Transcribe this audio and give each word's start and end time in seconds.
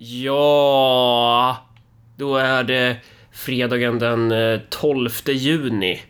Ja, 0.00 1.56
då 2.16 2.36
är 2.36 2.64
det 2.64 2.96
fredagen 3.32 3.98
den 3.98 4.32
eh, 4.32 4.60
12 4.70 5.10
juni. 5.26 6.02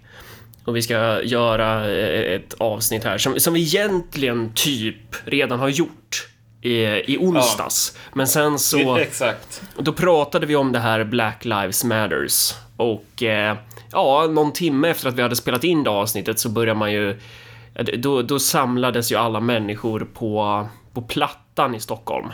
Och 0.65 0.77
vi 0.77 0.83
ska 0.83 1.23
göra 1.23 1.91
eh, 1.91 2.35
ett 2.35 2.55
avsnitt 2.59 3.05
här 3.05 3.19
som, 3.19 3.41
som 3.41 3.55
vi 3.55 3.61
egentligen 3.61 4.53
typ 4.55 5.17
redan 5.25 5.59
har 5.59 5.69
gjort 5.69 6.29
i, 6.63 6.75
i 7.13 7.19
onsdags. 7.21 7.97
Men 8.13 8.29
sen 8.29 8.59
så, 8.59 8.97
Exakt. 8.99 9.63
då 9.79 9.93
pratade 9.93 10.47
vi 10.47 10.57
om 10.57 10.73
det 10.73 10.79
här 10.79 11.05
Black 11.05 11.45
Lives 11.45 11.85
Matters. 11.85 12.55
Och 12.77 13.23
eh, 13.23 13.57
ja, 13.93 14.27
någon 14.31 14.53
timme 14.53 14.89
efter 14.89 15.09
att 15.09 15.15
vi 15.15 15.23
hade 15.23 15.37
spelat 15.37 15.65
in 15.65 15.85
det 15.85 15.91
avsnittet 15.91 16.39
så 16.39 16.49
började 16.49 16.79
man 16.79 16.93
ju 16.93 17.21
ja, 17.75 17.83
då, 17.99 18.23
då 18.23 18.39
samlades 18.39 19.13
ju 19.13 19.17
alla 19.17 19.41
människor 19.41 20.07
på, 20.15 20.67
på 20.93 21.03
Plattan 21.03 21.75
i 21.75 21.81
Stockholm. 21.81 22.29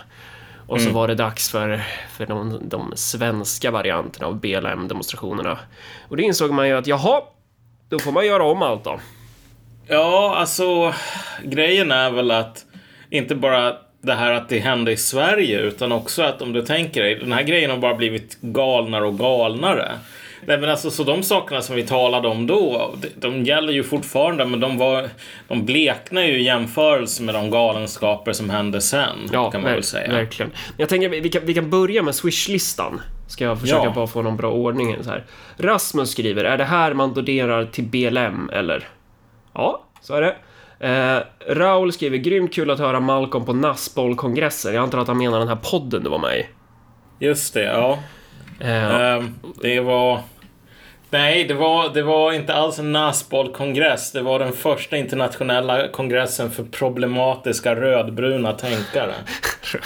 Och 0.66 0.80
så 0.80 0.90
var 0.90 1.08
det 1.08 1.14
dags 1.14 1.50
för, 1.50 1.82
för 2.16 2.26
de, 2.26 2.60
de 2.68 2.92
svenska 2.96 3.70
varianterna 3.70 4.26
av 4.26 4.40
BLM-demonstrationerna. 4.40 5.58
Och 6.08 6.16
det 6.16 6.22
insåg 6.22 6.50
man 6.50 6.68
ju 6.68 6.78
att 6.78 6.86
jaha, 6.86 7.20
då 7.88 7.98
får 7.98 8.12
man 8.12 8.26
göra 8.26 8.44
om 8.44 8.62
allt 8.62 8.84
då. 8.84 9.00
Ja, 9.86 10.34
alltså 10.36 10.94
grejen 11.42 11.92
är 11.92 12.10
väl 12.10 12.30
att 12.30 12.64
inte 13.10 13.34
bara 13.34 13.76
det 14.00 14.14
här 14.14 14.32
att 14.32 14.48
det 14.48 14.58
hände 14.58 14.92
i 14.92 14.96
Sverige 14.96 15.60
utan 15.60 15.92
också 15.92 16.22
att 16.22 16.42
om 16.42 16.52
du 16.52 16.62
tänker 16.62 17.02
dig, 17.02 17.14
den 17.14 17.32
här 17.32 17.42
grejen 17.42 17.70
har 17.70 17.78
bara 17.78 17.94
blivit 17.94 18.38
galnare 18.40 19.06
och 19.06 19.18
galnare. 19.18 19.92
Nej 20.46 20.58
men 20.58 20.70
alltså 20.70 20.90
så 20.90 21.04
de 21.04 21.22
sakerna 21.22 21.62
som 21.62 21.76
vi 21.76 21.82
talade 21.86 22.28
om 22.28 22.46
då, 22.46 22.94
de, 23.16 23.44
gäller 23.44 23.72
ju 23.72 23.82
fortfarande 23.82 24.46
men 24.46 24.60
de 24.60 24.78
var, 24.78 25.08
de 25.48 25.64
bleknar 25.64 26.22
ju 26.22 26.32
i 26.40 26.42
jämförelse 26.42 27.22
med 27.22 27.34
de 27.34 27.50
galenskaper 27.50 28.32
som 28.32 28.50
hände 28.50 28.80
sen. 28.80 29.28
kan 29.32 29.42
man 29.42 29.52
ver- 29.52 29.74
väl 29.74 29.82
säga. 29.82 30.12
verkligen. 30.12 30.50
Men 30.50 30.76
jag 30.76 30.88
tänker 30.88 31.08
vi 31.08 31.28
kan, 31.28 31.42
vi 31.46 31.54
kan 31.54 31.70
börja 31.70 32.02
med 32.02 32.14
Swish-listan. 32.14 33.00
Ska 33.28 33.44
jag 33.44 33.60
försöka 33.60 33.84
Ja. 33.84 33.92
bara 33.94 34.06
få 34.06 34.22
någon 34.22 34.36
bra 34.36 34.50
ordning 34.50 34.96
så 35.02 35.10
här. 35.10 35.24
Rasmus 35.56 36.10
skriver, 36.10 36.44
är 36.44 36.58
det 36.58 36.64
här 36.64 36.94
man 36.94 37.14
donerar 37.14 37.64
till 37.66 37.84
BLM 37.84 38.50
eller? 38.52 38.88
Ja, 39.54 39.84
så 40.00 40.14
är 40.14 40.20
det. 40.22 40.36
Eh, 40.80 41.20
Raul 41.54 41.92
skriver, 41.92 42.16
grymt 42.18 42.54
kul 42.54 42.70
att 42.70 42.78
höra 42.78 43.00
Malcolm 43.00 43.44
på 43.44 43.52
Nassboll-kongressen. 43.52 44.74
Jag 44.74 44.82
antar 44.82 44.98
att 44.98 45.08
han 45.08 45.18
menar 45.18 45.38
den 45.38 45.48
här 45.48 45.58
podden 45.70 46.02
du 46.04 46.10
var 46.10 46.18
med 46.18 46.38
i. 46.38 46.46
Just 47.24 47.54
det, 47.54 47.62
ja. 47.62 47.98
Eh, 48.60 49.00
Ehm, 49.00 49.34
det 49.62 49.80
var... 49.80 50.20
Nej, 51.14 51.44
det 51.44 51.54
var, 51.54 51.88
det 51.94 52.02
var 52.02 52.32
inte 52.32 52.54
alls 52.54 52.78
en 52.78 52.92
NASBOL-kongress. 52.92 54.12
Det 54.12 54.22
var 54.22 54.38
den 54.38 54.52
första 54.52 54.96
internationella 54.96 55.88
kongressen 55.88 56.50
för 56.50 56.64
problematiska 56.64 57.74
rödbruna 57.74 58.52
tänkare. 58.52 59.14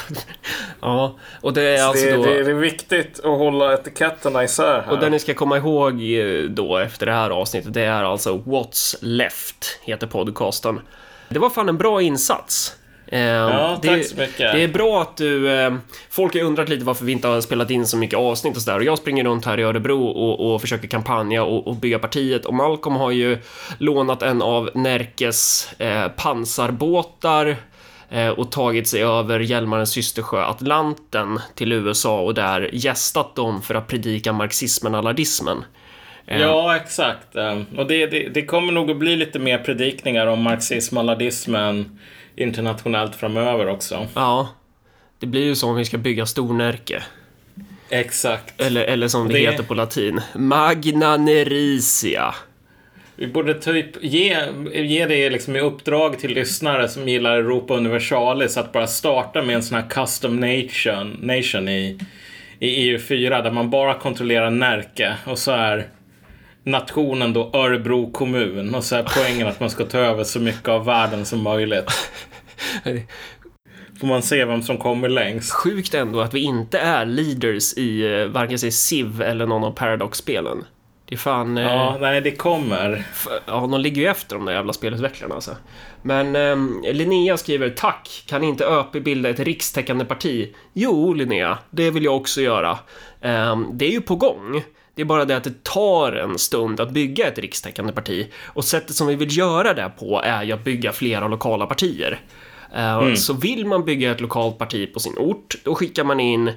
ja, 0.80 1.16
och 1.40 1.52
det 1.52 1.62
är 1.62 1.84
alltså 1.84 2.04
det, 2.04 2.16
då... 2.16 2.24
det, 2.24 2.44
det 2.44 2.50
är 2.50 2.54
viktigt 2.54 3.18
att 3.18 3.38
hålla 3.38 3.74
etiketterna 3.74 4.44
isär 4.44 4.82
här. 4.86 4.92
Och 4.92 4.98
det 4.98 5.10
ni 5.10 5.18
ska 5.18 5.34
komma 5.34 5.56
ihåg 5.56 5.92
eh, 6.02 6.42
då 6.42 6.78
efter 6.78 7.06
det 7.06 7.12
här 7.12 7.30
avsnittet, 7.30 7.74
det 7.74 7.82
är 7.82 8.04
alltså 8.04 8.36
What's 8.36 8.96
Left, 9.00 9.80
heter 9.82 10.06
podcasten. 10.06 10.80
Det 11.28 11.38
var 11.38 11.50
fan 11.50 11.68
en 11.68 11.78
bra 11.78 12.02
insats. 12.02 12.76
Eh, 13.12 13.20
Ja, 13.20 13.78
det, 13.82 13.88
tack 13.88 14.04
så 14.06 14.16
mycket. 14.16 14.38
Det 14.52 14.62
är 14.62 14.68
bra 14.68 15.02
att 15.02 15.16
du... 15.16 15.50
Eh, 15.50 15.74
folk 16.10 16.34
har 16.34 16.40
undrat 16.42 16.68
lite 16.68 16.84
varför 16.84 17.04
vi 17.04 17.12
inte 17.12 17.28
har 17.28 17.40
spelat 17.40 17.70
in 17.70 17.86
så 17.86 17.96
mycket 17.96 18.18
avsnitt 18.18 18.56
och 18.56 18.62
sådär. 18.62 18.78
Och 18.78 18.84
jag 18.84 18.98
springer 18.98 19.24
runt 19.24 19.44
här 19.44 19.60
i 19.60 19.62
Örebro 19.62 20.06
och, 20.06 20.54
och 20.54 20.60
försöker 20.60 20.88
kampanja 20.88 21.42
och, 21.44 21.66
och 21.66 21.76
bygga 21.76 21.98
partiet. 21.98 22.44
Och 22.44 22.54
Malcolm 22.54 22.96
har 22.96 23.10
ju 23.10 23.38
lånat 23.78 24.22
en 24.22 24.42
av 24.42 24.70
Närkes 24.74 25.72
eh, 25.78 26.08
pansarbåtar 26.08 27.56
eh, 28.10 28.28
och 28.28 28.52
tagit 28.52 28.88
sig 28.88 29.02
över 29.02 29.40
Hjälmarens 29.40 29.90
systersjö 29.90 30.44
Atlanten 30.44 31.40
till 31.54 31.72
USA 31.72 32.20
och 32.20 32.34
där 32.34 32.70
gästat 32.72 33.34
dem 33.36 33.62
för 33.62 33.74
att 33.74 33.86
predika 33.86 34.32
marxismen 34.32 34.92
och 34.94 34.98
allardismen. 34.98 35.64
Eh, 36.26 36.40
Ja, 36.40 36.76
exakt. 36.76 37.36
Ehm, 37.36 37.66
Och 37.76 37.86
det, 37.86 38.06
det, 38.06 38.28
det 38.28 38.42
kommer 38.44 38.72
nog 38.72 38.90
att 38.90 38.96
bli 38.96 39.16
lite 39.16 39.38
mer 39.38 39.58
predikningar 39.58 40.26
om 40.26 40.42
marxism 40.42 40.98
och 40.98 41.04
ladismen 41.04 41.98
internationellt 42.42 43.16
framöver 43.16 43.68
också. 43.68 44.06
Ja, 44.14 44.48
det 45.18 45.26
blir 45.26 45.44
ju 45.44 45.54
så 45.54 45.68
om 45.68 45.76
vi 45.76 45.84
ska 45.84 45.98
bygga 45.98 46.26
Stornärke. 46.26 47.02
Exakt. 47.90 48.60
Eller, 48.60 48.84
eller 48.84 49.08
som 49.08 49.28
det, 49.28 49.34
Det- 49.34 49.40
heter 49.50 49.62
på 49.62 49.74
latin, 49.74 50.20
Magna 50.34 51.16
Nericia. 51.16 52.34
Vi 53.16 53.26
borde 53.26 53.54
typ 53.54 54.04
ge, 54.04 54.36
ge 54.74 55.06
det 55.06 55.30
liksom 55.30 55.56
i 55.56 55.60
uppdrag 55.60 56.18
till 56.18 56.34
lyssnare 56.34 56.88
som 56.88 57.08
gillar 57.08 57.36
Europa 57.36 57.74
Universalis 57.74 58.56
att 58.56 58.72
bara 58.72 58.86
starta 58.86 59.42
med 59.42 59.56
en 59.56 59.62
sån 59.62 59.78
här 59.78 59.88
custom 59.90 60.36
nation, 60.40 61.18
nation 61.22 61.68
i, 61.68 61.98
i 62.58 62.96
EU4 62.96 63.42
där 63.42 63.50
man 63.50 63.70
bara 63.70 63.94
kontrollerar 63.94 64.50
Närke 64.50 65.14
och 65.26 65.38
så 65.38 65.50
är 65.52 65.86
nationen 66.64 67.32
då 67.32 67.50
Örebro 67.52 68.10
kommun 68.12 68.74
och 68.74 68.84
så 68.84 68.96
är 68.96 69.02
poängen 69.16 69.46
att 69.46 69.60
man 69.60 69.70
ska 69.70 69.84
ta 69.84 69.98
över 69.98 70.24
så 70.24 70.40
mycket 70.40 70.68
av 70.68 70.84
världen 70.84 71.24
som 71.24 71.42
möjligt. 71.42 71.90
Får 74.00 74.06
man 74.06 74.22
se 74.22 74.44
vem 74.44 74.62
som 74.62 74.78
kommer 74.78 75.08
längst. 75.08 75.52
Sjukt 75.52 75.94
ändå 75.94 76.20
att 76.20 76.34
vi 76.34 76.40
inte 76.40 76.78
är 76.78 77.06
leaders 77.06 77.74
i 77.74 78.20
eh, 78.20 78.26
varken 78.26 78.58
sig 78.58 78.70
Civ 78.70 79.22
eller 79.22 79.46
någon 79.46 79.64
av 79.64 79.70
Paradox-spelen. 79.70 80.64
Det 81.08 81.14
är 81.14 81.18
fan... 81.18 81.58
eh, 81.58 81.64
Ja, 81.64 81.96
nej 82.00 82.20
det 82.20 82.30
kommer. 82.30 83.06
Ja, 83.46 83.68
de 83.70 83.80
ligger 83.80 84.02
ju 84.02 84.08
efter 84.08 84.36
de 84.36 84.44
där 84.44 84.52
jävla 84.52 84.72
spelutvecklarna 84.72 85.34
alltså. 85.34 85.56
Men 86.02 86.36
ehm, 86.36 86.84
Linnea 86.92 87.36
skriver 87.36 87.70
Tack, 87.70 88.24
kan 88.26 88.44
inte 88.44 88.64
ÖP 88.64 88.92
bilda 88.92 89.28
ett 89.28 89.40
rikstäckande 89.40 90.04
parti? 90.04 90.54
Jo, 90.72 91.14
Linnea, 91.14 91.58
det 91.70 91.90
vill 91.90 92.04
jag 92.04 92.16
också 92.16 92.40
göra. 92.40 92.78
Ehm, 93.20 93.66
det 93.72 93.86
är 93.86 93.90
ju 93.90 94.00
på 94.00 94.16
gång. 94.16 94.62
Det 94.94 95.02
är 95.02 95.06
bara 95.06 95.24
det 95.24 95.36
att 95.36 95.44
det 95.44 95.64
tar 95.64 96.12
en 96.12 96.38
stund 96.38 96.80
att 96.80 96.90
bygga 96.90 97.26
ett 97.28 97.38
rikstäckande 97.38 97.92
parti 97.92 98.26
och 98.46 98.64
sättet 98.64 98.96
som 98.96 99.06
vi 99.06 99.14
vill 99.14 99.38
göra 99.38 99.74
det 99.74 99.92
på 99.98 100.22
är 100.24 100.42
ju 100.42 100.52
att 100.52 100.64
bygga 100.64 100.92
flera 100.92 101.28
lokala 101.28 101.66
partier. 101.66 102.20
Ehm, 102.74 103.16
Så 103.16 103.32
vill 103.32 103.66
man 103.66 103.84
bygga 103.84 104.10
ett 104.10 104.20
lokalt 104.20 104.58
parti 104.58 104.92
på 104.94 105.00
sin 105.00 105.18
ort, 105.18 105.54
då 105.64 105.74
skickar 105.74 106.04
man 106.04 106.20
in 106.20 106.52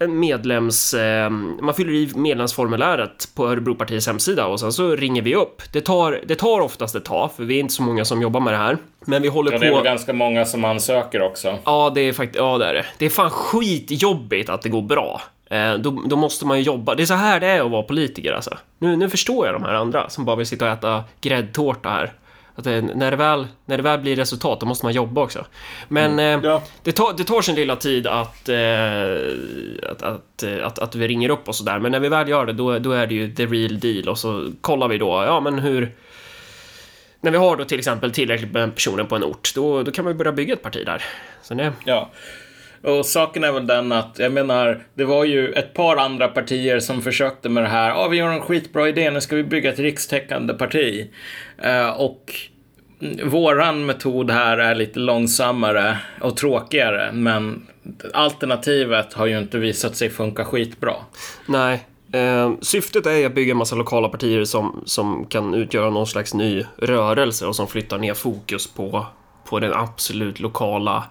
en 0.00 0.20
medlems... 0.20 0.94
Eh, 0.94 1.30
man 1.60 1.74
fyller 1.74 1.92
i 1.92 2.10
medlemsformuläret 2.14 3.28
på 3.34 3.48
Örebropartiets 3.48 4.06
hemsida 4.06 4.46
och 4.46 4.60
sen 4.60 4.72
så 4.72 4.96
ringer 4.96 5.22
vi 5.22 5.34
upp. 5.34 5.62
Det 5.72 5.80
tar, 5.80 6.20
det 6.26 6.34
tar 6.34 6.60
oftast 6.60 6.94
ett 6.94 7.04
tag, 7.04 7.30
för 7.36 7.44
vi 7.44 7.56
är 7.56 7.60
inte 7.60 7.74
så 7.74 7.82
många 7.82 8.04
som 8.04 8.22
jobbar 8.22 8.40
med 8.40 8.52
det 8.52 8.58
här. 8.58 8.76
Men 9.00 9.22
vi 9.22 9.28
håller 9.28 9.52
Ja, 9.52 9.58
det 9.58 9.66
är 9.66 9.70
väl 9.70 9.78
på... 9.78 9.84
ganska 9.84 10.12
många 10.12 10.44
som 10.44 10.64
ansöker 10.64 11.22
också. 11.22 11.58
Ja, 11.64 11.92
det 11.94 12.00
är 12.00 12.12
faktiskt... 12.12 12.38
Ja, 12.38 12.58
det 12.58 12.64
är 12.66 12.74
det. 12.74 12.84
Det 12.98 13.06
är 13.06 13.10
fan 13.10 13.30
skitjobbigt 13.30 14.48
att 14.48 14.62
det 14.62 14.68
går 14.68 14.82
bra. 14.82 15.20
Eh, 15.50 15.74
då, 15.74 16.02
då 16.06 16.16
måste 16.16 16.46
man 16.46 16.58
ju 16.58 16.62
jobba. 16.64 16.94
Det 16.94 17.02
är 17.02 17.06
så 17.06 17.14
här 17.14 17.40
det 17.40 17.46
är 17.46 17.60
att 17.64 17.70
vara 17.70 17.82
politiker 17.82 18.32
alltså. 18.32 18.58
Nu, 18.78 18.96
nu 18.96 19.10
förstår 19.10 19.46
jag 19.46 19.54
de 19.54 19.62
här 19.62 19.74
andra 19.74 20.10
som 20.10 20.24
bara 20.24 20.36
vill 20.36 20.46
sitta 20.46 20.64
och 20.64 20.70
äta 20.72 21.04
gräddtårta 21.20 21.88
här. 21.88 22.12
Att 22.58 22.64
det, 22.64 22.80
när, 22.80 23.10
det 23.10 23.16
väl, 23.16 23.46
när 23.66 23.76
det 23.76 23.82
väl 23.82 24.00
blir 24.00 24.16
resultat, 24.16 24.60
då 24.60 24.66
måste 24.66 24.86
man 24.86 24.92
jobba 24.92 25.20
också. 25.22 25.46
Men 25.88 26.18
eh, 26.18 26.40
Ja. 26.42 26.62
det, 26.82 26.92
tar, 26.92 27.12
det 27.16 27.24
tar 27.24 27.42
sin 27.42 27.54
lilla 27.54 27.76
tid 27.76 28.06
att, 28.06 28.48
eh, 28.48 29.90
att, 29.90 30.02
att, 30.02 30.42
eh, 30.42 30.66
att, 30.66 30.78
att 30.78 30.94
vi 30.94 31.08
ringer 31.08 31.28
upp 31.30 31.48
och 31.48 31.54
sådär. 31.54 31.78
Men 31.78 31.92
när 31.92 32.00
vi 32.00 32.08
väl 32.08 32.28
gör 32.28 32.46
det, 32.46 32.52
då, 32.52 32.78
då 32.78 32.92
är 32.92 33.06
det 33.06 33.14
ju 33.14 33.34
the 33.34 33.46
real 33.46 33.80
deal. 33.80 34.08
Och 34.08 34.18
så 34.18 34.50
kollar 34.60 34.88
vi 34.88 34.98
då, 34.98 35.24
ja 35.26 35.40
men 35.40 35.58
hur... 35.58 35.92
När 37.20 37.30
vi 37.30 37.36
har 37.38 37.56
då 37.56 37.64
till 37.64 37.78
exempel 37.78 38.12
tillräckligt 38.12 38.52
med 38.52 38.74
personer 38.74 39.04
på 39.04 39.16
en 39.16 39.24
ort, 39.24 39.54
då, 39.54 39.82
då 39.82 39.90
kan 39.90 40.06
vi 40.06 40.14
börja 40.14 40.32
bygga 40.32 40.54
ett 40.54 40.62
parti 40.62 40.86
där. 40.86 41.02
Så 41.42 41.54
det, 41.54 41.72
Ja. 41.84 42.10
Och 42.82 43.06
saken 43.06 43.44
är 43.44 43.52
väl 43.52 43.66
den 43.66 43.92
att, 43.92 44.18
jag 44.18 44.32
menar, 44.32 44.82
det 44.94 45.04
var 45.04 45.24
ju 45.24 45.52
ett 45.52 45.74
par 45.74 45.96
andra 45.96 46.28
partier 46.28 46.80
som 46.80 47.02
försökte 47.02 47.48
med 47.48 47.62
det 47.62 47.68
här. 47.68 47.88
Ja, 47.88 48.08
vi 48.08 48.18
har 48.18 48.30
en 48.30 48.40
skitbra 48.40 48.88
idé, 48.88 49.10
nu 49.10 49.20
ska 49.20 49.36
vi 49.36 49.44
bygga 49.44 49.72
ett 49.72 49.78
rikstäckande 49.78 50.54
parti. 50.54 51.10
Eh, 51.62 51.88
och 51.88 52.34
våran 53.24 53.86
metod 53.86 54.30
här 54.30 54.58
är 54.58 54.74
lite 54.74 54.98
långsammare 54.98 55.98
och 56.20 56.36
tråkigare, 56.36 57.12
men 57.12 57.66
alternativet 58.14 59.14
har 59.14 59.26
ju 59.26 59.38
inte 59.38 59.58
visat 59.58 59.96
sig 59.96 60.10
funka 60.10 60.44
skitbra. 60.44 60.94
Nej. 61.46 61.84
Eh, 62.12 62.52
syftet 62.60 63.06
är 63.06 63.26
att 63.26 63.34
bygga 63.34 63.50
en 63.50 63.56
massa 63.56 63.76
lokala 63.76 64.08
partier 64.08 64.44
som, 64.44 64.82
som 64.86 65.24
kan 65.24 65.54
utgöra 65.54 65.90
någon 65.90 66.06
slags 66.06 66.34
ny 66.34 66.64
rörelse 66.76 67.46
och 67.46 67.56
som 67.56 67.66
flyttar 67.66 67.98
ner 67.98 68.14
fokus 68.14 68.66
på, 68.66 69.06
på 69.48 69.60
den 69.60 69.72
absolut 69.74 70.40
lokala 70.40 71.04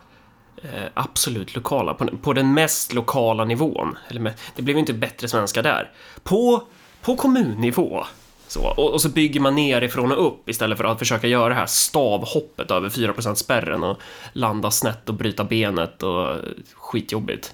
absolut 0.94 1.56
lokala, 1.56 1.94
på, 1.94 2.08
på 2.22 2.34
den 2.34 2.54
mest 2.54 2.94
lokala 2.94 3.46
nivån. 3.46 3.98
Eller 4.10 4.34
det 4.56 4.62
blev 4.62 4.76
ju 4.76 4.80
inte 4.80 4.94
bättre 4.94 5.28
svenska 5.28 5.62
där. 5.62 5.92
På, 6.24 6.64
på 7.02 7.16
kommunnivå. 7.16 8.06
Så, 8.48 8.74
och, 8.78 8.94
och 8.94 9.02
så 9.02 9.10
bygger 9.10 9.40
man 9.40 9.56
nerifrån 9.56 10.12
och 10.12 10.28
upp 10.28 10.50
istället 10.50 10.78
för 10.78 10.86
att 10.86 11.00
försöka 11.00 11.28
göra 11.28 11.50
det 11.50 11.56
här 11.56 11.66
stavhoppet 11.66 12.72
över 12.72 12.90
4% 12.90 13.34
spärren 13.34 13.84
och 13.84 13.98
landa 14.34 14.72
snett 14.72 15.10
och 15.10 15.16
bryta 15.16 15.44
benet 15.44 16.04
och 16.04 16.36
skitjobbigt. 16.76 17.54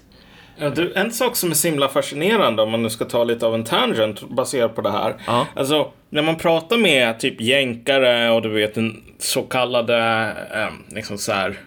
Ja, 0.56 0.70
du, 0.70 0.92
en 0.94 1.12
sak 1.12 1.36
som 1.36 1.50
är 1.50 1.54
så 1.54 1.68
himla 1.68 1.88
fascinerande 1.88 2.62
om 2.62 2.70
man 2.70 2.82
nu 2.82 2.90
ska 2.90 3.04
ta 3.04 3.24
lite 3.24 3.46
av 3.46 3.54
en 3.54 3.64
tangent 3.64 4.28
baserat 4.28 4.74
på 4.74 4.80
det 4.80 4.90
här. 4.90 5.16
Ja. 5.26 5.46
Alltså, 5.54 5.92
när 6.10 6.22
man 6.22 6.36
pratar 6.36 6.76
med 6.76 7.20
typ 7.20 7.40
jänkare 7.40 8.30
och 8.30 8.42
du 8.42 8.48
vet 8.48 8.74
den 8.74 9.02
så 9.18 9.42
kallade 9.42 9.96
eh, 10.54 10.94
liksom 10.94 11.18
så 11.18 11.32
här, 11.32 11.58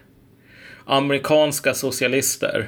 amerikanska 0.88 1.74
socialister. 1.74 2.68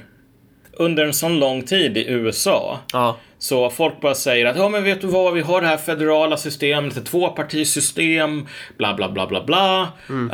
under 0.74 1.06
en 1.06 1.14
sån 1.14 1.40
lång 1.40 1.62
tid 1.62 1.98
i 1.98 2.06
USA 2.10 2.80
Ja. 2.94 3.18
så 3.40 3.70
folk 3.70 4.02
bara 4.02 4.16
säger 4.16 4.46
att 4.46 4.58
ja 4.58 4.70
men 4.70 4.84
vet 4.84 5.02
du 5.02 5.08
vad, 5.08 5.34
vi 5.34 5.42
har 5.42 5.62
det 5.62 5.68
här 5.68 5.78
federala 5.78 6.38
systemet, 6.38 6.98
ett 6.98 7.06
tvåpartisystem, 7.06 8.48
bla 8.78 8.94
bla 8.94 9.10
bla 9.10 9.28
bla 9.28 9.44
bla. 9.44 9.88
Um, 10.10 10.30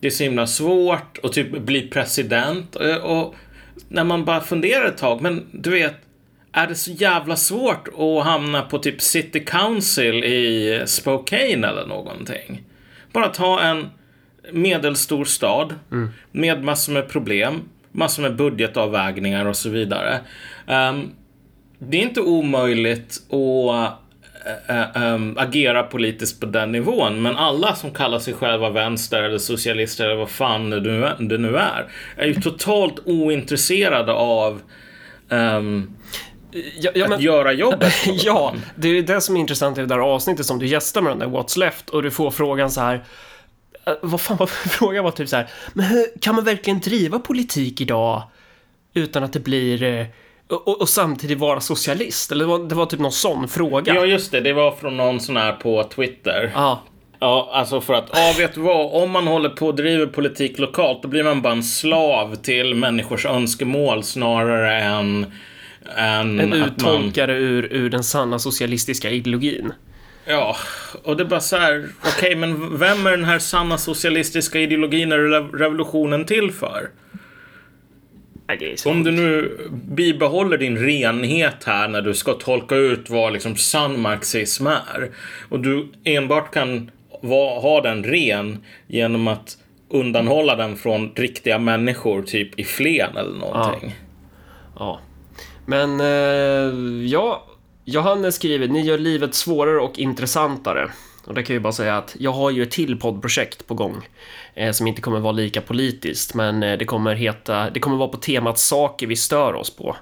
det 0.00 0.06
är 0.06 0.10
så 0.10 0.22
himla 0.24 0.46
svårt 0.46 1.18
att 1.22 1.32
typ 1.32 1.50
bli 1.58 1.82
president. 1.88 2.76
Och, 2.76 3.20
och 3.20 3.34
när 3.88 4.04
man 4.04 4.24
bara 4.24 4.40
funderar 4.40 4.84
ett 4.84 4.98
tag, 4.98 5.22
men 5.22 5.46
du 5.52 5.70
vet, 5.70 5.94
är 6.52 6.66
det 6.66 6.74
så 6.74 6.90
jävla 6.90 7.36
svårt 7.36 7.88
att 7.98 8.24
hamna 8.24 8.62
på 8.62 8.78
typ 8.78 9.00
City 9.00 9.40
Council 9.40 10.24
i 10.24 10.82
Spokane 10.86 11.68
eller 11.68 11.86
någonting? 11.86 12.62
Bara 13.12 13.28
ta 13.28 13.60
en 13.60 13.90
medelstor 14.52 15.24
stad 15.24 15.74
med 16.32 16.64
massor 16.64 16.92
med 16.92 17.08
problem, 17.08 17.62
massor 17.92 18.22
med 18.22 18.36
budgetavvägningar 18.36 19.46
och 19.46 19.56
så 19.56 19.68
vidare. 19.68 20.20
Ehm, 20.66 21.10
det 21.78 21.96
är 21.96 22.02
inte 22.02 22.20
omöjligt 22.20 23.16
att 23.30 24.00
äh, 24.68 25.04
ähm, 25.04 25.38
agera 25.38 25.82
politiskt 25.82 26.40
på 26.40 26.46
den 26.46 26.72
nivån. 26.72 27.22
Men 27.22 27.36
alla 27.36 27.74
som 27.74 27.90
kallar 27.90 28.18
sig 28.18 28.34
själva 28.34 28.70
vänster 28.70 29.22
eller 29.22 29.38
socialister 29.38 30.04
eller 30.04 30.16
vad 30.16 30.30
fan 30.30 30.70
det 30.70 30.80
nu 30.80 31.04
är, 31.04 31.16
det 31.18 31.38
nu 31.38 31.56
är, 31.56 31.88
är 32.16 32.26
ju 32.26 32.34
totalt 32.34 32.98
ointresserade 33.04 34.12
av 34.12 34.60
ehm, 35.28 35.90
Ja, 36.52 36.90
ja, 36.94 37.04
att 37.04 37.10
men, 37.10 37.20
göra 37.20 37.52
jobbet. 37.52 37.92
ja, 38.06 38.54
det 38.76 38.88
är 38.88 39.02
det 39.02 39.20
som 39.20 39.36
är 39.36 39.40
intressant 39.40 39.78
i 39.78 39.80
det 39.80 39.86
där 39.86 39.98
avsnittet 39.98 40.46
som 40.46 40.58
du 40.58 40.66
gästar 40.66 41.02
med 41.02 41.12
den 41.12 41.18
där 41.18 41.26
What's 41.26 41.58
Left 41.58 41.90
och 41.90 42.02
du 42.02 42.10
får 42.10 42.30
frågan 42.30 42.70
så 42.70 42.80
här. 42.80 43.04
Eh, 43.90 43.96
Vad 44.02 44.20
fan 44.20 44.36
var 44.36 44.46
frågan 44.46 45.04
var 45.04 45.10
typ 45.10 45.28
så 45.28 45.36
här. 45.36 45.50
Men 45.72 45.84
hur, 45.84 46.20
kan 46.20 46.34
man 46.34 46.44
verkligen 46.44 46.80
driva 46.80 47.18
politik 47.18 47.80
idag 47.80 48.22
utan 48.94 49.24
att 49.24 49.32
det 49.32 49.40
blir 49.40 49.82
eh, 49.82 50.06
och, 50.48 50.80
och, 50.80 50.88
samtidigt 50.88 51.38
vara 51.38 51.60
socialist? 51.60 52.32
Eller 52.32 52.44
det 52.44 52.50
var, 52.50 52.58
det 52.58 52.74
var 52.74 52.86
typ 52.86 53.00
någon 53.00 53.12
sån 53.12 53.48
fråga. 53.48 53.94
Ja, 53.94 54.04
just 54.06 54.32
det. 54.32 54.40
Det 54.40 54.52
var 54.52 54.72
från 54.72 54.96
någon 54.96 55.20
sån 55.20 55.36
här 55.36 55.52
på 55.52 55.84
Twitter. 55.84 56.52
Ja, 56.54 56.82
Ja, 57.22 57.50
alltså 57.52 57.80
för 57.80 57.94
att, 57.94 58.10
ja 58.12 58.34
vet 58.38 58.54
du 58.54 58.60
vad, 58.60 59.02
om 59.02 59.10
man 59.10 59.26
håller 59.26 59.48
på 59.48 59.66
och 59.66 59.74
driver 59.74 60.06
politik 60.06 60.58
lokalt, 60.58 61.02
då 61.02 61.08
blir 61.08 61.22
man 61.22 61.42
bara 61.42 61.52
en 61.52 61.62
slav 61.62 62.34
till 62.34 62.74
människors 62.74 63.26
önskemål 63.26 64.04
snarare 64.04 64.80
än... 64.80 65.26
än 65.96 66.40
en 66.40 66.52
att 66.52 66.58
man, 66.58 66.68
uttolkare 66.68 67.36
ur, 67.36 67.72
ur 67.72 67.90
den 67.90 68.04
sanna 68.04 68.38
socialistiska 68.38 69.10
ideologin. 69.10 69.72
Ja, 70.30 70.56
och 71.02 71.16
det 71.16 71.22
är 71.22 71.26
bara 71.28 71.40
så 71.40 71.56
här, 71.56 71.88
okej, 72.16 72.36
men 72.36 72.78
vem 72.78 73.06
är 73.06 73.10
den 73.10 73.24
här 73.24 73.38
sanna 73.38 73.78
socialistiska 73.78 74.58
ideologin 74.60 75.12
eller 75.12 75.28
rev- 75.40 75.52
revolutionen 75.58 76.24
till 76.24 76.52
för? 76.52 76.90
Nej, 78.48 78.76
Om 78.86 79.04
du 79.04 79.10
nu 79.10 79.58
bibehåller 79.72 80.58
din 80.58 80.78
renhet 80.78 81.64
här 81.64 81.88
när 81.88 82.02
du 82.02 82.14
ska 82.14 82.32
tolka 82.32 82.74
ut 82.74 83.10
vad 83.10 83.32
liksom 83.32 83.56
sann 83.56 84.00
marxism 84.00 84.66
är 84.66 85.10
och 85.48 85.60
du 85.60 85.88
enbart 86.04 86.54
kan 86.54 86.90
va, 87.22 87.60
ha 87.60 87.80
den 87.80 88.04
ren 88.04 88.58
genom 88.86 89.28
att 89.28 89.56
undanhålla 89.90 90.56
den 90.56 90.76
från 90.76 91.12
riktiga 91.14 91.58
människor, 91.58 92.22
typ 92.22 92.60
i 92.60 92.64
Flen 92.64 93.16
eller 93.16 93.38
någonting. 93.38 93.94
Ja. 94.78 95.00
Men, 95.66 96.00
eh, 96.00 97.06
ja. 97.06 97.46
Johannes 97.84 98.34
skriver, 98.34 98.68
ni 98.68 98.80
gör 98.80 98.98
livet 98.98 99.34
svårare 99.34 99.80
och 99.80 99.98
intressantare. 99.98 100.90
Och 101.24 101.34
det 101.34 101.42
kan 101.42 101.54
jag 101.54 101.60
ju 101.60 101.62
bara 101.62 101.72
säga 101.72 101.96
att 101.96 102.16
jag 102.18 102.32
har 102.32 102.50
ju 102.50 102.62
ett 102.62 102.70
till 102.70 103.00
poddprojekt 103.00 103.66
på 103.66 103.74
gång. 103.74 104.08
Eh, 104.54 104.72
som 104.72 104.86
inte 104.86 105.00
kommer 105.00 105.20
vara 105.20 105.32
lika 105.32 105.60
politiskt, 105.60 106.34
men 106.34 106.62
eh, 106.62 106.78
det 106.78 106.84
kommer 106.84 107.14
heta, 107.14 107.70
det 107.70 107.80
kommer 107.80 107.96
vara 107.96 108.08
på 108.08 108.16
temat 108.16 108.58
saker 108.58 109.06
vi 109.06 109.16
stör 109.16 109.54
oss 109.54 109.76
på. 109.76 109.96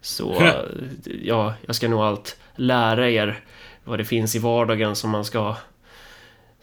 Så, 0.00 0.52
ja, 1.22 1.54
jag 1.66 1.76
ska 1.76 1.88
nog 1.88 2.00
allt 2.00 2.36
lära 2.56 3.10
er 3.10 3.40
vad 3.84 3.98
det 3.98 4.04
finns 4.04 4.34
i 4.34 4.38
vardagen 4.38 4.96
som 4.96 5.10
man 5.10 5.24
ska 5.24 5.56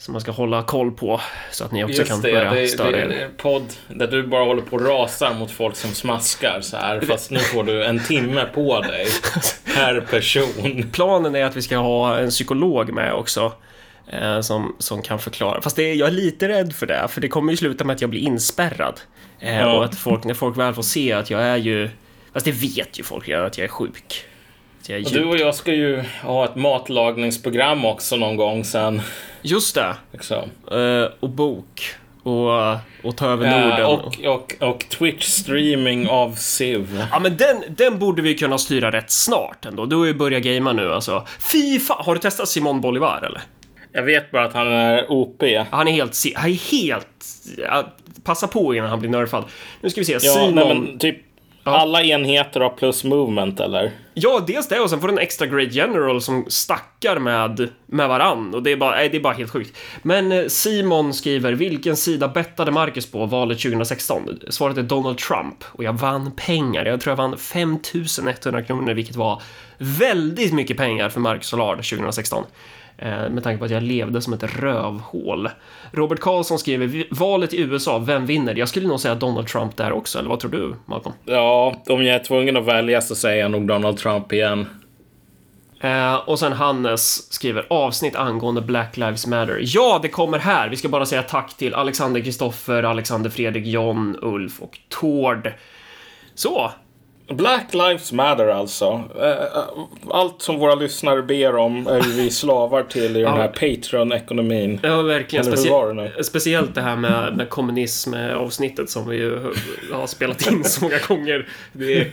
som 0.01 0.11
man 0.11 0.21
ska 0.21 0.31
hålla 0.31 0.63
koll 0.63 0.91
på 0.91 1.21
så 1.51 1.63
att 1.63 1.71
ni 1.71 1.83
också 1.83 2.03
kan 2.03 2.21
börja 2.21 2.53
det, 2.53 2.67
störa 2.67 2.91
det 2.91 2.97
er. 2.97 3.09
är 3.09 3.25
en 3.25 3.31
podd 3.37 3.73
där 3.87 4.07
du 4.07 4.27
bara 4.27 4.43
håller 4.43 4.61
på 4.61 4.75
och 4.75 4.85
rasar 4.85 5.33
mot 5.33 5.51
folk 5.51 5.75
som 5.75 5.89
smaskar 5.89 6.61
så 6.61 6.77
här. 6.77 7.01
Fast 7.01 7.31
nu 7.31 7.39
får 7.39 7.63
du 7.63 7.85
en 7.85 7.99
timme 7.99 8.45
på 8.53 8.81
dig 8.81 9.05
per 9.75 10.01
person. 10.01 10.89
Planen 10.93 11.35
är 11.35 11.45
att 11.45 11.55
vi 11.55 11.61
ska 11.61 11.77
ha 11.77 12.17
en 12.17 12.29
psykolog 12.29 12.93
med 12.93 13.13
också. 13.13 13.53
Eh, 14.11 14.41
som, 14.41 14.75
som 14.79 15.01
kan 15.01 15.19
förklara. 15.19 15.61
Fast 15.61 15.75
det 15.75 15.93
jag 15.93 16.07
är 16.07 16.11
lite 16.11 16.47
rädd 16.47 16.73
för 16.73 16.85
det, 16.85 17.07
för 17.09 17.21
det 17.21 17.27
kommer 17.27 17.53
ju 17.53 17.57
sluta 17.57 17.83
med 17.83 17.93
att 17.93 18.01
jag 18.01 18.09
blir 18.09 18.21
inspärrad. 18.21 19.01
Eh, 19.39 19.59
Ja. 19.59 19.73
Och 19.73 19.85
att 19.85 19.95
folk, 19.95 20.23
när 20.23 20.33
folk 20.33 20.57
väl 20.57 20.73
får 20.73 20.81
se 20.81 21.13
att 21.13 21.29
jag 21.29 21.41
är 21.41 21.57
ju... 21.57 21.89
Fast 22.33 22.45
det 22.45 22.51
vet 22.51 22.99
ju 22.99 23.03
folk 23.03 23.27
redan 23.27 23.45
att 23.45 23.57
jag 23.57 23.65
är 23.65 23.69
sjuk. 23.69 24.25
Jag 24.87 24.99
är 24.99 25.05
Och 25.05 25.11
du 25.11 25.23
och 25.23 25.37
jag 25.37 25.55
ska 25.55 25.73
ju 25.73 26.03
ha 26.23 26.45
ett 26.45 26.55
matlagningsprogram 26.55 27.85
också 27.85 28.15
någon 28.15 28.35
gång 28.35 28.63
sen. 28.63 29.01
Just 29.41 29.75
det. 29.75 29.95
Liksom. 30.11 30.49
Eh, 30.71 31.09
och 31.19 31.29
bok. 31.29 31.95
Och, 32.23 32.49
och 33.03 33.17
ta 33.17 33.27
över 33.27 33.49
Norden. 33.49 33.81
Eh, 33.81 33.85
och, 33.85 34.19
och, 34.25 34.55
och 34.69 34.85
Twitch-streaming 34.89 36.07
av 36.07 36.35
Civ. 36.35 37.05
Ja 37.11 37.19
men 37.19 37.37
den, 37.37 37.63
den 37.69 37.99
borde 37.99 38.21
vi 38.21 38.35
kunna 38.35 38.57
styra 38.57 38.91
rätt 38.91 39.11
snart 39.11 39.65
ändå. 39.65 39.85
Du 39.85 39.95
har 39.95 40.05
ju 40.05 40.13
börjat 40.13 40.43
gamea 40.43 40.73
nu 40.73 40.93
alltså. 40.93 41.27
Fy 41.51 41.79
fan, 41.79 42.03
har 42.05 42.15
du 42.15 42.21
testat 42.21 42.47
Simon 42.47 42.81
Bolivar 42.81 43.23
eller? 43.25 43.41
Jag 43.93 44.03
vet 44.03 44.31
bara 44.31 44.45
att 44.45 44.53
han 44.53 44.67
är 44.67 45.11
OP. 45.11 45.43
Han 45.71 45.87
är 45.87 45.91
helt... 45.91 46.17
Han 46.35 46.49
är 46.49 46.71
helt... 46.71 47.07
Passa 48.23 48.47
på 48.47 48.75
innan 48.75 48.89
han 48.89 48.99
blir 48.99 49.09
nerfad. 49.09 49.43
Nu 49.81 49.89
ska 49.89 50.01
vi 50.01 50.05
se. 50.05 50.13
Ja, 50.13 50.19
Simon... 50.19 50.55
nej, 50.55 50.67
men 50.67 50.99
typ 50.99 51.17
alla 51.63 52.03
enheter 52.03 52.59
har 52.59 52.69
plus 52.69 53.03
movement 53.03 53.59
eller? 53.59 53.91
Ja, 54.13 54.43
dels 54.47 54.67
det 54.67 54.79
och 54.79 54.89
sen 54.89 54.99
får 54.99 55.07
du 55.07 55.13
en 55.13 55.19
extra 55.19 55.47
Great 55.47 55.73
General 55.73 56.21
som 56.21 56.45
stackar 56.47 57.19
med, 57.19 57.69
med 57.85 58.09
varann 58.09 58.53
och 58.53 58.63
det 58.63 58.71
är, 58.71 58.77
bara, 58.77 58.95
nej, 58.95 59.09
det 59.09 59.17
är 59.17 59.21
bara 59.21 59.33
helt 59.33 59.51
sjukt. 59.51 59.77
Men 60.01 60.31
eh, 60.31 60.47
Simon 60.47 61.13
skriver, 61.13 61.53
vilken 61.53 61.97
sida 61.97 62.27
bettade 62.27 62.71
Marcus 62.71 63.11
på 63.11 63.25
valet 63.25 63.59
2016? 63.59 64.39
Svaret 64.49 64.77
är 64.77 64.83
Donald 64.83 65.17
Trump 65.17 65.63
och 65.71 65.83
jag 65.83 65.93
vann 65.93 66.31
pengar. 66.31 66.85
Jag 66.85 67.01
tror 67.01 67.11
jag 67.11 67.17
vann 67.17 67.37
5100 67.37 68.63
kronor, 68.63 68.93
vilket 68.93 69.15
var 69.15 69.41
väldigt 69.77 70.53
mycket 70.53 70.77
pengar 70.77 71.09
för 71.09 71.19
Marcus 71.19 71.47
Solar 71.47 71.75
2016. 71.75 72.43
Eh, 72.97 73.29
Med 73.29 73.43
tanke 73.43 73.59
på 73.59 73.65
att 73.65 73.71
jag 73.71 73.83
levde 73.83 74.21
som 74.21 74.33
ett 74.33 74.43
rövhål. 74.59 75.49
Robert 75.91 76.19
Karlsson 76.19 76.59
skriver, 76.59 76.87
"Vi- 76.87 77.07
valet 77.11 77.53
i 77.53 77.61
USA, 77.61 77.97
vem 77.99 78.25
vinner? 78.25 78.55
Jag 78.55 78.67
skulle 78.67 78.87
nog 78.87 78.99
säga 78.99 79.15
Donald 79.15 79.47
Trump 79.47 79.77
där 79.77 79.91
också, 79.91 80.19
eller 80.19 80.29
vad 80.29 80.39
tror 80.39 80.51
du, 80.51 80.75
Malcolm? 80.85 81.15
Ja, 81.25 81.75
om 81.89 82.03
jag 82.03 82.15
är 82.15 82.23
tvungen 82.23 82.57
att 82.57 82.65
välja 82.65 83.01
så 83.01 83.15
säger 83.15 83.41
jag 83.41 83.51
nog 83.51 83.67
Donald 83.67 83.97
Trump 83.97 84.33
igen. 84.33 84.65
Eh, 85.81 86.15
och 86.15 86.39
sen 86.39 86.53
Hannes 86.53 87.33
skriver 87.33 87.65
avsnitt 87.69 88.15
angående 88.15 88.61
Black 88.61 88.97
Lives 88.97 89.27
Matter. 89.27 89.59
Ja, 89.61 89.99
det 90.01 90.07
kommer 90.07 90.39
här. 90.39 90.69
Vi 90.69 90.75
ska 90.77 90.89
bara 90.89 91.05
säga 91.05 91.23
tack 91.23 91.57
till 91.57 91.73
Alexander 91.73 92.21
Kristoffer, 92.21 92.83
Alexander 92.83 93.29
Fredrik, 93.29 93.65
John, 93.67 94.17
Ulf 94.21 94.61
och 94.61 94.79
Tord. 94.89 95.53
Så, 96.35 96.71
Black 97.33 97.73
Lives 97.73 98.11
Matter 98.11 98.47
alltså. 98.47 99.03
Eh, 99.21 99.59
Allt 100.11 100.41
som 100.41 100.57
våra 100.59 100.75
lyssnare 100.75 101.21
ber 101.21 101.55
om 101.55 101.87
är 101.87 102.01
vi 102.01 102.31
slavar 102.31 102.83
till 102.83 103.17
i 103.17 103.21
den 103.21 103.33
här 103.33 103.47
Patreon-ekonomin. 103.47 104.79
ja 104.83 105.01
verkligen. 105.01 105.45
Specie- 105.45 106.11
det? 106.17 106.23
Speciellt 106.23 106.75
det 106.75 106.81
här 106.81 106.95
med, 106.95 107.37
med 107.37 107.49
kommunism-avsnittet 107.49 108.89
som 108.89 109.09
vi 109.09 109.15
ju 109.17 109.53
har 109.93 110.07
spelat 110.07 110.51
in 110.51 110.63
så 110.63 110.83
många 110.83 110.97
gånger. 111.07 111.47
Är, 111.79 112.11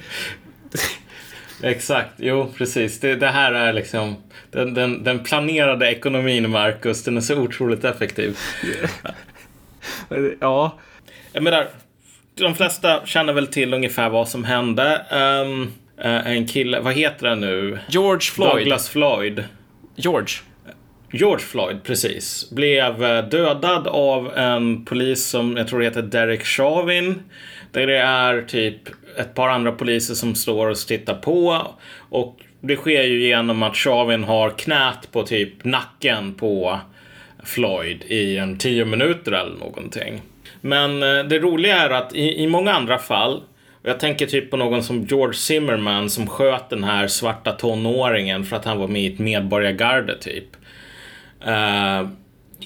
Exakt, 1.63 2.11
jo 2.17 2.53
precis. 2.59 3.01
Det, 3.01 3.15
det 3.15 3.27
här 3.27 3.53
är 3.53 3.73
liksom 3.73 4.17
den, 4.51 4.75
den, 4.75 5.05
den 5.05 5.25
planerade 5.25 5.87
ekonomin, 5.91 6.51
Marcus. 6.51 7.05
Den 7.05 7.17
är 7.17 7.21
så 7.21 7.37
otroligt 7.41 7.85
effektiv. 7.85 8.39
ja, 10.41 10.79
Jag 11.33 11.43
menar, 11.43 11.67
de 12.39 12.55
flesta 12.55 13.07
känner 13.07 13.33
väl 13.33 13.47
till 13.47 13.75
ungefär 13.75 14.09
vad 14.09 14.29
som 14.29 14.45
hände. 14.45 15.07
Ehm, 15.11 15.73
eh, 16.01 16.27
en 16.27 16.47
kille, 16.47 16.81
vad 16.81 16.95
heter 16.95 17.27
han 17.27 17.41
nu? 17.41 17.79
George 17.89 18.21
Floyd. 18.21 18.57
Douglas 18.57 18.89
Floyd. 18.89 19.45
George. 19.97 20.29
George 21.13 21.45
Floyd, 21.45 21.83
precis. 21.85 22.51
Blev 22.51 23.05
eh, 23.05 23.29
dödad 23.29 23.87
av 23.87 24.39
en 24.39 24.85
polis 24.85 25.27
som 25.27 25.57
jag 25.57 25.69
tror 25.69 25.81
heter 25.81 26.03
Derek 26.03 26.45
Chauvin. 26.45 27.23
Där 27.73 27.87
det 27.87 27.99
är 27.99 28.43
typ 28.43 28.79
ett 29.17 29.35
par 29.35 29.49
andra 29.49 29.73
poliser 29.73 30.15
som 30.15 30.35
står 30.35 30.69
och 30.69 30.77
tittar 30.77 31.15
på. 31.15 31.67
Och 32.09 32.41
det 32.61 32.77
sker 32.77 33.03
ju 33.03 33.29
genom 33.29 33.63
att 33.63 33.77
Chauvin 33.77 34.25
har 34.25 34.51
knät 34.51 35.13
på 35.13 35.23
typ 35.23 35.65
nacken 35.65 36.35
på 36.35 36.81
Floyd 37.45 38.05
i 38.07 38.37
en 38.37 38.59
tio 38.59 38.85
minuter 38.85 39.33
eller 39.33 39.57
någonting. 39.57 40.23
Men 40.61 41.03
eh, 41.03 41.25
det 41.25 41.39
roliga 41.39 41.77
är 41.77 41.91
att 41.91 42.15
i, 42.15 42.43
i 42.43 42.47
många 42.47 42.73
andra 42.73 42.99
fall 42.99 43.43
och 43.83 43.89
jag 43.89 44.01
tänker 44.01 44.27
typ 44.27 44.51
på 44.51 44.57
någon 44.57 44.83
som 44.83 45.05
George 45.05 45.35
Zimmerman 45.35 46.11
som 46.11 46.27
sköt 46.27 46.71
den 46.71 46.85
här 46.85 47.09
svarta 47.09 47.53
tonåringen 47.53 48.45
för 48.45 48.57
att 48.57 48.65
han 48.65 48.79
var 48.79 48.89
med 48.89 49.03
i 49.03 49.07
ett 49.07 49.19
medborgargarde 49.19 50.19
typ. 50.19 50.45
Uh, 51.47 52.09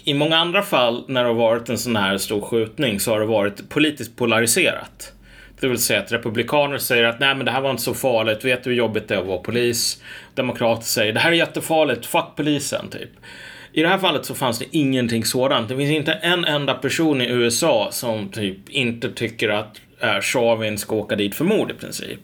I 0.04 0.14
många 0.14 0.36
andra 0.36 0.62
fall 0.62 1.04
när 1.08 1.22
det 1.22 1.28
har 1.28 1.34
varit 1.34 1.68
en 1.68 1.78
sån 1.78 1.96
här 1.96 2.18
stor 2.18 2.40
skjutning 2.40 3.00
så 3.00 3.10
har 3.10 3.20
det 3.20 3.26
varit 3.26 3.68
politiskt 3.68 4.16
polariserat. 4.16 5.12
Det 5.60 5.68
vill 5.68 5.78
säga 5.78 6.00
att 6.00 6.12
republikaner 6.12 6.78
säger 6.78 7.04
att 7.04 7.20
nej 7.20 7.34
men 7.34 7.46
det 7.46 7.52
här 7.52 7.60
var 7.60 7.70
inte 7.70 7.82
så 7.82 7.94
farligt, 7.94 8.44
vet 8.44 8.64
du 8.64 8.70
hur 8.70 8.76
jobbigt 8.76 9.08
det 9.08 9.14
är 9.14 9.18
att 9.18 9.26
vara 9.26 9.38
polis? 9.38 10.02
Demokrater 10.34 10.84
säger 10.84 11.12
det 11.12 11.20
här 11.20 11.30
är 11.30 11.36
jättefarligt, 11.36 12.06
fuck 12.06 12.26
polisen, 12.36 12.88
typ. 12.90 13.10
I 13.72 13.82
det 13.82 13.88
här 13.88 13.98
fallet 13.98 14.24
så 14.24 14.34
fanns 14.34 14.58
det 14.58 14.64
ingenting 14.70 15.24
sådant. 15.24 15.68
Det 15.68 15.76
finns 15.76 15.90
inte 15.90 16.12
en 16.12 16.44
enda 16.44 16.74
person 16.74 17.20
i 17.20 17.28
USA 17.28 17.88
som 17.92 18.28
typ 18.28 18.68
inte 18.68 19.10
tycker 19.10 19.48
att 19.48 19.80
eh, 20.00 20.20
Chauvin 20.20 20.78
ska 20.78 20.96
åka 20.96 21.16
dit 21.16 21.34
för 21.34 21.44
mord 21.44 21.70
i 21.70 21.74
princip. 21.74 22.20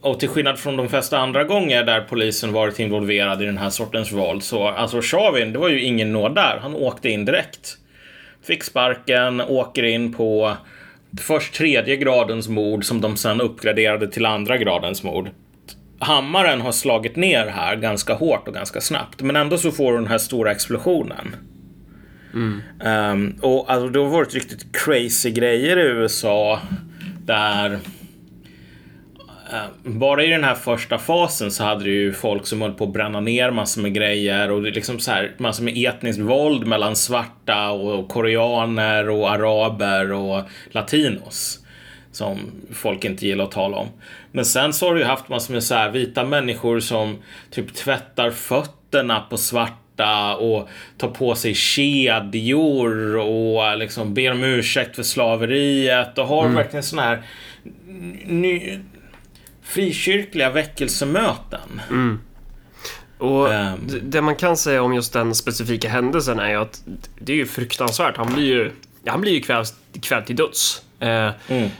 Och 0.00 0.20
till 0.20 0.28
skillnad 0.28 0.58
från 0.58 0.76
de 0.76 0.88
flesta 0.88 1.18
andra 1.18 1.44
gånger 1.44 1.84
där 1.84 2.00
polisen 2.00 2.52
varit 2.52 2.80
involverad 2.80 3.42
i 3.42 3.44
den 3.44 3.58
här 3.58 3.70
sortens 3.70 4.12
våld 4.12 4.42
så 4.42 4.68
alltså 4.68 5.00
Chauvin, 5.02 5.52
det 5.52 5.58
var 5.58 5.68
ju 5.68 5.82
ingen 5.82 6.12
nåd 6.12 6.34
där. 6.34 6.58
Han 6.62 6.74
åkte 6.74 7.08
in 7.08 7.24
direkt. 7.24 7.76
Fick 8.46 8.64
sparken, 8.64 9.40
åker 9.40 9.82
in 9.82 10.12
på 10.12 10.56
först 11.20 11.54
tredje 11.54 11.96
gradens 11.96 12.48
mord 12.48 12.84
som 12.84 13.00
de 13.00 13.16
sen 13.16 13.40
uppgraderade 13.40 14.08
till 14.08 14.26
andra 14.26 14.56
gradens 14.56 15.02
mord. 15.02 15.30
Hammaren 16.02 16.60
har 16.60 16.72
slagit 16.72 17.16
ner 17.16 17.46
här 17.46 17.76
ganska 17.76 18.14
hårt 18.14 18.48
och 18.48 18.54
ganska 18.54 18.80
snabbt, 18.80 19.22
men 19.22 19.36
ändå 19.36 19.58
så 19.58 19.70
får 19.70 19.92
du 19.92 19.98
den 19.98 20.06
här 20.06 20.18
stora 20.18 20.50
explosionen. 20.50 21.36
Mm. 22.34 22.62
Um, 22.84 23.38
och 23.42 23.70
alltså, 23.70 23.88
det 23.88 23.98
har 23.98 24.08
varit 24.08 24.34
riktigt 24.34 24.76
crazy 24.76 25.30
grejer 25.30 25.76
i 25.76 25.82
USA 25.82 26.60
där 27.24 27.78
ehm, 29.52 29.98
bara 29.98 30.24
i 30.24 30.30
den 30.30 30.44
här 30.44 30.54
första 30.54 30.98
fasen 30.98 31.50
så 31.50 31.64
hade 31.64 31.84
du 31.84 31.94
ju 31.94 32.12
folk 32.12 32.46
som 32.46 32.62
höll 32.62 32.72
på 32.72 32.84
att 32.84 32.92
bränna 32.92 33.20
ner 33.20 33.50
massor 33.50 33.82
med 33.82 33.94
grejer 33.94 34.50
och 34.50 34.62
liksom 34.62 34.98
så 34.98 35.10
här 35.10 35.34
massor 35.38 35.64
med 35.64 35.76
etniskt 35.76 36.20
våld 36.20 36.66
mellan 36.66 36.96
svarta 36.96 37.70
och 37.70 38.08
koreaner 38.08 39.10
och 39.10 39.30
araber 39.30 40.12
och 40.12 40.42
latinos. 40.70 41.58
Som 42.12 42.38
folk 42.72 43.04
inte 43.04 43.26
gillar 43.26 43.44
att 43.44 43.50
tala 43.50 43.76
om. 43.76 43.88
Men 44.32 44.44
sen 44.44 44.72
så 44.72 44.86
har 44.86 44.94
du 44.94 45.00
ju 45.00 45.06
haft 45.06 45.28
massor 45.28 45.54
med 45.54 45.64
så 45.64 45.74
här 45.74 45.90
vita 45.90 46.24
människor 46.24 46.80
som 46.80 47.18
typ 47.50 47.74
tvättar 47.74 48.30
fötterna 48.30 49.20
på 49.20 49.36
svarta 49.36 50.36
och 50.36 50.68
tar 50.98 51.08
på 51.08 51.34
sig 51.34 51.54
kedjor 51.54 53.16
och 53.16 53.78
liksom 53.78 54.14
ber 54.14 54.32
om 54.32 54.44
ursäkt 54.44 54.96
för 54.96 55.02
slaveriet 55.02 56.18
och 56.18 56.26
har 56.26 56.44
mm. 56.44 56.54
verkligen 56.54 56.82
sån 56.82 56.98
här 56.98 57.22
ny, 58.24 58.78
frikyrkliga 59.62 60.50
väckelsemöten. 60.50 61.80
Mm. 61.90 62.20
Och 63.18 63.48
um, 63.48 64.00
det 64.02 64.22
man 64.22 64.36
kan 64.36 64.56
säga 64.56 64.82
om 64.82 64.94
just 64.94 65.12
den 65.12 65.34
specifika 65.34 65.88
händelsen 65.88 66.38
är 66.38 66.50
ju 66.50 66.56
att 66.56 66.82
det 67.18 67.32
är 67.32 67.36
ju 67.36 67.46
fruktansvärt. 67.46 68.16
Han 68.16 68.34
blir 68.34 68.44
ju, 68.44 68.70
han 69.06 69.20
blir 69.20 69.32
ju 69.32 69.40
kvävd, 69.40 69.68
kvävd 70.02 70.26
till 70.26 70.36
döds. 70.36 70.82
Eh, 71.00 71.30
mm. 71.48 71.70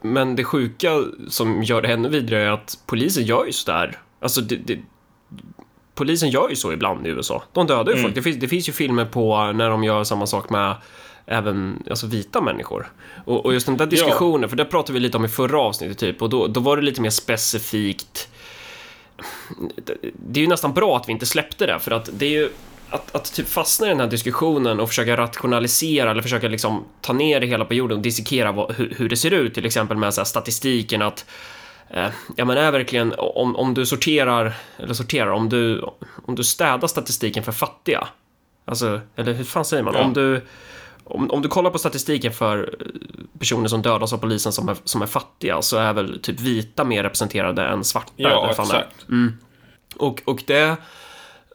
Men 0.00 0.36
det 0.36 0.44
sjuka 0.44 1.04
som 1.28 1.62
gör 1.62 1.82
det 1.82 1.92
ännu 1.92 2.08
vidare 2.08 2.42
är 2.42 2.50
att 2.50 2.78
polisen 2.86 3.24
gör 3.24 3.44
ju 3.44 3.52
sådär. 3.52 3.98
Alltså, 4.20 4.40
det, 4.40 4.56
det, 4.56 4.78
polisen 5.94 6.30
gör 6.30 6.48
ju 6.48 6.56
så 6.56 6.72
ibland 6.72 7.06
i 7.06 7.10
USA. 7.10 7.42
De 7.52 7.66
dödar 7.66 7.92
ju 7.92 7.92
mm. 7.92 8.02
folk. 8.02 8.14
Det 8.14 8.22
finns, 8.22 8.36
det 8.36 8.48
finns 8.48 8.68
ju 8.68 8.72
filmer 8.72 9.04
på 9.04 9.52
när 9.52 9.70
de 9.70 9.84
gör 9.84 10.04
samma 10.04 10.26
sak 10.26 10.50
med 10.50 10.76
även 11.26 11.82
alltså, 11.90 12.06
vita 12.06 12.40
människor. 12.40 12.92
Och, 13.24 13.46
och 13.46 13.52
just 13.52 13.66
den 13.66 13.76
där 13.76 13.86
diskussionen, 13.86 14.42
ja. 14.42 14.48
för 14.48 14.56
det 14.56 14.64
pratade 14.64 14.92
vi 14.92 15.00
lite 15.00 15.16
om 15.16 15.24
i 15.24 15.28
förra 15.28 15.60
avsnittet 15.60 15.98
typ, 15.98 16.22
och 16.22 16.30
då, 16.30 16.46
då 16.46 16.60
var 16.60 16.76
det 16.76 16.82
lite 16.82 17.00
mer 17.00 17.10
specifikt. 17.10 18.28
Det 20.12 20.40
är 20.40 20.42
ju 20.42 20.48
nästan 20.48 20.72
bra 20.72 20.96
att 20.96 21.08
vi 21.08 21.12
inte 21.12 21.26
släppte 21.26 21.66
det, 21.66 21.78
för 21.78 21.90
att 21.90 22.10
det 22.12 22.26
är 22.26 22.30
ju 22.30 22.48
att, 22.92 23.14
att 23.14 23.34
typ 23.34 23.48
fastna 23.48 23.86
i 23.86 23.88
den 23.88 24.00
här 24.00 24.06
diskussionen 24.06 24.80
och 24.80 24.88
försöka 24.88 25.16
rationalisera 25.16 26.10
eller 26.10 26.22
försöka 26.22 26.48
liksom 26.48 26.84
ta 27.00 27.12
ner 27.12 27.40
det 27.40 27.46
hela 27.46 27.64
på 27.64 27.74
jorden 27.74 27.96
och 27.96 28.02
dissekera 28.02 28.52
vad, 28.52 28.72
hur, 28.72 28.94
hur, 28.98 29.08
det 29.08 29.16
ser 29.16 29.30
ut, 29.30 29.54
till 29.54 29.66
exempel 29.66 29.96
med 29.96 30.14
så 30.14 30.20
här 30.20 30.26
statistiken 30.26 31.02
att 31.02 31.26
eh, 31.90 32.08
ja 32.36 32.44
men 32.44 32.56
är 32.56 32.72
verkligen, 32.72 33.14
om, 33.18 33.56
om 33.56 33.74
du 33.74 33.86
sorterar, 33.86 34.54
eller 34.78 34.94
sorterar, 34.94 35.30
om 35.30 35.48
du, 35.48 35.84
om 36.26 36.34
du 36.34 36.44
städar 36.44 36.88
statistiken 36.88 37.42
för 37.42 37.52
fattiga, 37.52 38.08
alltså, 38.64 39.00
eller 39.16 39.32
hur 39.32 39.44
fan 39.44 39.64
säger 39.64 39.82
man? 39.82 39.94
Ja. 39.94 40.04
Om 40.04 40.12
du 40.12 40.42
om, 41.04 41.30
om 41.30 41.42
du 41.42 41.48
kollar 41.48 41.70
på 41.70 41.78
statistiken 41.78 42.32
för 42.32 42.74
personer 43.38 43.68
som 43.68 43.82
dödas 43.82 44.12
av 44.12 44.18
polisen 44.18 44.52
som 44.52 44.68
är, 44.68 44.76
som 44.84 45.02
är 45.02 45.06
fattiga 45.06 45.62
så 45.62 45.76
är 45.76 45.92
väl 45.92 46.20
typ 46.22 46.40
vita 46.40 46.84
mer 46.84 47.02
representerade 47.02 47.62
än 47.62 47.84
svarta. 47.84 48.12
Ja, 48.16 48.50
exakt. 48.50 49.08
Mm. 49.08 49.32
Och, 49.96 50.22
och 50.24 50.42
det... 50.46 50.76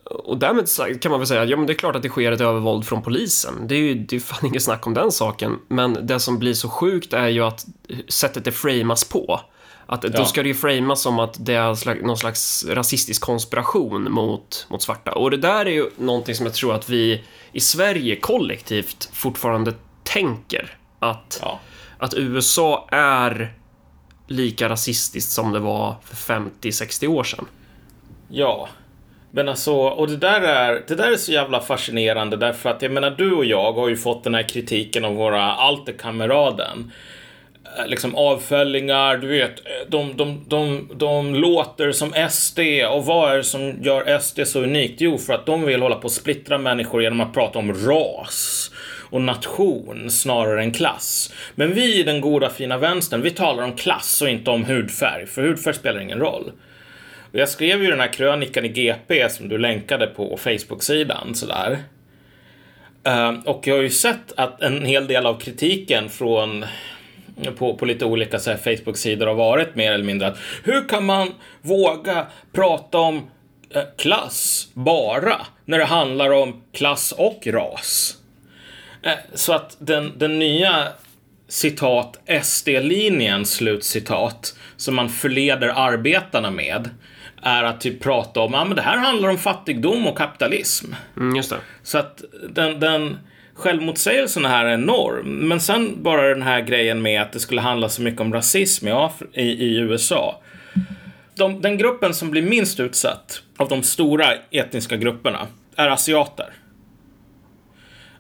Och 0.10 0.38
därmed 0.38 0.68
kan 1.02 1.12
man 1.12 1.20
väl 1.20 1.28
säga, 1.28 1.46
ja 1.46 1.58
men 1.58 1.66
det 1.66 1.74
är 1.74 1.78
klart 1.78 1.96
att 1.96 2.02
det 2.02 2.10
sker 2.10 2.32
ett 2.32 2.42
övervåld 2.42 2.86
från 2.86 3.02
polisen. 3.02 3.68
Det 3.68 3.76
är 3.76 3.80
ju 3.80 3.94
det 3.94 4.16
är 4.16 4.20
fan 4.20 4.40
inget 4.46 4.64
snack 4.64 4.88
om 4.88 4.94
den 4.94 5.12
saken. 5.12 5.60
Men 5.68 6.08
det 6.08 6.20
som 6.20 6.40
blir 6.40 6.54
så 6.54 6.70
sjukt 6.70 7.14
är 7.14 7.28
ju 7.28 7.44
att 7.44 7.66
sättet 8.08 8.46
det 8.46 8.52
framas 8.52 9.04
på. 9.04 9.42
Att 9.86 10.04
ja. 10.04 10.10
då 10.10 10.26
ska 10.26 10.44
det 10.44 10.48
ju 10.48 10.56
framas 10.56 11.02
som 11.02 11.20
att 11.20 11.46
det 11.46 11.54
är 11.54 12.04
någon 12.04 12.18
slags 12.18 12.66
rasistisk 12.66 13.22
konspiration 13.22 14.12
mot, 14.12 14.68
mot 14.70 14.82
svarta. 14.82 15.12
Och 15.12 15.32
det 15.32 15.38
där 15.38 15.66
är 15.66 15.72
ju 15.72 15.90
någonting 15.98 16.36
som 16.36 16.46
jag 16.46 16.56
tror 16.56 16.74
att 16.76 16.90
vi 16.90 17.24
i 17.52 17.60
Sverige 17.60 18.16
kollektivt 18.16 19.10
fortfarande 19.14 19.74
tänker. 20.04 20.78
Att, 21.00 21.40
ja. 21.42 21.60
att 21.98 22.14
USA 22.14 22.88
är 22.92 23.54
lika 24.28 24.70
rasistiskt 24.70 25.32
som 25.32 25.52
det 25.52 25.60
var 25.60 25.96
för 26.04 26.34
50-60 26.62 27.08
år 27.08 27.24
sedan. 27.24 27.46
Ja, 28.30 28.70
men 29.38 29.50
alltså, 29.50 29.74
och 29.74 30.10
det 30.10 30.17
där, 30.17 30.41
är, 30.41 30.84
det 30.88 30.96
där 30.96 31.12
är 31.12 31.15
så 31.15 31.32
jävla 31.32 31.62
fascinerande 31.62 32.38
därför 32.38 32.70
att 32.70 32.82
jag 32.82 32.91
menar 32.91 33.10
du 33.10 33.34
och 33.34 33.46
jag 33.46 33.74
har 33.74 33.89
ju 33.89 33.98
fått 33.98 34.24
den 34.24 34.36
här 34.36 34.50
kritiken 34.50 35.06
av 35.06 35.15
våra 35.15 35.44
alterkameraden. 35.44 36.91
Eh, 37.77 37.88
liksom 37.88 38.15
avföllingar, 38.15 39.17
du 39.17 39.27
vet, 39.27 39.60
eh, 39.60 39.89
de, 39.89 40.17
de, 40.17 40.46
de, 40.48 40.89
de 40.96 41.36
låter 41.36 41.91
som 41.91 42.13
SD 42.29 42.60
och 42.91 43.06
vad 43.06 43.32
är 43.32 43.38
det 43.38 43.44
som 43.44 43.84
gör 43.84 44.20
SD 44.20 44.39
så 44.46 44.62
unikt? 44.63 45.01
Jo, 45.01 45.17
för 45.17 45.34
att 45.34 45.46
de 45.46 45.65
vill 45.65 45.82
hålla 45.82 45.96
på 45.96 46.08
att 46.08 46.13
splittra 46.13 46.58
människor 46.58 47.01
genom 47.01 47.22
att 47.22 47.34
prata 47.34 47.60
om 47.60 47.74
ras 47.74 48.72
och 49.10 49.22
nation 49.22 50.10
snarare 50.10 50.62
än 50.62 50.72
klass. 50.72 51.34
Men 51.56 51.74
vi 51.74 52.00
i 52.00 52.03
den 52.03 52.22
goda 52.22 52.50
fina 52.50 52.77
vänstern, 52.77 53.22
vi 53.22 53.32
talar 53.32 53.63
om 53.63 53.75
klass 53.75 54.22
och 54.22 54.29
inte 54.29 54.51
om 54.51 54.65
hudfärg, 54.65 55.27
för 55.27 55.41
hudfärg 55.41 55.74
spelar 55.74 56.00
ingen 56.00 56.20
roll. 56.20 56.51
Och 57.38 57.41
jag 57.41 57.50
skrev 57.50 57.84
ju 57.84 57.89
den 57.89 58.00
här 58.00 58.13
krönikan 58.13 58.65
i 58.65 58.67
GP 58.67 59.29
som 59.29 59.50
du 59.50 59.58
länkade 59.58 60.08
på 60.08 60.38
Facebook-sidan 60.38 61.36
sådär. 61.36 61.79
Eh, 63.03 63.34
och 63.46 63.67
jag 63.67 63.75
har 63.75 63.82
ju 63.82 63.89
sett 63.89 64.34
att 64.36 64.62
en 64.62 64.86
hel 64.86 65.08
del 65.08 65.25
av 65.25 65.39
kritiken 65.39 66.10
från 66.10 66.65
på, 67.58 67.75
på 67.75 67.86
lite 67.86 68.06
olika 68.06 68.39
Facebook-sidor 68.39 69.27
har 69.27 69.34
varit 69.34 69.75
mer 69.75 69.91
eller 69.91 70.06
mindre 70.06 70.27
att 70.27 70.38
hur 70.63 70.89
kan 70.89 71.06
man 71.06 71.34
våga 71.62 72.27
prata 72.51 72.98
om 72.98 73.29
eh, 73.70 73.84
klass 73.98 74.70
bara 74.74 75.41
när 75.65 75.77
det 75.77 75.86
handlar 75.86 76.32
om 76.32 76.62
klass 76.74 77.12
och 77.12 77.48
ras? 77.48 78.17
Eh, 79.03 79.12
så 79.34 79.53
att 79.53 79.77
den, 79.79 80.13
den 80.17 80.39
nya 80.39 80.88
citat 81.48 82.20
SD-linjen, 82.44 83.46
slutcitat, 83.46 84.58
som 84.77 84.96
man 84.96 85.10
förleder 85.10 85.67
arbetarna 85.67 86.51
med 86.51 86.89
är 87.41 87.63
att 87.63 87.82
typ 87.82 88.03
prata 88.03 88.39
om, 88.39 88.53
ja 88.53 88.65
men 88.65 88.75
det 88.75 88.82
här 88.82 88.98
handlar 88.98 89.29
om 89.29 89.38
fattigdom 89.38 90.08
och 90.08 90.17
kapitalism. 90.17 90.94
Mm, 91.17 91.36
just 91.36 91.50
det. 91.50 91.58
Så 91.84 91.98
att 91.98 92.24
den, 92.50 92.79
den 92.79 93.17
självmotsägelsen 93.53 94.46
här 94.46 94.65
är 94.65 94.74
enorm. 94.74 95.48
Men 95.48 95.60
sen 95.60 96.03
bara 96.03 96.29
den 96.29 96.41
här 96.41 96.62
grejen 96.62 97.01
med 97.01 97.22
att 97.22 97.32
det 97.32 97.39
skulle 97.39 97.62
handla 97.62 97.89
så 97.89 98.01
mycket 98.01 98.22
om 98.22 98.34
rasism 98.34 98.88
i, 98.88 98.91
Af 98.91 99.22
i, 99.34 99.41
i 99.41 99.77
USA. 99.77 100.41
De, 101.36 101.62
den 101.62 101.77
gruppen 101.77 102.13
som 102.13 102.32
blir 102.32 102.41
minst 102.41 102.79
utsatt 102.79 103.41
av 103.58 103.70
de 103.70 103.84
stora 103.84 104.25
etniska 104.51 104.98
grupperna 104.98 105.48
är 105.75 105.88
asiater. 105.88 106.53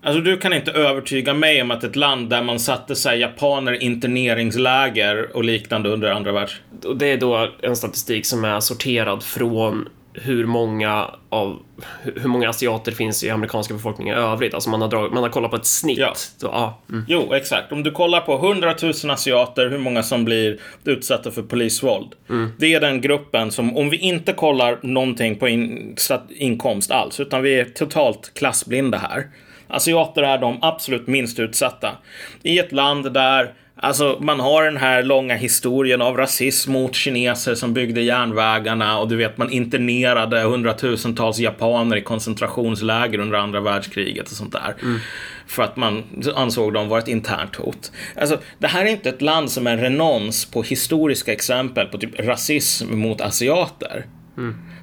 Alltså 0.07 0.21
du 0.21 0.37
kan 0.37 0.53
inte 0.53 0.71
övertyga 0.71 1.33
mig 1.33 1.61
om 1.61 1.71
att 1.71 1.83
ett 1.83 1.95
land 1.95 2.29
där 2.29 2.43
man 2.43 2.59
satte 2.59 2.95
sig 2.95 3.19
japaner 3.19 3.83
interneringsläger 3.83 5.35
och 5.35 5.43
liknande 5.43 5.89
under 5.89 6.11
andra 6.11 6.31
världskriget. 6.31 6.85
Och 6.85 6.97
det 6.97 7.07
är 7.07 7.17
då 7.17 7.49
en 7.61 7.75
statistik 7.75 8.25
som 8.25 8.45
är 8.45 8.59
sorterad 8.59 9.23
från 9.23 9.89
hur 10.13 10.45
många 10.45 11.09
av 11.29 11.59
hur 12.03 12.27
många 12.27 12.49
asiater 12.49 12.91
finns 12.91 13.23
i 13.23 13.29
amerikanska 13.29 13.73
befolkningen 13.73 14.17
i 14.17 14.21
övrigt. 14.21 14.53
Alltså 14.53 14.69
man 14.69 14.81
har, 14.81 14.89
drag, 14.89 15.13
man 15.13 15.23
har 15.23 15.29
kollat 15.29 15.51
på 15.51 15.57
ett 15.57 15.65
snitt. 15.65 15.97
Ja. 15.97 16.13
Så, 16.15 16.47
ah, 16.47 16.81
mm. 16.89 17.05
Jo, 17.07 17.33
exakt. 17.33 17.71
Om 17.71 17.83
du 17.83 17.91
kollar 17.91 18.21
på 18.21 18.35
100 18.35 18.75
000 18.81 18.93
asiater, 19.11 19.69
hur 19.69 19.77
många 19.77 20.03
som 20.03 20.25
blir 20.25 20.59
utsatta 20.83 21.31
för 21.31 21.41
polisvåld. 21.41 22.07
Mm. 22.29 22.51
Det 22.57 22.73
är 22.73 22.81
den 22.81 23.01
gruppen 23.01 23.51
som, 23.51 23.77
om 23.77 23.89
vi 23.89 23.97
inte 23.97 24.33
kollar 24.33 24.79
någonting 24.81 25.35
på 25.35 25.47
in, 25.47 25.95
inkomst 26.29 26.91
alls, 26.91 27.19
utan 27.19 27.41
vi 27.41 27.59
är 27.59 27.65
totalt 27.65 28.31
klassblinda 28.33 28.97
här. 28.97 29.27
Asiater 29.67 30.23
är 30.23 30.37
de 30.37 30.57
absolut 30.61 31.07
minst 31.07 31.39
utsatta. 31.39 31.91
I 32.43 32.59
ett 32.59 32.71
land 32.71 33.13
där 33.13 33.53
Alltså, 33.79 34.17
man 34.21 34.39
har 34.39 34.63
den 34.63 34.77
här 34.77 35.03
långa 35.03 35.35
historien 35.35 36.01
av 36.01 36.17
rasism 36.17 36.71
mot 36.71 36.95
kineser 36.95 37.55
som 37.55 37.73
byggde 37.73 38.01
järnvägarna 38.01 38.99
och 38.99 39.07
du 39.07 39.15
vet, 39.15 39.37
man 39.37 39.49
internerade 39.49 40.41
hundratusentals 40.41 41.39
japaner 41.39 41.97
i 41.97 42.01
koncentrationsläger 42.01 43.19
under 43.19 43.37
andra 43.37 43.61
världskriget 43.61 44.25
och 44.25 44.37
sånt 44.37 44.51
där. 44.51 44.75
Mm. 44.81 44.99
för 45.47 45.63
att 45.63 45.77
man 45.77 46.03
ansåg 46.35 46.73
dem 46.73 46.89
vara 46.89 46.99
ett 46.99 47.07
internt 47.07 47.55
hot. 47.55 47.91
Alltså, 48.21 48.37
det 48.59 48.67
här 48.67 48.85
är 48.85 48.89
inte 48.89 49.09
ett 49.09 49.21
land 49.21 49.51
som 49.51 49.67
är 49.67 49.77
renons 49.77 50.45
på 50.45 50.63
historiska 50.63 51.33
exempel 51.33 51.87
på 51.87 51.97
typ 51.97 52.19
rasism 52.19 52.99
mot 52.99 53.21
asiater. 53.21 54.05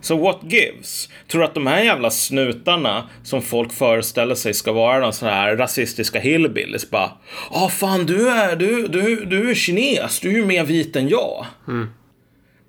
Så 0.04 0.16
what 0.16 0.40
gives? 0.42 1.08
Tror 1.28 1.40
du 1.40 1.46
att 1.46 1.54
de 1.54 1.66
här 1.66 1.82
jävla 1.82 2.10
snutarna 2.10 3.08
som 3.22 3.42
folk 3.42 3.72
föreställer 3.72 4.34
sig 4.34 4.54
ska 4.54 4.72
vara 4.72 5.00
de 5.00 5.12
såna 5.12 5.32
här 5.32 5.56
rasistiska 5.56 6.20
hillbillies 6.20 6.90
bara 6.90 7.10
Ja, 7.50 7.64
ah, 7.64 7.68
fan 7.68 8.06
du 8.06 8.30
är, 8.30 8.56
du, 8.56 8.88
du, 8.88 9.24
du 9.24 9.50
är 9.50 9.54
kines, 9.54 10.20
du 10.20 10.28
är 10.28 10.32
ju 10.32 10.44
mer 10.44 10.64
vit 10.64 10.96
än 10.96 11.08
jag. 11.08 11.46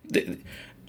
Det, 0.03 0.23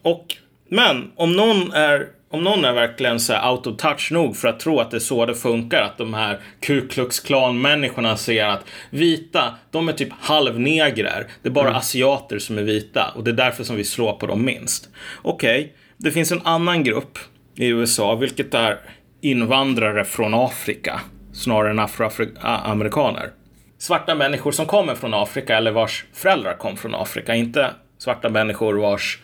och, 0.03 0.27
men 0.69 1.13
om 1.17 1.33
någon 1.33 1.73
är 1.73 2.09
om 2.31 2.45
någon 2.45 2.65
är 2.65 2.73
verkligen 2.73 3.21
så 3.21 3.33
här 3.33 3.53
out 3.53 3.67
of 3.67 3.77
touch 3.77 4.13
nog 4.13 4.37
för 4.37 4.49
att 4.49 4.61
tro 4.61 4.81
att 4.81 4.91
det 4.91 4.97
är 4.97 4.99
så 4.99 5.27
det 5.27 5.35
funkar, 5.35 5.83
att 5.83 5.99
de 5.99 6.15
här 6.15 6.41
Ku 6.61 6.89
Klux 6.89 7.21
Klan-människorna 7.21 8.17
ser 8.17 8.45
att 8.45 8.65
vita, 8.91 9.55
de 9.71 9.89
är 9.89 9.93
typ 9.93 10.13
halvnegrer. 10.21 11.27
Det 11.43 11.49
är 11.49 11.53
bara 11.53 11.77
asiater 11.77 12.39
som 12.39 12.59
är 12.59 12.63
vita 12.63 13.13
och 13.15 13.25
det 13.25 13.31
är 13.31 13.33
därför 13.33 13.65
som 13.65 13.77
vi 13.77 13.85
slår 13.85 14.13
på 14.13 14.27
dem 14.27 14.45
minst. 14.45 14.89
Okej, 15.23 15.61
okay 15.61 15.73
det 15.99 16.11
finns 16.11 16.33
en 16.33 16.41
annan 16.45 16.85
grupp 16.85 17.19
i 17.55 17.67
USA, 17.67 18.15
vilket 18.15 18.55
är 18.55 18.79
invandrare 19.21 20.05
från 20.05 20.35
Afrika 20.35 21.01
snarare 21.33 21.71
än 21.71 21.79
afroamerikaner. 21.79 23.31
Svarta 23.79 24.15
människor 24.15 24.53
som 24.53 24.67
kommer 24.67 24.95
från 24.95 25.15
Afrika 25.15 25.57
eller 25.57 25.71
vars 25.71 26.05
föräldrar 26.13 26.55
kom 26.55 26.77
från 26.77 26.95
Afrika, 26.95 27.35
inte 27.35 27.71
svarta 27.99 28.29
människor 28.29 28.75
vars 28.75 29.19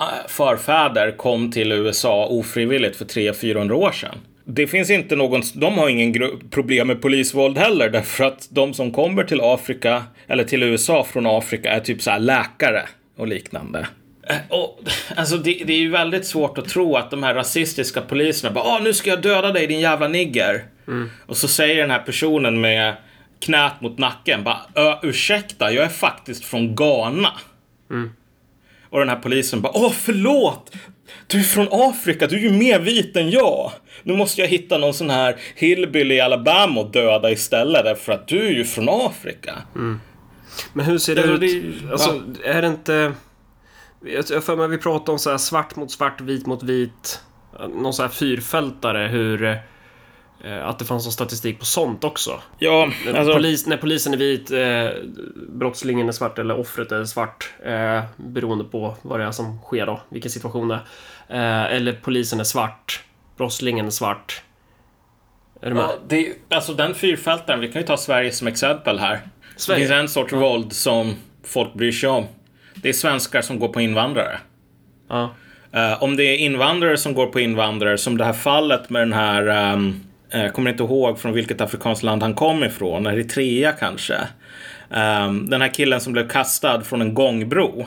äh, 0.00 0.28
förfäder 0.28 1.10
kom 1.10 1.50
till 1.50 1.72
USA 1.72 2.26
ofrivilligt 2.26 2.96
för 2.96 3.04
300-400 3.04 3.72
år 3.72 3.92
sedan. 3.92 4.18
Det 4.44 4.66
finns 4.66 4.90
inte 4.90 5.16
någon, 5.16 5.42
de 5.54 5.78
har 5.78 5.88
ingen 5.88 6.40
problem 6.50 6.86
med 6.86 7.02
polisvåld 7.02 7.58
heller 7.58 7.90
därför 7.90 8.24
att 8.24 8.48
de 8.50 8.74
som 8.74 8.90
kommer 8.90 9.24
till 9.24 9.40
Afrika 9.40 10.04
eller 10.26 10.44
till 10.44 10.62
USA 10.62 11.04
från 11.04 11.26
Afrika 11.26 11.70
är 11.70 11.80
typ 11.80 12.02
så 12.02 12.10
här 12.10 12.18
läkare 12.18 12.82
och 13.16 13.28
liknande. 13.28 13.86
Och, 14.48 14.80
alltså 15.16 15.36
det, 15.36 15.62
det, 15.66 15.72
är 15.72 15.78
ju 15.78 15.90
väldigt 15.90 16.26
svårt 16.26 16.58
att 16.58 16.68
tro 16.68 16.96
att 16.96 17.10
de 17.10 17.22
här 17.22 17.34
rasistiska 17.34 18.00
poliserna 18.00 18.54
bara 18.54 18.64
ah, 18.64 18.78
nu 18.78 18.94
ska 18.94 19.10
jag 19.10 19.22
döda 19.22 19.52
dig 19.52 19.66
din 19.66 19.80
jävla 19.80 20.08
nigger. 20.08 20.64
Mm. 20.88 21.10
Och 21.26 21.36
så 21.36 21.48
säger 21.48 21.80
den 21.80 21.90
här 21.90 21.98
personen 21.98 22.60
med 22.60 22.96
knät 23.40 23.80
mot 23.80 23.98
nacken 23.98 24.44
bara 24.44 24.98
ursäkta, 25.02 25.72
jag 25.72 25.84
är 25.84 25.88
faktiskt 25.88 26.44
från 26.44 26.76
Ghana. 26.76 27.32
Mm. 27.90 28.10
Och 28.90 28.98
den 28.98 29.08
här 29.08 29.16
polisen 29.16 29.60
bara 29.60 29.72
Åh, 29.74 29.92
förlåt! 29.92 30.72
Du 31.26 31.38
är 31.38 31.42
från 31.42 31.68
Afrika, 31.70 32.26
du 32.26 32.36
är 32.36 32.40
ju 32.40 32.50
mer 32.50 32.80
vit 32.80 33.16
än 33.16 33.30
jag. 33.30 33.72
Nu 34.02 34.16
måste 34.16 34.40
jag 34.40 34.48
hitta 34.48 34.78
någon 34.78 34.94
sån 34.94 35.10
här 35.10 35.36
hillbilly 35.54 36.14
i 36.14 36.20
Alabama 36.20 36.80
och 36.80 36.90
döda 36.90 37.30
istället 37.30 37.84
därför 37.84 38.12
att 38.12 38.28
du 38.28 38.46
är 38.46 38.50
ju 38.50 38.64
från 38.64 38.88
Afrika. 38.88 39.54
Mm. 39.74 40.00
Men 40.72 40.84
hur 40.84 40.98
ser 40.98 41.14
det, 41.14 41.36
det 41.36 41.46
ut? 41.46 41.82
Det, 41.82 41.92
alltså, 41.92 42.22
ja. 42.44 42.50
är 42.50 42.62
det 42.62 42.68
inte... 42.68 43.12
Jag 44.04 44.44
för 44.44 44.56
mig 44.56 44.68
vi 44.68 44.78
pratar 44.78 45.12
om 45.12 45.18
så 45.18 45.30
här 45.30 45.38
svart 45.38 45.76
mot 45.76 45.90
svart, 45.90 46.20
vit 46.20 46.46
mot 46.46 46.62
vit. 46.62 47.20
Någon 47.74 47.92
sån 47.92 48.02
här 48.02 48.12
fyrfältare, 48.12 49.08
hur 49.08 49.62
Eh, 50.44 50.68
att 50.68 50.78
det 50.78 50.84
fanns 50.84 51.04
någon 51.04 51.12
statistik 51.12 51.58
på 51.58 51.64
sånt 51.64 52.04
också. 52.04 52.40
Ja, 52.58 52.92
alltså... 53.14 53.32
Polis, 53.32 53.66
när 53.66 53.76
polisen 53.76 54.12
är 54.12 54.16
vit, 54.16 54.50
eh, 54.50 54.88
brottslingen 55.48 56.08
är 56.08 56.12
svart 56.12 56.38
eller 56.38 56.58
offret 56.58 56.92
är 56.92 57.04
svart. 57.04 57.52
Eh, 57.64 58.02
beroende 58.16 58.64
på 58.64 58.96
vad 59.02 59.20
det 59.20 59.26
är 59.26 59.30
som 59.30 59.58
sker 59.58 59.86
då, 59.86 60.00
vilken 60.08 60.30
situation 60.30 60.68
det 60.68 60.80
är. 61.28 61.66
Eh, 61.66 61.76
eller 61.76 61.92
polisen 61.92 62.40
är 62.40 62.44
svart, 62.44 63.04
brottslingen 63.36 63.86
är 63.86 63.90
svart. 63.90 64.42
Är 65.60 65.68
du 65.68 65.74
med? 65.74 65.84
Ja, 65.84 65.94
det, 66.08 66.34
alltså 66.50 66.74
den 66.74 66.94
fyrfältaren, 66.94 67.60
vi 67.60 67.72
kan 67.72 67.82
ju 67.82 67.86
ta 67.86 67.96
Sverige 67.96 68.32
som 68.32 68.46
exempel 68.46 68.98
här. 68.98 69.20
Sverige. 69.56 69.84
Det 69.84 69.88
finns 69.88 70.00
en 70.00 70.08
sorts 70.08 70.32
ja. 70.32 70.38
våld 70.38 70.72
som 70.72 71.14
folk 71.44 71.74
bryr 71.74 71.92
sig 71.92 72.08
om. 72.08 72.26
Det 72.84 72.88
är 72.88 72.92
svenskar 72.92 73.42
som 73.42 73.58
går 73.58 73.68
på 73.68 73.80
invandrare. 73.80 74.38
Ja. 75.08 75.34
Uh, 75.76 76.02
om 76.02 76.16
det 76.16 76.24
är 76.24 76.36
invandrare 76.36 76.96
som 76.96 77.14
går 77.14 77.26
på 77.26 77.40
invandrare, 77.40 77.98
som 77.98 78.18
det 78.18 78.24
här 78.24 78.32
fallet 78.32 78.90
med 78.90 79.02
den 79.02 79.12
här 79.12 79.72
um, 79.72 80.00
jag 80.30 80.52
kommer 80.52 80.70
inte 80.70 80.82
ihåg 80.82 81.18
från 81.18 81.32
vilket 81.32 81.60
afrikanskt 81.60 82.02
land 82.02 82.22
han 82.22 82.34
kom 82.34 82.64
ifrån. 82.64 83.06
Eritrea 83.06 83.72
kanske. 83.72 84.14
Um, 84.90 85.50
den 85.50 85.60
här 85.60 85.74
killen 85.74 86.00
som 86.00 86.12
blev 86.12 86.28
kastad 86.28 86.82
från 86.82 87.02
en 87.02 87.14
gångbro. 87.14 87.86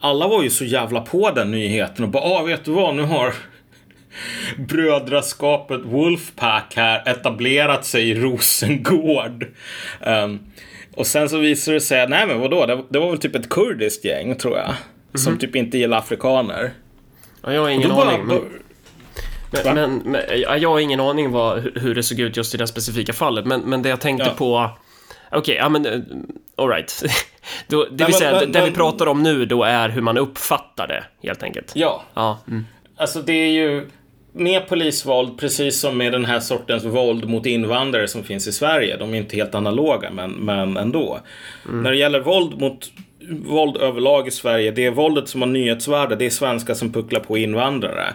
Alla 0.00 0.28
var 0.28 0.42
ju 0.42 0.50
så 0.50 0.64
jävla 0.64 1.00
på 1.00 1.30
den 1.30 1.50
nyheten 1.50 2.04
och 2.04 2.10
bara, 2.10 2.22
ah, 2.22 2.42
vet 2.42 2.64
du 2.64 2.70
vad, 2.70 2.94
nu 2.94 3.02
har 3.02 3.34
brödraskapet 4.58 5.80
Wolfpack 5.84 6.72
här 6.76 7.08
etablerat 7.08 7.84
sig 7.84 8.10
i 8.10 8.14
Rosengård. 8.14 9.46
Um, 10.06 10.40
och 10.96 11.06
sen 11.06 11.28
så 11.28 11.38
visade 11.38 11.76
det 11.76 11.80
sig, 11.80 12.08
nej 12.08 12.26
men 12.26 12.40
vadå, 12.40 12.66
det, 12.66 12.82
det 12.88 12.98
var 12.98 13.10
väl 13.10 13.18
typ 13.18 13.34
ett 13.34 13.48
kurdiskt 13.48 14.04
gäng 14.04 14.36
tror 14.36 14.56
jag. 14.56 14.64
Mm 14.64 14.76
-hmm. 15.12 15.18
Som 15.18 15.38
typ 15.38 15.56
inte 15.56 15.78
gillar 15.78 15.98
afrikaner. 15.98 16.70
Ja, 17.42 17.52
jag 17.52 17.62
har 17.62 17.68
ingen 17.68 17.90
aning. 17.90 18.28
Bara, 18.28 18.40
men, 19.50 19.74
men, 19.74 20.02
men, 20.04 20.22
jag 20.60 20.70
har 20.70 20.80
ingen 20.80 21.00
aning 21.00 21.30
vad, 21.30 21.78
hur 21.78 21.94
det 21.94 22.02
såg 22.02 22.20
ut 22.20 22.36
just 22.36 22.54
i 22.54 22.58
det 22.58 22.66
specifika 22.66 23.12
fallet, 23.12 23.46
men, 23.46 23.60
men 23.60 23.82
det 23.82 23.88
jag 23.88 24.00
tänkte 24.00 24.28
ja. 24.28 24.34
på... 24.36 24.70
Okej, 25.28 25.38
okay, 25.38 25.54
ja 25.54 25.68
men... 25.68 25.86
Eh, 25.86 26.00
Alright. 26.56 27.02
det 27.66 27.76
vill 27.76 27.86
men, 27.98 28.12
säga, 28.12 28.40
men, 28.40 28.52
det 28.52 28.64
vi 28.64 28.70
pratar 28.70 29.06
om 29.06 29.22
nu 29.22 29.46
då 29.46 29.64
är 29.64 29.88
hur 29.88 30.02
man 30.02 30.18
uppfattar 30.18 30.86
det, 30.86 31.04
helt 31.22 31.42
enkelt. 31.42 31.72
Ja. 31.74 32.02
ja 32.14 32.38
mm. 32.48 32.66
Alltså 32.96 33.22
det 33.22 33.32
är 33.32 33.50
ju 33.50 33.88
med 34.36 34.68
polisvåld, 34.68 35.38
precis 35.38 35.80
som 35.80 35.98
med 35.98 36.12
den 36.12 36.24
här 36.24 36.40
sortens 36.40 36.84
våld 36.84 37.28
mot 37.28 37.46
invandrare 37.46 38.08
som 38.08 38.24
finns 38.24 38.46
i 38.46 38.52
Sverige. 38.52 38.96
De 38.96 39.14
är 39.14 39.18
inte 39.18 39.36
helt 39.36 39.54
analoga, 39.54 40.10
men, 40.10 40.30
men 40.30 40.76
ändå. 40.76 41.20
Mm. 41.68 41.82
När 41.82 41.90
det 41.90 41.96
gäller 41.96 42.20
våld 42.20 42.60
mot 42.60 42.92
våld 43.30 43.76
överlag 43.76 44.28
i 44.28 44.30
Sverige, 44.30 44.70
det 44.70 44.86
är 44.86 44.90
våldet 44.90 45.28
som 45.28 45.42
har 45.42 45.48
nyhetsvärde, 45.48 46.16
det 46.16 46.26
är 46.26 46.30
svenskar 46.30 46.74
som 46.74 46.92
pucklar 46.92 47.20
på 47.20 47.38
invandrare 47.38 48.14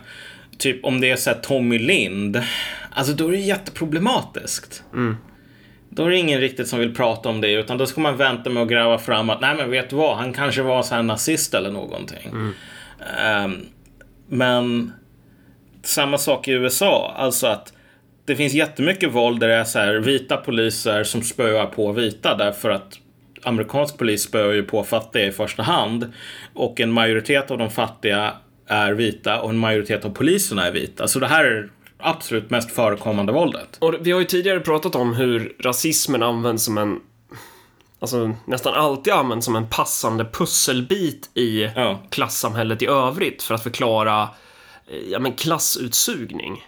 typ 0.61 0.85
om 0.85 1.01
det 1.01 1.11
är 1.11 1.15
så 1.15 1.33
Tommy 1.33 1.79
Lind, 1.79 2.41
alltså 2.91 3.13
då 3.13 3.27
är 3.27 3.31
det 3.31 3.37
jätteproblematiskt. 3.37 4.83
Mm. 4.93 5.17
Då 5.89 6.05
är 6.05 6.09
det 6.09 6.17
ingen 6.17 6.39
riktigt 6.39 6.67
som 6.67 6.79
vill 6.79 6.95
prata 6.95 7.29
om 7.29 7.41
det, 7.41 7.51
utan 7.53 7.77
då 7.77 7.85
ska 7.85 8.01
man 8.01 8.17
vänta 8.17 8.49
med 8.49 8.63
att 8.63 8.69
gräva 8.69 8.97
fram 8.97 9.29
att, 9.29 9.41
nej 9.41 9.55
men 9.55 9.71
vet 9.71 9.89
du 9.89 9.95
vad, 9.95 10.17
han 10.17 10.33
kanske 10.33 10.61
var 10.61 10.83
så 10.83 10.95
här 10.95 11.03
nazist 11.03 11.53
eller 11.53 11.71
någonting. 11.71 12.29
Mm. 12.31 12.53
Um, 13.45 13.65
men 14.27 14.93
samma 15.83 16.17
sak 16.17 16.47
i 16.47 16.51
USA, 16.51 17.13
alltså 17.17 17.47
att 17.47 17.73
det 18.25 18.35
finns 18.35 18.53
jättemycket 18.53 19.11
våld 19.11 19.39
där 19.39 19.47
det 19.47 19.55
är 19.55 19.63
så 19.63 19.79
här 19.79 19.93
vita 19.93 20.37
poliser 20.37 21.03
som 21.03 21.21
spöar 21.21 21.65
på 21.65 21.91
vita 21.91 22.35
därför 22.35 22.69
att 22.69 22.99
amerikansk 23.43 23.97
polis 23.97 24.23
spöar 24.23 24.53
ju 24.53 24.63
på 24.63 24.83
fattiga 24.83 25.25
i 25.25 25.31
första 25.31 25.63
hand 25.63 26.13
och 26.53 26.79
en 26.79 26.91
majoritet 26.91 27.51
av 27.51 27.57
de 27.57 27.69
fattiga 27.69 28.33
är 28.67 28.91
vita 28.91 29.41
och 29.41 29.49
en 29.49 29.57
majoritet 29.57 30.05
av 30.05 30.09
poliserna 30.09 30.67
är 30.67 30.71
vita. 30.71 31.07
Så 31.07 31.19
det 31.19 31.27
här 31.27 31.45
är 31.45 31.69
absolut 31.97 32.49
mest 32.49 32.71
förekommande 32.71 33.33
våldet. 33.33 33.77
Och 33.79 33.95
vi 34.01 34.11
har 34.11 34.19
ju 34.19 34.25
tidigare 34.25 34.59
pratat 34.59 34.95
om 34.95 35.15
hur 35.15 35.55
rasismen 35.59 36.23
används 36.23 36.63
som 36.63 36.77
en 36.77 36.99
Alltså 37.99 38.31
nästan 38.45 38.73
alltid 38.73 39.13
används 39.13 39.45
som 39.45 39.55
en 39.55 39.69
passande 39.69 40.25
pusselbit 40.25 41.29
i 41.33 41.63
ja. 41.75 41.99
klassamhället 42.09 42.81
i 42.81 42.85
övrigt 42.85 43.43
för 43.43 43.55
att 43.55 43.63
förklara 43.63 44.29
Eh, 44.91 45.09
ja, 45.09 45.19
men 45.19 45.33
klassutsugning. 45.33 46.65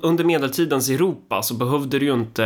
Under 0.00 0.24
medeltidens 0.24 0.88
Europa 0.88 1.42
så 1.42 1.54
behövde 1.54 1.98
du 1.98 2.06
ju 2.06 2.12
inte 2.12 2.44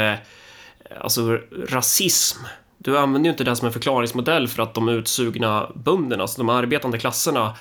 eh, 0.85 0.96
alltså 1.00 1.38
rasism. 1.68 2.38
Du 2.79 2.98
använde 2.98 3.29
ju 3.29 3.33
inte 3.33 3.44
det 3.44 3.57
som 3.57 3.66
en 3.66 3.72
förklaringsmodell 3.72 4.48
för 4.48 4.62
att 4.62 4.74
de 4.74 4.88
utsugna 4.88 5.70
bönderna, 5.74 6.22
alltså 6.22 6.38
de 6.38 6.48
arbetande 6.48 6.98
klasserna, 6.98 7.57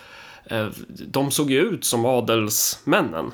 eh, 0.45 0.67
de 0.87 1.31
såg 1.31 1.51
ju 1.51 1.59
ut 1.59 1.85
som 1.85 2.05
adelsmännen. 2.05 3.31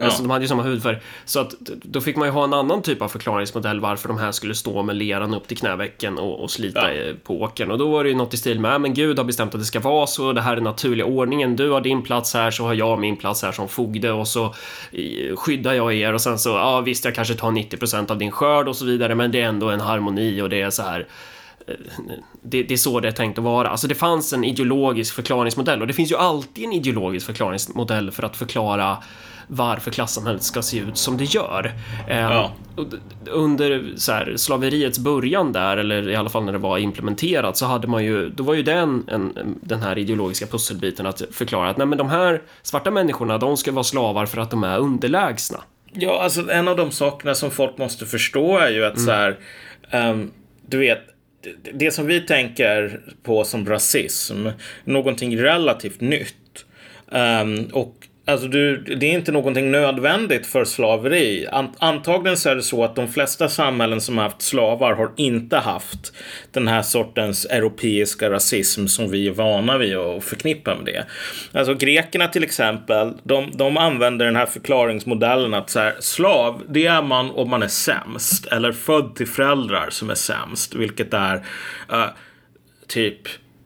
Ja. 0.00 0.06
Alltså, 0.06 0.22
de 0.22 0.30
hade 0.30 0.44
ju 0.44 0.48
samma 0.48 0.62
hudfärg. 0.62 0.98
Så 1.24 1.40
att 1.40 1.54
då 1.66 2.00
fick 2.00 2.16
man 2.16 2.28
ju 2.28 2.32
ha 2.32 2.44
en 2.44 2.52
annan 2.52 2.82
typ 2.82 3.02
av 3.02 3.08
förklaringsmodell 3.08 3.80
varför 3.80 4.08
de 4.08 4.18
här 4.18 4.32
skulle 4.32 4.54
stå 4.54 4.82
med 4.82 4.96
leran 4.96 5.34
upp 5.34 5.48
till 5.48 5.56
knävecken 5.56 6.18
och, 6.18 6.42
och 6.42 6.50
slita 6.50 6.94
ja. 6.94 7.14
på 7.24 7.40
åkern. 7.40 7.70
Och 7.70 7.78
då 7.78 7.90
var 7.90 8.04
det 8.04 8.10
ju 8.10 8.16
något 8.16 8.34
i 8.34 8.36
stil 8.36 8.60
med, 8.60 8.80
men 8.80 8.94
Gud 8.94 9.18
har 9.18 9.24
bestämt 9.24 9.54
att 9.54 9.60
det 9.60 9.66
ska 9.66 9.80
vara 9.80 10.06
så, 10.06 10.32
det 10.32 10.40
här 10.40 10.56
är 10.56 10.60
naturliga 10.60 11.06
ordningen, 11.06 11.56
du 11.56 11.70
har 11.70 11.80
din 11.80 12.02
plats 12.02 12.34
här 12.34 12.50
så 12.50 12.64
har 12.64 12.74
jag 12.74 12.98
min 12.98 13.16
plats 13.16 13.42
här 13.42 13.52
som 13.52 13.68
fogde 13.68 14.12
och 14.12 14.28
så 14.28 14.54
skyddar 15.36 15.72
jag 15.72 15.94
er 15.94 16.12
och 16.12 16.20
sen 16.20 16.38
så, 16.38 16.50
ja 16.50 16.80
visst 16.80 17.04
jag 17.04 17.14
kanske 17.14 17.34
tar 17.34 17.50
90% 17.50 18.10
av 18.10 18.18
din 18.18 18.30
skörd 18.30 18.68
och 18.68 18.76
så 18.76 18.84
vidare, 18.84 19.14
men 19.14 19.30
det 19.30 19.40
är 19.40 19.46
ändå 19.46 19.70
en 19.70 19.80
harmoni 19.80 20.42
och 20.42 20.48
det 20.48 20.60
är 20.60 20.70
så 20.70 20.82
här 20.82 21.06
det, 22.42 22.62
det, 22.62 22.74
är 22.74 22.78
så 22.78 23.00
det 23.00 23.08
är 23.08 23.12
tänkt 23.12 23.38
att 23.38 23.44
vara. 23.44 23.68
Alltså 23.68 23.86
det 23.86 23.94
fanns 23.94 24.32
en 24.32 24.44
ideologisk 24.44 25.14
förklaringsmodell 25.14 25.80
och 25.80 25.86
det 25.86 25.92
finns 25.92 26.12
ju 26.12 26.16
alltid 26.16 26.64
en 26.64 26.72
ideologisk 26.72 27.26
förklaringsmodell 27.26 28.10
för 28.10 28.22
att 28.22 28.36
förklara 28.36 28.96
varför 29.50 29.90
klassamhället 29.90 30.42
ska 30.42 30.62
se 30.62 30.78
ut 30.78 30.96
som 30.96 31.16
det 31.16 31.24
gör. 31.24 31.72
Eh, 32.08 32.18
ja. 32.18 32.52
Under 33.30 33.92
så 33.96 34.12
här, 34.12 34.36
slaveriets 34.36 34.98
början 34.98 35.52
där, 35.52 35.76
eller 35.76 36.08
i 36.08 36.16
alla 36.16 36.28
fall 36.28 36.44
när 36.44 36.52
det 36.52 36.58
var 36.58 36.78
implementerat, 36.78 37.56
så 37.56 37.66
hade 37.66 37.88
man 37.88 38.04
ju, 38.04 38.28
då 38.28 38.42
var 38.42 38.54
ju 38.54 38.62
den, 38.62 39.04
en, 39.08 39.58
den 39.62 39.82
här 39.82 39.98
ideologiska 39.98 40.46
pusselbiten 40.46 41.06
att 41.06 41.22
förklara 41.32 41.70
att 41.70 41.76
nej 41.76 41.86
men 41.86 41.98
de 41.98 42.08
här 42.08 42.42
svarta 42.62 42.90
människorna, 42.90 43.38
de 43.38 43.56
ska 43.56 43.72
vara 43.72 43.84
slavar 43.84 44.26
för 44.26 44.40
att 44.40 44.50
de 44.50 44.64
är 44.64 44.78
underlägsna. 44.78 45.60
Ja, 45.92 46.22
alltså 46.22 46.50
en 46.50 46.68
av 46.68 46.76
de 46.76 46.90
sakerna 46.90 47.34
som 47.34 47.50
folk 47.50 47.78
måste 47.78 48.06
förstå 48.06 48.58
är 48.58 48.70
ju 48.70 48.84
att 48.84 48.96
mm. 48.96 49.06
så 49.06 49.12
här, 49.12 49.38
um, 50.10 50.30
du 50.66 50.78
vet, 50.78 51.00
det, 51.42 51.70
det 51.72 51.90
som 51.90 52.06
vi 52.06 52.20
tänker 52.20 53.00
på 53.22 53.44
som 53.44 53.66
rasism, 53.66 54.48
någonting 54.84 55.42
relativt 55.42 56.00
nytt. 56.00 56.36
Um, 57.12 57.64
och 57.72 58.06
Alltså 58.24 58.48
du, 58.48 58.76
det 58.76 59.06
är 59.06 59.12
inte 59.12 59.32
någonting 59.32 59.70
nödvändigt 59.70 60.46
för 60.46 60.64
slaveri. 60.64 61.46
Antagligen 61.78 62.36
så 62.36 62.48
är 62.48 62.56
det 62.56 62.62
så 62.62 62.84
att 62.84 62.96
de 62.96 63.08
flesta 63.08 63.48
samhällen 63.48 64.00
som 64.00 64.18
har 64.18 64.24
haft 64.24 64.42
slavar 64.42 64.94
har 64.94 65.12
inte 65.16 65.56
haft 65.56 66.12
den 66.52 66.68
här 66.68 66.82
sortens 66.82 67.46
europeiska 67.46 68.30
rasism 68.30 68.86
som 68.86 69.10
vi 69.10 69.28
är 69.28 69.32
vana 69.32 69.78
vid 69.78 69.96
att 69.96 70.24
förknippa 70.24 70.74
med 70.74 70.84
det. 70.84 71.06
Alltså 71.58 71.74
grekerna 71.74 72.28
till 72.28 72.44
exempel, 72.44 73.12
de, 73.22 73.50
de 73.54 73.76
använder 73.76 74.26
den 74.26 74.36
här 74.36 74.46
förklaringsmodellen 74.46 75.54
att 75.54 75.70
så 75.70 75.78
här, 75.78 75.94
slav, 76.00 76.62
det 76.68 76.86
är 76.86 77.02
man 77.02 77.30
om 77.30 77.50
man 77.50 77.62
är 77.62 77.68
sämst 77.68 78.46
eller 78.46 78.72
född 78.72 79.14
till 79.16 79.28
föräldrar 79.28 79.90
som 79.90 80.10
är 80.10 80.14
sämst, 80.14 80.74
vilket 80.74 81.14
är 81.14 81.34
uh, 81.92 82.06
typ 82.88 83.18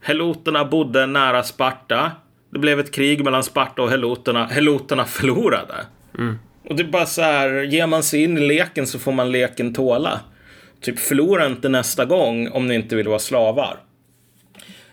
Heloterna 0.03 0.65
bodde 0.65 1.07
nära 1.07 1.43
Sparta 1.43 2.13
det 2.55 2.61
blev 2.61 2.81
ett 2.81 2.95
krig 2.95 3.25
mellan 3.25 3.43
Sparta 3.43 3.83
och 3.83 3.91
heloterna. 3.91 4.47
Heloterna 4.47 5.05
förlorade. 5.05 5.75
Mm. 6.19 6.39
Och 6.69 6.77
det 6.77 6.83
är 6.83 6.87
bara 6.87 7.07
så 7.07 7.23
här, 7.23 7.63
ger 7.63 7.87
man 7.87 8.03
sig 8.03 8.23
in 8.23 8.39
i 8.39 8.41
leken 8.41 8.87
så 8.87 8.99
får 8.99 9.13
man 9.13 9.33
leken 9.33 9.75
tåla. 9.75 10.21
Typ 10.81 10.99
förlora 10.99 11.47
inte 11.47 11.69
nästa 11.69 12.05
gång 12.05 12.49
om 12.49 12.67
ni 12.67 12.75
inte 12.75 12.97
vill 12.97 13.09
vara 13.09 13.19
slavar. 13.19 13.77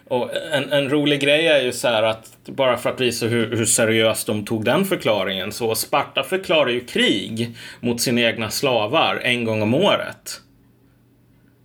Och 0.07 0.29
en, 0.53 0.71
en 0.71 0.89
rolig 0.89 1.21
grej 1.21 1.47
är 1.47 1.61
ju 1.61 1.71
så 1.71 1.87
här 1.87 2.03
att 2.03 2.31
bara 2.45 2.77
för 2.77 2.89
att 2.89 3.01
visa 3.01 3.25
hur, 3.25 3.55
hur 3.55 3.65
seriöst 3.65 4.27
de 4.27 4.45
tog 4.45 4.65
den 4.65 4.85
förklaringen 4.85 5.51
så 5.51 5.75
Sparta 5.75 6.23
förklarar 6.23 6.69
ju 6.69 6.79
krig 6.79 7.55
mot 7.79 8.01
sina 8.01 8.21
egna 8.21 8.49
slavar 8.49 9.21
en 9.23 9.43
gång 9.43 9.61
om 9.61 9.73
året 9.73 10.41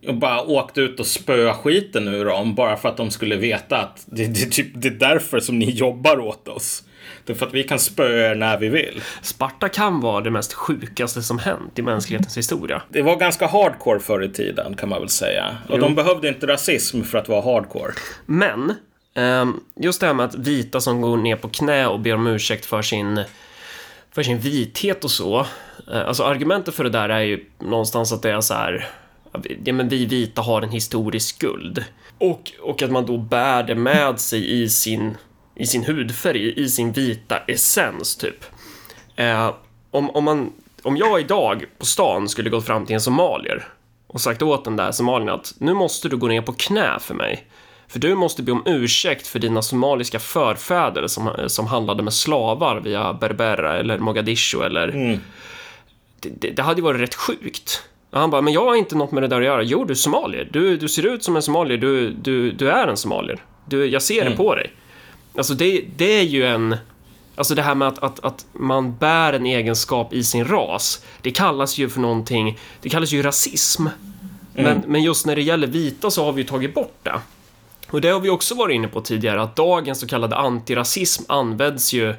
och 0.07 0.15
bara 0.15 0.41
åkte 0.41 0.81
ut 0.81 0.99
och 0.99 1.07
spöa 1.07 1.53
skiten 1.53 2.07
ur 2.07 2.25
dem 2.25 2.55
bara 2.55 2.77
för 2.77 2.89
att 2.89 2.97
de 2.97 3.11
skulle 3.11 3.35
veta 3.35 3.77
att 3.77 4.05
det, 4.05 4.25
det, 4.25 4.51
typ, 4.51 4.67
det 4.73 4.87
är 4.87 4.91
därför 4.91 5.39
som 5.39 5.59
ni 5.59 5.69
jobbar 5.69 6.19
åt 6.19 6.47
oss. 6.47 6.83
Det 7.25 7.33
är 7.33 7.37
för 7.37 7.45
att 7.45 7.53
vi 7.53 7.63
kan 7.63 7.79
spöa 7.79 8.31
er 8.31 8.35
när 8.35 8.57
vi 8.57 8.69
vill. 8.69 9.01
Sparta 9.21 9.69
kan 9.69 10.01
vara 10.01 10.21
det 10.21 10.31
mest 10.31 10.53
sjukaste 10.53 11.21
som 11.21 11.39
hänt 11.39 11.79
i 11.79 11.81
mänsklighetens 11.81 12.37
historia. 12.37 12.81
Det 12.89 13.01
var 13.01 13.15
ganska 13.15 13.47
hardcore 13.47 13.99
förr 13.99 14.23
i 14.23 14.29
tiden 14.29 14.75
kan 14.75 14.89
man 14.89 14.99
väl 14.99 15.09
säga. 15.09 15.57
Och 15.69 15.75
jo. 15.75 15.81
de 15.81 15.95
behövde 15.95 16.27
inte 16.27 16.47
rasism 16.47 17.01
för 17.01 17.17
att 17.17 17.29
vara 17.29 17.41
hardcore. 17.41 17.93
Men, 18.25 18.73
ehm, 19.15 19.59
just 19.75 20.01
det 20.01 20.07
här 20.07 20.13
med 20.13 20.25
att 20.25 20.35
vita 20.35 20.81
som 20.81 21.01
går 21.01 21.17
ner 21.17 21.35
på 21.35 21.49
knä 21.49 21.87
och 21.87 21.99
ber 21.99 22.15
om 22.15 22.27
ursäkt 22.27 22.65
för 22.65 22.81
sin 22.81 23.23
för 24.11 24.23
sin 24.23 24.39
vithet 24.39 25.03
och 25.03 25.11
så. 25.11 25.45
Eh, 25.91 26.07
alltså 26.07 26.23
argumentet 26.23 26.75
för 26.75 26.83
det 26.83 26.89
där 26.89 27.09
är 27.09 27.21
ju 27.21 27.45
någonstans 27.59 28.13
att 28.13 28.21
det 28.21 28.31
är 28.31 28.41
så 28.41 28.53
här 28.53 28.89
ja, 29.63 29.73
men 29.73 29.89
vi 29.89 30.05
vita 30.05 30.41
har 30.41 30.61
en 30.61 30.69
historisk 30.69 31.35
skuld. 31.35 31.85
Och, 32.17 32.51
och 32.61 32.81
att 32.81 32.91
man 32.91 33.05
då 33.05 33.17
bär 33.17 33.63
det 33.63 33.75
med 33.75 34.19
sig 34.19 34.61
i 34.61 34.69
sin, 34.69 35.17
i 35.55 35.65
sin 35.65 35.85
hudfärg, 35.85 36.63
i 36.63 36.69
sin 36.69 36.91
vita 36.91 37.37
essens, 37.37 38.15
typ. 38.15 38.45
Eh, 39.15 39.53
om, 39.91 40.09
om, 40.09 40.23
man, 40.23 40.53
om 40.83 40.97
jag 40.97 41.19
idag 41.19 41.65
på 41.77 41.85
stan 41.85 42.29
skulle 42.29 42.49
gått 42.49 42.65
fram 42.65 42.85
till 42.85 42.93
en 42.93 43.01
somalier 43.01 43.67
och 44.07 44.21
sagt 44.21 44.41
åt 44.41 44.65
den 44.65 44.75
där 44.75 44.91
somalien 44.91 45.29
att 45.29 45.53
nu 45.57 45.73
måste 45.73 46.09
du 46.09 46.17
gå 46.17 46.27
ner 46.27 46.41
på 46.41 46.53
knä 46.53 46.99
för 46.99 47.13
mig. 47.13 47.47
För 47.87 47.99
du 47.99 48.15
måste 48.15 48.43
be 48.43 48.51
om 48.51 48.63
ursäkt 48.65 49.27
för 49.27 49.39
dina 49.39 49.61
somaliska 49.61 50.19
förfäder 50.19 51.07
som, 51.07 51.31
som 51.47 51.67
handlade 51.67 52.03
med 52.03 52.13
slavar 52.13 52.79
via 52.79 53.13
Berbera 53.13 53.77
eller 53.77 53.99
Mogadishu 53.99 54.63
eller... 54.63 54.87
Mm. 54.87 55.19
Det, 56.19 56.29
det, 56.29 56.51
det 56.51 56.61
hade 56.61 56.77
ju 56.77 56.83
varit 56.83 57.01
rätt 57.01 57.15
sjukt. 57.15 57.83
Och 58.17 58.21
han 58.21 58.29
bara, 58.29 58.41
men 58.41 58.53
jag 58.53 58.65
har 58.65 58.75
inte 58.75 58.95
något 58.95 59.11
med 59.11 59.23
det 59.23 59.27
där 59.27 59.39
att 59.39 59.45
göra. 59.45 59.63
Jo, 59.63 59.85
du 59.85 59.91
är 59.91 59.95
somalier. 59.95 60.49
Du, 60.51 60.77
du 60.77 60.87
ser 60.87 61.05
ut 61.05 61.23
som 61.23 61.35
en 61.35 61.41
somalier. 61.41 61.77
Du, 61.77 62.09
du, 62.09 62.51
du 62.51 62.71
är 62.71 62.87
en 62.87 62.97
somalier. 62.97 63.43
Du, 63.65 63.85
jag 63.85 64.01
ser 64.01 64.21
mm. 64.21 64.31
det 64.31 64.37
på 64.37 64.55
dig. 64.55 64.71
Alltså, 65.37 65.53
det, 65.53 65.85
det 65.97 66.19
är 66.19 66.23
ju 66.23 66.45
en... 66.45 66.77
Alltså 67.35 67.55
det 67.55 67.61
här 67.61 67.75
med 67.75 67.87
att, 67.87 67.99
att, 67.99 68.25
att 68.25 68.45
man 68.53 68.95
bär 68.95 69.33
en 69.33 69.45
egenskap 69.45 70.13
i 70.13 70.23
sin 70.23 70.45
ras, 70.45 71.05
det 71.21 71.31
kallas 71.31 71.77
ju 71.77 71.89
för 71.89 71.99
någonting, 71.99 72.59
det 72.81 72.89
kallas 72.89 73.11
ju 73.11 73.21
rasism. 73.21 73.87
Mm. 73.87 73.93
Men, 74.55 74.91
men 74.91 75.03
just 75.03 75.25
när 75.25 75.35
det 75.35 75.41
gäller 75.41 75.67
vita 75.67 76.11
så 76.11 76.25
har 76.25 76.31
vi 76.31 76.41
ju 76.41 76.47
tagit 76.47 76.73
bort 76.73 76.99
det. 77.03 77.21
Och 77.89 78.01
det 78.01 78.09
har 78.09 78.19
vi 78.19 78.29
också 78.29 78.55
varit 78.55 78.75
inne 78.75 78.87
på 78.87 79.01
tidigare, 79.01 79.41
att 79.41 79.55
dagens 79.55 79.99
så 79.99 80.07
kallade 80.07 80.35
antirasism 80.35 81.23
används 81.27 81.93
ju 81.93 82.15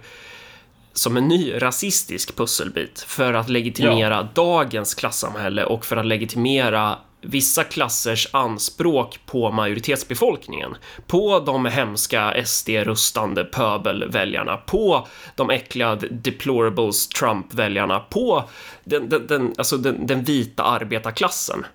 som 0.92 1.16
en 1.16 1.28
ny 1.28 1.62
rasistisk 1.62 2.36
pusselbit 2.36 3.00
för 3.00 3.34
att 3.34 3.48
legitimera 3.48 4.14
ja. 4.14 4.28
dagens 4.34 4.94
klassamhälle 4.94 5.64
och 5.64 5.84
för 5.84 5.96
att 5.96 6.06
legitimera 6.06 6.98
vissa 7.20 7.64
klassers 7.64 8.28
anspråk 8.30 9.20
på 9.26 9.50
majoritetsbefolkningen. 9.50 10.76
På 11.06 11.40
de 11.40 11.66
hemska 11.66 12.44
SD-rustande 12.44 13.44
pöbelväljarna, 13.44 14.56
på 14.56 15.06
de 15.34 15.50
äckliga 15.50 15.96
deplorables 16.10 17.08
Trump-väljarna, 17.08 18.00
på 18.00 18.48
den, 18.84 19.08
den, 19.08 19.26
den, 19.26 19.54
alltså 19.58 19.76
den, 19.76 20.06
den 20.06 20.24
vita 20.24 20.62
arbetarklassen. 20.62 21.66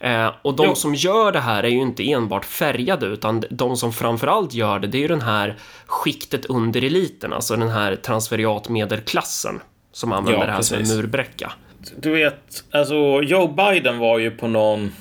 Eh, 0.00 0.30
och 0.42 0.56
de 0.56 0.66
jo. 0.66 0.74
som 0.74 0.94
gör 0.94 1.32
det 1.32 1.40
här 1.40 1.62
är 1.62 1.68
ju 1.68 1.80
inte 1.80 2.12
enbart 2.12 2.44
färgade, 2.44 3.06
utan 3.06 3.44
de 3.50 3.76
som 3.76 3.92
framförallt 3.92 4.54
gör 4.54 4.78
det, 4.78 4.86
det 4.86 4.98
är 4.98 5.02
ju 5.02 5.08
den 5.08 5.20
här 5.20 5.56
skiktet 5.86 6.46
under 6.46 6.84
eliten, 6.84 7.32
alltså 7.32 7.56
den 7.56 7.68
här 7.68 7.96
transferiatmedelklassen 7.96 9.60
som 9.92 10.12
använder 10.12 10.40
ja, 10.40 10.46
det 10.46 10.52
här 10.52 10.62
som 10.62 10.78
en 10.78 10.88
murbräcka. 10.96 11.52
Du 12.00 12.10
vet, 12.10 12.64
alltså 12.70 13.22
Joe 13.22 13.48
Biden 13.48 13.98
var 13.98 14.18
ju 14.18 14.30
på 14.30 14.48
någon 14.48 14.92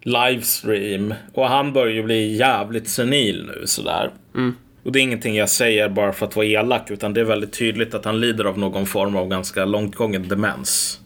livestream 0.00 1.14
och 1.34 1.48
han 1.48 1.72
börjar 1.72 1.94
ju 1.94 2.02
bli 2.02 2.36
jävligt 2.36 2.88
senil 2.88 3.44
nu 3.46 3.66
sådär. 3.66 4.10
Mm. 4.34 4.56
Och 4.84 4.92
det 4.92 4.98
är 4.98 5.02
ingenting 5.02 5.34
jag 5.34 5.48
säger 5.48 5.88
bara 5.88 6.12
för 6.12 6.26
att 6.26 6.36
vara 6.36 6.46
elak, 6.46 6.90
utan 6.90 7.14
det 7.14 7.20
är 7.20 7.24
väldigt 7.24 7.58
tydligt 7.58 7.94
att 7.94 8.04
han 8.04 8.20
lider 8.20 8.44
av 8.44 8.58
någon 8.58 8.86
form 8.86 9.16
av 9.16 9.28
ganska 9.28 9.64
långtgången 9.64 10.28
demens. 10.28 11.00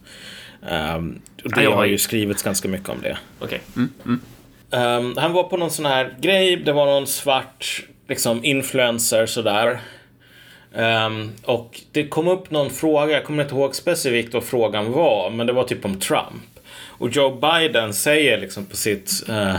Um, 0.63 1.21
det 1.45 1.65
har 1.65 1.85
ju 1.85 1.99
skrivits 1.99 2.43
ganska 2.43 2.69
mycket 2.69 2.89
om 2.89 3.01
det. 3.03 3.19
Okay. 3.41 3.59
Mm, 3.77 3.93
mm. 4.05 4.21
Um, 4.71 5.17
han 5.17 5.33
var 5.33 5.43
på 5.43 5.57
någon 5.57 5.71
sån 5.71 5.87
här 5.87 6.17
grej, 6.21 6.57
det 6.57 6.73
var 6.73 6.87
någon 6.87 7.07
svart 7.07 7.85
liksom 8.09 8.45
influencer 8.45 9.27
sådär. 9.27 9.81
Um, 10.75 11.33
och 11.45 11.81
det 11.93 12.09
kom 12.09 12.29
upp 12.29 12.51
någon 12.51 12.71
fråga, 12.71 13.13
jag 13.13 13.25
kommer 13.25 13.43
inte 13.43 13.55
ihåg 13.55 13.75
specifikt 13.75 14.35
vad 14.35 14.45
frågan 14.45 14.93
var, 14.93 15.31
men 15.31 15.47
det 15.47 15.53
var 15.53 15.65
typ 15.65 15.85
om 15.85 16.01
Trump. 16.01 16.61
Och 16.99 17.09
Joe 17.09 17.41
Biden 17.41 17.95
säger 17.95 18.39
liksom 18.39 18.67
på 18.67 18.77
sitt 18.77 19.11
uh, 19.29 19.57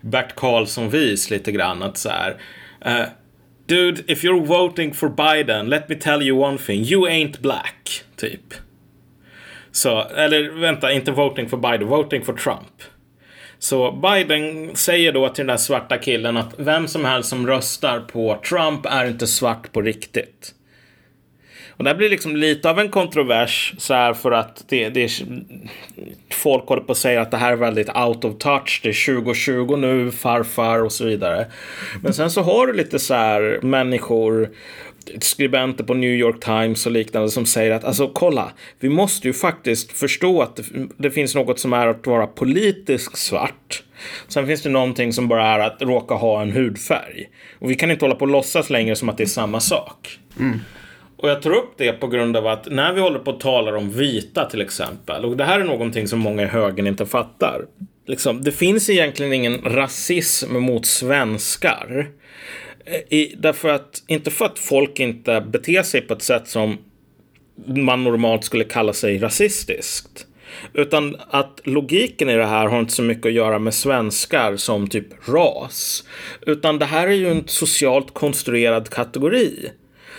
Bert 0.00 0.34
Karlsson-vis 0.34 1.30
lite 1.30 1.52
grann 1.52 1.82
att 1.82 1.98
så 1.98 2.08
här. 2.08 2.36
Uh, 2.86 3.06
Dude, 3.66 4.04
if 4.06 4.24
you're 4.24 4.46
voting 4.46 4.92
for 4.92 5.08
Biden, 5.08 5.68
let 5.68 5.88
me 5.88 5.96
tell 5.96 6.22
you 6.22 6.36
one 6.36 6.58
thing. 6.58 6.84
You 6.84 7.08
ain't 7.08 7.42
black. 7.42 8.04
Typ. 8.16 8.54
Så, 9.76 10.02
eller 10.02 10.60
vänta, 10.60 10.92
inte 10.92 11.12
voting 11.12 11.48
for 11.48 11.56
Biden, 11.56 11.88
voting 11.88 12.24
for 12.24 12.32
Trump. 12.32 12.82
Så 13.58 13.92
Biden 13.92 14.76
säger 14.76 15.12
då 15.12 15.28
till 15.28 15.46
den 15.46 15.46
där 15.46 15.56
svarta 15.56 15.98
killen 15.98 16.36
att 16.36 16.54
vem 16.56 16.88
som 16.88 17.04
helst 17.04 17.28
som 17.28 17.46
röstar 17.46 18.00
på 18.00 18.40
Trump 18.48 18.86
är 18.86 19.06
inte 19.06 19.26
svart 19.26 19.72
på 19.72 19.82
riktigt. 19.82 20.54
Och 21.70 21.84
det 21.84 21.90
här 21.90 21.96
blir 21.96 22.10
liksom 22.10 22.36
lite 22.36 22.70
av 22.70 22.78
en 22.78 22.88
kontrovers 22.88 23.74
så 23.78 23.94
här 23.94 24.14
för 24.14 24.32
att 24.32 24.64
det, 24.68 24.88
det 24.88 25.04
är, 25.04 25.10
folk 26.30 26.68
håller 26.68 26.82
på 26.82 26.92
att 26.92 26.98
säga 26.98 27.20
att 27.20 27.30
det 27.30 27.36
här 27.36 27.52
är 27.52 27.56
väldigt 27.56 27.96
out 27.96 28.24
of 28.24 28.38
touch. 28.38 28.80
Det 28.82 28.88
är 28.88 29.14
2020 29.16 29.76
nu, 29.76 30.10
farfar 30.10 30.82
och 30.82 30.92
så 30.92 31.04
vidare. 31.04 31.46
Men 32.02 32.14
sen 32.14 32.30
så 32.30 32.42
har 32.42 32.66
du 32.66 32.72
lite 32.72 32.98
så 32.98 33.14
här 33.14 33.58
människor 33.62 34.50
skribenter 35.20 35.84
på 35.84 35.94
New 35.94 36.10
York 36.10 36.44
Times 36.44 36.86
och 36.86 36.92
liknande 36.92 37.30
som 37.30 37.46
säger 37.46 37.70
att 37.70 37.84
alltså 37.84 38.08
kolla, 38.08 38.52
vi 38.80 38.88
måste 38.88 39.26
ju 39.26 39.32
faktiskt 39.32 39.92
förstå 39.92 40.42
att 40.42 40.60
det, 40.96 41.10
finns 41.10 41.34
något 41.34 41.58
som 41.58 41.72
är 41.72 41.86
att 41.86 42.06
vara 42.06 42.26
politiskt 42.26 43.16
svart. 43.16 43.82
Sen 44.28 44.46
finns 44.46 44.62
det 44.62 44.68
någonting 44.68 45.12
som 45.12 45.28
bara 45.28 45.46
är 45.46 45.58
att 45.58 45.82
råka 45.82 46.14
ha 46.14 46.42
en 46.42 46.52
hudfärg. 46.52 47.28
Och 47.58 47.70
vi 47.70 47.74
kan 47.74 47.90
inte 47.90 48.04
hålla 48.04 48.14
på 48.14 48.24
och 48.24 48.30
låtsas 48.30 48.70
längre 48.70 48.96
som 48.96 49.08
att 49.08 49.16
det 49.16 49.24
är 49.24 49.26
samma 49.26 49.60
sak. 49.60 50.18
Mm. 50.40 50.60
Och 51.16 51.30
jag 51.30 51.42
tar 51.42 51.50
upp 51.50 51.74
det 51.76 51.92
på 51.92 52.06
grund 52.06 52.36
av 52.36 52.46
att 52.46 52.70
när 52.70 52.92
vi 52.92 53.00
håller 53.00 53.18
på 53.18 53.30
och 53.30 53.40
talar 53.40 53.76
om 53.76 53.90
vita 53.90 54.44
till 54.44 54.60
exempel, 54.60 55.24
och 55.24 55.36
det 55.36 55.44
här 55.44 55.60
är 55.60 55.64
någonting 55.64 56.08
som 56.08 56.18
många 56.18 56.42
i 56.42 56.46
högern 56.46 56.86
inte 56.86 57.06
fattar. 57.06 57.64
Liksom, 58.06 58.42
det 58.42 58.52
finns 58.52 58.90
egentligen 58.90 59.32
ingen 59.32 59.60
rasism 59.64 60.56
mot 60.56 60.86
svenskar. 60.86 62.10
I, 63.08 63.34
därför 63.38 63.68
att, 63.68 64.02
inte 64.06 64.30
för 64.30 64.44
att 64.44 64.58
folk 64.58 65.00
inte 65.00 65.40
beter 65.40 65.82
sig 65.82 66.00
på 66.00 66.14
ett 66.14 66.22
sätt 66.22 66.48
som 66.48 66.78
man 67.66 68.04
normalt 68.04 68.44
skulle 68.44 68.64
kalla 68.64 68.92
sig 68.92 69.18
rasistiskt. 69.18 70.26
Utan 70.72 71.16
att 71.30 71.60
logiken 71.64 72.28
i 72.28 72.36
det 72.36 72.46
här 72.46 72.66
har 72.66 72.78
inte 72.78 72.92
så 72.92 73.02
mycket 73.02 73.26
att 73.26 73.32
göra 73.32 73.58
med 73.58 73.74
svenskar 73.74 74.56
som 74.56 74.88
typ 74.88 75.28
ras. 75.28 76.04
Utan 76.46 76.78
det 76.78 76.84
här 76.84 77.06
är 77.06 77.12
ju 77.12 77.30
en 77.30 77.48
socialt 77.48 78.14
konstruerad 78.14 78.90
kategori. 78.90 79.70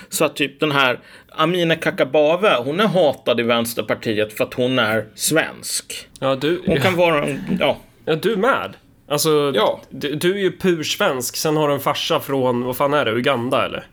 Så 0.10 0.26
att 0.26 0.36
typ 0.36 0.60
den 0.60 0.72
här 0.72 1.00
Amineh 1.30 1.80
Kakabaveh, 1.80 2.64
hon 2.64 2.80
är 2.80 2.88
hatad 2.88 3.40
i 3.40 3.44
Vänsterpartiet 3.44 4.34
för 4.34 4.44
att 4.44 4.54
hon 4.54 4.80
är 4.80 5.06
svensk. 5.16 6.08
Ja, 6.20 6.36
du, 6.36 6.62
Hon 6.66 6.78
kan 6.78 6.96
vara, 6.96 7.28
ja. 7.60 7.78
ja, 8.06 8.16
du 8.16 8.36
med. 8.36 8.74
Alltså, 9.08 9.52
Ja. 9.56 9.80
du, 9.90 10.16
du 10.16 10.32
är 10.34 10.38
ju 10.40 10.58
pursvensk, 10.58 11.36
sen 11.36 11.58
har 11.58 11.68
du 11.68 11.74
en 11.74 11.80
farsa 11.80 12.20
från, 12.20 12.64
vad 12.64 12.78
fan 12.78 12.94
är 12.94 13.06
det, 13.06 13.12
Uganda 13.12 13.66
eller? 13.66 13.88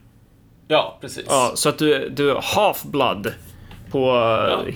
Ja, 0.67 0.97
precis. 1.01 1.25
Ja, 1.29 1.51
så 1.55 1.69
att 1.69 1.77
du, 1.77 2.09
du 2.09 2.31
är 2.31 2.35
half-blood 2.35 3.31
på, 3.91 4.11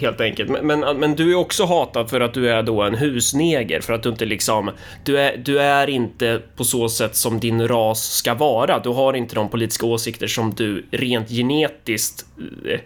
helt 0.01 0.21
enkelt. 0.21 0.49
Men, 0.49 0.67
men, 0.79 0.97
men 0.99 1.15
du 1.15 1.31
är 1.31 1.35
också 1.35 1.65
hatad 1.65 2.09
för 2.09 2.21
att 2.21 2.33
du 2.33 2.49
är 2.49 2.63
då 2.63 2.81
en 2.81 2.95
husneger, 2.95 3.81
för 3.81 3.93
att 3.93 4.03
du 4.03 4.09
inte 4.09 4.25
liksom, 4.25 4.71
du 5.05 5.19
är, 5.19 5.37
du 5.37 5.59
är 5.59 5.89
inte 5.89 6.41
på 6.55 6.63
så 6.63 6.89
sätt 6.89 7.15
som 7.15 7.39
din 7.39 7.67
ras 7.67 8.03
ska 8.13 8.33
vara. 8.33 8.79
Du 8.79 8.89
har 8.89 9.13
inte 9.13 9.35
de 9.35 9.49
politiska 9.49 9.85
åsikter 9.85 10.27
som 10.27 10.53
du 10.55 10.85
rent 10.91 11.29
genetiskt 11.29 12.25
eh, 12.69 12.79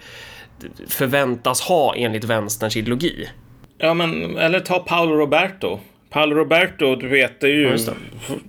förväntas 0.87 1.61
ha 1.61 1.95
enligt 1.95 2.23
vänsterns 2.23 2.77
ideologi. 2.77 3.29
Ja, 3.77 3.93
men 3.93 4.37
eller 4.37 4.59
ta 4.59 4.79
Paolo 4.79 5.15
Roberto. 5.15 5.79
Paolo 6.13 6.35
Roberto, 6.35 6.95
du 6.95 7.07
vet, 7.07 7.39
det 7.39 7.47
är 7.47 7.51
ju... 7.51 7.77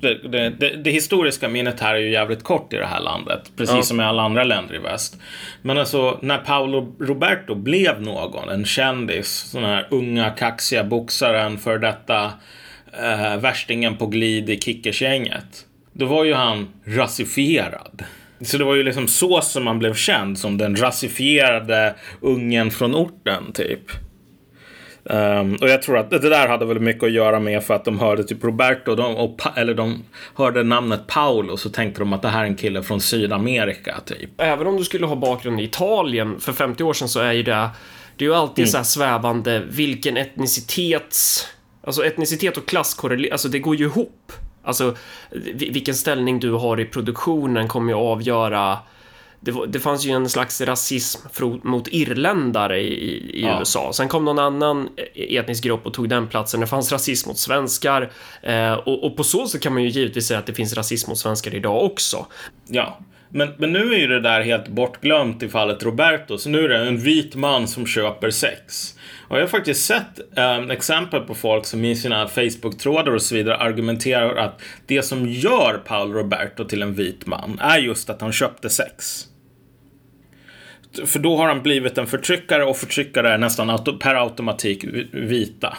det. 0.00 0.29
Det, 0.29 0.50
det, 0.50 0.77
det 0.77 0.90
historiska 0.90 1.48
minnet 1.48 1.81
här 1.81 1.94
är 1.94 1.98
ju 1.98 2.11
jävligt 2.11 2.42
kort 2.42 2.72
i 2.72 2.77
det 2.77 2.87
här 2.87 3.00
landet. 3.00 3.50
Precis 3.57 3.74
Ja. 3.77 3.83
som 3.83 4.00
i 4.00 4.05
alla 4.05 4.22
andra 4.22 4.44
länder 4.44 4.74
i 4.74 4.79
väst. 4.79 5.16
Men 5.62 5.79
alltså, 5.79 6.18
när 6.22 6.38
Paolo 6.38 6.96
Roberto 7.00 7.55
blev 7.55 8.03
någon, 8.03 8.48
en 8.48 8.64
kändis, 8.64 9.29
sån 9.29 9.64
här 9.64 9.87
unga 9.90 10.31
kaxiga 10.31 10.85
boxaren, 10.85 11.59
för 11.59 11.79
detta 11.79 12.24
eh, 13.03 13.37
värstingen 13.37 13.96
på 13.96 14.07
glid 14.07 14.50
i 14.50 14.61
kickersgänget. 14.61 15.66
Då 15.92 16.07
var 16.07 16.24
ju 16.24 16.35
han 16.35 16.68
rasifierad. 16.85 18.03
Så 18.40 18.59
det 18.59 18.64
var 18.64 18.74
ju 18.74 18.83
liksom 18.83 19.09
så 19.09 19.40
som 19.40 19.64
man 19.64 19.79
blev 19.79 19.94
känd, 19.94 20.38
som 20.38 20.59
den 20.59 20.77
rasifierade 20.77 21.94
ungen 22.20 22.70
från 22.70 22.94
orten, 22.94 23.53
typ. 23.53 23.81
Ehm, 25.11 25.55
och 25.61 25.69
jag 25.69 25.83
tror 25.83 25.99
att 25.99 26.11
det 26.11 26.19
där 26.19 26.49
hade 26.49 26.64
väl 26.67 26.81
mycket 26.81 27.03
att 27.03 27.12
göra 27.12 27.40
med 27.40 27.62
för 27.64 27.75
att 27.75 27.85
de 27.85 27.99
hörde 27.99 28.25
typ 28.25 28.45
Roberto, 28.45 28.95
de, 28.95 29.17
och, 29.17 29.40
eller 29.57 29.75
de 29.75 30.05
hörde 30.35 30.62
namnet 30.62 31.07
Paolo 31.07 31.57
så 31.57 31.71
tänkte 31.71 32.01
de 32.01 32.12
att 32.12 32.23
det 32.23 32.29
här 32.29 32.40
är 32.40 32.47
en 32.47 32.57
kille 32.57 32.83
från 32.83 33.01
Sydamerika 33.01 33.95
typ. 34.07 34.31
Även 34.38 34.67
om 34.67 34.77
du 34.77 34.85
skulle 34.85 35.07
ha 35.07 35.17
bakgrund 35.17 35.61
i 35.61 35.64
Italien 35.64 36.40
för 36.40 36.53
50 36.53 36.83
år 36.85 36.93
sedan 36.93 37.09
så 37.09 37.21
är 37.21 37.33
ju 37.33 37.43
det, 37.43 37.69
det 38.17 38.25
är 38.25 38.29
ju 38.29 38.35
alltid 38.35 38.69
så 38.71 38.77
här 38.77 38.85
svävande 38.85 39.62
vilken 39.71 40.17
etnicitets, 40.17 41.47
alltså 41.87 42.05
etnicitet 42.07 42.57
och 42.57 42.67
klass 42.67 42.95
korrelerar, 42.95 43.33
alltså 43.33 43.49
det 43.49 43.59
går 43.59 43.77
ju 43.77 43.85
ihop. 43.85 44.33
Alltså 44.64 44.97
vi- 45.31 45.71
vilken 45.71 45.95
ställning 45.95 46.40
du 46.40 46.51
har 46.53 46.81
i 46.81 46.85
produktionen 46.85 47.69
kommer 47.69 47.93
ju 47.93 47.99
avgöra 47.99 48.79
det, 49.44 49.66
det 49.68 49.80
fanns 49.80 50.04
ju 50.07 50.11
en 50.11 50.28
slags 50.28 50.61
rasism 50.61 51.20
mot 51.62 51.88
irländare 51.88 52.80
i, 52.80 52.87
i, 52.87 53.40
i 53.40 53.42
Ja. 53.42 53.61
USA. 53.61 53.92
Sen 53.92 54.09
kom 54.09 54.24
någon 54.24 54.38
annan 54.38 54.88
etnisk 55.14 55.64
grupp 55.64 55.87
och 55.87 55.94
tog 55.94 56.09
den 56.09 56.28
platsen. 56.28 56.61
Det 56.61 56.66
fanns 56.66 56.92
rasism 56.92 57.28
mot 57.28 57.38
svenskar. 57.38 58.12
Eh, 58.42 58.72
och, 58.72 59.04
och 59.04 59.16
på 59.16 59.24
så 59.24 59.46
sätt 59.46 59.62
kan 59.62 59.72
man 59.74 59.83
ju 59.83 59.88
givetvis 59.88 60.26
säga 60.26 60.38
att 60.38 60.46
det 60.46 60.54
finns 60.54 60.74
rasism 60.74 61.11
mot 61.11 61.18
svenskar 61.18 61.54
idag 61.54 61.85
också. 61.85 62.26
Ja. 62.68 62.98
Men, 63.28 63.48
men 63.59 63.72
nu 63.72 63.94
är 63.94 63.98
ju 63.98 64.07
det 64.07 64.20
där 64.20 64.40
helt 64.40 64.68
bortglömt 64.68 65.42
i 65.42 65.48
fallet 65.48 65.83
Roberto. 65.83 66.38
Så 66.38 66.48
nu 66.48 66.64
är 66.64 66.68
det 66.68 66.78
en 66.78 66.98
vit 66.98 67.35
man 67.35 67.68
som 67.68 67.87
köper 67.87 68.30
sex. 68.30 68.94
Och 69.28 69.37
jag 69.37 69.42
har 69.42 69.48
faktiskt 69.48 69.87
sett 69.87 70.38
eh, 70.38 70.59
exempel 70.59 71.20
på 71.20 71.35
folk 71.35 71.66
som 71.66 71.85
i 71.85 71.96
sina 71.96 72.28
Facebook-trådar 72.28 73.14
och 73.14 73.22
så 73.22 73.35
vidare 73.35 73.57
argumenterar 73.57 74.37
att 74.37 74.62
det 74.87 75.02
som 75.02 75.28
gör 75.28 75.83
Paul 75.87 76.12
Roberto 76.12 76.64
till 76.64 76.83
en 76.83 76.94
vit 76.94 77.26
man 77.26 77.59
är 77.61 77.78
just 77.78 78.11
att 78.11 78.20
han 78.20 78.33
köpte 78.33 78.70
sex. 78.70 79.26
För 81.07 81.18
då 81.18 81.37
har 81.37 81.48
han 81.48 81.62
blivit 81.62 81.98
en 81.98 82.07
förtryckare 82.07 82.64
och 82.64 82.76
förtryckare 82.76 83.33
är 83.33 83.38
nästan 83.38 83.70
auto- 83.70 83.98
per 83.98 84.14
automatik 84.14 84.85
vi- 84.85 85.09
vita. 85.12 85.76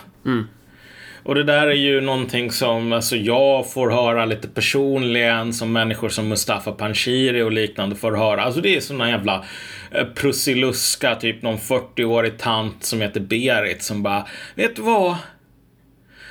Och 1.24 1.36
det 1.36 1.44
där 1.44 1.68
är 1.68 1.74
ju 1.74 2.02
någonting 2.02 2.52
som 2.52 2.94
alltså, 2.94 3.16
jag 3.16 3.72
får 3.74 3.90
höra 3.90 4.26
lite 4.26 4.48
personligen, 4.48 5.54
som 5.54 5.72
människor 5.74 6.10
som 6.10 6.28
Mustafa 6.28 6.72
Panshiri 6.72 7.42
och 7.42 7.52
liknande 7.52 7.96
får 7.96 8.12
höra. 8.16 8.42
Alltså 8.44 8.62
det 8.62 8.76
är 8.76 8.82
såna 8.82 9.10
jävla 9.10 9.46
eh, 9.92 10.06
prussiluska, 10.06 11.16
typ 11.16 11.42
någon 11.42 11.58
40-årig 11.58 12.38
tant 12.38 12.84
som 12.84 13.02
heter 13.02 13.20
Berit 13.20 13.84
som 13.84 14.04
bara, 14.04 14.26
vet 14.56 14.76
du 14.76 14.82
vad? 14.82 15.16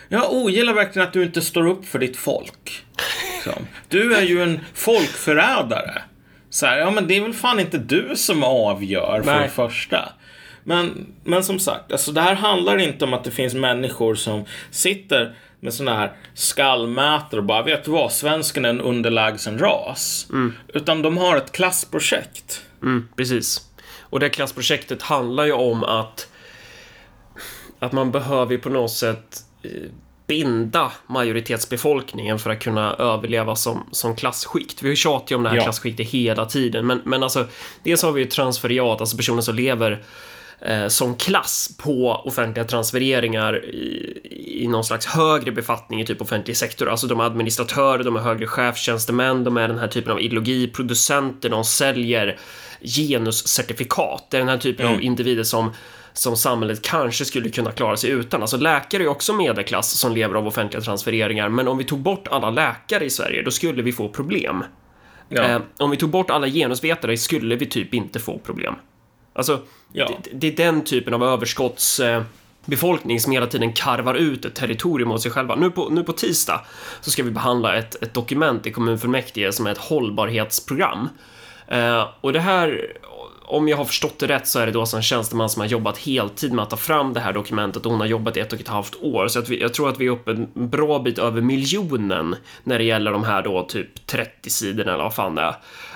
Jag 0.08 0.32
ogillar 0.32 0.72
verkligen 0.72 1.08
att 1.08 1.14
du 1.14 1.22
inte 1.22 1.40
står 1.42 1.66
upp 1.66 1.84
för 1.86 1.98
ditt 1.98 2.16
folk. 2.16 2.84
Du 3.88 4.14
är 4.14 4.22
ju 4.22 4.42
en 4.42 4.60
folkförrädare. 4.74 6.02
Så 6.54 6.66
här, 6.66 6.78
ja 6.78 6.90
men 6.90 7.08
det 7.08 7.16
är 7.16 7.20
väl 7.20 7.32
fan 7.32 7.60
inte 7.60 7.78
du 7.78 8.16
som 8.16 8.44
avgör 8.44 9.22
för 9.24 9.32
Nej. 9.32 9.42
det 9.42 9.48
första. 9.48 10.12
Men, 10.64 11.06
men 11.24 11.44
som 11.44 11.58
sagt, 11.58 11.92
alltså 11.92 12.12
det 12.12 12.20
här 12.20 12.34
handlar 12.34 12.78
inte 12.78 13.04
om 13.04 13.14
att 13.14 13.24
det 13.24 13.30
finns 13.30 13.54
människor 13.54 14.14
som 14.14 14.44
sitter 14.70 15.34
med 15.60 15.74
såna 15.74 15.96
här 15.96 16.12
skallmätare 16.34 17.40
och 17.40 17.44
bara, 17.46 17.62
vet 17.62 17.84
du 17.84 17.90
vad, 17.90 18.12
svensken 18.12 18.64
är 18.64 18.68
en 18.68 18.80
underlägsen 18.80 19.58
ras. 19.58 20.26
Utan 20.68 21.02
de 21.02 21.16
har 21.16 21.36
ett 21.36 21.52
klassprojekt. 21.52 22.62
Mm, 22.82 23.08
precis. 23.16 23.60
Och 24.00 24.20
det 24.20 24.28
klassprojektet 24.28 25.02
handlar 25.02 25.44
ju 25.44 25.52
om 25.52 25.84
att 25.84 26.28
att 27.78 27.92
man 27.92 28.10
behöver 28.10 28.58
på 28.58 28.68
något 28.68 28.92
sätt 28.92 29.38
eh, 29.62 29.70
binda 30.26 30.92
majoritetsbefolkningen 31.06 32.38
för 32.38 32.50
att 32.50 32.60
kunna 32.60 32.94
överleva 32.94 33.56
som, 33.56 33.86
som 33.90 34.16
klassskikt. 34.16 34.82
Vi 34.82 34.88
har 34.88 34.90
ju 35.30 35.36
om 35.36 35.42
det 35.42 35.48
här 35.48 35.56
Ja. 35.56 35.62
klasskiktet 35.62 36.08
hela 36.08 36.46
tiden, 36.46 36.86
men, 36.86 37.00
men 37.04 37.22
alltså 37.22 37.46
dels 37.82 38.02
har 38.02 38.12
vi 38.12 38.20
ju 38.20 38.26
transferiat, 38.28 39.00
alltså 39.00 39.16
personer 39.16 39.42
som 39.42 39.54
lever 39.54 40.04
eh, 40.60 40.88
som 40.88 41.16
klass 41.16 41.76
på 41.78 42.10
offentliga 42.10 42.64
transfereringar 42.64 43.64
i, 43.64 44.20
i 44.62 44.66
någon 44.68 44.84
slags 44.84 45.06
högre 45.06 45.52
befattning 45.52 46.00
i 46.00 46.06
typ 46.06 46.20
offentlig 46.22 46.56
sektor. 46.56 46.88
Alltså 46.88 47.06
de 47.06 47.20
är 47.20 47.24
administratörer, 47.24 48.04
de 48.04 48.16
är 48.16 48.20
högre 48.20 48.46
chefstjänstemän, 48.46 49.44
de 49.44 49.56
är 49.56 49.68
den 49.68 49.78
här 49.78 49.88
typen 49.88 50.12
av 50.12 50.20
ideologiproducenter, 50.20 51.48
de 51.48 51.64
säljer 51.64 52.38
genuscertifikat. 52.82 54.26
Det 54.30 54.36
är 54.36 54.38
den 54.38 54.48
här 54.48 54.58
typen 54.58 54.86
av 54.86 55.02
individer 55.02 55.42
som 55.42 55.72
som 56.14 56.36
samhället 56.36 56.82
kanske 56.82 57.24
skulle 57.24 57.48
kunna 57.48 57.72
klara 57.72 57.96
sig 57.96 58.10
utan. 58.10 58.40
Alltså 58.40 58.56
läkare 58.56 59.02
är 59.02 59.08
också 59.08 59.32
medelklass 59.32 59.90
som 59.90 60.12
lever 60.12 60.34
av 60.34 60.46
offentliga 60.46 60.82
transfereringar, 60.82 61.48
men 61.48 61.68
om 61.68 61.78
vi 61.78 61.84
tog 61.84 61.98
bort 61.98 62.28
alla 62.28 62.50
läkare 62.50 63.04
i 63.04 63.10
Sverige, 63.10 63.42
då 63.42 63.50
skulle 63.50 63.82
vi 63.82 63.92
få 63.92 64.08
problem. 64.08 64.64
Ja. 65.28 65.42
Eh, 65.42 65.60
om 65.78 65.90
vi 65.90 65.96
tog 65.96 66.10
bort 66.10 66.30
alla 66.30 66.48
genusvetare 66.48 67.16
skulle 67.16 67.56
vi 67.56 67.66
typ 67.66 67.94
inte 67.94 68.20
få 68.20 68.38
problem. 68.38 68.74
Alltså, 69.32 69.60
Ja. 69.92 70.10
det, 70.24 70.30
det 70.32 70.46
är 70.46 70.56
den 70.56 70.84
typen 70.84 71.14
av 71.14 71.24
överskotts... 71.24 72.00
Eh, 72.00 72.22
som 73.20 73.32
hela 73.32 73.46
tiden 73.46 73.72
karvar 73.72 74.14
ut 74.14 74.44
ett 74.44 74.54
territorium 74.54 75.10
åt 75.10 75.22
sig 75.22 75.30
själva. 75.30 75.56
Nu 75.56 75.70
på, 75.70 75.88
nu 75.88 76.04
på 76.04 76.12
tisdag 76.12 76.60
så 77.00 77.10
ska 77.10 77.22
vi 77.22 77.30
behandla 77.30 77.76
ett, 77.76 78.02
ett 78.02 78.14
dokument 78.14 78.66
i 78.66 78.72
kommunfullmäktige 78.72 79.52
som 79.52 79.66
är 79.66 79.72
ett 79.72 79.78
hållbarhetsprogram. 79.78 81.08
Eh, 81.68 82.08
och 82.20 82.32
det 82.32 82.40
här, 82.40 82.92
om 83.56 83.68
jag 83.68 83.76
har 83.76 83.84
förstått 83.84 84.18
det 84.18 84.26
rätt 84.26 84.48
så 84.48 84.58
är 84.58 84.66
det 84.66 84.72
då 84.72 84.80
alltså 84.80 84.96
en 84.96 85.02
tjänsteman 85.02 85.50
som 85.50 85.60
har 85.60 85.66
jobbat 85.66 85.98
heltid 85.98 86.52
med 86.52 86.62
att 86.62 86.70
ta 86.70 86.76
fram 86.76 87.12
det 87.12 87.20
här 87.20 87.32
dokumentet 87.32 87.86
och 87.86 87.92
hon 87.92 88.00
har 88.00 88.06
jobbat 88.06 88.36
i 88.36 88.40
ett 88.40 88.52
och 88.52 88.60
ett 88.60 88.68
halvt 88.68 88.96
år. 89.02 89.28
Så 89.28 89.38
att 89.38 89.48
vi, 89.48 89.60
jag 89.60 89.74
tror 89.74 89.88
att 89.88 90.00
vi 90.00 90.06
är 90.06 90.10
uppe 90.10 90.30
en 90.30 90.48
bra 90.54 90.98
bit 90.98 91.18
över 91.18 91.40
miljonen 91.40 92.36
när 92.62 92.78
det 92.78 92.84
gäller 92.84 93.12
de 93.12 93.24
här 93.24 93.42
då 93.42 93.62
typ 93.62 94.06
30 94.06 94.50
sidorna 94.50 94.94
eller 94.94 95.04
vad 95.04 95.14
fan 95.14 95.34
det 95.34 95.42
är. 95.42 95.54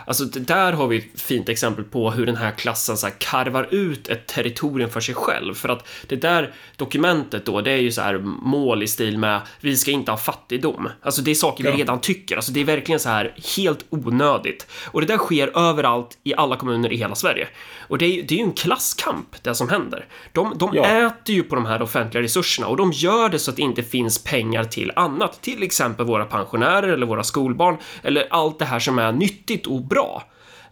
Alltså 0.09 0.25
där 0.25 0.73
har 0.73 0.87
vi 0.87 0.99
ett 0.99 1.21
fint 1.21 1.49
exempel 1.49 1.85
på 1.85 2.11
hur 2.11 2.27
den 2.27 2.37
här 2.37 2.51
klassen 2.51 2.97
så 2.97 3.07
här 3.07 3.15
karvar 3.19 3.69
ut 3.71 4.09
ett 4.09 4.27
territorium 4.27 4.91
för 4.91 5.01
sig 5.01 5.15
själv. 5.15 5.55
För 5.55 5.69
att 5.69 5.89
det 6.07 6.17
där 6.17 6.55
dokumentet 6.77 7.47
då, 7.47 7.61
det 7.61 7.71
är 7.71 7.77
ju 7.77 7.93
så 7.93 8.01
här 8.03 8.19
mål 8.43 8.83
i 8.83 8.87
stil 8.89 9.19
med 9.19 9.41
vi 9.61 9.77
ska 9.77 9.91
inte 9.91 10.11
ha 10.13 10.19
fattigdom. 10.19 10.89
Alltså 11.03 11.23
det 11.23 11.31
är 11.31 11.35
saker 11.35 11.65
Ja. 11.65 11.71
vi 11.71 11.77
redan 11.77 12.01
tycker. 12.01 12.37
Alltså 12.37 12.53
det 12.53 12.61
är 12.61 12.65
verkligen 12.65 13.01
så 13.01 13.09
här 13.09 13.35
helt 13.57 13.85
onödigt. 13.91 14.67
Och 14.87 15.01
det 15.01 15.07
där 15.07 15.19
sker 15.19 15.59
överallt 15.59 16.19
i 16.25 16.35
alla 16.35 16.57
kommuner 16.57 16.93
i 16.93 16.97
hela 16.97 17.15
Sverige. 17.15 17.49
Och 17.89 17.99
det 17.99 18.05
är, 18.07 18.23
det 18.23 18.35
är 18.35 18.39
ju 18.39 18.45
en 18.45 18.53
klasskamp 18.53 19.43
det 19.43 19.55
som 19.55 19.69
händer. 19.69 20.07
De, 20.33 20.59
de 20.59 20.71
Ja. 20.75 20.85
äter 20.85 21.35
ju 21.35 21.43
på 21.43 21.55
de 21.55 21.67
här 21.67 21.83
offentliga 21.83 22.23
resurserna 22.23 22.67
och 22.69 22.77
de 22.77 22.93
gör 22.93 23.29
det 23.29 23.39
så 23.39 23.51
att 23.51 23.57
det 23.57 23.63
inte 23.63 23.83
finns 23.83 24.25
pengar 24.25 24.65
till 24.65 24.93
annat. 24.97 25.43
Till 25.43 25.63
exempel 25.63 26.07
våra 26.07 26.25
pensionärer 26.25 26.89
eller 26.89 27.07
våra 27.07 27.25
skolbarn 27.25 27.77
eller 28.03 28.27
allt 28.31 28.59
det 28.59 28.65
här 28.65 28.79
som 28.79 28.99
är 28.99 29.13
nyttigt 29.13 29.67
och 29.67 29.83
bra. 29.85 29.98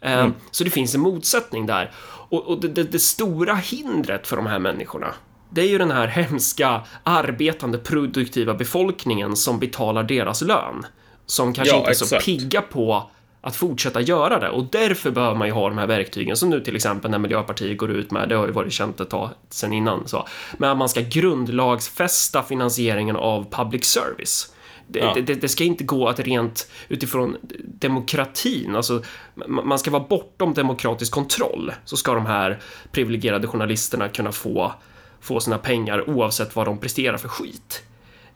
Eh, 0.01 0.29
Så 0.51 0.65
det 0.65 0.71
finns 0.71 0.95
en 0.95 1.01
motsättning 1.01 1.67
där. 1.67 1.91
Och, 2.29 2.45
och 2.47 2.61
det, 2.61 2.69
det, 2.69 2.83
det 2.83 2.99
stora 2.99 3.55
hindret 3.55 4.27
för 4.27 4.37
de 4.37 4.47
här 4.47 4.59
människorna 4.59 5.15
det 5.51 5.61
är 5.61 5.69
ju 5.69 5.79
den 5.79 5.91
här 5.91 6.07
hemska 6.07 6.81
arbetande 7.03 7.79
produktiva 7.79 8.55
befolkningen 8.55 9.37
som 9.37 9.59
betalar 9.59 10.03
deras 10.03 10.43
lön. 10.43 10.87
Som 11.27 11.53
kanske 11.53 11.75
Ja, 11.75 11.79
inte 11.79 11.91
är 11.91 11.95
så 11.95 12.05
exakt. 12.05 12.25
pigga 12.25 12.63
på 12.63 13.11
att 13.41 13.57
fortsätta 13.57 14.01
göra 14.01 14.39
det 14.41 14.49
och 14.49 14.65
därför 14.73 15.11
behöver 15.11 15.35
man 15.35 15.49
ju 15.49 15.55
ha 15.55 15.69
de 15.69 15.79
här 15.79 15.87
verktygen 15.87 16.37
som 16.37 16.51
nu 16.51 16.61
till 16.61 16.77
exempel 16.77 17.11
när 17.11 17.19
Miljöpartiet 17.19 17.79
går 17.79 17.91
ut 17.91 18.11
med, 18.11 18.29
det 18.29 18.35
har 18.35 18.47
ju 18.47 18.53
varit 18.53 18.73
känt 18.73 19.01
ett 19.01 19.11
tag 19.11 19.31
sen 19.51 19.73
innan 19.73 20.09
så, 20.09 20.27
men 20.59 20.71
att 20.71 20.77
man 20.79 20.89
ska 20.89 21.01
grundlagsfästa 21.01 22.43
finansieringen 22.43 23.17
av 23.17 23.47
public 23.51 23.85
service. 23.85 24.53
Det, 24.89 24.99
Ja. 24.99 25.15
det, 25.27 25.35
det 25.35 25.49
ska 25.49 25.65
inte 25.65 25.85
gå 25.85 26.09
att 26.09 26.21
rent 26.21 26.71
utifrån 26.89 27.37
demokratin, 27.65 28.77
alltså 28.77 29.03
ma- 29.35 29.65
man 29.65 29.79
ska 29.79 29.91
vara 29.91 30.05
bortom 30.09 30.55
demokratisk 30.55 31.13
kontroll, 31.13 31.73
så 31.85 31.97
ska 31.97 32.15
de 32.15 32.27
här 32.27 32.59
privilegierade 32.93 33.47
journalisterna 33.47 34.09
kunna 34.09 34.33
få, 34.33 34.73
få 35.21 35.41
sina 35.41 35.59
pengar 35.59 36.11
oavsett 36.11 36.57
vad 36.57 36.67
de 36.67 36.79
presterar 36.79 37.17
för 37.17 37.29
skit. 37.29 37.83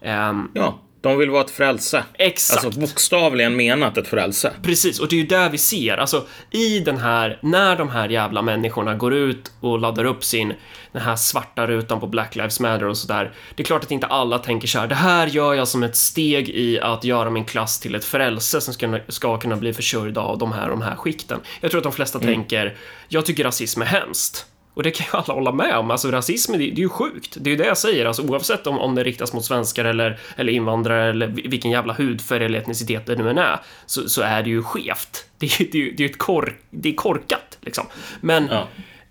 Ehm, 0.00 0.48
Ja, 0.54 0.78
de 1.00 1.18
vill 1.18 1.30
vara 1.30 1.44
ett 1.44 1.50
frälse. 1.50 2.04
Exakt. 2.14 2.64
Alltså 2.64 2.80
bokstavligen 2.80 3.56
menat 3.56 3.96
ett 3.96 4.08
frälse. 4.08 4.52
Precis, 4.62 5.00
och 5.00 5.08
det 5.08 5.16
är 5.16 5.20
ju 5.20 5.26
där 5.26 5.50
vi 5.50 5.58
ser, 5.58 5.96
alltså 5.96 6.26
i 6.50 6.78
den 6.78 6.98
här, 6.98 7.38
när 7.42 7.76
de 7.76 7.88
här 7.88 8.08
jävla 8.08 8.42
människorna 8.42 8.94
går 8.94 9.14
ut 9.14 9.52
och 9.60 9.78
laddar 9.78 10.04
upp 10.04 10.24
sin, 10.24 10.54
den 10.92 11.02
här 11.02 11.16
svarta 11.16 11.66
rutan 11.66 12.00
på 12.00 12.06
Black 12.06 12.36
Lives 12.36 12.60
Matter 12.60 12.86
och 12.86 12.96
sådär. 12.96 13.32
Det 13.54 13.62
är 13.62 13.64
klart 13.64 13.84
att 13.84 13.90
inte 13.90 14.06
alla 14.06 14.38
tänker 14.38 14.68
så 14.68 14.78
här, 14.78 14.86
det 14.86 14.94
här 14.94 15.26
gör 15.26 15.54
jag 15.54 15.68
som 15.68 15.82
ett 15.82 15.96
steg 15.96 16.48
i 16.48 16.80
att 16.80 17.04
göra 17.04 17.30
min 17.30 17.44
klass 17.44 17.80
till 17.80 17.94
ett 17.94 18.04
frälse 18.04 18.60
som 18.60 18.74
ska, 18.74 18.98
ska 19.08 19.38
kunna 19.38 19.56
bli 19.56 19.72
försörjda 19.72 20.20
av 20.20 20.38
de 20.38 20.52
här 20.52 20.68
de 20.68 20.82
här 20.82 20.96
skikten. 20.96 21.40
Jag 21.60 21.70
tror 21.70 21.78
att 21.78 21.84
de 21.84 21.92
flesta 21.92 22.18
tänker, 22.18 22.76
jag 23.08 23.26
tycker 23.26 23.44
rasism 23.44 23.82
är 23.82 23.86
hemskt. 23.86 24.46
Och 24.80 24.84
det 24.84 24.90
kan 24.90 25.06
ju 25.12 25.18
alla 25.18 25.34
hålla 25.34 25.52
med 25.52 25.76
om. 25.76 25.90
Alltså 25.90 26.10
rasism, 26.10 26.52
det, 26.52 26.58
det 26.58 26.64
är 26.64 26.76
ju 26.76 26.88
sjukt. 26.88 27.36
Det 27.40 27.48
är 27.48 27.52
ju 27.52 27.56
det 27.56 27.66
jag 27.66 27.78
säger. 27.78 28.06
Alltså, 28.06 28.22
oavsett 28.22 28.66
om, 28.66 28.78
om 28.78 28.94
det 28.94 29.04
riktas 29.04 29.32
mot 29.32 29.44
svenskar 29.44 29.84
eller, 29.84 30.18
eller 30.36 30.52
invandrare 30.52 31.10
eller 31.10 31.26
vi- 31.26 31.48
vilken 31.48 31.70
jävla 31.70 31.92
hudfärg 31.92 32.44
eller 32.44 32.58
etnicitet 32.58 33.06
det 33.06 33.16
nu 33.16 33.30
än 33.30 33.38
är, 33.38 33.60
så, 33.86 34.08
så 34.08 34.22
är 34.22 34.42
det 34.42 34.50
ju 34.50 34.62
skevt. 34.62 35.26
Det 35.38 35.46
är 35.46 35.62
ju 35.62 35.68
det 35.72 35.78
är, 35.88 35.92
det 35.96 36.04
är 36.04 36.08
ett 36.08 36.18
kork, 36.18 36.58
det 36.70 36.88
är 36.88 36.94
korkat, 36.94 37.58
liksom. 37.60 37.86
Men 38.20 38.48
Ja. 38.50 38.68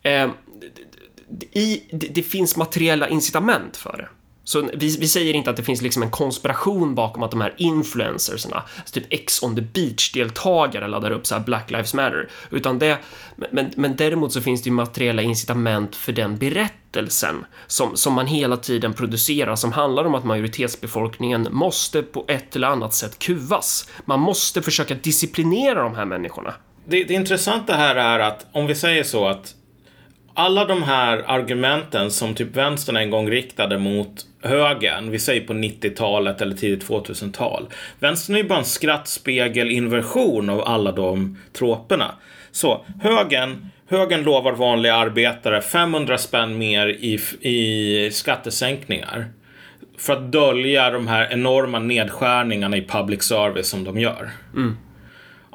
eh, 0.09 0.29
i, 1.51 1.83
det, 1.91 2.07
det 2.07 2.23
finns 2.23 2.57
materiella 2.57 3.09
incitament 3.09 3.77
för 3.77 3.97
det. 3.97 4.07
Så 4.49 4.69
vi, 4.73 4.97
vi 4.99 5.07
säger 5.07 5.33
inte 5.33 5.49
att 5.49 5.57
det 5.57 5.63
finns 5.63 5.81
liksom 5.81 6.03
en 6.03 6.11
konspiration 6.11 6.95
bakom 6.95 7.23
att 7.23 7.31
de 7.31 7.41
här 7.41 7.53
influencersna, 7.57 8.63
alltså 8.77 8.93
typ 8.93 9.13
X 9.13 9.43
on 9.43 9.55
the 9.55 9.61
beach-deltagare 9.61 10.87
laddar 10.87 11.11
upp 11.11 11.27
så 11.27 11.35
här 11.35 11.41
Black 11.41 11.71
Lives 11.71 11.93
Matter, 11.93 12.29
utan 12.51 12.79
det, 12.79 12.97
men, 13.51 13.71
men 13.75 13.95
däremot 13.95 14.33
så 14.33 14.41
finns 14.41 14.63
det 14.63 14.69
ju 14.69 14.73
materiella 14.73 15.21
incitament 15.21 15.95
för 15.95 16.11
den 16.11 16.37
berättelsen 16.37 17.45
som, 17.67 17.97
som 17.97 18.13
man 18.13 18.27
hela 18.27 18.57
tiden 18.57 18.93
producerar 18.93 19.55
som 19.55 19.71
handlar 19.71 20.05
om 20.05 20.15
att 20.15 20.25
majoritetsbefolkningen 20.25 21.47
måste 21.51 22.01
på 22.01 22.25
ett 22.27 22.55
eller 22.55 22.67
annat 22.67 22.93
sätt 22.93 23.19
kuvas. 23.19 23.89
Man 24.05 24.19
måste 24.19 24.61
försöka 24.61 24.95
disciplinera 24.95 25.83
de 25.83 25.95
här 25.95 26.05
människorna. 26.05 26.53
Det, 26.85 27.03
det 27.03 27.13
intressanta 27.13 27.73
här 27.73 27.95
är 27.95 28.19
att 28.19 28.45
om 28.51 28.67
vi 28.67 28.75
säger 28.75 29.03
så 29.03 29.27
att 29.27 29.55
alla 30.33 30.65
de 30.65 30.83
här 30.83 31.23
argumenten 31.27 32.11
som 32.11 32.35
typ 32.35 32.55
vänstern 32.55 32.97
en 32.97 33.09
gång 33.09 33.29
riktade 33.29 33.77
mot 33.77 34.25
högern, 34.41 35.11
vi 35.11 35.19
säger 35.19 35.47
på 35.47 35.53
90-talet 35.53 36.41
eller 36.41 36.55
tidigt 36.55 36.87
2000-tal. 36.87 37.67
Vänstern 37.99 38.35
är 38.35 38.39
ju 38.39 38.47
bara 38.47 38.59
en 38.59 38.65
skrattspegelinversion 38.65 40.49
av 40.49 40.61
alla 40.61 40.91
de 40.91 41.37
troperna. 41.53 42.11
Så 42.51 42.85
högern, 43.01 43.69
högern 43.87 44.23
lovar 44.23 44.53
vanliga 44.53 44.95
arbetare 44.95 45.61
500 45.61 46.17
spänn 46.17 46.57
mer 46.57 46.87
i, 46.87 47.19
i 47.41 48.11
skattesänkningar. 48.11 49.25
För 49.97 50.13
att 50.13 50.31
dölja 50.31 50.91
de 50.91 51.07
här 51.07 51.27
enorma 51.31 51.79
nedskärningarna 51.79 52.77
i 52.77 52.81
public 52.81 53.23
service 53.23 53.67
som 53.67 53.83
de 53.83 53.99
gör. 53.99 54.29
Mm. 54.55 54.77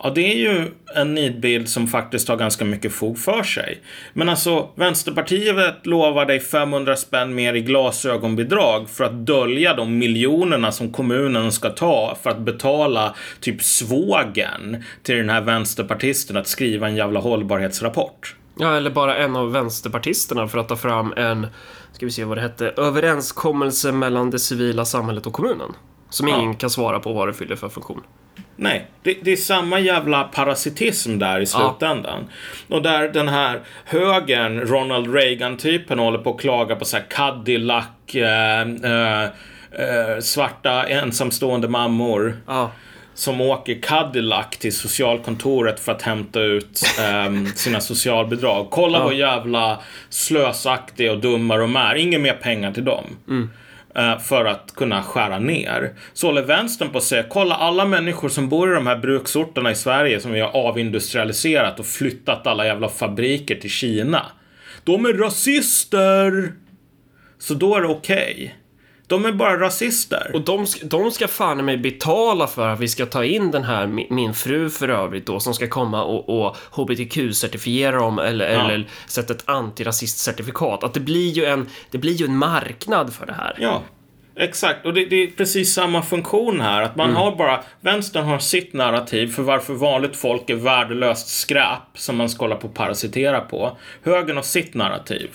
Ja, 0.05 0.11
det 0.11 0.33
är 0.33 0.37
ju 0.37 0.71
en 0.95 1.14
nidbild 1.14 1.69
som 1.69 1.87
faktiskt 1.87 2.29
har 2.29 2.37
ganska 2.37 2.64
mycket 2.64 2.93
fog 2.93 3.19
för 3.19 3.43
sig. 3.43 3.81
Men 4.12 4.29
alltså, 4.29 4.69
Vänsterpartiet 4.75 5.87
lovar 5.87 6.27
dig 6.27 6.40
500 6.40 6.97
spänn 6.97 7.35
mer 7.35 7.55
i 7.55 7.61
glasögonbidrag 7.61 8.88
för 8.88 9.05
att 9.05 9.27
dölja 9.27 9.75
de 9.75 9.99
miljonerna 9.99 10.73
som 10.73 10.93
kommunen 10.93 11.53
ska 11.53 11.71
ta 11.71 12.19
för 12.23 12.31
att 12.31 12.38
betala 12.38 13.14
typ 13.40 13.62
svågen 13.62 14.85
till 15.03 15.17
den 15.17 15.31
här 15.31 15.40
vänsterpartisten 15.40 16.37
att 16.37 16.47
skriva 16.47 16.88
en 16.88 16.97
jävla 16.97 17.21
hållbarhetsrapport. 17.21 18.37
Ja, 18.59 18.77
eller 18.77 18.90
bara 18.90 19.17
en 19.17 19.37
av 19.37 19.53
vänsterpartisterna 19.53 20.49
för 20.49 20.59
att 20.59 20.69
ta 20.69 20.77
fram 20.77 21.12
en, 21.17 21.47
ska 21.93 22.07
vi 22.07 22.12
se 22.12 22.25
vad 22.25 22.37
det 22.37 22.43
hette, 22.43 22.69
överenskommelse 22.77 23.93
mellan 23.93 24.31
det 24.31 24.38
civila 24.38 24.85
samhället 24.85 25.27
och 25.27 25.33
kommunen. 25.33 25.73
Som 26.11 26.29
Ja. 26.29 26.40
ingen 26.40 26.55
kan 26.55 26.71
svara 26.71 27.01
på 27.01 27.12
vad 27.12 27.29
det 27.29 27.35
fyller 27.35 27.57
för 27.57 27.69
funktion. 27.69 28.01
Nej, 28.57 28.87
det, 29.03 29.17
det 29.23 29.33
är 29.33 29.37
samma 29.37 29.79
jävla 29.79 30.25
parasitism 30.25 31.19
där 31.19 31.40
i 31.40 31.47
slutändan. 31.47 32.25
Och 32.69 32.83
där 32.83 33.09
den 33.09 33.29
här 33.29 33.61
högern, 33.85 34.61
Ronald 34.61 35.14
Reagan-typen, 35.14 35.99
håller 35.99 36.19
på 36.19 36.31
att 36.35 36.40
klaga 36.40 36.77
på 36.77 36.85
så 36.85 36.97
här 36.97 37.05
Cadillac, 37.11 37.85
eh, 38.14 38.61
eh, 38.61 39.23
eh, 39.25 40.21
svarta 40.21 40.85
ensamstående 40.85 41.69
mammor 41.69 42.37
Ja, 42.47 42.71
som 43.14 43.40
åker 43.40 43.79
Cadillac 43.83 44.47
till 44.59 44.77
socialkontoret 44.77 45.81
för 45.81 45.93
att 45.93 46.03
hämta 46.03 46.40
ut 46.40 46.83
ehm, 47.01 47.47
sina 47.55 47.81
socialbidrag. 47.81 48.67
Kolla 48.71 48.99
Ja. 48.99 49.05
vad 49.05 49.14
jävla 49.14 49.79
slösaktiga 50.09 51.12
och 51.12 51.19
dumma 51.19 51.57
de 51.57 51.77
är. 51.77 51.95
Inga 51.95 52.19
mer 52.19 52.33
pengar 52.35 52.73
till 52.73 52.85
dem. 52.85 53.05
Eh, 53.31 53.35
Eh, 53.96 54.18
för 54.18 54.44
att 54.44 54.74
kunna 54.74 55.02
skära 55.02 55.38
ner. 55.38 55.92
Så 56.12 56.26
håller 56.26 56.42
vänstern 56.42 56.90
på 56.90 56.98
att 56.98 57.04
säga, 57.04 57.22
kolla 57.28 57.54
alla 57.54 57.85
människor 57.85 58.28
som 58.28 58.48
bor 58.48 58.72
i 58.72 58.74
de 58.74 58.87
här 58.87 58.96
bruksorterna 58.96 59.70
i 59.70 59.74
Sverige 59.74 60.20
som 60.20 60.33
vi 60.33 60.40
har 60.40 60.57
avindustrialiserat 60.57 61.80
och 61.80 61.87
flyttat 61.87 62.46
alla 62.46 62.66
jävla 62.66 62.88
fabriker 62.88 63.54
till 63.54 63.70
Kina. 63.70 64.26
De 64.85 65.07
är 65.07 65.12
rasister! 65.12 66.52
Så 67.38 67.54
då 67.54 67.76
är 67.76 67.80
det 67.80 67.88
okej. 67.88 68.54
De 69.07 69.25
är 69.25 69.33
bara 69.33 69.61
rasister. 69.61 70.31
och 70.35 70.40
de, 70.40 70.67
de 70.83 71.11
ska 71.11 71.29
fan 71.29 71.64
mig 71.64 71.77
betala 71.77 72.47
för 72.47 72.69
att 72.69 72.81
vi 72.81 72.88
ska 72.88 73.07
ta 73.07 73.25
in 73.25 73.51
den 73.51 73.64
här, 73.64 73.87
mi- 73.87 74.07
min 74.11 74.35
fru 74.35 74.71
för 74.71 74.88
övrigt 74.88 75.27
då, 75.27 75.40
som 75.40 75.55
ska 75.55 75.69
komma 75.69 76.05
och, 76.05 76.47
och 76.47 76.57
hbtq-certifiera 76.73 77.97
dem 77.97 78.19
eller, 78.19 78.53
Ja. 78.53 78.61
eller 78.71 78.87
sätta 79.07 79.33
ett 79.35 79.49
antirasistcertifikat. 79.49 80.85
Att 80.85 80.95
det 80.95 81.01
blir 81.01 81.31
ju 81.31 81.45
en, 81.45 81.69
det 81.90 81.99
blir 81.99 82.12
ju 82.12 82.25
en 82.27 82.37
marknad 82.37 83.12
för 83.14 83.27
det 83.27 83.33
här. 83.33 83.57
Ja, 83.61 83.83
exakt. 84.37 84.87
Och 84.87 84.95
det, 84.95 85.05
det 85.07 85.17
är 85.23 85.27
precis 85.27 85.75
samma 85.75 86.03
funktion 86.03 86.61
här. 86.61 86.83
Att 86.83 86.97
man 86.97 87.14
har 87.17 87.37
bara, 87.37 87.61
vänstern 87.81 88.25
har 88.25 88.38
sitt 88.38 88.73
narrativ 88.73 89.27
för 89.33 89.43
varför 89.43 89.75
vanligt 89.75 90.17
folk 90.17 90.51
är 90.51 90.55
värdelöst 90.55 91.29
skräp 91.29 91.79
som 91.95 92.17
man 92.17 92.29
ska 92.29 92.45
hålla 92.45 92.57
på 92.57 92.69
och 92.69 92.75
parasitera 92.75 93.40
på. 93.40 93.77
Högern 94.05 94.37
har 94.37 94.43
sitt 94.43 94.75
narrativ. 94.75 95.31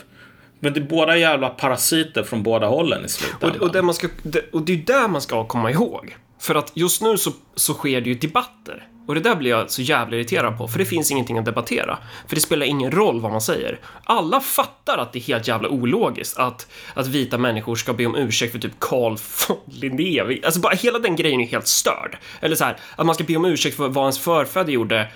Men 0.60 0.74
det 0.74 0.80
är 0.80 0.84
båda 0.84 1.18
jävla 1.18 1.50
parasiter 1.50 2.24
från 2.24 2.44
båda 2.44 2.68
hållen 2.68 3.02
i 3.02 3.06
Och, 3.06 3.10
slutändan. 3.12 3.62
och, 3.62 3.72
det 3.72 3.82
man 3.82 3.94
ska, 3.96 4.08
det, 4.24 4.50
och 4.54 4.62
det 4.62 4.74
är 4.74 4.78
där 4.78 5.08
man 5.08 5.22
ska 5.22 5.48
komma 5.48 5.72
ihåg. 5.72 6.16
För 6.42 6.56
att 6.56 6.72
just 6.74 7.02
nu 7.02 7.18
så, 7.18 7.32
så 7.56 7.74
sker 7.74 8.02
det 8.02 8.10
ju 8.10 8.16
debatter. 8.16 8.88
Och 9.08 9.16
det 9.16 9.22
där 9.22 9.36
blir 9.36 9.52
jag 9.52 9.72
så 9.72 9.82
jävla 9.82 10.16
irriterad 10.16 10.58
på, 10.58 10.68
för 10.68 10.80
det 10.80 10.86
finns 10.86 11.12
ingenting 11.12 11.38
att 11.38 11.46
debattera. 11.46 11.98
För 12.28 12.36
det 12.36 12.42
spelar 12.42 12.66
ingen 12.66 12.92
roll 12.92 13.22
vad 13.22 13.32
man 13.32 13.42
säger. 13.42 13.80
Alla 14.04 14.40
fattar 14.42 14.98
att 14.98 15.14
det 15.14 15.20
är 15.20 15.24
helt 15.24 15.48
jävla 15.48 15.70
ologiskt 15.70 16.40
att, 16.40 16.68
att 16.94 17.08
vita 17.08 17.38
människor 17.38 17.76
ska 17.76 17.94
be 17.94 18.06
om 18.06 18.16
ursäkt 18.16 18.52
för 18.52 18.60
typ 18.60 18.80
Carl 18.80 19.18
von 19.48 19.58
Linné. 19.66 20.40
Alltså 20.46 20.60
bara 20.60 20.76
hela 20.76 21.00
den 21.00 21.16
grejen 21.16 21.42
är 21.42 21.46
helt 21.48 21.68
störd. 21.68 22.18
Eller 22.42 22.56
så 22.56 22.64
här, 22.64 22.78
att 22.96 23.06
man 23.06 23.16
ska 23.16 23.24
be 23.24 23.36
om 23.36 23.46
ursäkt 23.46 23.78
för 23.78 23.88
vad 23.88 24.04
ens 24.04 24.20
förfäder 24.20 24.74
gjorde. 24.74 25.08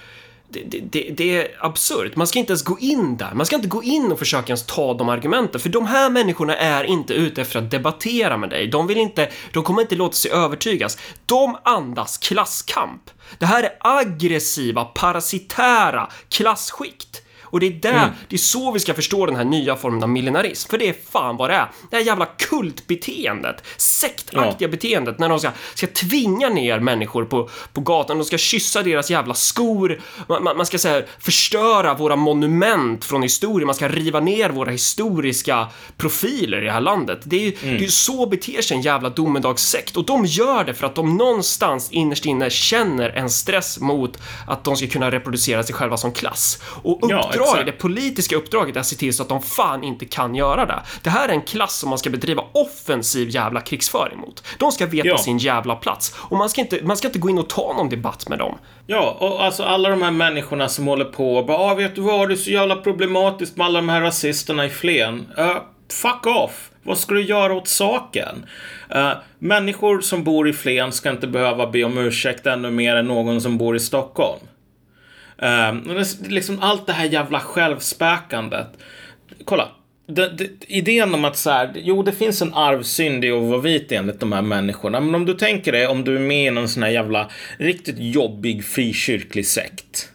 Det, 0.53 0.79
det, 0.79 1.13
det, 1.17 1.37
är 1.37 1.47
absurt. 1.59 2.15
Man 2.15 2.27
ska 2.27 2.39
inte 2.39 2.51
ens 2.51 2.63
gå 2.63 2.79
in 2.79 3.17
där. 3.17 3.33
Man 3.33 3.45
ska 3.45 3.55
inte 3.55 3.67
gå 3.67 3.83
in 3.83 4.11
och 4.11 4.19
försöka 4.19 4.47
ens 4.47 4.65
ta 4.65 4.93
de 4.93 5.09
argumenten, 5.09 5.61
för 5.61 5.69
de 5.69 5.85
här 5.85 6.09
människorna 6.09 6.55
är 6.55 6.83
inte 6.83 7.13
ute 7.13 7.41
efter 7.41 7.59
att 7.59 7.71
debattera 7.71 8.37
med 8.37 8.49
dig. 8.49 8.67
De 8.67 8.87
vill 8.87 8.97
inte, 8.97 9.29
de 9.53 9.63
kommer 9.63 9.81
inte 9.81 9.95
låta 9.95 10.13
sig 10.13 10.31
övertygas. 10.31 10.97
De 11.25 11.57
andas 11.63 12.17
klasskamp. 12.17 13.09
Det 13.37 13.45
här 13.45 13.63
är 13.63 13.77
aggressiva, 13.79 14.85
parasitära 14.85 16.09
klassskikt. 16.29 17.22
Och 17.53 17.59
det 17.59 17.65
är 17.65 17.71
där, 17.71 18.11
det 18.27 18.35
är 18.35 18.37
så 18.37 18.71
vi 18.71 18.79
ska 18.79 18.93
förstå 18.93 19.25
den 19.25 19.35
här 19.35 19.43
nya 19.43 19.75
formen 19.75 20.03
av 20.03 20.09
millenarism, 20.09 20.69
för 20.69 20.77
det 20.77 20.89
är 20.89 20.95
fan 21.11 21.37
vad 21.37 21.49
det 21.49 21.53
är. 21.53 21.67
Det 21.89 21.95
här 21.95 22.03
jävla 22.03 22.25
kultbeteendet, 22.25 23.63
sektaktiga 23.77 24.67
beteendet 24.67 25.19
när 25.19 25.29
de 25.29 25.39
ska, 25.39 25.51
ska 25.75 25.87
tvinga 25.87 26.49
ner 26.49 26.79
människor 26.79 27.25
på, 27.25 27.49
på 27.73 27.81
gatan, 27.81 28.17
de 28.17 28.23
ska 28.23 28.37
kyssa 28.37 28.83
deras 28.83 29.11
jävla 29.11 29.33
skor, 29.33 30.01
man, 30.27 30.43
man, 30.43 30.57
man 30.57 30.65
ska 30.65 30.77
säga 30.77 31.05
förstöra 31.19 31.93
våra 31.93 32.15
monument 32.15 33.05
från 33.05 33.23
historien, 33.23 33.65
man 33.65 33.75
ska 33.75 33.87
riva 33.87 34.19
ner 34.19 34.49
våra 34.49 34.71
historiska 34.71 35.67
profiler 35.97 36.61
i 36.61 36.65
det 36.65 36.71
här 36.71 36.81
landet. 36.81 37.19
Det 37.23 37.35
är 37.35 37.41
ju 37.41 37.77
det 37.77 37.85
är 37.85 37.89
så 37.89 38.25
beter 38.25 38.61
sig 38.61 38.77
en 38.77 38.83
jävla 38.83 39.09
domedagssekt 39.09 39.97
och 39.97 40.05
de 40.05 40.25
gör 40.25 40.63
det 40.63 40.73
för 40.73 40.87
att 40.87 40.95
de 40.95 41.17
någonstans 41.17 41.91
innerst 41.91 42.25
inne 42.25 42.49
känner 42.49 43.09
en 43.09 43.29
stress 43.29 43.79
mot 43.79 44.17
att 44.47 44.63
de 44.63 44.75
ska 44.75 44.87
kunna 44.87 45.11
reproducera 45.11 45.63
sig 45.63 45.75
själva 45.75 45.97
som 45.97 46.11
klass. 46.11 46.61
Och 46.83 46.99
Ja, 47.01 47.29
uppdraget, 47.33 47.42
exakt. 47.43 47.65
det 47.65 47.71
politiska 47.71 48.35
uppdraget 48.35 48.75
är 48.75 48.79
att 48.79 48.85
se 48.85 48.95
till 48.95 49.13
så 49.13 49.23
att 49.23 49.29
de 49.29 49.41
fan 49.41 49.83
inte 49.83 50.05
kan 50.05 50.35
göra 50.35 50.65
det. 50.65 50.79
Det 51.03 51.09
här 51.09 51.29
är 51.29 51.33
en 51.33 51.41
klass 51.41 51.75
som 51.79 51.89
man 51.89 51.97
ska 51.99 52.09
bedriva 52.09 52.43
offensiv 52.51 53.29
jävla 53.29 53.61
krigsföring 53.61 54.19
mot. 54.19 54.43
De 54.59 54.71
ska 54.71 54.85
veta 54.85 55.07
Ja. 55.07 55.17
sin 55.17 55.37
jävla 55.37 55.75
plats 55.75 56.15
och 56.17 56.37
man 56.37 56.49
ska, 56.49 56.61
inte, 56.61 56.79
man 56.83 56.97
ska 56.97 57.07
inte 57.07 57.19
gå 57.19 57.29
in 57.29 57.39
och 57.39 57.49
ta 57.49 57.73
någon 57.77 57.89
debatt 57.89 58.29
med 58.29 58.39
dem. 58.39 58.57
Ja, 58.87 59.17
och 59.19 59.43
alltså 59.43 59.63
alla 59.63 59.89
de 59.89 60.01
här 60.01 60.11
människorna 60.11 60.69
som 60.69 60.87
håller 60.87 61.05
på 61.05 61.35
och 61.37 61.45
bara, 61.45 61.57
ah, 61.57 61.73
vet 61.75 61.95
du 61.95 62.01
vad, 62.01 62.29
det 62.29 62.33
är 62.33 62.35
så 62.35 62.51
jävla 62.51 62.75
problematiskt 62.75 63.57
med 63.57 63.65
alla 63.67 63.79
de 63.79 63.89
här 63.89 64.01
rasisterna 64.01 64.65
i 64.65 64.69
Flen. 64.69 65.27
Uh, 65.39 65.57
fuck 65.91 66.27
off! 66.27 66.69
Vad 66.83 66.97
ska 66.97 67.13
du 67.13 67.21
göra 67.21 67.53
åt 67.53 67.67
saken? 67.67 68.45
Uh, 68.95 69.11
människor 69.39 70.01
som 70.01 70.23
bor 70.23 70.49
i 70.49 70.53
Flen 70.53 70.91
ska 70.91 71.09
inte 71.09 71.27
behöva 71.27 71.67
be 71.67 71.83
om 71.83 71.97
ursäkt 71.97 72.45
ännu 72.47 72.71
mer 72.71 72.95
än 72.95 73.07
någon 73.07 73.41
som 73.41 73.57
bor 73.57 73.75
i 73.75 73.79
Stockholm. 73.79 74.39
Uh, 75.43 76.03
liksom 76.29 76.59
allt 76.61 76.87
det 76.87 76.93
här 76.93 77.05
jävla 77.05 77.39
självspäkandet. 77.39 78.67
Kolla, 79.45 79.71
det, 80.07 80.29
det, 80.37 80.49
idén 80.67 81.13
om 81.13 81.25
att 81.25 81.37
så 81.37 81.49
här, 81.49 81.71
jo 81.75 82.03
det 82.03 82.11
finns 82.11 82.41
en 82.41 82.53
arvsynd 82.53 83.25
i 83.25 83.31
att 83.31 83.43
vara 83.43 83.61
vit 83.61 83.91
enligt 83.91 84.19
de 84.19 84.31
här 84.31 84.41
människorna. 84.41 84.99
Men 84.99 85.15
om 85.15 85.25
du 85.25 85.33
tänker 85.33 85.71
dig 85.71 85.87
om 85.87 86.03
du 86.03 86.15
är 86.15 86.19
med 86.19 86.47
i 86.47 86.51
någon 86.51 86.69
sån 86.69 86.83
här 86.83 86.89
jävla 86.89 87.29
riktigt 87.57 87.95
jobbig 87.99 88.65
frikyrklig 88.65 89.47
sekt. 89.47 90.09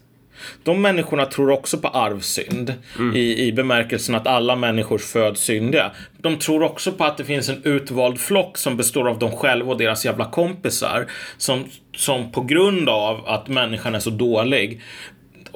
De 0.62 0.82
människorna 0.82 1.26
tror 1.26 1.50
också 1.50 1.78
på 1.78 1.88
arvsynd 1.88 2.74
mm. 2.98 3.16
i, 3.16 3.46
i 3.46 3.52
bemärkelsen 3.52 4.14
att 4.14 4.26
alla 4.26 4.56
människor 4.56 4.98
föds 4.98 5.40
syndiga. 5.40 5.90
De 6.18 6.38
tror 6.38 6.62
också 6.62 6.92
på 6.92 7.04
att 7.04 7.16
det 7.16 7.24
finns 7.24 7.48
en 7.48 7.62
utvald 7.64 8.20
flock 8.20 8.58
som 8.58 8.76
består 8.76 9.08
av 9.08 9.18
dem 9.18 9.30
själva 9.30 9.70
och 9.70 9.78
deras 9.78 10.04
jävla 10.04 10.24
kompisar 10.24 11.06
som, 11.36 11.64
som 11.96 12.32
på 12.32 12.40
grund 12.40 12.88
av 12.88 13.28
att 13.28 13.48
människan 13.48 13.94
är 13.94 14.00
så 14.00 14.10
dålig 14.10 14.80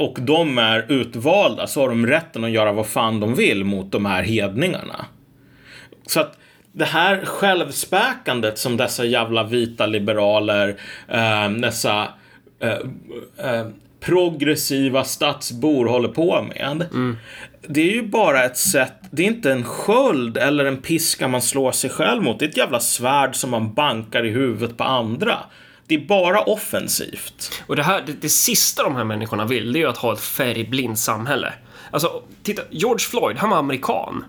och 0.02 0.18
de 0.20 0.58
är 0.58 0.86
utvalda 0.88 1.66
så 1.66 1.80
har 1.80 1.88
de 1.88 2.06
rätten 2.06 2.44
att 2.44 2.50
göra 2.50 2.72
vad 2.72 2.86
fan 2.86 3.20
de 3.20 3.34
vill 3.34 3.64
mot 3.64 3.92
de 3.92 4.06
här 4.06 4.22
hedningarna. 4.22 5.06
Så 6.06 6.20
att 6.20 6.38
det 6.72 6.84
här 6.84 7.24
självspäkandet 7.24 8.58
som 8.58 8.76
dessa 8.76 9.04
jävla 9.04 9.44
vita 9.44 9.86
liberaler, 9.86 10.76
eh, 11.08 11.50
dessa 11.50 12.08
eh, 12.60 12.78
eh, 13.50 13.66
progressiva 14.00 15.04
stadsbor 15.04 15.86
håller 15.86 16.08
på 16.08 16.42
med. 16.42 16.86
Mm. 16.92 17.16
Det 17.68 17.80
är 17.80 17.94
ju 17.94 18.08
bara 18.08 18.44
ett 18.44 18.56
sätt, 18.56 18.94
det 19.10 19.22
är 19.22 19.26
inte 19.26 19.52
en 19.52 19.64
sköld 19.64 20.36
eller 20.36 20.64
en 20.64 20.76
piska 20.76 21.28
man 21.28 21.42
slår 21.42 21.72
sig 21.72 21.90
själv 21.90 22.22
mot. 22.22 22.38
Det 22.38 22.44
är 22.44 22.48
ett 22.48 22.56
jävla 22.56 22.80
svärd 22.80 23.36
som 23.36 23.50
man 23.50 23.74
bankar 23.74 24.26
i 24.26 24.30
huvudet 24.30 24.76
på 24.76 24.84
andra. 24.84 25.38
Det 25.86 25.94
är 25.94 26.06
bara 26.06 26.42
offensivt. 26.42 27.62
Och 27.66 27.76
det, 27.76 27.82
här, 27.82 28.02
det, 28.06 28.12
det 28.12 28.28
sista 28.28 28.82
de 28.82 28.96
här 28.96 29.04
människorna 29.04 29.44
vill, 29.44 29.72
det 29.72 29.78
är 29.78 29.80
ju 29.80 29.88
att 29.88 29.96
ha 29.96 30.12
ett 30.12 30.20
färgblind 30.20 30.98
samhälle. 30.98 31.52
Alltså, 31.90 32.22
titta, 32.42 32.62
George 32.70 32.98
Floyd, 32.98 33.36
han 33.36 33.50
var 33.50 33.56
amerikan. 33.56 34.24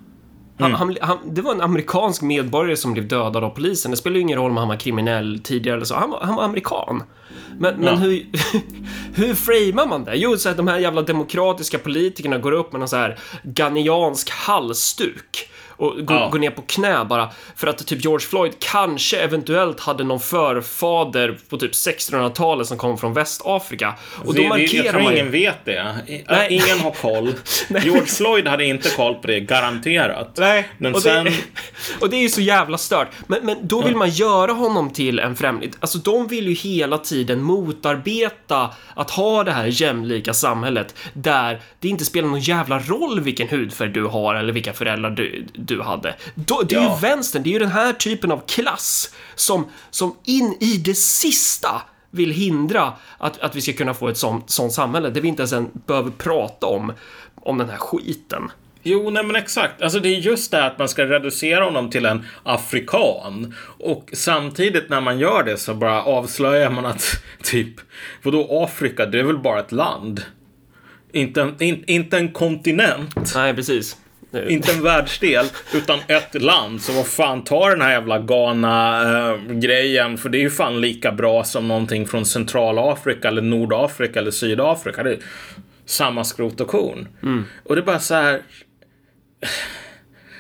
Han, 0.60 0.72
mm. 0.72 0.80
han, 0.80 0.98
han, 1.02 1.34
det 1.34 1.42
var 1.42 1.52
en 1.52 1.62
amerikansk 1.62 2.22
medborgare 2.22 2.78
som 2.78 2.94
blev 2.94 3.08
dödad 3.08 3.44
av 3.44 3.50
polisen. 3.50 3.92
Det 3.92 3.98
spelar 3.98 4.16
ju 4.16 4.22
ingen 4.22 4.40
roll 4.40 4.52
om 4.52 4.58
han 4.58 4.68
var 4.68 4.76
kriminell 4.76 5.40
tidigare 5.44 5.78
eller 5.78 5.86
så. 5.86 5.96
Han, 5.96 6.14
han 6.22 6.36
var 6.36 6.44
amerikan. 6.44 7.04
Men, 7.60 7.76
men 7.76 7.98
hur, 7.98 8.26
hur 9.16 9.34
framar 9.34 9.88
man 9.88 10.04
det? 10.04 10.16
Jo, 10.16 10.38
så 10.38 10.50
att 10.50 10.58
de 10.58 10.68
här 10.68 10.80
jävla 10.80 11.02
demokratiska 11.02 11.80
politikerna 11.80 12.38
går 12.38 12.52
upp 12.52 12.72
med 12.72 12.80
någon 12.80 12.90
så 12.90 12.96
här 12.96 13.20
ganiansk 13.44 14.30
halsduk 14.30 15.50
och 15.78 16.06
gå, 16.06 16.14
ja. 16.14 16.30
gå 16.32 16.38
ner 16.38 16.50
på 16.50 16.62
knä 16.62 17.06
bara 17.06 17.30
för 17.56 17.68
att 17.68 17.88
typ 17.88 18.04
George 18.04 18.28
Floyd 18.28 18.54
kanske 18.60 19.18
eventuellt 19.18 19.80
hade 19.80 20.04
någon 20.04 20.20
förfader 20.20 21.38
på 21.50 21.58
typ 21.58 21.72
1600-talet 21.72 22.68
som 22.68 22.78
kom 22.78 22.98
från 22.98 23.14
Västafrika. 23.14 23.94
Och 24.26 24.34
det, 24.34 24.44
då 24.44 24.50
markerar 24.50 24.84
jag 24.84 24.94
tror 24.94 25.04
man 25.04 25.14
ingen 25.14 25.32
vet 25.32 25.66
det. 25.66 25.96
Nej. 26.30 26.48
Ingen 26.50 26.80
har 26.80 26.92
koll. 26.92 27.34
George 27.84 28.06
Floyd 28.06 28.48
hade 28.48 28.66
inte 28.66 28.90
koll 28.90 29.16
på 29.16 29.28
det, 29.28 29.40
garanterat. 29.40 30.38
Nej, 30.38 30.70
men 30.78 30.96
och, 30.96 31.02
sen... 31.02 31.26
det, 31.26 31.34
och 32.00 32.10
det 32.10 32.16
är 32.16 32.22
ju 32.22 32.30
så 32.30 32.42
jävla 32.42 32.78
stört. 32.78 33.08
Men, 33.28 33.46
men 33.46 33.58
då 33.68 33.82
vill 33.82 33.96
man 33.96 34.10
göra 34.10 34.52
honom 34.52 34.90
till 34.90 35.20
en 35.20 35.36
främling. 35.36 35.72
Alltså 35.80 35.98
de 35.98 36.28
vill 36.28 36.48
ju 36.48 36.54
hela 36.54 36.98
tiden 36.98 37.42
motarbeta 37.42 38.70
att 38.96 39.12
ha 39.12 39.44
det 39.44 39.52
här 39.52 39.66
jämlika 39.82 40.34
samhället 40.34 40.96
där 41.14 41.62
det 41.80 41.88
inte 41.88 42.06
spelar 42.06 42.30
någon 42.30 42.40
jävla 42.40 42.80
roll 42.80 43.20
vilken 43.20 43.48
hudfärg 43.48 43.90
du 43.90 44.06
har 44.06 44.36
eller 44.36 44.54
vilka 44.54 44.74
föräldrar 44.74 45.10
du, 45.10 45.46
du 45.66 45.82
hade. 45.82 46.16
Det 46.36 46.54
är 46.54 46.66
ja. 46.70 46.96
ju 46.96 47.02
vänstern, 47.02 47.44
det 47.44 47.50
är 47.50 47.54
ju 47.54 47.60
den 47.60 47.72
här 47.72 47.94
typen 47.94 48.32
av 48.32 48.42
klass 48.48 49.14
som, 49.36 49.68
som 49.90 50.16
in 50.24 50.58
i 50.60 50.78
det 50.78 50.98
sista 50.98 51.82
vill 52.12 52.32
hindra 52.32 52.94
att, 53.18 53.40
att 53.40 53.56
vi 53.56 53.62
ska 53.62 53.74
kunna 53.74 53.94
få 53.94 54.08
ett 54.08 54.18
sånt, 54.18 54.50
sånt 54.50 54.74
samhälle 54.74 55.10
där 55.10 55.22
vi 55.22 55.28
inte 55.28 55.42
ens 55.44 55.74
behöver 55.88 56.12
prata 56.12 56.68
om, 56.68 56.94
om 57.36 57.58
den 57.58 57.70
här 57.70 57.78
skiten. 57.78 58.52
Jo, 58.84 59.10
nej 59.10 59.24
men 59.24 59.36
exakt. 59.36 59.82
Alltså 59.82 60.00
det 60.00 60.10
är 60.10 60.20
just 60.20 60.52
det 60.52 60.66
att 60.66 60.80
man 60.80 60.90
ska 60.90 61.06
reducera 61.06 61.64
honom 61.64 61.90
till 61.90 62.06
en 62.06 62.26
afrikan. 62.44 63.56
Och 63.80 64.10
samtidigt 64.14 64.90
när 64.90 65.02
man 65.02 65.20
gör 65.20 65.44
det 65.44 65.58
så 65.58 65.74
bara 65.74 66.04
avslöjar 66.04 66.70
man 66.70 66.86
att 66.86 67.24
typ, 67.44 67.76
vadå 68.24 68.64
Afrika, 68.64 69.06
det 69.06 69.20
är 69.20 69.24
väl 69.24 69.38
bara 69.38 69.60
ett 69.60 69.72
land? 69.72 70.22
Inte 71.12 71.42
en, 71.42 71.64
in, 71.64 71.84
inte 71.88 72.18
en 72.18 72.32
kontinent. 72.32 73.34
Nej, 73.36 73.54
precis. 73.54 73.98
Inte 74.48 74.72
en 74.72 74.84
världsdel, 74.84 75.46
utan 75.74 76.00
ett 76.08 76.42
land. 76.42 76.82
Så 76.82 76.94
vad 76.94 77.08
fan, 77.08 77.44
ta 77.44 77.70
den 77.70 77.82
här 77.82 77.92
jävla 77.92 78.20
Ghana-grejen. 78.20 80.18
för 80.18 80.30
det 80.30 80.38
är 80.38 80.42
ju 80.42 80.50
fan 80.50 80.82
lika 80.82 81.12
bra 81.12 81.44
som 81.44 81.68
någonting 81.68 82.08
från 82.08 82.26
Centralafrika 82.26 83.28
eller 83.28 83.42
Nordafrika 83.42 84.20
eller 84.20 84.32
Sydafrika. 84.32 85.04
Det 85.04 85.12
är 85.12 85.20
samma 85.86 86.24
skrot 86.24 86.62
och 86.62 86.68
korn. 86.68 87.08
Mm. 87.24 87.46
Och 87.64 87.76
det 87.76 87.82
är 87.82 87.86
bara 87.86 88.00
så 88.00 88.14
här. 88.16 88.42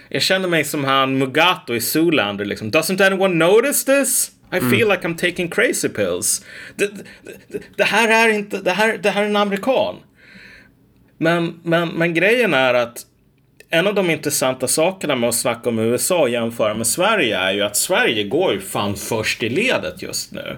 Jag 0.09 0.21
känner 0.21 0.47
mig 0.47 0.63
som 0.63 0.83
han 0.83 1.17
Mugato 1.17 1.75
i 1.75 1.81
Zoolander 1.81 2.45
liksom. 2.45 2.71
Doesn't 2.71 3.05
anyone 3.05 3.45
notice 3.45 3.85
this? 3.85 4.31
I 4.53 4.57
mm. 4.57 4.71
feel 4.71 4.89
like 4.89 5.07
I'm 5.07 5.17
taking 5.17 5.49
crazy 5.49 5.89
pills. 5.89 6.45
Det, 6.75 6.87
det, 6.87 7.59
det, 7.75 7.83
här 7.83 8.27
är 8.27 8.33
inte, 8.33 8.57
det 8.57 8.71
här, 8.71 8.97
det 8.97 9.09
här 9.09 9.23
är 9.23 9.25
en 9.25 9.35
amerikan. 9.35 9.95
Men, 11.17 11.59
men, 11.63 11.89
men 11.89 12.13
grejen 12.13 12.53
är 12.53 12.73
att 12.73 13.05
en 13.73 13.87
av 13.87 13.95
de 13.95 14.09
intressanta 14.09 14.67
sakerna 14.67 15.15
med 15.15 15.29
att 15.29 15.35
snacka 15.35 15.69
om 15.69 15.79
USA 15.79 16.21
och 16.21 16.29
jämföra 16.29 16.73
med 16.73 16.87
Sverige 16.87 17.37
är 17.37 17.51
ju 17.51 17.61
att 17.61 17.77
Sverige 17.77 18.23
går 18.23 18.53
ju 18.53 18.61
fan 18.61 18.95
först 18.95 19.43
i 19.43 19.49
ledet 19.49 20.01
just 20.01 20.31
nu. 20.31 20.57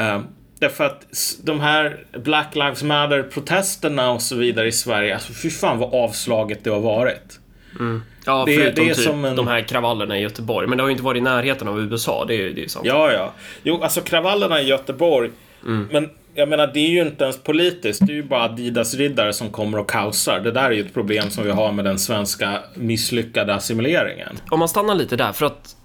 Uh, 0.00 0.20
därför 0.58 0.84
att 0.84 1.06
de 1.42 1.60
här 1.60 2.04
Black 2.12 2.54
Lives 2.54 2.82
Matter-protesterna 2.82 4.10
och 4.10 4.22
så 4.22 4.36
vidare 4.36 4.68
i 4.68 4.72
Sverige, 4.72 5.14
alltså 5.14 5.32
fy 5.32 5.50
fan 5.50 5.78
vad 5.78 5.94
avslaget 5.94 6.64
det 6.64 6.70
har 6.70 6.80
varit. 6.80 7.40
Mm. 7.78 8.02
Ja, 8.26 8.44
det, 8.46 8.54
förutom 8.54 8.84
det 8.84 8.90
är 8.90 8.94
typ 8.94 9.04
som 9.04 9.24
en... 9.24 9.36
de 9.36 9.48
här 9.48 9.60
kravallerna 9.60 10.18
i 10.18 10.22
Göteborg. 10.22 10.68
Men 10.68 10.78
det 10.78 10.82
har 10.82 10.88
ju 10.88 10.92
inte 10.92 11.04
varit 11.04 11.18
i 11.18 11.24
närheten 11.24 11.68
av 11.68 11.80
USA, 11.80 12.24
det 12.28 12.34
är 12.34 12.48
ju 12.48 12.68
sant. 12.68 12.86
Ja, 12.86 13.12
ja. 13.12 13.32
Jo, 13.62 13.82
alltså 13.82 14.00
kravallerna 14.00 14.60
i 14.60 14.64
Göteborg. 14.64 15.30
Mm. 15.66 15.88
Men 15.92 16.10
jag 16.34 16.48
menar, 16.48 16.66
det 16.66 16.80
är 16.80 16.88
ju 16.88 17.02
inte 17.02 17.24
ens 17.24 17.38
politiskt. 17.42 18.06
Det 18.06 18.12
är 18.12 18.14
ju 18.14 18.22
bara 18.22 18.42
Adidas-riddare 18.42 19.32
som 19.32 19.50
kommer 19.50 19.78
och 19.78 19.90
kaosar. 19.90 20.40
Det 20.40 20.50
där 20.50 20.64
är 20.64 20.70
ju 20.70 20.80
ett 20.80 20.94
problem 20.94 21.30
som 21.30 21.44
vi 21.44 21.50
har 21.50 21.72
med 21.72 21.84
den 21.84 21.98
svenska 21.98 22.58
misslyckade 22.74 23.54
assimileringen. 23.54 24.36
Om 24.50 24.58
man 24.58 24.68
stannar 24.68 24.94
lite 24.94 25.16
där, 25.16 25.32
för 25.32 25.46
att 25.46 25.76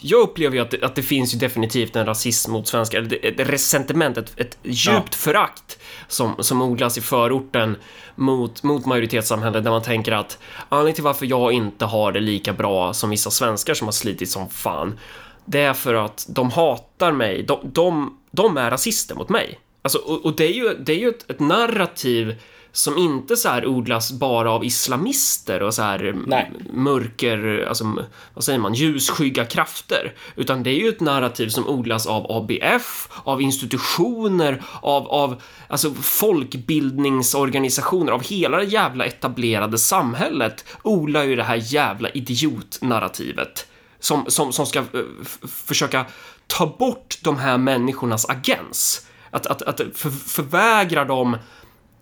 jag 0.00 0.20
upplever 0.20 0.56
ju 0.56 0.62
att 0.62 0.70
det, 0.70 0.82
att 0.82 0.94
det 0.94 1.02
finns 1.02 1.34
ju 1.34 1.38
definitivt 1.38 1.96
en 1.96 2.06
rasism 2.06 2.52
mot 2.52 2.68
svenskar, 2.68 3.02
ett, 3.02 3.40
ett 3.40 3.48
resentiment, 3.48 4.18
ett, 4.18 4.40
ett 4.40 4.58
djupt 4.62 4.86
ja. 4.86 5.02
förakt 5.10 5.78
som, 6.08 6.34
som 6.38 6.62
odlas 6.62 6.98
i 6.98 7.00
förorten 7.00 7.76
mot, 8.14 8.62
mot 8.62 8.86
majoritetssamhället 8.86 9.64
där 9.64 9.70
man 9.70 9.82
tänker 9.82 10.12
att 10.12 10.38
anledningen 10.68 10.94
till 10.94 11.04
varför 11.04 11.26
jag 11.26 11.52
inte 11.52 11.84
har 11.84 12.12
det 12.12 12.20
lika 12.20 12.52
bra 12.52 12.92
som 12.92 13.10
vissa 13.10 13.30
svenskar 13.30 13.74
som 13.74 13.86
har 13.86 13.92
slitit 13.92 14.30
som 14.30 14.48
fan, 14.48 14.98
det 15.44 15.60
är 15.60 15.74
för 15.74 15.94
att 15.94 16.26
de 16.28 16.50
hatar 16.50 17.12
mig, 17.12 17.42
de, 17.42 17.60
de, 17.62 18.17
de 18.30 18.56
är 18.56 18.70
rasister 18.70 19.14
mot 19.14 19.28
mig. 19.28 19.58
Alltså, 19.82 19.98
och, 19.98 20.24
och, 20.24 20.36
det 20.36 20.44
är 20.44 20.52
ju, 20.52 20.74
det 20.74 20.92
är 20.92 20.98
ju 20.98 21.08
ett, 21.08 21.30
ett 21.30 21.40
narrativ 21.40 22.36
som 22.72 22.98
inte 22.98 23.36
så 23.36 23.48
här 23.48 23.66
odlas 23.66 24.12
bara 24.12 24.50
av 24.50 24.64
islamister 24.64 25.62
och 25.62 25.74
så 25.74 25.82
här 25.82 26.16
Nej. 26.26 26.52
mörker, 26.72 27.66
alltså 27.68 28.04
vad 28.34 28.44
säger 28.44 28.58
man, 28.58 28.74
ljusskygga 28.74 29.44
krafter, 29.44 30.14
utan 30.36 30.62
det 30.62 30.70
är 30.70 30.74
ju 30.74 30.88
ett 30.88 31.00
narrativ 31.00 31.48
som 31.48 31.68
odlas 31.68 32.06
av 32.06 32.32
ABF, 32.32 33.08
av 33.24 33.42
institutioner, 33.42 34.62
av, 34.82 35.08
av 35.08 35.42
alltså 35.68 35.94
folkbildningsorganisationer, 35.94 38.12
av 38.12 38.24
hela 38.24 38.56
det 38.56 38.64
jävla 38.64 39.04
etablerade 39.04 39.78
samhället 39.78 40.64
odlar 40.82 41.24
ju 41.24 41.36
det 41.36 41.44
här 41.44 41.60
jävla 41.62 42.08
idiotnarrativet 42.08 43.66
som, 44.00 44.24
som, 44.28 44.52
som 44.52 44.66
ska 44.66 44.84
försöka 45.66 46.06
ta 46.48 46.66
bort 46.78 47.18
de 47.22 47.36
här 47.36 47.58
människornas 47.58 48.26
agens. 48.28 49.06
Att, 49.30 49.46
att, 49.46 49.62
att 49.62 49.80
för, 49.94 50.10
förvägra 50.10 51.04
dem 51.04 51.34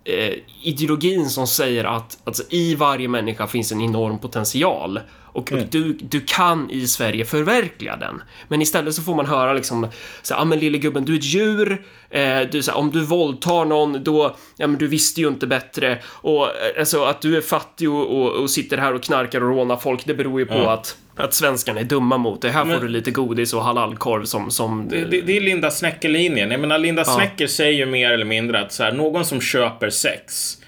eh, 0.04 0.34
ideologin 0.62 1.30
som 1.30 1.46
säger 1.46 1.84
att 1.84 2.18
alltså, 2.24 2.42
i 2.50 2.74
varje 2.74 3.08
människa 3.08 3.46
finns 3.46 3.72
en 3.72 3.80
enorm 3.80 4.18
potential 4.18 5.00
och, 5.36 5.52
mm. 5.52 5.64
och, 5.64 5.70
du, 5.70 5.92
du 5.92 6.20
kan 6.20 6.70
i 6.70 6.86
Sverige 6.86 7.24
förverkliga 7.24 7.96
den. 7.96 8.22
Men 8.48 8.62
istället 8.62 8.94
så 8.94 9.02
får 9.02 9.14
man 9.14 9.26
höra 9.26 9.52
liksom, 9.52 9.88
så 10.22 10.34
ja 10.34 10.38
ah, 10.38 10.44
men 10.44 10.58
lille 10.58 10.78
gubben, 10.78 11.04
du 11.04 11.14
är 11.14 11.18
ett 11.18 11.24
djur, 11.24 11.82
eh, 12.10 12.40
du, 12.50 12.62
så 12.62 12.72
om 12.72 12.90
du 12.90 13.04
våldtar 13.04 13.64
någon, 13.64 14.04
då, 14.04 14.36
ja 14.56 14.66
men 14.66 14.78
du 14.78 14.86
visste 14.86 15.20
ju 15.20 15.28
inte 15.28 15.46
bättre 15.46 15.98
och 16.06 16.42
eh, 16.42 16.78
alltså 16.78 17.04
att 17.04 17.20
du 17.20 17.36
är 17.36 17.40
fattig 17.40 17.90
och, 17.90 18.20
och, 18.20 18.32
och 18.32 18.50
sitter 18.50 18.78
här 18.78 18.94
och 18.94 19.02
knarkar 19.02 19.40
och 19.40 19.48
rånar 19.48 19.76
folk, 19.76 20.06
det 20.06 20.14
beror 20.14 20.40
ju 20.40 20.46
på 20.46 20.54
mm. 20.54 20.68
att 20.68 20.96
att 21.18 21.34
svenskarna 21.34 21.80
är 21.80 21.84
dumma 21.84 22.18
mot 22.18 22.42
det. 22.42 22.50
Här 22.50 22.64
men, 22.64 22.76
får 22.76 22.86
du 22.86 22.92
lite 22.92 23.10
godis 23.10 23.54
och 23.54 23.64
halalkorv 23.64 24.24
som... 24.24 24.50
som... 24.50 24.88
Det, 24.88 25.04
det, 25.04 25.20
det 25.20 25.36
är 25.36 25.40
Linda 25.40 25.70
Snäcker-linjen. 25.70 26.50
Jag 26.50 26.60
menar, 26.60 26.78
Linda 26.78 27.02
ja. 27.06 27.14
Snäcker 27.14 27.46
säger 27.46 27.72
ju 27.72 27.86
mer 27.86 28.10
eller 28.10 28.24
mindre 28.24 28.60
att 28.60 28.72
så 28.72 28.82
här, 28.82 28.92
någon 28.92 29.24
som 29.24 29.40
köper 29.40 29.90
sex 29.90 30.58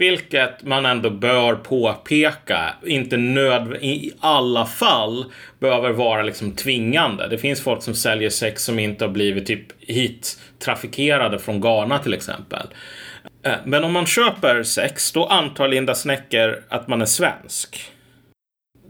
vilket 0.00 0.62
man 0.62 0.86
ändå 0.86 1.10
bör 1.10 1.54
påpeka, 1.54 2.74
inte 2.86 3.16
nöd 3.16 3.76
i 3.80 4.12
alla 4.20 4.66
fall 4.66 5.24
behöver 5.58 5.90
vara 5.90 6.22
liksom 6.22 6.52
tvingande. 6.52 7.28
Det 7.28 7.38
finns 7.38 7.60
folk 7.60 7.82
som 7.82 7.94
säljer 7.94 8.30
sex 8.30 8.64
som 8.64 8.78
inte 8.78 9.04
har 9.04 9.12
blivit 9.12 9.46
typ 9.46 9.66
hit 9.80 10.38
trafikerade 10.64 11.38
från 11.38 11.60
Ghana 11.60 11.98
till 11.98 12.14
exempel. 12.14 12.66
Eh, 13.44 13.52
men 13.64 13.84
om 13.84 13.92
man 13.92 14.06
köper 14.06 14.62
sex, 14.62 15.12
då 15.12 15.26
antar 15.26 15.68
Linda 15.68 15.94
Snäcker 15.94 16.62
att 16.68 16.88
man 16.88 17.02
är 17.02 17.06
svensk. 17.06 17.92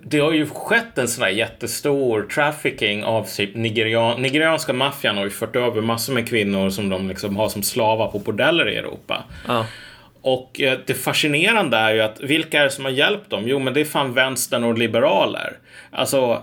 Det 0.05 0.19
har 0.19 0.33
ju 0.33 0.47
skett 0.47 0.99
en 0.99 1.09
sån 1.09 1.25
här 1.25 1.31
jättestor 1.31 2.23
trafficking 2.23 3.05
av 3.05 3.25
typ 3.25 3.55
nigerian, 3.55 4.23
nigerianska 4.23 4.73
maffian 4.73 5.17
har 5.17 5.25
ju 5.25 5.31
fört 5.31 5.57
över 5.57 5.83
massor 5.83 6.13
med 6.13 6.29
kvinnor 6.29 6.71
som 6.71 6.89
de 6.89 7.09
liksom 7.09 7.37
har 7.37 7.49
som 7.49 7.63
slavar 7.63 8.09
på 8.09 8.19
bordeller 8.19 8.69
i 8.69 8.77
Europa. 8.77 9.25
Ja. 9.47 9.67
Och 10.23 10.61
eh, 10.61 10.79
det 10.87 10.95
fascinerande 10.95 11.77
är 11.77 11.95
ju 11.95 12.01
att 12.01 12.21
vilka 12.21 12.61
är 12.61 12.65
det 12.65 12.71
som 12.71 12.85
har 12.85 12.93
hjälpt 12.93 13.31
dem? 13.31 13.43
Jo, 13.47 13.59
men 13.59 13.75
det 13.75 13.81
är 13.81 13.85
fan 13.85 14.15
vänstern 14.15 14.65
och 14.65 14.79
liberaler. 14.79 15.59
Alltså, 15.91 16.43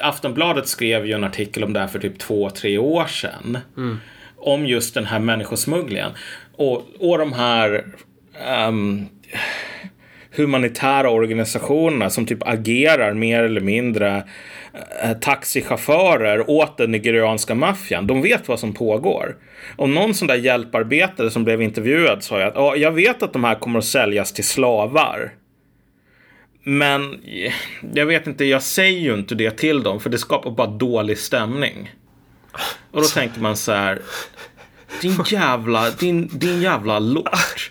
Aftonbladet 0.00 0.68
skrev 0.68 1.06
ju 1.06 1.12
en 1.12 1.24
artikel 1.24 1.64
om 1.64 1.72
det 1.72 1.80
här 1.80 1.86
för 1.86 1.98
typ 1.98 2.18
två, 2.18 2.50
tre 2.50 2.78
år 2.78 3.06
sedan. 3.06 3.58
Mm. 3.76 4.00
Om 4.36 4.66
just 4.66 4.94
den 4.94 5.06
här 5.06 5.18
människosmugglingen. 5.18 6.10
Och, 6.56 6.82
och 6.98 7.18
de 7.18 7.32
här 7.32 7.84
um, 8.68 9.08
humanitära 10.36 11.10
organisationerna 11.10 12.10
som 12.10 12.26
typ 12.26 12.48
agerar 12.48 13.14
mer 13.14 13.42
eller 13.42 13.60
mindre 13.60 14.24
eh, 15.02 15.12
taxichaufförer 15.12 16.50
åt 16.50 16.76
den 16.76 16.90
nigerianska 16.90 17.54
maffian. 17.54 18.06
De 18.06 18.22
vet 18.22 18.48
vad 18.48 18.60
som 18.60 18.74
pågår. 18.74 19.36
Och 19.76 19.88
någon 19.88 20.14
sån 20.14 20.28
där 20.28 20.34
hjälparbetare 20.34 21.30
som 21.30 21.44
blev 21.44 21.62
intervjuad 21.62 22.22
sa 22.22 22.38
ju 22.38 22.44
att 22.44 22.54
ja, 22.54 22.76
jag 22.76 22.92
vet 22.92 23.22
att 23.22 23.32
de 23.32 23.44
här 23.44 23.54
kommer 23.54 23.78
att 23.78 23.84
säljas 23.84 24.32
till 24.32 24.44
slavar. 24.44 25.32
Men 26.64 27.20
jag 27.94 28.06
vet 28.06 28.26
inte, 28.26 28.44
jag 28.44 28.62
säger 28.62 29.00
ju 29.00 29.14
inte 29.14 29.34
det 29.34 29.50
till 29.50 29.82
dem 29.82 30.00
för 30.00 30.10
det 30.10 30.18
skapar 30.18 30.50
bara 30.50 30.66
dålig 30.66 31.18
stämning. 31.18 31.90
Och 32.90 33.00
då 33.00 33.06
tänker 33.06 33.40
man 33.40 33.56
så 33.56 33.72
här. 33.72 34.02
Din 35.02 35.24
jävla, 35.26 35.90
din, 35.90 36.28
din 36.32 36.62
jävla 36.62 36.98
lort. 36.98 37.70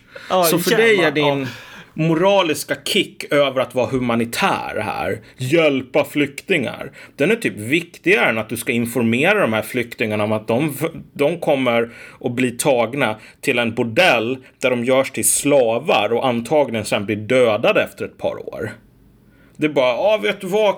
Så 0.50 0.60
för 0.60 0.78
dig 0.78 1.00
är 1.00 1.12
din 1.12 1.48
moraliska 1.94 2.76
kick 2.86 3.34
över 3.34 3.62
att 3.62 3.76
vara 3.76 3.88
humanitär 3.88 4.82
här, 4.82 5.20
hjälpa 5.38 6.06
flyktingar, 6.06 6.92
den 7.16 7.32
är 7.32 7.36
typ 7.36 7.58
viktigare 7.58 8.30
än 8.30 8.38
att 8.38 8.50
du 8.50 8.58
ska 8.58 8.72
informera 8.72 9.40
de 9.40 9.54
här 9.54 9.62
flyktingarna 9.62 10.24
om 10.24 10.32
att 10.32 10.48
de, 10.48 10.74
de 11.14 11.40
kommer 11.40 11.90
att 12.22 12.32
bli 12.32 12.52
tagna 12.52 13.16
till 13.42 13.60
en 13.60 13.76
bordell 13.76 14.38
där 14.60 14.70
de 14.70 14.84
görs 14.86 15.12
till 15.12 15.30
slavar 15.30 16.14
och 16.14 16.28
antagligen 16.28 16.86
sen 16.86 17.06
blir 17.06 17.16
dödade 17.16 17.84
efter 17.84 18.06
ett 18.06 18.18
par 18.18 18.54
år. 18.54 18.72
Det 19.64 19.68
är 19.68 19.74
bara, 19.74 19.96
ja 19.96 20.18
vet 20.18 20.42
du 20.42 20.48
vad, 20.48 20.76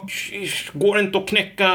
går 0.73 0.95
det 0.95 1.01
inte 1.01 1.17
att 1.17 1.27
knäcka, 1.27 1.65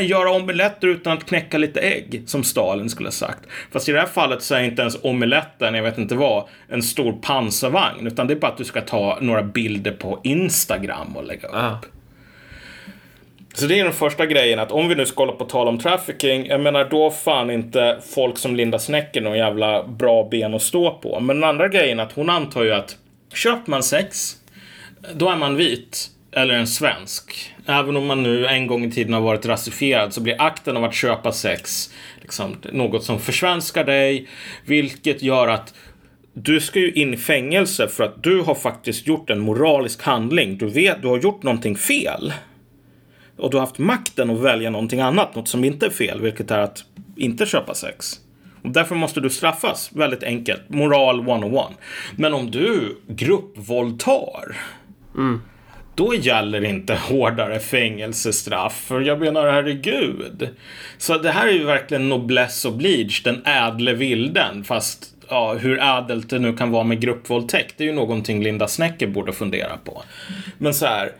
göra 0.00 0.30
omeletter 0.30 0.88
utan 0.88 1.12
att 1.12 1.26
knäcka 1.26 1.58
lite 1.58 1.80
ägg, 1.80 2.22
som 2.26 2.44
Stalin 2.44 2.90
skulle 2.90 3.06
ha 3.06 3.12
sagt. 3.12 3.40
Fast 3.72 3.88
i 3.88 3.92
det 3.92 4.00
här 4.00 4.06
fallet 4.06 4.42
så 4.42 4.54
är 4.54 4.62
inte 4.62 4.82
ens 4.82 4.98
omeletten, 5.02 5.74
jag 5.74 5.82
vet 5.82 5.98
inte 5.98 6.14
vad, 6.14 6.44
en 6.68 6.82
stor 6.82 7.12
pansarvagn, 7.12 8.06
utan 8.06 8.26
det 8.26 8.34
är 8.34 8.36
bara 8.36 8.50
att 8.50 8.58
du 8.58 8.64
ska 8.64 8.80
ta 8.80 9.18
några 9.20 9.42
bilder 9.42 9.92
på 9.92 10.20
Instagram 10.24 11.16
och 11.16 11.24
lägga 11.24 11.48
upp. 11.48 11.54
Ja. 11.54 11.80
Så 13.54 13.66
det 13.66 13.80
är 13.80 13.84
den 13.84 13.92
första 13.92 14.26
grejen, 14.26 14.58
att 14.58 14.72
om 14.72 14.88
vi 14.88 14.94
nu 14.94 15.06
ska 15.06 15.22
hålla 15.22 15.32
på 15.32 15.44
tal 15.44 15.68
om 15.68 15.78
trafficking, 15.78 16.46
jag 16.46 16.60
menar 16.60 16.84
då 16.84 17.10
fan 17.10 17.50
inte 17.50 17.98
folk 18.14 18.38
som 18.38 18.56
Linda 18.56 18.78
Snäcker 18.78 19.20
någon 19.20 19.38
jävla 19.38 19.86
bra 19.86 20.28
ben 20.30 20.54
att 20.54 20.62
stå 20.62 20.90
på. 20.90 21.20
Men 21.20 21.40
den 21.40 21.50
andra 21.50 21.68
grejen 21.68 22.00
är 22.00 22.02
att 22.02 22.12
hon 22.12 22.30
antar 22.30 22.64
ju 22.64 22.72
att 22.72 22.96
köper 23.34 23.70
man 23.70 23.82
sex, 23.82 24.36
då 25.14 25.28
är 25.28 25.36
man 25.36 25.56
vit 25.56 26.10
eller 26.32 26.54
en 26.54 26.66
svensk. 26.66 27.54
Även 27.66 27.96
om 27.96 28.06
man 28.06 28.22
nu 28.22 28.46
en 28.46 28.66
gång 28.66 28.84
i 28.84 28.90
tiden 28.90 29.12
har 29.12 29.20
varit 29.20 29.46
rasifierad 29.46 30.12
så 30.14 30.20
blir 30.20 30.42
akten 30.42 30.76
av 30.76 30.84
att 30.84 30.94
köpa 30.94 31.32
sex 31.32 31.90
liksom, 32.20 32.56
något 32.72 33.04
som 33.04 33.18
försvenskar 33.20 33.84
dig, 33.84 34.28
vilket 34.64 35.22
gör 35.22 35.48
att 35.48 35.74
du 36.32 36.60
ska 36.60 36.78
ju 36.78 36.92
in 36.92 37.14
i 37.14 37.16
fängelse 37.16 37.88
för 37.88 38.04
att 38.04 38.22
du 38.22 38.40
har 38.40 38.54
faktiskt 38.54 39.06
gjort 39.06 39.30
en 39.30 39.40
moralisk 39.40 40.02
handling. 40.02 40.58
Du 40.58 40.66
vet, 40.66 41.02
du 41.02 41.08
har 41.08 41.18
gjort 41.18 41.42
någonting 41.42 41.76
fel. 41.76 42.32
Och 43.36 43.50
du 43.50 43.56
har 43.56 43.66
haft 43.66 43.78
makten 43.78 44.30
att 44.30 44.40
välja 44.40 44.70
någonting 44.70 45.00
annat, 45.00 45.34
något 45.34 45.48
som 45.48 45.64
inte 45.64 45.86
är 45.86 45.90
fel, 45.90 46.20
vilket 46.20 46.50
är 46.50 46.58
att 46.58 46.84
inte 47.16 47.46
köpa 47.46 47.74
sex. 47.74 48.20
Och 48.62 48.70
därför 48.70 48.94
måste 48.94 49.20
du 49.20 49.30
straffas, 49.30 49.90
väldigt 49.92 50.22
enkelt. 50.22 50.68
Moral 50.68 51.20
101. 51.20 51.66
Men 52.16 52.34
om 52.34 52.50
du 52.50 52.96
gruppvåldtar, 53.08 54.56
mm 55.14 55.40
då 55.94 56.14
gäller 56.14 56.64
inte 56.64 56.94
hårdare 56.94 57.58
fängelsestraff. 57.58 58.84
För 58.86 59.00
jag 59.00 59.20
menar, 59.20 59.52
herregud. 59.52 60.48
Så 60.98 61.18
det 61.18 61.30
här 61.30 61.48
är 61.48 61.52
ju 61.52 61.64
verkligen 61.64 62.08
noblesse 62.08 62.68
oblige, 62.68 63.14
den 63.24 63.46
ädle 63.46 63.94
vilden. 63.94 64.64
Fast 64.64 65.14
ja, 65.28 65.54
hur 65.54 65.78
ädelt 65.78 66.30
det 66.30 66.38
nu 66.38 66.56
kan 66.56 66.70
vara 66.70 66.84
med 66.84 67.00
gruppvåldtäkt, 67.00 67.74
det 67.76 67.84
är 67.84 67.88
ju 67.88 67.94
någonting 67.94 68.42
Linda 68.42 68.68
Snäcker 68.68 69.06
borde 69.06 69.32
fundera 69.32 69.76
på. 69.84 70.02
Men 70.58 70.74
så 70.74 70.86
här, 70.86 71.12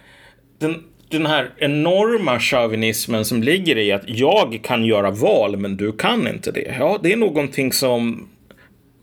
den, 0.58 0.82
den 1.10 1.26
här 1.26 1.50
enorma 1.56 2.40
chauvinismen 2.40 3.24
som 3.24 3.42
ligger 3.42 3.78
i 3.78 3.92
att 3.92 4.02
jag 4.06 4.60
kan 4.62 4.84
göra 4.84 5.10
val, 5.10 5.56
men 5.56 5.76
du 5.76 5.92
kan 5.92 6.28
inte 6.28 6.52
det. 6.52 6.76
Ja, 6.78 6.98
det 7.02 7.12
är 7.12 7.16
någonting 7.16 7.72
som 7.72 8.28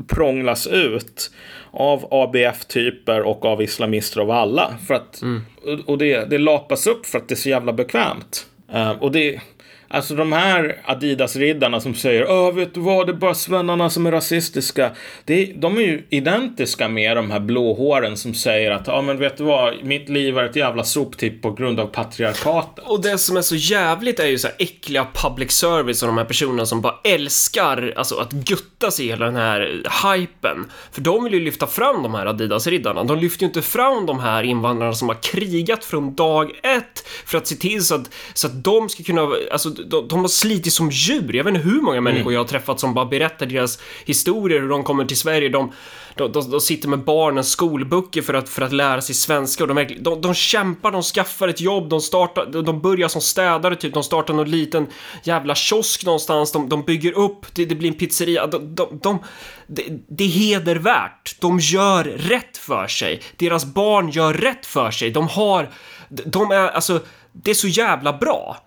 prånglas 0.08 0.68
ut 0.68 1.32
av 1.80 2.08
ABF-typer 2.12 3.22
och 3.22 3.46
av 3.46 3.62
islamister 3.62 4.22
av 4.22 4.32
alla. 4.32 4.78
För 4.88 4.94
att, 4.94 5.22
och- 5.66 5.90
Och 5.90 5.98
det, 5.98 6.30
det 6.30 6.38
lapas 6.38 6.88
upp 6.88 7.06
för 7.06 7.18
att 7.18 7.28
det 7.28 7.34
är 7.34 7.38
så 7.38 7.50
jävla 7.50 7.74
bekvämt. 7.74 8.46
Eh, 8.74 8.92
och 8.92 9.12
det, 9.12 9.42
alltså 9.90 10.16
de 10.16 10.32
här 10.32 10.82
Adidas-riddarna 10.86 11.80
som 11.80 11.96
säger 11.96 12.26
Åh, 12.30 12.54
vet 12.54 12.74
du 12.74 12.80
vad, 12.80 13.08
det 13.08 13.12
är 13.12 13.18
bara 13.18 13.34
svennarna 13.34 13.90
som 13.90 14.06
är 14.06 14.12
rasistiska. 14.12 14.92
Det, 15.26 15.46
de 15.46 15.78
är 15.78 15.82
ju 15.82 16.04
identiska 16.10 16.88
med 16.88 17.18
de 17.18 17.32
här 17.32 17.40
blåhåren 17.40 18.18
som 18.18 18.34
säger 18.34 18.72
att 18.72 18.88
ja, 18.88 19.02
men 19.02 19.20
vet 19.20 19.38
du 19.38 19.44
vad, 19.44 19.84
mitt 19.84 20.10
liv 20.10 20.38
är 20.38 20.44
ett 20.44 20.56
jävla 20.56 20.84
soptipp 20.84 21.42
på 21.42 21.52
grund 21.52 21.80
av 21.80 21.88
patriarkatet. 21.88 22.86
Och 22.88 23.02
det 23.02 23.18
som 23.18 23.38
är 23.38 23.42
så 23.42 23.56
jävligt 23.56 24.20
är 24.20 24.28
ju 24.28 24.38
så 24.38 24.48
här 24.48 24.56
äckliga 24.60 25.08
public 25.14 25.52
service 25.52 26.02
och 26.04 26.08
de 26.08 26.18
här 26.18 26.26
personerna 26.26 26.66
som 26.66 26.82
bara 26.82 26.96
älskar 27.04 27.94
alltså 27.96 28.16
att 28.16 28.32
gutta 28.32 28.92
sig 28.92 29.06
i 29.06 29.10
hela 29.10 29.26
den 29.26 29.36
här 29.36 29.84
hypen. 30.14 30.72
För 30.92 31.02
de 31.02 31.24
vill 31.24 31.34
ju 31.34 31.40
lyfta 31.40 31.68
fram 31.68 32.04
de 32.04 32.14
här 32.14 32.26
Adidas-riddarna. 32.26 33.04
De 33.04 33.18
lyfter 33.18 33.44
ju 33.44 33.48
inte 33.48 33.62
fram 33.62 34.06
de 34.06 34.20
här 34.20 34.44
invandrarna 34.44 34.94
som 34.94 35.08
har 35.08 35.18
krigat 35.24 35.86
från 35.86 36.16
dag 36.16 36.52
ett 36.64 37.08
för 37.26 37.38
att 37.38 37.48
se 37.48 37.56
till 37.56 37.86
så 37.86 37.96
att, 37.96 38.14
så 38.34 38.48
att 38.48 38.64
de 38.64 38.90
ska 38.90 39.04
kunna, 39.04 39.28
alltså 39.52 39.70
de, 39.86 40.08
de 40.08 40.20
har 40.20 40.28
slitit 40.28 40.74
som 40.74 40.90
djur. 40.92 41.36
Jag 41.36 41.44
vet 41.44 41.56
inte 41.56 41.70
hur 41.70 41.82
många 41.82 42.02
människor 42.02 42.34
jag 42.34 42.40
har 42.40 42.48
träffat 42.48 42.80
som 42.80 42.94
bara 42.94 43.06
berättar 43.06 43.46
deras 43.46 43.80
historier, 44.06 44.60
hur 44.60 44.70
de 44.70 44.84
kommer 44.84 45.06
till 45.06 45.18
Sverige. 45.18 45.50
De, 45.50 45.72
de, 46.16 46.32
de, 46.32 46.52
de 46.52 46.62
sitter 46.62 46.90
med 46.90 47.04
barnens 47.04 47.50
skolböcker 47.50 48.22
för 48.22 48.34
att, 48.34 48.50
för 48.50 48.62
att 48.62 48.74
lära 48.74 49.02
sig 49.02 49.16
svenska 49.16 49.64
och 49.64 49.76
de, 49.76 49.88
de, 50.00 50.22
de 50.22 50.34
kämpar, 50.34 50.92
de 50.92 51.02
skaffar 51.02 51.48
ett 51.48 51.62
jobb, 51.62 51.90
de 51.90 52.02
startar, 52.02 52.46
de, 52.46 52.66
de 52.66 52.82
börjar 52.82 53.08
som 53.08 53.22
städare 53.22 53.76
typ, 53.76 53.94
de 53.94 54.04
startar 54.04 54.34
någon 54.34 54.52
liten 54.52 54.88
jävla 55.24 55.56
kiosk 55.56 56.06
någonstans, 56.06 56.52
de, 56.52 56.70
de 56.70 56.84
bygger 56.84 57.18
upp, 57.18 57.46
det, 57.56 57.66
det 57.66 57.76
blir 57.76 57.90
en 57.90 57.96
pizzeria, 57.96 58.48
de, 58.48 58.76
de, 58.76 59.00
de, 59.02 59.20
det, 59.68 59.84
det 60.10 60.24
är 60.24 60.28
hedervärt, 60.28 61.36
de 61.40 61.60
gör 61.60 62.04
rätt 62.04 62.58
för 62.58 62.88
sig, 62.88 63.22
deras 63.38 63.66
barn 63.66 64.10
gör 64.10 64.34
rätt 64.34 64.66
för 64.66 64.92
sig, 64.92 65.12
de 65.12 65.28
har, 65.28 65.70
de 66.10 66.52
är, 66.52 66.68
alltså, 66.70 67.00
det 67.32 67.52
är 67.52 67.56
så 67.56 67.68
jävla 67.68 68.14
bra. 68.14 68.58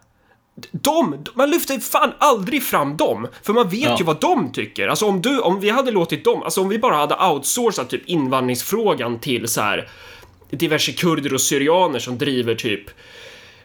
De, 0.70 1.24
man 1.34 1.50
lyfter 1.50 1.78
fan 1.78 2.12
aldrig 2.18 2.62
fram 2.62 2.96
dem, 2.96 3.26
för 3.42 3.52
man 3.52 3.68
vet 3.68 3.80
Ja. 3.82 3.96
ju 3.98 4.04
vad 4.04 4.20
de 4.20 4.52
tycker. 4.52 4.88
Alltså 4.88 5.06
om 5.06 5.22
du, 5.22 5.40
om 5.40 5.60
vi 5.60 5.70
hade 5.70 5.90
låtit 5.90 6.24
dem, 6.24 6.42
alltså 6.42 6.60
om 6.60 6.68
vi 6.68 6.78
bara 6.78 6.94
hade 6.96 7.14
outsourcat 7.16 7.90
typ 7.90 8.08
invandringsfrågan 8.08 9.18
till 9.18 9.48
så 9.48 9.60
här 9.60 9.88
diverse 10.50 10.92
kurder 10.92 11.34
och 11.34 11.40
syrianer 11.40 11.98
som 11.98 12.18
driver 12.18 12.54
typ 12.54 12.82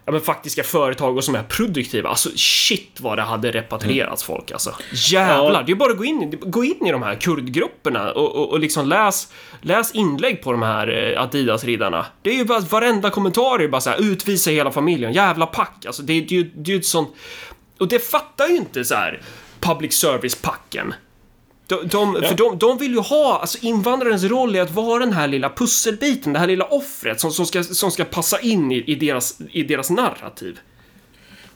ja 0.06 0.12
men 0.12 0.22
faktiska 0.22 0.64
företag 0.64 1.18
och 1.18 1.24
som 1.24 1.36
är 1.36 1.44
produktiva. 1.44 2.10
Alltså 2.10 2.30
shit 2.36 2.98
vad 3.02 3.18
det 3.18 3.22
hade 3.22 3.52
repatrierats 3.52 4.24
folk 4.24 4.52
alltså. 4.52 4.76
Jävlar, 5.12 5.54
Ja. 5.54 5.64
det 5.66 5.72
är 5.72 5.76
bara 5.76 5.92
att 5.92 5.98
gå 5.98 6.06
in, 6.06 6.38
gå 6.42 6.64
in 6.64 6.86
i 6.88 6.92
de 6.92 7.04
här 7.04 7.16
kurdgrupperna 7.16 8.12
och, 8.12 8.36
och, 8.36 8.50
och 8.52 8.60
liksom 8.60 8.88
läs, 8.88 9.28
läs 9.62 9.92
inlägg 9.92 10.42
på 10.44 10.52
de 10.52 10.62
här 10.62 11.14
eh, 11.16 11.22
Adidas-riddarna. 11.22 12.06
Det 12.22 12.30
är 12.30 12.34
ju 12.36 12.46
bara 12.46 12.60
varenda 12.60 13.10
kommentar 13.10 13.60
är 13.60 13.68
bara 13.68 13.82
så 13.82 13.90
här 13.90 14.02
utvisa 14.12 14.52
hela 14.52 14.72
familjen, 14.72 15.14
jävla 15.14 15.46
pack. 15.46 15.86
Alltså 15.86 16.02
det, 16.04 16.14
är- 16.14 16.22
det, 16.22 16.36
ju- 16.36 16.52
det 16.56 16.72
är 16.72 16.74
ju 16.74 16.80
ett 16.80 16.86
sånt... 16.86 17.10
Och 17.80 17.88
det 17.88 18.00
fattar 18.00 18.48
ju 18.48 18.56
inte 18.56 18.86
så 18.86 18.96
här 18.96 19.22
public 19.60 19.94
service-packen. 19.94 20.94
De, 21.68 21.88
de, 21.88 22.22
För 22.24 22.36
de, 22.36 22.58
de 22.58 22.78
vill 22.78 22.92
ju 22.92 23.00
ha, 23.00 23.40
alltså 23.40 23.58
invandrarens 23.62 24.24
roll 24.24 24.56
är 24.56 24.62
att 24.62 24.72
vara 24.72 25.00
den 25.00 25.14
här 25.14 25.28
lilla 25.28 25.50
pusselbiten, 25.50 26.34
det 26.34 26.40
här 26.40 26.48
lilla 26.48 26.66
offret 26.66 27.20
som, 27.20 27.32
som, 27.32 27.46
ska, 27.46 27.64
som 27.64 27.92
ska 27.92 28.06
passa 28.06 28.40
in 28.40 28.72
i, 28.72 28.84
i, 28.88 28.96
deras, 28.96 29.38
i 29.52 29.64
deras 29.64 29.90
narrativ. 29.90 30.60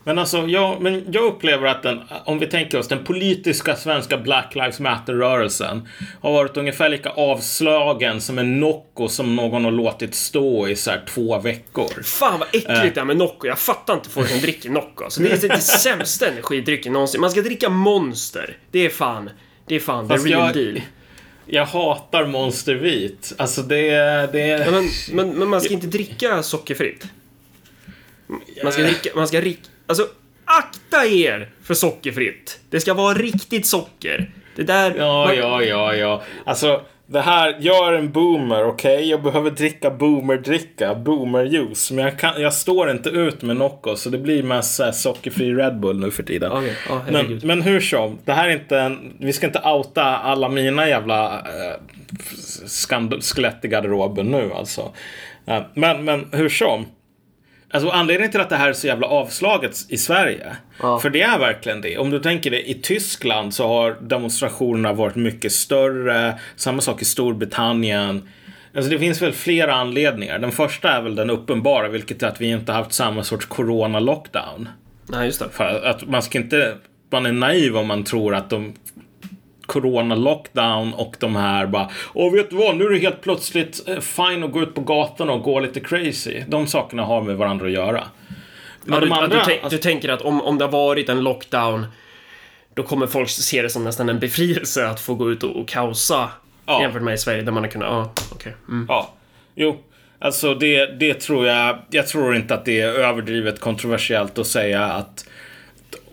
Men 0.04 0.20
alltså, 0.20 0.48
ja, 0.48 0.78
men 0.80 1.06
jag 1.12 1.24
upplever 1.24 1.68
att 1.68 1.84
den, 1.84 2.02
om 2.26 2.40
vi 2.40 2.48
tänker 2.48 2.80
oss 2.80 2.88
den 2.88 3.04
politiska 3.04 3.76
svenska 3.76 4.18
Black 4.18 4.56
Lives 4.56 4.80
Matter-rörelsen 4.80 5.88
har 6.22 6.32
varit 6.32 6.58
ungefär 6.58 6.90
lika 6.90 7.10
avslagen 7.10 8.22
som 8.22 8.38
en 8.40 8.60
Nocco 8.60 9.08
som 9.08 9.36
någon 9.36 9.64
har 9.64 9.72
låtit 9.72 10.16
stå 10.16 10.68
i 10.68 10.76
så 10.76 10.92
här 10.92 11.04
två 11.08 11.40
veckor. 11.40 12.04
Fan 12.04 12.40
vad 12.40 12.48
äckligt 12.48 12.96
det 12.96 13.02
är 13.02 13.06
med 13.06 13.18
Nocco. 13.18 13.48
Jag 13.48 13.60
fattar 13.60 13.94
inte 13.94 14.10
folk 14.10 14.30
som 14.30 14.40
dricker 14.40 14.70
Nocco. 14.70 15.04
Alltså, 15.04 15.22
det 15.22 15.44
är 15.44 15.50
det 15.50 15.62
sämsta 15.62 16.28
energidrycken 16.28 16.94
någonsin. 16.94 17.22
Man 17.22 17.32
ska 17.32 17.42
dricka 17.42 17.70
Monster. 17.70 18.58
Det 18.72 18.86
är 18.86 18.90
fan, 18.90 19.30
det 19.70 19.76
är 19.76 19.80
fan 19.80 20.08
the 20.08 20.14
Fast 20.14 20.26
real 20.28 20.46
jag- 20.46 20.54
deal. 20.54 20.82
Jag 21.52 21.66
hatar 21.66 22.26
Monster 22.26 22.76
Vit. 22.76 23.34
Alltså 23.38 23.62
det, 23.62 23.92
det 24.32 24.72
men, 24.72 24.90
men, 25.12 25.40
men 25.40 25.48
man 25.50 25.62
ska 25.62 25.74
inte 25.74 25.88
dricka 25.88 26.44
sockerfritt. 26.44 27.06
Man 28.64 28.72
ska 28.74 28.82
dricka, 28.82 29.10
man 29.16 29.28
ska 29.28 29.42
rik, 29.42 29.60
Alltså, 29.88 30.08
akta 30.46 31.06
er 31.06 31.50
för 31.64 31.74
sockerfritt. 31.74 32.60
Det 32.70 32.80
ska 32.80 32.94
vara 32.94 33.14
riktigt 33.18 33.66
socker. 33.68 34.32
Det 34.56 34.64
där... 34.64 34.96
Ja, 34.98 35.26
man, 35.26 35.36
ja, 35.38 35.64
ja, 35.64 35.96
ja. 35.96 36.24
Alltså, 36.46 36.82
det 37.12 37.22
här, 37.22 37.58
jag 37.60 37.88
är 37.88 37.94
en 37.94 38.12
boomer, 38.12 38.64
okej? 38.64 39.10
Jag 39.10 39.24
behöver 39.24 39.52
dricka 39.52 39.90
boomerdricka, 39.92 40.96
boomerjuice. 40.96 41.92
Men 41.92 42.06
jag, 42.06 42.20
kan, 42.20 42.42
jag 42.42 42.54
står 42.54 42.92
inte 42.92 43.10
ut 43.10 43.42
med 43.42 43.58
Nocco, 43.58 43.96
så 43.96 44.10
det 44.10 44.18
blir 44.18 44.44
mest 44.44 44.76
så 44.76 44.84
här 44.84 44.92
sockerfri 44.92 45.54
Red 45.54 45.80
Bull 45.80 46.00
nu 46.00 46.12
för 46.12 46.24
tiden. 46.24 46.52
Okej, 46.52 46.74
ja, 46.90 47.02
men, 47.12 47.40
men 47.44 47.62
hur 47.62 47.80
som, 47.80 48.18
det 48.26 48.32
här 48.34 48.48
är 48.50 48.54
inte 48.54 48.80
en, 48.80 49.14
Vi 49.20 49.34
ska 49.34 49.48
inte 49.48 49.60
outa 49.66 50.04
alla 50.04 50.50
mina 50.50 50.88
jävla 50.88 51.34
eh, 51.40 51.76
skand- 52.66 53.24
skelett 53.24 53.66
i 53.66 53.68
garderoben 53.68 54.26
nu 54.26 54.52
alltså. 54.54 54.92
Eh, 55.46 55.62
men, 55.74 56.06
men 56.06 56.26
hur 56.32 56.50
som. 56.50 56.86
Alltså 57.72 57.90
anledningen 57.90 58.32
till 58.32 58.42
att 58.42 58.50
det 58.50 58.56
här 58.56 58.70
är 58.70 58.74
så 58.74 58.88
jävla 58.88 59.08
avslaget 59.08 59.86
i 59.90 59.98
Sverige. 59.98 60.56
Ja. 60.82 61.00
För 61.00 61.10
det 61.10 61.22
är 61.22 61.40
verkligen 61.40 61.82
det. 61.82 61.98
Om 61.98 62.10
du 62.10 62.20
tänker 62.20 62.52
det, 62.52 62.70
i 62.70 62.74
Tyskland 62.74 63.54
så 63.54 63.68
har 63.68 63.98
demonstrationerna 64.02 64.94
varit 64.94 65.16
mycket 65.16 65.52
större. 65.52 66.40
Samma 66.56 66.82
sak 66.82 67.02
i 67.02 67.06
Storbritannien. 67.06 68.30
Alltså 68.76 68.92
det 68.92 69.00
finns 69.00 69.22
väl 69.22 69.34
flera 69.34 69.74
anledningar. 69.74 70.40
Den 70.40 70.52
första 70.52 70.90
är 70.90 71.02
väl 71.02 71.16
den 71.16 71.30
uppenbara, 71.30 71.88
vilket 71.88 72.24
är 72.24 72.28
att 72.28 72.42
vi 72.42 72.48
inte 72.48 72.72
haft 72.72 72.94
samma 72.94 73.24
sorts 73.24 73.46
corona-lockdown. 73.46 74.70
Nej, 75.08 75.26
just 75.26 75.40
det. 75.40 75.50
För 75.52 75.86
att 75.86 76.08
man 76.08 76.22
ska 76.22 76.38
inte, 76.38 76.76
man 77.10 77.26
är 77.26 77.32
naiv 77.32 77.78
om 77.78 77.88
man 77.88 78.04
tror 78.04 78.36
att 78.36 78.50
de 78.50 78.74
Corona 79.70 80.16
lockdown 80.16 80.94
och 80.94 81.16
de 81.20 81.36
här 81.36 81.66
bara 81.68 81.90
Åh 82.14 82.34
vet 82.34 82.50
du 82.50 82.56
vad, 82.56 82.78
nu 82.78 82.86
är 82.86 82.90
det 82.90 82.98
helt 83.00 83.22
plötsligt 83.22 83.90
eh, 83.90 84.00
fine 84.00 84.44
att 84.44 84.52
gå 84.52 84.62
ut 84.62 84.76
på 84.76 84.82
gatan 84.82 85.30
och 85.30 85.42
gå 85.42 85.60
lite 85.60 85.80
crazy. 85.80 86.44
De 86.48 86.68
sakerna 86.68 87.04
har 87.04 87.22
med 87.22 87.38
varandra 87.38 87.66
att 87.66 87.72
göra. 87.72 88.04
Men 88.86 88.94
Ja, 88.94 89.00
du, 89.00 89.06
de 89.06 89.12
andra, 89.14 89.28
du, 89.28 89.42
tänk, 89.46 89.64
alltså- 89.64 89.78
du 89.78 89.82
tänker 89.82 90.10
att 90.10 90.22
om, 90.22 90.42
om 90.42 90.58
det 90.58 90.66
har 90.66 90.72
varit 90.72 91.10
en 91.10 91.24
lockdown 91.24 91.86
då 92.74 92.84
kommer 92.84 93.08
folk 93.08 93.30
se 93.30 93.62
det 93.62 93.70
som 93.70 93.84
nästan 93.84 94.10
en 94.10 94.20
befrielse 94.20 94.88
att 94.88 95.00
få 95.02 95.16
gå 95.16 95.32
ut 95.32 95.44
och, 95.44 95.56
och 95.56 95.68
kaosa 95.68 96.30
Ja. 96.66 96.82
jämfört 96.82 97.02
med 97.02 97.14
i 97.14 97.18
Sverige 97.18 97.42
där 97.42 97.52
man 97.52 97.64
har 97.64 97.72
kunnat... 97.72 97.88
Ja, 97.90 98.12
okej. 98.32 98.54
Mm. 98.68 98.86
Ja, 98.90 99.14
jo. 99.56 99.78
Alltså 100.20 100.56
det, 100.56 100.86
det 101.00 101.14
tror 101.14 101.48
jag, 101.48 101.78
jag 101.90 102.08
tror 102.08 102.36
inte 102.36 102.54
att 102.54 102.66
det 102.66 102.82
är 102.82 102.88
överdrivet 102.88 103.60
kontroversiellt 103.60 104.38
att 104.38 104.48
säga 104.48 104.84
att 104.86 105.29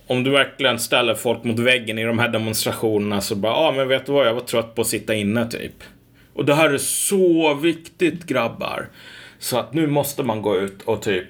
om 0.07 0.24
du 0.24 0.30
verkligen 0.30 0.78
ställer 0.78 1.14
folk 1.14 1.44
mot 1.44 1.59
väggen 1.59 1.98
i 1.98 2.04
de 2.04 2.18
här 2.18 2.28
demonstrationerna 2.28 3.20
så 3.20 3.34
bara, 3.34 3.52
ja 3.52 3.59
ah, 3.59 3.72
men 3.72 3.88
vet 3.88 4.07
du 4.07 4.12
vad, 4.12 4.26
jag 4.26 4.34
var 4.34 4.40
trött 4.40 4.74
på 4.74 4.80
att 4.80 4.86
sitta 4.86 5.14
inne 5.14 5.50
typ. 5.50 5.84
Och 6.32 6.44
det 6.44 6.54
här 6.54 6.70
är 6.70 6.78
så 6.78 7.54
viktigt 7.54 8.26
grabbar. 8.26 8.88
Så 9.38 9.59
att 9.59 9.74
nu 9.74 9.86
måste 9.86 10.22
man 10.22 10.42
gå 10.42 10.57
ut 10.57 10.82
och 10.82 11.02
typ 11.02 11.28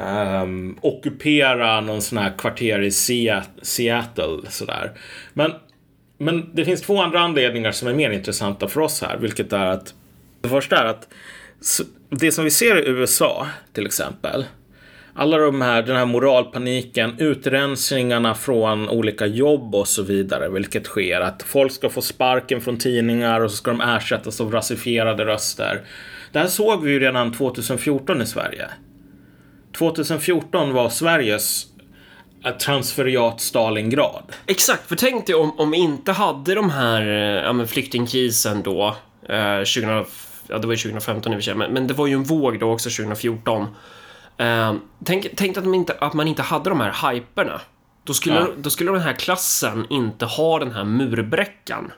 um, 0.00 0.78
ockupera 0.80 1.80
någon 1.80 2.02
sån 2.02 2.18
här 2.18 2.38
kvarter 2.38 2.80
i 2.82 2.90
Seattle 3.62 4.38
sådär. 4.48 4.92
Men, 5.32 5.52
men 6.18 6.50
det 6.54 6.64
finns 6.64 6.82
två 6.82 7.02
andra 7.02 7.20
anledningar 7.20 7.72
som 7.72 7.88
är 7.88 7.94
mer 7.94 8.10
intressanta 8.10 8.68
för 8.68 8.80
oss 8.80 9.02
här, 9.02 9.16
vilket 9.16 9.52
är 9.52 9.66
att 9.66 9.94
det 10.40 10.48
första 10.48 10.76
är 10.76 10.84
att 10.84 11.08
det 12.10 12.32
som 12.32 12.44
vi 12.44 12.50
ser 12.50 12.76
i 12.76 12.88
USA 12.88 13.46
till 13.72 13.86
exempel. 13.86 14.44
Alla 15.20 15.38
de 15.38 15.62
här, 15.62 15.82
den 15.82 15.96
här 15.96 16.06
moralpaniken, 16.06 17.14
utrensningarna 17.18 18.34
från 18.34 18.88
olika 18.88 19.26
jobb 19.26 19.74
och 19.74 19.88
så 19.88 20.02
vidare, 20.02 20.48
vilket 20.48 20.86
sker. 20.86 21.20
Att 21.20 21.42
folk 21.42 21.72
ska 21.72 21.90
få 21.90 22.02
sparken 22.02 22.60
från 22.60 22.78
tidningar 22.78 23.40
och 23.40 23.50
så 23.50 23.56
ska 23.56 23.70
de 23.70 23.80
ersättas 23.80 24.40
av 24.40 24.52
rasifierade 24.52 25.26
röster. 25.26 25.80
Det 26.32 26.38
här 26.38 26.46
såg 26.46 26.84
vi 26.84 26.92
ju 26.92 27.00
redan 27.00 27.32
2014 27.32 28.22
i 28.22 28.26
Sverige. 28.26 28.66
2014 29.78 30.72
var 30.72 30.88
Sveriges 30.88 31.66
eh, 32.44 32.56
transferiat 32.56 33.40
Stalingrad. 33.40 34.32
Exakt, 34.46 34.88
för 34.88 34.96
tänk 34.96 35.26
dig 35.26 35.34
om, 35.34 35.60
om 35.60 35.70
vi 35.70 35.78
inte 35.78 36.12
hade 36.12 36.54
de 36.54 36.70
här 36.70 37.02
eh, 37.02 37.44
ja, 37.44 37.52
men 37.52 37.68
flyktingkrisen 37.68 38.62
då, 38.62 38.96
eh, 39.28 39.64
20, 39.64 40.04
ja, 40.48 40.58
det 40.58 40.66
var 40.66 40.74
ju 40.74 40.78
2015 40.78 41.32
i 41.32 41.36
och 41.36 41.38
för 41.38 41.44
sig, 41.44 41.54
men, 41.54 41.72
men 41.72 41.86
det 41.86 41.94
var 41.94 42.06
ju 42.06 42.14
en 42.14 42.24
våg 42.24 42.60
då 42.60 42.72
också 42.72 42.90
2014. 42.90 43.66
Eh, 44.40 44.74
tänk, 45.04 45.26
tänk 45.36 45.56
att, 45.56 45.64
inte, 45.64 45.96
att 46.00 46.14
man 46.14 46.28
inte 46.28 46.42
hade 46.42 46.70
de 46.70 46.80
här 46.80 47.12
hyperna. 47.12 47.60
Då 48.04 48.14
skulle, 48.14 48.34
Ja. 48.40 48.46
då 48.58 48.70
skulle 48.70 48.90
den 48.92 49.00
här 49.00 49.12
klassen 49.12 49.86
inte 49.90 50.26
ha 50.26 50.58
den 50.58 50.70
här 50.72 50.84
murbräckan. 50.84 51.92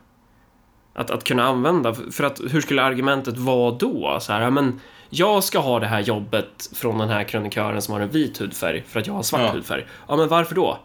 Att, 0.94 1.10
att 1.10 1.24
kunna 1.24 1.44
använda, 1.44 1.94
för 1.94 2.24
att 2.24 2.40
hur 2.50 2.60
skulle 2.60 2.82
argumentet 2.82 3.38
vara 3.38 3.70
då? 3.74 4.18
Så 4.20 4.32
här, 4.32 4.40
ja, 4.40 4.50
men 4.50 4.80
jag 5.10 5.44
ska 5.44 5.58
ha 5.58 5.80
det 5.80 5.86
här 5.86 6.00
jobbet 6.00 6.70
från 6.74 6.98
den 6.98 7.08
här 7.08 7.24
krönikören 7.24 7.82
som 7.82 7.94
har 7.94 8.00
en 8.00 8.08
vit 8.08 8.40
hudfärg 8.40 8.84
för 8.88 9.00
att 9.00 9.06
jag 9.06 9.14
har 9.14 9.22
svart 9.22 9.40
Ja. 9.40 9.52
hudfärg. 9.52 9.86
Ja, 10.08 10.16
men 10.16 10.28
varför 10.28 10.54
då? 10.54 10.78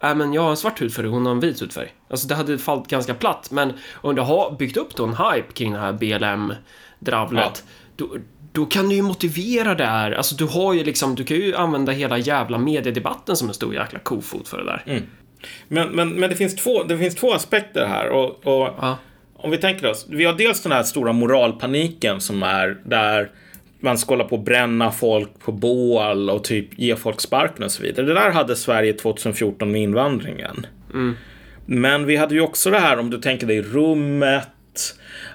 Ja, 0.00 0.14
men 0.14 0.32
jag 0.32 0.42
har 0.42 0.50
en 0.50 0.56
svart 0.56 0.80
hudfärg 0.80 1.06
och 1.06 1.12
hon 1.12 1.26
har 1.26 1.32
en 1.32 1.40
vit 1.40 1.62
hudfärg. 1.62 1.94
Alltså 2.10 2.28
det 2.28 2.34
hade 2.34 2.58
fallit 2.58 2.88
ganska 2.88 3.14
platt, 3.14 3.48
men 3.50 3.72
om 3.94 4.14
du 4.14 4.22
har 4.22 4.50
byggt 4.58 4.76
upp 4.76 4.96
då 4.96 5.04
en 5.04 5.16
hype 5.16 5.52
kring 5.52 5.72
det 5.72 5.78
här 5.78 5.92
BLM-dravlet, 5.92 7.64
då, 7.96 8.08
då 8.56 8.66
kan 8.66 8.88
du 8.88 8.94
ju 8.94 9.02
motivera 9.02 9.74
det 9.74 9.84
här. 9.84 10.12
Alltså 10.12 10.34
du 10.34 10.44
har 10.44 10.74
ju 10.74 10.84
liksom, 10.84 11.14
du 11.14 11.24
kan 11.24 11.36
ju 11.36 11.54
använda 11.54 11.92
hela 11.92 12.18
jävla 12.18 12.58
mediedebatten 12.58 13.36
som 13.36 13.48
en 13.48 13.54
stor 13.54 13.74
jäkla 13.74 13.98
kofot 13.98 14.48
för 14.48 14.58
det 14.58 14.64
där. 14.64 14.82
Men, 15.68 15.88
men, 15.88 16.08
men 16.08 16.30
det, 16.30 16.36
finns 16.36 16.56
två, 16.56 16.82
det 16.82 16.98
finns 16.98 17.14
två 17.14 17.32
aspekter 17.32 17.86
här. 17.86 18.08
Och, 18.08 18.46
och 18.46 18.74
Ja. 18.80 18.98
Om 19.38 19.50
vi 19.50 19.58
tänker 19.58 19.90
oss, 19.90 20.06
vi 20.08 20.24
har 20.24 20.32
dels 20.32 20.62
den 20.62 20.72
här 20.72 20.82
stora 20.82 21.12
moralpaniken 21.12 22.20
som 22.20 22.42
är 22.42 22.76
där 22.84 23.30
man 23.80 23.98
ska 23.98 24.12
hålla 24.12 24.24
på 24.24 24.34
att 24.34 24.44
bränna 24.44 24.92
folk 24.92 25.38
på 25.38 25.52
bål 25.52 26.30
och 26.30 26.44
typ 26.44 26.78
ge 26.78 26.96
folk 26.96 27.20
sparken 27.20 27.64
och 27.64 27.72
så 27.72 27.82
vidare. 27.82 28.06
Det 28.06 28.14
där 28.14 28.30
hade 28.30 28.56
Sverige 28.56 28.92
2014 28.92 29.72
med 29.72 29.82
invandringen. 29.82 30.66
Men 31.66 32.06
vi 32.06 32.16
hade 32.16 32.34
ju 32.34 32.40
också 32.40 32.70
det 32.70 32.78
här 32.78 32.98
om 32.98 33.10
du 33.10 33.18
tänker 33.18 33.46
dig 33.46 33.62
rummet. 33.62 34.48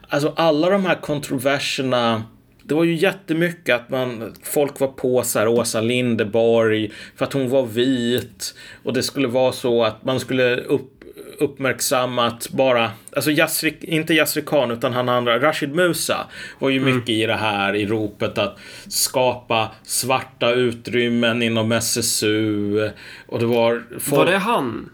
Alltså 0.09 0.33
alla 0.35 0.69
de 0.69 0.85
här 0.85 0.95
kontroverserna. 0.95 2.23
Det 2.71 2.75
var 2.75 2.83
ju 2.83 2.95
jättemycket 2.95 3.75
att 3.75 3.89
man, 3.89 4.35
folk 4.43 4.79
var 4.79 4.87
på 4.87 5.23
så 5.23 5.39
här 5.39 5.47
Åsa 5.47 5.81
Linderborg 5.81 6.91
för 7.15 7.25
att 7.25 7.33
hon 7.33 7.49
var 7.49 7.65
vit. 7.65 8.55
Och 8.83 8.93
det 8.93 9.03
skulle 9.03 9.27
vara 9.27 9.51
så 9.51 9.83
att 9.83 10.05
man 10.05 10.19
skulle 10.19 10.55
upp, 10.55 11.03
uppmärksamma 11.39 12.27
att 12.27 12.49
bara, 12.49 12.91
alltså 13.15 13.31
Yasri, 13.31 13.77
inte 13.81 14.13
Yasri 14.13 14.41
Khan 14.41 14.71
utan 14.71 14.93
han 14.93 15.09
andra, 15.09 15.39
Rashid 15.39 15.75
Musa 15.75 16.27
var 16.59 16.69
ju 16.69 16.79
mycket 16.79 17.09
i 17.09 17.25
det 17.25 17.35
här 17.35 17.75
i 17.75 17.85
ropet 17.85 18.37
att 18.37 18.59
skapa 18.87 19.71
svarta 19.83 20.51
utrymmen 20.51 21.41
inom 21.41 21.71
SSU. 21.71 22.89
Och 23.27 23.39
det 23.39 23.45
var 23.45 23.83
folk, 23.99 24.17
Var 24.17 24.25
det 24.25 24.37
han? 24.37 24.89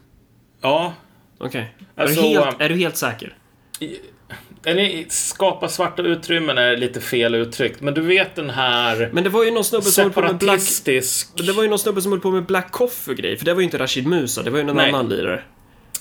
Ja, 0.62 0.94
Okej. 1.38 1.76
Alltså, 1.96 2.20
är, 2.20 2.24
du 2.24 2.30
helt, 2.30 2.62
är 2.62 2.70
du 2.70 2.76
helt 2.76 2.98
säker? 2.98 3.38
Eller 4.66 5.06
skapa 5.10 5.70
svarta 5.70 6.02
utrymmen 6.02 6.58
är 6.58 6.78
lite 6.78 7.02
fel 7.02 7.36
uttryckt, 7.36 7.82
men 7.82 7.94
du 7.94 8.02
vet 8.02 8.36
den 8.36 8.50
här 8.50 9.10
Men 9.14 9.24
det 9.24 9.30
var 9.30 9.44
ju 9.44 9.52
någon 9.52 9.64
snubbe 9.64 9.86
som 9.86 10.04
höll 10.04 10.14
på 10.14 10.22
med 10.22 10.38
Black... 10.38 10.62
Det 10.86 11.52
var 11.52 11.64
ju 11.64 11.70
någon 11.70 11.80
snubbe 11.80 12.02
som 12.02 12.12
höll 12.12 12.22
på 12.22 12.32
med 12.32 12.46
Black 12.46 12.72
Coffee 12.72 13.16
grejer, 13.16 13.38
för 13.38 13.46
det 13.46 13.54
var 13.54 13.62
ju 13.62 13.66
inte 13.66 13.78
Rashid 13.78 14.08
Musa, 14.08 14.44
det 14.44 14.50
var 14.50 14.58
ju 14.58 14.64
någon 14.64 14.76
Nej. 14.76 14.90
annan 14.90 15.10
lirare. 15.10 15.42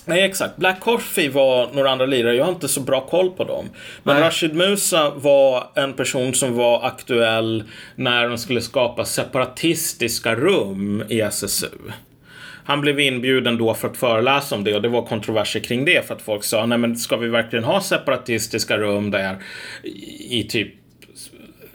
Nej, 0.07 0.23
exakt. 0.23 0.57
Black 0.57 0.79
Coffee 0.79 1.29
var 1.29 1.69
några 1.73 1.91
andra 1.91 2.05
lirare. 2.05 2.35
Jag 2.35 2.45
har 2.45 2.51
inte 2.51 2.67
så 2.67 2.81
bra 2.81 3.01
koll 3.01 3.29
på 3.29 3.43
dem. 3.43 3.69
Men 4.03 4.15
Nej. 4.15 4.25
Rashid 4.25 4.55
Musa 4.55 5.09
var 5.09 5.71
en 5.75 5.93
person 5.93 6.33
som 6.33 6.55
var 6.55 6.85
aktuell 6.85 7.63
när 7.95 8.29
de 8.29 8.37
skulle 8.37 8.61
skapa 8.61 9.05
separatistiska 9.05 10.35
rum 10.35 11.03
i 11.09 11.21
SSU. 11.21 11.67
Han 12.67 12.81
blev 12.81 12.99
inbjuden 12.99 13.57
då 13.57 13.73
för 13.73 13.87
att 13.87 13.97
föreläsa 13.97 14.55
om 14.55 14.63
det 14.63 14.75
och 14.75 14.81
det 14.81 14.89
var 14.89 15.01
kontroverser 15.01 15.59
kring 15.59 15.85
det 15.85 16.07
för 16.07 16.15
att 16.15 16.21
folk 16.21 16.43
sa 16.43 16.65
nej 16.65 16.77
men 16.77 16.97
ska 16.97 17.17
vi 17.17 17.27
verkligen 17.27 17.65
ha 17.65 17.81
separatistiska 17.81 18.77
rum 18.77 19.11
där 19.11 19.37
i, 19.83 20.39
i 20.39 20.43
typ 20.43 20.73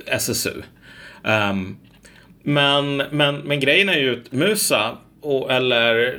SSU? 0.06 0.62
Ehm, 1.24 1.76
men, 2.42 2.96
men, 2.96 3.36
men 3.36 3.60
grejen 3.60 3.88
är 3.88 3.98
ju 3.98 4.20
att 4.20 4.32
Musa 4.32 4.96
och, 5.20 5.52
eller 5.52 6.18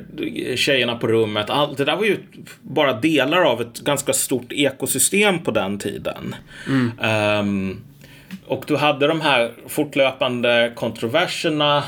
tjejerna 0.55 0.95
på 0.95 1.07
rummet, 1.07 1.49
allt 1.49 1.77
det 1.77 1.85
där 1.85 1.95
var 1.95 2.05
ju 2.05 2.17
bara 2.61 2.93
delar 2.93 3.41
av 3.41 3.61
ett 3.61 3.79
ganska 3.79 4.13
stort 4.13 4.51
ekosystem 4.51 5.43
på 5.43 5.51
den 5.51 5.79
tiden. 5.79 6.35
Ehm, 7.01 7.77
och 8.47 8.63
du 8.67 8.75
hade 8.75 9.07
de 9.07 9.21
här 9.21 9.51
fortlöpande 9.67 10.71
kontroverserna 10.75 11.83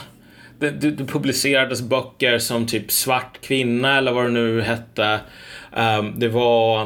det, 0.72 0.92
det, 0.92 1.06
publicerades 1.06 1.82
böcker 1.82 2.40
som 2.40 2.68
typ 2.68 2.92
Svart 2.92 3.42
kvinna 3.42 3.98
eller 3.98 4.12
vad 4.12 4.26
det 4.26 4.32
nu 4.32 4.62
hette. 4.62 5.20
Um, 5.78 6.20
det 6.20 6.28
var 6.28 6.84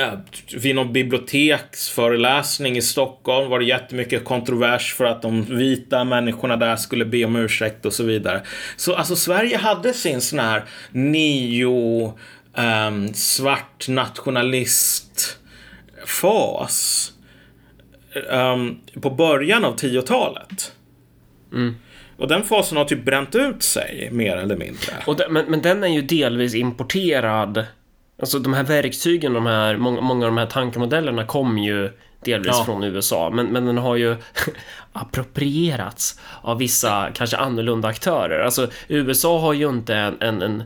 uh, 0.00 0.18
vid 0.56 0.74
någon 0.74 0.92
biblioteksföreläsning 0.92 2.76
i 2.76 2.82
Stockholm 2.82 3.50
var 3.50 3.58
det 3.58 3.64
jättemycket 3.64 4.24
kontrovers 4.24 4.94
för 4.94 5.04
att 5.04 5.22
de 5.22 5.42
vita 5.42 6.04
människorna 6.04 6.56
där 6.56 6.76
skulle 6.76 7.04
be 7.04 7.24
om 7.24 7.36
ursäkt 7.36 7.86
och 7.86 7.92
så 7.92 8.04
vidare. 8.04 8.42
Så 8.76 8.94
alltså 8.94 9.16
Sverige 9.16 9.56
hade 9.56 9.92
sin 9.92 10.20
sån 10.20 10.38
här 10.38 10.64
neo 10.90 12.18
um, 12.56 13.14
svart 13.14 13.88
nationalist 13.88 15.38
fas 16.06 17.10
um, 18.30 18.80
på 19.00 19.10
början 19.10 19.64
av 19.64 19.76
10-talet. 19.76 20.72
Mm. 21.52 21.74
Och 22.16 22.28
den 22.28 22.42
fasen 22.42 22.76
har 22.78 22.84
typ 22.84 23.04
bränt 23.04 23.34
ut 23.34 23.62
sig 23.62 24.08
mer 24.12 24.36
eller 24.36 24.56
mindre. 24.56 24.92
Den, 25.18 25.32
men, 25.32 25.44
men 25.48 25.62
den 25.62 25.84
är 25.84 25.88
ju 25.88 26.02
delvis 26.02 26.54
importerad. 26.54 27.64
Alltså 28.20 28.38
de 28.38 28.54
här 28.54 28.64
verktygen, 28.64 29.32
de 29.32 29.46
här, 29.46 29.76
många, 29.76 30.00
många 30.00 30.26
av 30.26 30.32
de 30.32 30.38
här 30.38 30.46
tankemodellerna 30.46 31.26
kom 31.26 31.58
ju 31.58 31.90
delvis 32.24 32.52
Ja. 32.58 32.64
från 32.64 32.84
USA, 32.84 33.30
men, 33.30 33.46
men 33.46 33.64
den 33.66 33.78
har 33.78 33.96
ju 33.96 34.16
approprierats 34.92 36.20
av 36.42 36.58
vissa 36.58 37.10
kanske 37.14 37.36
annorlunda 37.36 37.88
aktörer. 37.88 38.40
Alltså 38.44 38.68
USA 38.88 39.40
har 39.40 39.52
ju 39.52 39.68
inte 39.68 39.94
en, 39.94 40.16
en, 40.20 40.42
en, 40.42 40.62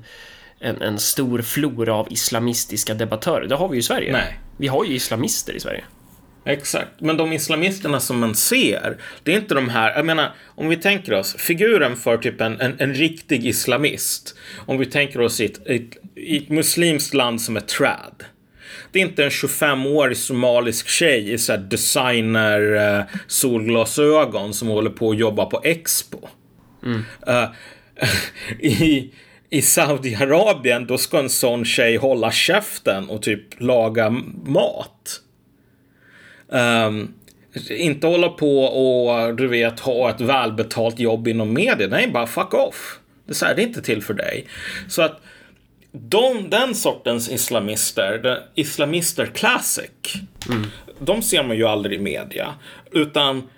en, 0.61 0.83
en 0.83 0.99
stor 0.99 1.43
flora 1.43 1.95
av 1.95 2.07
islamistiska 2.13 2.95
debattörer. 2.95 3.47
Det 3.47 3.55
har 3.55 3.69
vi 3.69 3.75
ju 3.75 3.81
i 3.81 3.83
Sverige. 3.83 4.13
Nej. 4.13 4.41
Vi 4.57 4.67
har 4.69 4.85
ju 4.85 4.95
islamister 4.95 5.53
i 5.53 5.61
Sverige. 5.61 5.85
Exakt. 6.49 7.01
Men 7.01 7.17
de 7.17 7.33
islamisterna 7.33 8.01
som 8.01 8.19
man 8.19 8.35
ser, 8.35 8.97
det 9.23 9.33
är 9.33 9.37
inte 9.37 9.55
de 9.55 9.69
här, 9.69 9.97
jag 9.97 10.07
menar, 10.07 10.35
om 10.47 10.69
vi 10.69 10.77
tänker 10.77 11.15
oss 11.15 11.35
figuren 11.39 11.97
för 11.97 12.17
typ 12.17 12.41
en, 12.41 12.61
en, 12.61 12.77
en 12.79 12.95
riktig 12.95 13.47
islamist. 13.47 14.35
Om 14.67 14.79
vi 14.79 14.87
tänker 14.87 15.21
oss 15.21 15.41
i 15.41 15.45
ett, 15.45 15.67
ett, 15.67 15.97
ett 16.17 16.49
muslimskt 16.49 17.15
land 17.15 17.41
som 17.41 17.57
är 17.57 17.61
trad. 17.61 18.25
Det 18.93 18.99
är 18.99 19.03
inte 19.03 19.25
en 19.25 19.31
25-årig 19.31 20.17
somalisk 20.17 20.89
tjej 20.89 21.33
i 21.33 21.39
så 21.39 21.57
designer 21.57 22.77
eh, 22.99 23.05
solglasögon 23.27 24.55
som 24.55 24.69
håller 24.69 24.91
på 24.91 25.11
att 25.11 25.19
jobba 25.19 25.47
på 25.47 25.61
Expo. 25.65 26.29
Eh, 27.27 27.45
I, 28.61 29.11
I 29.51 29.63
Saudiarabien, 29.63 30.87
då 30.87 30.99
ska 30.99 31.19
en 31.19 31.31
sån 31.31 31.65
tjej 31.65 31.97
hålla 31.97 32.33
käften 32.33 33.09
och 33.09 33.23
typ 33.23 33.61
laga 33.61 34.11
mat. 34.45 35.23
Um, 36.49 37.15
inte 37.71 38.07
hålla 38.07 38.29
på 38.29 38.65
och 38.65 39.35
du 39.35 39.47
vet 39.47 39.81
ha 39.81 40.11
ett 40.11 40.21
välbetalt 40.21 40.99
jobb 40.99 41.29
inom 41.29 41.55
media. 41.55 41.89
Nej, 41.89 42.09
bara 42.09 42.27
fuck 42.27 42.55
off. 42.55 42.99
Det 43.27 43.33
är, 43.33 43.35
så 43.35 43.47
här, 43.47 43.55
det 43.55 43.63
är 43.63 43.67
inte 43.67 43.83
till 43.83 44.03
för 44.03 44.15
dig. 44.15 44.47
Så 44.89 45.03
att 45.03 45.21
de, 45.93 46.51
den 46.51 46.75
sortens 46.75 47.31
islamister, 47.31 48.19
the 48.19 48.61
islamister 48.61 49.27
classic, 49.27 49.91
de 50.99 51.23
ser 51.23 51.43
man 51.43 51.57
ju 51.57 51.65
aldrig 51.65 51.99
i 51.99 52.03
media. 52.03 52.55
Utan 52.93 53.49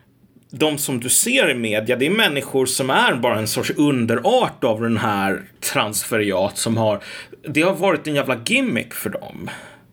de 0.51 0.79
som 0.79 1.01
du 1.01 1.09
ser 1.09 1.51
i 1.51 1.55
media, 1.55 1.97
det 1.97 2.07
är 2.07 2.11
människor 2.11 2.67
som 2.67 2.91
är 2.91 3.15
bara 3.15 3.39
en 3.39 3.49
sorts 3.49 3.71
underart 3.77 4.65
av 4.65 4.81
den 4.81 4.97
här 4.97 5.43
transferiat 5.61 6.59
som 6.59 6.77
har, 6.77 7.03
det 7.49 7.63
har 7.63 7.75
varit 7.75 8.07
en 8.07 8.15
jävla 8.15 8.41
gimmick 8.47 8.95
för 8.95 9.11
dem. 9.11 9.51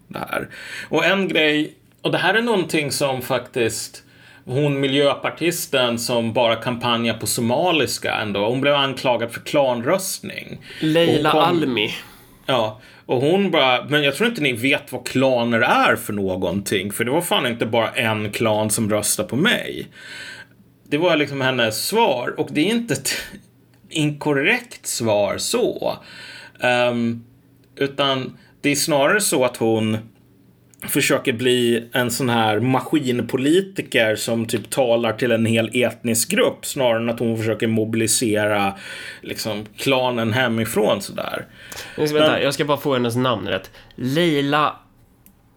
Det 0.07 0.19
här. 0.19 0.49
Och 0.89 1.05
en 1.05 1.27
grej, 1.27 1.76
och 2.07 2.13
det 2.13 2.17
här 2.17 2.33
är 2.33 2.41
någonting 2.41 2.91
som 2.91 3.21
faktiskt 3.21 4.03
hon 4.45 4.79
miljöpartisten 4.79 5.99
som 5.99 6.33
bara 6.33 6.55
kampanjar 6.55 7.13
på 7.13 7.27
somaliska 7.27 8.15
ändå, 8.15 8.49
hon 8.49 8.61
blev 8.61 8.75
anklagad 8.75 9.31
för 9.31 9.39
klanröstning. 9.41 10.57
Leila 10.81 11.31
kom- 11.31 11.39
Almi. 11.41 11.93
Ja, 12.45 12.81
och 13.05 13.21
hon 13.21 13.51
bara, 13.51 13.83
men 13.85 14.03
jag 14.03 14.15
tror 14.15 14.29
inte 14.29 14.41
ni 14.41 14.53
vet 14.53 14.91
vad 14.91 15.07
klaner 15.07 15.59
är 15.59 15.95
för 15.95 16.13
någonting. 16.13 16.91
För 16.91 17.05
det 17.05 17.11
var 17.11 17.21
fan 17.21 17.47
inte 17.47 17.65
bara 17.65 17.89
en 17.91 18.31
klan 18.31 18.69
som 18.69 18.89
röstade 18.89 19.29
på 19.29 19.35
mig. 19.35 19.87
Det 20.89 20.97
var 20.97 21.15
liksom 21.15 21.41
hennes 21.41 21.87
svar 21.87 22.33
och 22.37 22.47
det 22.51 22.61
är 22.61 22.65
inte 22.69 22.93
ett 22.93 23.09
inkorrekt 23.89 24.87
svar 24.87 25.37
så. 25.37 25.97
Ehm, 26.61 27.23
utan 27.75 28.37
det 28.61 28.69
är 28.69 28.75
snarare 28.75 29.21
så 29.21 29.45
att 29.45 29.57
hon 29.57 29.97
försöker 30.87 31.33
bli 31.33 31.89
en 31.93 32.11
sån 32.11 32.29
här 32.29 32.59
maskinpolitiker 32.59 34.15
som 34.15 34.45
typ 34.45 34.69
talar 34.69 35.13
till 35.13 35.31
en 35.31 35.45
hel 35.45 35.69
etnisk 35.73 36.29
grupp 36.31 36.65
snarare 36.65 36.97
än 36.97 37.09
att 37.09 37.19
hon 37.19 37.37
försöker 37.37 37.67
mobilisera 37.67 38.73
liksom 39.21 39.65
klanen 39.77 40.33
hemifrån 40.33 41.01
sådär. 41.01 41.45
Ska, 41.93 42.01
vänta, 42.01 42.31
Men- 42.31 42.41
jag 42.41 42.53
ska 42.53 42.65
bara 42.65 42.77
få 42.77 42.93
hennes 42.93 43.15
namn 43.15 43.47
rätt. 43.47 43.71
Leila... 43.95 44.75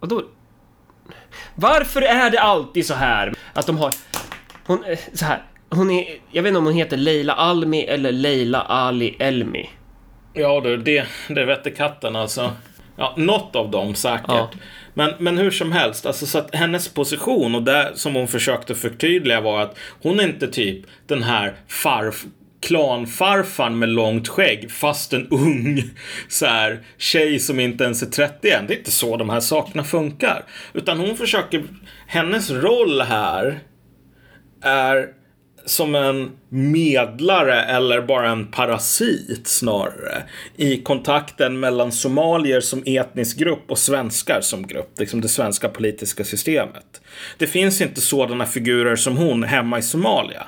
Vadå? 0.01 0.23
Varför 1.55 2.03
är 2.03 2.31
det 2.31 2.41
alltid 2.41 2.87
så 2.87 2.95
här 2.95 3.35
att 3.53 3.67
de 3.67 3.79
har... 3.79 3.93
Hon... 4.67 4.85
eh, 4.85 4.99
Så 5.15 5.25
här. 5.25 5.43
Hon 5.71 5.91
är... 5.91 6.05
Jag 6.31 6.43
vet 6.43 6.49
inte 6.51 6.59
om 6.59 6.65
hon 6.65 6.75
heter 6.75 6.97
Leila 6.97 7.33
Almi 7.33 7.83
eller 7.85 8.13
Leila 8.13 8.61
Ali 8.61 9.17
Elmi. 9.19 9.71
Ja 10.35 10.61
du, 10.61 10.77
det, 10.77 11.07
det 11.29 11.45
vette 11.45 11.71
katten 11.71 12.17
alltså. 12.17 12.51
Ja, 12.97 13.15
något 13.17 13.57
av 13.57 13.71
dem 13.71 13.95
säkert. 13.95 14.25
Ja. 14.29 14.51
Men, 14.95 15.15
men 15.19 15.39
hur 15.39 15.51
som 15.51 15.73
helst, 15.73 16.07
alltså 16.07 16.27
så 16.27 16.39
att 16.39 16.55
hennes 16.55 16.89
position 16.89 17.55
och 17.55 17.63
det 17.63 17.93
som 17.95 18.15
hon 18.15 18.29
försökte 18.29 18.75
förtydliga 18.75 19.41
var 19.41 19.63
att 19.63 19.79
hon 20.03 20.21
är 20.21 20.25
inte 20.25 20.49
typ 20.49 20.85
den 21.07 21.23
här 21.23 21.55
farf 21.69 22.25
klanfarfan 22.61 23.79
med 23.79 23.89
långt 23.89 24.29
skägg 24.29 24.71
fast 24.71 25.13
en 25.13 25.29
ung 25.29 25.83
så 26.29 26.47
här, 26.47 26.81
tjej 26.99 27.39
som 27.39 27.61
inte 27.61 27.85
ens 27.85 28.03
är 28.03 28.07
30 28.07 28.51
än. 28.51 28.67
Det 28.67 28.75
är 28.75 28.79
inte 28.79 28.91
så 28.91 29.17
de 29.17 29.31
här 29.31 29.41
sakerna 29.41 29.85
funkar. 29.85 30.45
Utan 30.73 30.99
hon 30.99 31.17
försöker, 31.17 31.65
hennes 32.07 32.51
roll 32.51 33.01
här 33.01 33.61
är 34.63 35.20
som 35.65 35.95
en 35.95 36.31
medlare 36.49 37.63
eller 37.63 38.03
bara 38.03 38.31
en 38.31 38.47
parasit 38.47 39.47
snarare 39.47 40.23
i 40.57 40.77
kontakten 40.77 41.61
mellan 41.61 41.93
somalier 41.93 42.61
som 42.61 42.83
etnisk 42.87 43.39
grupp 43.39 43.71
och 43.71 43.79
svenskar 43.79 44.41
som 44.41 44.67
grupp, 44.67 44.99
liksom 44.99 45.21
det 45.21 45.29
svenska 45.29 45.69
politiska 45.69 46.25
systemet. 46.25 47.01
Det 47.39 47.47
finns 47.47 47.81
inte 47.81 48.01
sådana 48.01 48.47
figurer 48.47 48.97
som 48.97 49.17
hon 49.17 49.43
hemma 49.43 49.79
i 49.79 49.83
Somalia. 49.83 50.43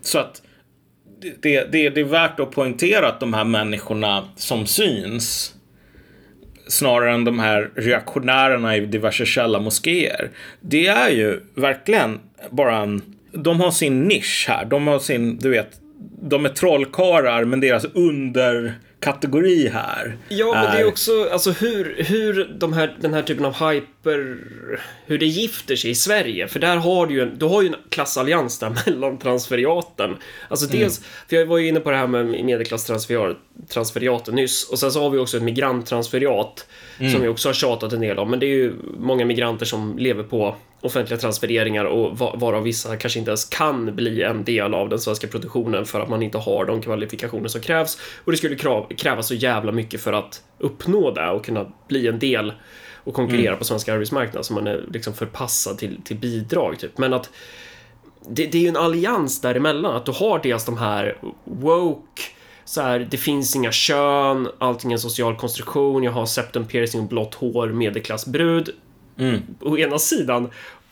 Så 0.00 0.18
att 0.18 0.42
det, 1.42 1.72
det, 1.72 1.88
det 1.88 2.00
är 2.00 2.04
värt 2.04 2.40
att 2.40 2.50
poängtera 2.50 3.08
att 3.08 3.20
de 3.20 3.34
här 3.34 3.44
människorna 3.44 4.28
som 4.36 4.66
syns 4.66 5.54
snarare 6.68 7.14
än 7.14 7.24
de 7.24 7.38
här 7.38 7.70
reaktionärerna 7.76 8.76
i 8.76 8.80
diverse 8.80 9.26
källarmoskéer. 9.26 10.30
Det 10.60 10.86
är 10.86 11.10
ju 11.10 11.40
verkligen 11.54 12.20
bara 12.50 12.76
en... 12.76 13.02
De 13.32 13.60
har 13.60 13.70
sin 13.70 14.04
nisch 14.04 14.44
här. 14.48 14.64
De 14.64 14.86
har 14.86 14.98
sin, 14.98 15.38
du 15.38 15.50
vet, 15.50 15.80
de 16.22 16.44
är 16.44 16.48
trollkarlar 16.48 17.44
men 17.44 17.60
deras 17.60 17.84
underkategori 17.84 19.68
här 19.68 20.16
Ja, 20.28 20.54
men 20.54 20.64
det 20.64 20.80
är 20.80 20.86
också 20.86 21.28
alltså 21.32 21.50
hur, 21.50 22.04
hur 22.08 22.56
de 22.58 22.72
här, 22.72 22.96
den 23.00 23.14
här 23.14 23.22
typen 23.22 23.44
av 23.44 23.52
hyper, 23.52 24.36
hur 25.06 25.18
det 25.18 25.26
gifter 25.26 25.76
sig 25.76 25.90
i 25.90 25.94
Sverige. 25.94 26.48
För 26.48 26.60
där 26.60 26.76
har 26.76 27.06
du 27.06 27.14
ju 27.14 27.20
en, 27.20 27.38
du 27.38 27.46
har 27.46 27.62
ju 27.62 27.68
en 27.68 27.74
klassallians 27.88 28.58
där 28.58 28.72
mellan 28.86 29.18
transferiaten. 29.18 30.16
Alltså 30.48 30.66
dels, 30.66 31.04
för 31.28 31.36
jag 31.36 31.46
var 31.46 31.58
ju 31.58 31.68
inne 31.68 31.80
på 31.80 31.90
det 31.90 31.96
här 31.96 32.06
med 32.06 32.26
medelklasstransferiaten 32.26 34.34
nyss. 34.34 34.68
Och 34.68 34.78
sen 34.78 34.92
så 34.92 35.02
har 35.02 35.10
vi 35.10 35.18
också 35.18 35.36
ett 35.36 35.42
migranttransferiat 35.42 36.66
som 37.12 37.22
vi 37.22 37.28
också 37.28 37.48
har 37.48 37.54
tjatat 37.54 37.92
en 37.92 38.00
del 38.00 38.18
om. 38.18 38.30
Men 38.30 38.40
det 38.40 38.46
är 38.46 38.56
ju 38.56 38.72
många 38.98 39.24
migranter 39.24 39.66
som 39.66 39.98
lever 39.98 40.22
på 40.22 40.56
offentliga 40.80 41.18
transfereringar 41.20 41.84
och 41.84 42.18
va- 42.18 42.34
varav 42.36 42.62
vissa 42.62 42.96
kanske 42.96 43.18
inte 43.18 43.30
ens 43.30 43.44
kan 43.44 43.96
bli 43.96 44.22
en 44.22 44.44
del 44.44 44.74
av 44.74 44.88
den 44.88 44.98
svenska 44.98 45.26
produktionen 45.26 45.84
för 45.84 46.00
att 46.00 46.08
man 46.08 46.22
inte 46.22 46.38
har 46.38 46.64
de 46.64 46.82
kvalifikationer 46.82 47.48
som 47.48 47.60
krävs. 47.60 47.98
Och 48.24 48.32
det 48.32 48.38
skulle 48.38 48.56
krävas 48.96 49.26
så 49.26 49.34
jävla 49.34 49.72
mycket 49.72 50.00
för 50.00 50.12
att 50.12 50.42
uppnå 50.58 51.10
det 51.10 51.28
och 51.30 51.44
kunna 51.44 51.66
bli 51.88 52.06
en 52.06 52.18
del 52.18 52.52
och 53.04 53.14
konkurrera 53.14 53.56
på 53.56 53.64
svenska 53.64 53.94
arbetsmarknad 53.94 54.44
så 54.46 54.52
man 54.52 54.66
är 54.66 54.84
liksom 54.92 55.14
förpassad 55.14 55.78
till, 55.78 56.02
till 56.04 56.16
bidrag 56.16 56.78
typ. 56.78 56.98
Men 56.98 57.12
att 57.14 57.30
det, 58.30 58.46
det 58.46 58.58
är 58.58 58.62
ju 58.62 58.68
en 58.68 58.76
allians 58.76 59.40
däremellan, 59.40 59.96
att 59.96 60.06
du 60.06 60.12
har 60.12 60.40
dels 60.42 60.64
de 60.64 60.78
här 60.78 61.16
woke, 61.44 62.22
så 62.64 62.82
här, 62.82 63.08
det 63.10 63.16
finns 63.16 63.56
inga 63.56 63.72
kön, 63.72 64.48
allting 64.58 64.92
är 64.92 64.96
en 64.96 65.00
social 65.00 65.36
konstruktion, 65.36 66.02
jag 66.02 66.12
har 66.12 66.26
septum 66.26 66.66
piercing 66.66 67.00
och 67.00 67.08
blått 67.08 67.34
hår, 67.34 67.68
medelklassbrud. 67.68 68.70
Å 69.60 69.78
ena 69.78 69.98
sidan, 69.98 70.48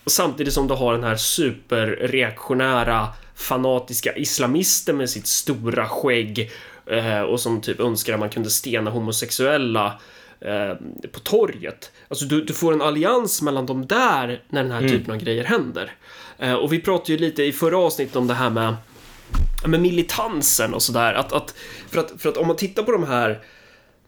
samtidigt 0.06 0.54
som 0.54 0.68
du 0.68 0.74
har 0.74 0.92
den 0.92 1.04
här 1.04 1.16
superreaktionära 1.16 3.08
fanatiska 3.34 4.16
islamisten 4.16 4.96
med 4.96 5.10
sitt 5.10 5.26
stora 5.26 5.88
skägg 5.88 6.50
eh, 6.86 7.20
och 7.20 7.40
som 7.40 7.60
typ 7.60 7.80
önskar 7.80 8.14
att 8.14 8.20
man 8.20 8.30
kunde 8.30 8.50
stena 8.50 8.90
homosexuella 8.90 10.00
eh, 10.40 10.74
på 11.12 11.20
torget. 11.22 11.92
Alltså 12.08 12.24
du, 12.24 12.42
du 12.44 12.52
får 12.52 12.72
en 12.72 12.82
allians 12.82 13.42
mellan 13.42 13.66
de 13.66 13.86
där 13.86 14.42
när 14.48 14.62
den 14.62 14.72
här 14.72 14.88
typen 14.88 15.14
av 15.14 15.20
grejer 15.20 15.44
händer. 15.44 15.92
Eh, 16.38 16.54
och 16.54 16.72
vi 16.72 16.80
pratade 16.80 17.12
ju 17.12 17.18
lite 17.18 17.42
i 17.42 17.52
förra 17.52 17.78
avsnittet 17.78 18.16
om 18.16 18.26
det 18.26 18.34
här 18.34 18.50
med 18.50 18.76
med 19.64 19.80
militansen 19.80 20.74
och 20.74 20.82
sådär. 20.82 21.14
Att, 21.14 21.32
att, 21.32 21.54
för, 21.90 22.00
att, 22.00 22.12
för 22.18 22.28
att 22.28 22.36
om 22.36 22.46
man 22.46 22.56
tittar 22.56 22.82
på 22.82 22.92
de 22.92 23.04
här 23.04 23.40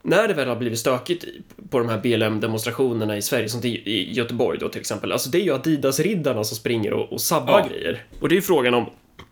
när 0.02 0.28
det 0.28 0.34
väl 0.34 0.48
har 0.48 0.56
blivit 0.56 0.78
stökigt 0.78 1.24
på 1.70 1.78
de 1.78 1.88
här 1.88 1.98
BLM-demonstrationerna 1.98 3.16
i 3.16 3.22
Sverige, 3.22 3.48
som 3.48 3.64
i 3.64 4.12
Göteborg 4.12 4.58
då 4.58 4.68
till 4.68 4.80
exempel, 4.80 5.12
alltså 5.12 5.30
det 5.30 5.38
är 5.38 5.42
ju 5.42 5.54
Adidas-riddarna 5.54 6.44
som 6.44 6.56
springer 6.56 6.92
och, 6.92 7.12
och 7.12 7.20
sabbar 7.20 7.60
ja. 7.60 7.68
grejer. 7.68 8.04
Och 8.20 8.28
det 8.28 8.32
är 8.32 8.36
ju 8.36 8.42
frågan 8.42 8.74
om 8.74 8.86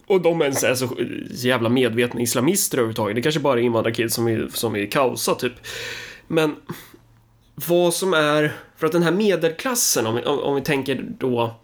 och 0.07 0.21
de 0.21 0.43
ens 0.43 0.65
är 0.65 0.75
så, 0.75 0.89
jävla 1.31 1.69
medvetna 1.69 2.21
islamister 2.21 2.79
överhuvudtaget. 2.79 3.17
Det 3.17 3.23
kanske 3.23 3.41
bara 3.41 3.61
är 3.61 3.65
invandrarkids 3.65 4.15
som 4.15 4.25
vill, 4.25 4.53
som 4.53 4.73
vill 4.73 4.91
kaosa 4.91 5.35
typ. 5.35 5.53
Men 6.27 6.57
vad 7.55 7.95
som 7.95 8.15
är, 8.15 8.53
för 8.77 8.87
att 8.87 8.93
den 8.93 9.03
här 9.03 9.13
medelklassen, 9.13 10.07
om 10.07 10.21
om, 10.27 10.39
om 10.39 10.55
vi 10.55 10.61
tänker 10.61 11.07
då, 11.19 11.55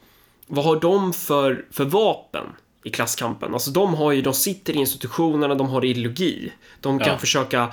vad 0.47 0.65
har 0.65 0.81
de 0.81 1.13
för, 1.13 1.65
för 1.71 1.85
vapen 1.85 2.47
i 2.85 2.91
klasskampen? 2.91 3.55
Alltså 3.55 3.71
de 3.71 3.95
har 3.95 4.13
ju, 4.13 4.23
de 4.23 4.35
sitter 4.35 4.73
i 4.73 4.77
institutionerna, 4.77 5.55
de 5.55 5.69
har 5.69 5.85
ideologi. 5.85 6.53
De 6.81 6.99
kan 6.99 7.09
ja. 7.09 7.19
försöka 7.19 7.73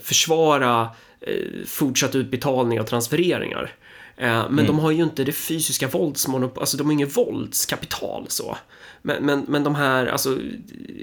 försvara 0.00 0.88
eh, 1.20 1.66
fortsatt 1.66 2.14
utbetalning 2.14 2.80
av 2.80 2.84
transfereringar. 2.84 3.72
Eh, 4.16 4.26
men 4.26 4.52
mm. 4.52 4.66
de 4.66 4.78
har 4.78 4.90
ju 4.90 5.02
inte 5.02 5.24
det 5.24 5.32
fysiska 5.32 5.88
våldsmonopolet, 5.88 6.60
alltså 6.60 6.76
de 6.76 6.86
har 6.86 6.92
inget 6.92 7.16
våldskapital 7.16 8.26
så. 8.28 8.56
Men, 9.02 9.24
men, 9.26 9.44
men 9.48 9.64
de 9.64 9.74
här, 9.74 10.06
alltså 10.06 10.38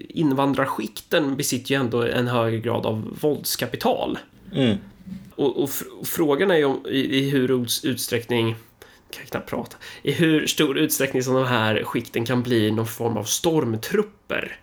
invandrarskikten 0.09 1.35
besitter 1.35 1.71
ju 1.71 1.79
ändå 1.79 2.01
en 2.03 2.27
högre 2.27 2.59
grad 2.59 2.85
av 2.85 3.17
våldskapital. 3.21 4.19
Mm. 4.53 4.77
Och, 5.35 5.57
och, 5.57 5.69
och, 5.99 6.07
frågan 6.07 6.51
är 6.51 6.55
ju 6.55 6.65
om, 6.65 6.85
i, 6.85 7.17
i 7.17 7.29
hur 7.29 7.67
utsträckning 7.83 8.55
kan 9.11 9.25
knappt 9.25 9.49
prata. 9.49 9.77
I 10.03 10.11
hur 10.11 10.47
stor 10.47 10.77
utsträckning 10.77 11.23
som 11.23 11.33
de 11.33 11.47
här 11.47 11.83
skikten 11.83 12.25
kan 12.25 12.43
bli 12.43 12.71
någon 12.71 12.87
form 12.87 13.17
av 13.17 13.23
stormtrupper. 13.23 14.55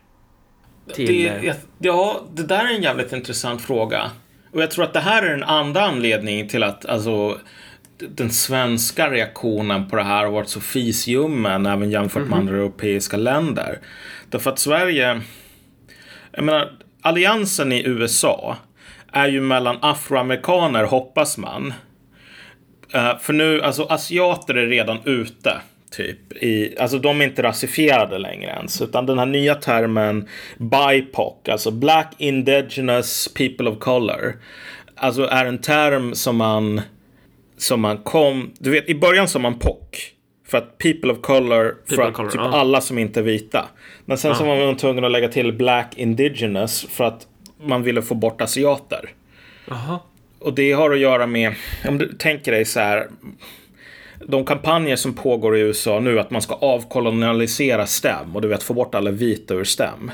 Till... 0.95 1.25
Det, 1.25 1.57
ja, 1.79 2.23
det 2.35 2.43
där 2.43 2.65
är 2.65 2.75
en 2.75 2.83
jävligt 2.83 3.13
intressant 3.13 3.63
fråga. 3.63 4.11
Och 4.53 4.63
jag 4.63 4.71
tror 4.71 4.85
att 4.85 4.93
det 4.93 5.01
här 5.01 5.23
är 5.23 5.35
en 5.35 5.43
andra 5.43 5.83
anledning 5.83 6.49
till 6.49 6.63
att 6.63 6.87
alltså, 6.87 7.39
den 7.99 8.31
svenska 8.31 9.11
reaktionen 9.11 9.89
på 9.89 9.97
det 9.97 10.03
här 10.03 10.25
har 10.25 10.33
varit 10.33 10.49
så 10.49 10.61
fisljummen 10.61 11.67
även 11.67 11.91
jämfört 11.91 12.23
med 12.23 12.27
mm 12.27 12.39
-hmm. 12.39 12.41
andra 12.41 12.57
europeiska 12.57 13.17
länder. 13.17 13.79
Därför 14.31 14.51
att 14.51 14.59
Sverige, 14.59 15.21
jag 16.33 16.45
menar, 16.45 16.73
alliansen 17.03 17.73
i 17.73 17.87
USA 17.87 18.57
är 19.13 19.29
ju 19.29 19.41
mellan 19.41 19.79
afroamerikaner, 19.81 20.85
hoppas 20.85 21.39
man. 21.39 21.75
Uh, 22.95 23.19
för 23.19 23.33
nu, 23.33 23.63
alltså 23.63 23.83
asiater 23.83 24.55
är 24.55 24.67
redan 24.67 24.99
ute. 25.05 25.61
Typ. 25.91 26.33
I, 26.33 26.79
alltså 26.79 26.99
de 26.99 27.21
är 27.21 27.25
inte 27.25 27.43
rasifierade 27.43 28.19
längre 28.19 28.51
ens. 28.51 28.83
Utan 28.83 29.07
den 29.07 29.19
här 29.19 29.27
nya 29.27 29.55
termen 29.55 30.29
BIPOC, 30.59 31.49
alltså 31.49 31.71
Black 31.71 32.15
Indigenous 32.19 33.29
People 33.35 33.71
of 33.71 33.79
Color. 33.79 34.37
Alltså 34.95 35.27
är 35.27 35.45
en 35.47 35.59
term 35.59 36.15
som 36.15 36.37
man, 36.37 36.81
som 37.57 37.81
man 37.81 37.99
kom, 37.99 38.51
du 38.59 38.71
vet 38.71 38.89
i 38.89 38.95
början 38.95 39.29
sa 39.29 39.39
man 39.39 39.59
POC. 39.59 39.79
För 40.47 40.59
att 40.59 40.79
people 40.79 41.13
of 41.13 41.21
color, 41.21 41.69
people 41.69 41.97
för 41.97 42.03
att 42.03 42.15
color, 42.15 42.31
typ 42.31 42.41
uh. 42.41 42.55
alla 42.55 42.81
som 42.81 42.99
inte 42.99 43.21
är 43.21 43.25
vita. 43.25 43.69
Men 44.05 44.19
sen 44.19 44.31
uh. 44.31 44.39
så 44.39 44.45
var 44.45 44.67
man 44.67 44.77
tvungen 44.77 45.05
att 45.05 45.13
lägga 45.13 45.29
till 45.29 45.53
black 45.53 45.93
indigenous 45.97 46.87
för 46.91 47.05
att 47.05 47.27
man 47.65 47.83
ville 47.83 48.03
få 48.03 48.15
bort 48.15 48.41
asiater. 48.41 49.11
Aha. 49.71 50.05
Och 50.39 50.55
det 50.55 50.73
har 50.73 50.91
att 50.91 50.99
göra 50.99 51.27
med, 51.27 51.55
om 51.89 51.99
du 51.99 52.13
tänker 52.13 52.53
dig 52.53 52.65
så 52.65 52.81
här, 52.81 53.09
de 54.27 54.45
kampanjer 54.45 54.97
som 54.97 55.15
pågår 55.15 55.57
i 55.57 55.61
USA 55.61 56.01
nu, 56.01 56.21
att 56.21 56.31
man 56.31 56.43
ska 56.43 56.55
avkolonialisera 56.55 57.87
STEM 57.87 58.37
och 58.37 58.43
du 58.43 58.49
vet 58.49 58.63
få 58.63 58.75
bort 58.75 58.95
alla 58.95 59.11
vita 59.11 59.55
ur 59.55 59.65
STEM. 59.65 60.11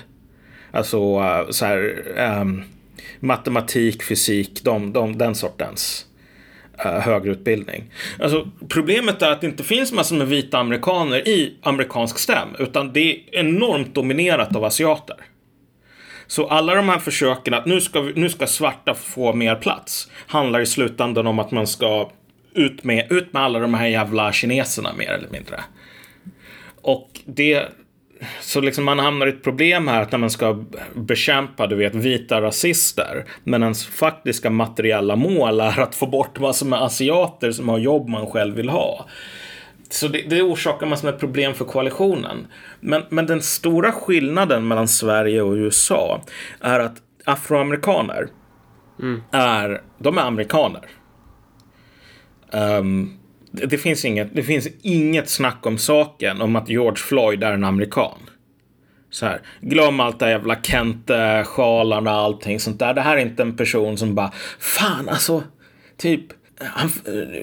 Alltså 0.71 0.99
eh, 0.99 1.51
så 1.51 1.67
här, 1.67 2.05
um, 2.41 2.63
matematik, 3.21 4.03
fysik, 4.03 4.65
de, 4.65 4.93
de, 4.93 5.19
den 5.19 5.35
sortens 5.35 6.07
uh, 6.85 6.93
högre 6.93 7.31
utbildning. 7.31 7.85
Alltså, 8.19 8.49
problemet 8.69 9.23
är 9.23 9.31
att 9.31 9.41
det 9.41 9.47
inte 9.47 9.65
finns 9.65 9.93
massor 9.93 10.17
med 10.17 10.29
vita 10.29 10.59
amerikaner 10.59 11.29
i 11.29 11.55
amerikansk 11.63 12.19
STEM, 12.19 12.49
utan 12.59 12.93
det 12.93 13.01
är 13.01 13.21
enormt 13.33 13.95
dominerat 13.95 14.57
av 14.57 14.65
asiater. 14.65 15.17
Så 16.27 16.47
alla 16.47 16.75
de 16.75 16.89
här 16.89 16.99
försöken 16.99 17.55
att 17.55 17.67
nu 17.67 17.81
ska, 17.81 18.01
nu 18.01 18.29
ska 18.29 18.47
svarta 18.47 18.95
få 18.95 19.33
mer 19.33 19.55
plats 19.55 20.11
handlar 20.27 20.61
i 20.61 20.67
slutändan 20.67 21.27
om 21.27 21.39
att 21.39 21.51
man 21.51 21.67
ska 21.67 22.11
ut 22.55 22.85
med, 22.85 23.13
ut 23.13 23.33
med 23.33 23.43
alla 23.43 23.59
de 23.59 23.75
här 23.75 23.87
jävla 23.87 24.33
kineserna 24.33 24.93
mer 24.99 25.11
eller 25.11 25.29
mindre. 25.29 25.61
Och 26.83 27.21
det, 27.25 27.69
så 28.41 28.61
liksom 28.61 28.85
man 28.85 28.99
hamnar 28.99 29.27
i 29.27 29.31
ett 29.31 29.45
problem 29.45 29.89
här 29.89 30.03
att 30.03 30.13
när 30.13 30.19
man 30.19 30.31
ska 30.31 30.65
bekämpa, 30.95 31.67
du 31.67 31.77
vet, 31.77 31.95
vita 31.95 32.41
rasister. 32.41 33.25
Men 33.45 33.63
ens 33.63 33.87
faktiska 33.87 34.51
materiella 34.51 35.17
mål 35.17 35.61
är 35.61 35.81
att 35.81 35.95
få 35.95 36.07
bort 36.07 36.41
massor 36.41 36.67
med 36.67 36.83
asiater 36.83 37.53
som 37.53 37.69
har 37.69 37.79
jobb 37.79 38.09
man 38.09 38.27
själv 38.27 38.57
vill 38.57 38.69
ha. 38.69 39.07
Så 39.91 40.09
det, 40.09 40.23
det 40.31 40.43
orsakar 40.43 40.87
massor 40.87 41.11
med 41.11 41.21
problem 41.21 41.55
för 41.55 41.65
koalitionen. 41.65 42.47
Men, 42.81 43.03
men 43.09 43.27
den 43.27 43.43
stora 43.43 43.93
skillnaden 43.93 44.69
mellan 44.69 44.89
Sverige 44.89 45.43
och 45.43 45.53
USA 45.53 46.23
är 46.61 46.81
att 46.81 46.97
afroamerikaner 47.25 48.29
mm. 49.03 49.23
är, 49.31 49.83
de 49.99 50.19
är 50.19 50.23
amerikaner. 50.23 50.89
Um, 52.51 53.19
det, 53.51 53.67
det, 53.67 53.79
finns 53.79 54.05
inget, 54.05 54.35
det 54.35 54.43
finns 54.43 54.69
inget 54.83 55.29
snack 55.29 55.67
om 55.67 55.79
saken 55.79 56.41
om 56.41 56.57
att 56.57 56.69
George 56.69 56.97
Floyd 56.97 57.43
är 57.43 57.53
en 57.53 57.65
amerikan. 57.65 58.19
Så 59.11 59.27
här, 59.27 59.41
glöm 59.61 60.01
allt 60.01 60.19
det 60.19 60.31
jävla 60.31 60.57
Kente-sjalarna 60.63 62.11
och 62.11 62.25
allting 62.25 62.61
sånt 62.61 62.79
där. 62.79 62.95
Det 62.95 63.01
här 63.01 63.17
är 63.17 63.21
inte 63.21 63.43
en 63.43 63.57
person 63.57 63.97
som 63.97 64.15
bara, 64.15 64.33
fan 64.59 65.09
alltså, 65.09 65.43
typ, 65.97 66.25
han, 66.61 66.91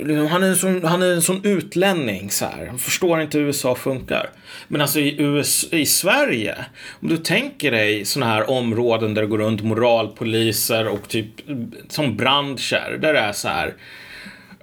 liksom, 0.03 0.27
han, 0.27 0.43
är 0.43 0.47
en 0.47 0.55
sån, 0.55 0.83
han 0.85 1.01
är 1.01 1.13
en 1.13 1.21
sån 1.21 1.41
utlänning 1.43 2.31
så 2.31 2.45
här. 2.45 2.65
Han 2.65 2.79
förstår 2.79 3.21
inte 3.21 3.37
hur 3.37 3.45
USA 3.45 3.75
funkar. 3.75 4.29
Men 4.67 4.81
alltså 4.81 4.99
i, 4.99 5.21
US, 5.21 5.73
i 5.73 5.85
Sverige, 5.85 6.55
om 7.01 7.07
du 7.07 7.17
tänker 7.17 7.71
dig 7.71 8.05
såna 8.05 8.25
här 8.25 8.49
områden 8.49 9.13
där 9.13 9.21
det 9.21 9.27
går 9.27 9.37
runt 9.37 9.63
moralpoliser 9.63 10.87
och 10.87 11.07
typ 11.07 11.27
som 11.87 12.17
branscher, 12.17 12.97
där 13.01 13.13
det 13.13 13.19
är 13.19 13.31
så 13.31 13.47
här 13.47 13.73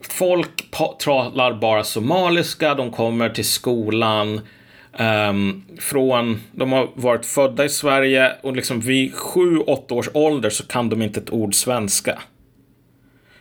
folk 0.01 0.71
talar 0.99 1.53
bara 1.53 1.85
somaliska, 1.85 2.75
de 2.75 2.91
kommer 2.91 3.29
till 3.29 3.45
skolan 3.45 4.41
um, 4.99 5.65
från, 5.79 6.41
de 6.53 6.73
har 6.73 6.89
varit 6.95 7.27
födda 7.27 7.65
i 7.65 7.69
Sverige 7.69 8.33
och 8.43 8.57
liksom 8.57 8.81
vid 8.81 9.15
sju, 9.15 9.59
åtta 9.59 9.95
års 9.95 10.09
ålder 10.15 10.51
så 10.51 10.67
kan 10.67 10.89
de 10.89 11.03
inte 11.03 11.21
ett 11.21 11.31
ord 11.31 11.55
svenska. 11.55 12.19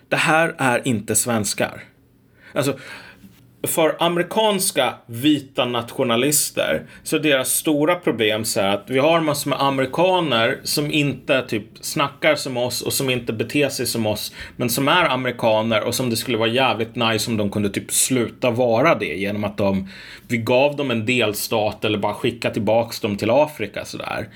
Det 0.09 0.15
här 0.15 0.55
är 0.57 0.87
inte 0.87 1.15
svenskar. 1.15 1.83
Alltså, 2.53 2.77
för 3.63 3.95
amerikanska 3.99 4.93
vita 5.05 5.65
nationalister 5.65 6.85
så 7.03 7.15
är 7.15 7.19
deras 7.19 7.49
stora 7.49 7.95
problem 7.95 8.45
så 8.45 8.61
här 8.61 8.73
att 8.73 8.89
vi 8.89 8.99
har 8.99 9.21
massor 9.21 9.49
med 9.49 9.61
amerikaner 9.61 10.59
som 10.63 10.91
inte 10.91 11.41
typ 11.41 11.65
snackar 11.81 12.35
som 12.35 12.57
oss 12.57 12.81
och 12.81 12.93
som 12.93 13.09
inte 13.09 13.33
beter 13.33 13.69
sig 13.69 13.85
som 13.85 14.05
oss 14.05 14.33
men 14.55 14.69
som 14.69 14.87
är 14.87 15.09
amerikaner 15.09 15.81
och 15.81 15.95
som 15.95 16.09
det 16.09 16.15
skulle 16.15 16.37
vara 16.37 16.49
jävligt 16.49 16.95
nice 16.95 17.31
om 17.31 17.37
de 17.37 17.51
kunde 17.51 17.69
typ 17.69 17.91
sluta 17.91 18.51
vara 18.51 18.95
det 18.95 19.15
genom 19.15 19.43
att 19.43 19.57
de 19.57 19.89
vi 20.27 20.37
gav 20.37 20.75
dem 20.75 20.91
en 20.91 21.05
delstat 21.05 21.85
eller 21.85 21.97
bara 21.97 22.13
skicka 22.13 22.49
tillbaks 22.49 22.99
dem 22.99 23.17
till 23.17 23.29
Afrika 23.29 23.85
sådär. 23.85 24.27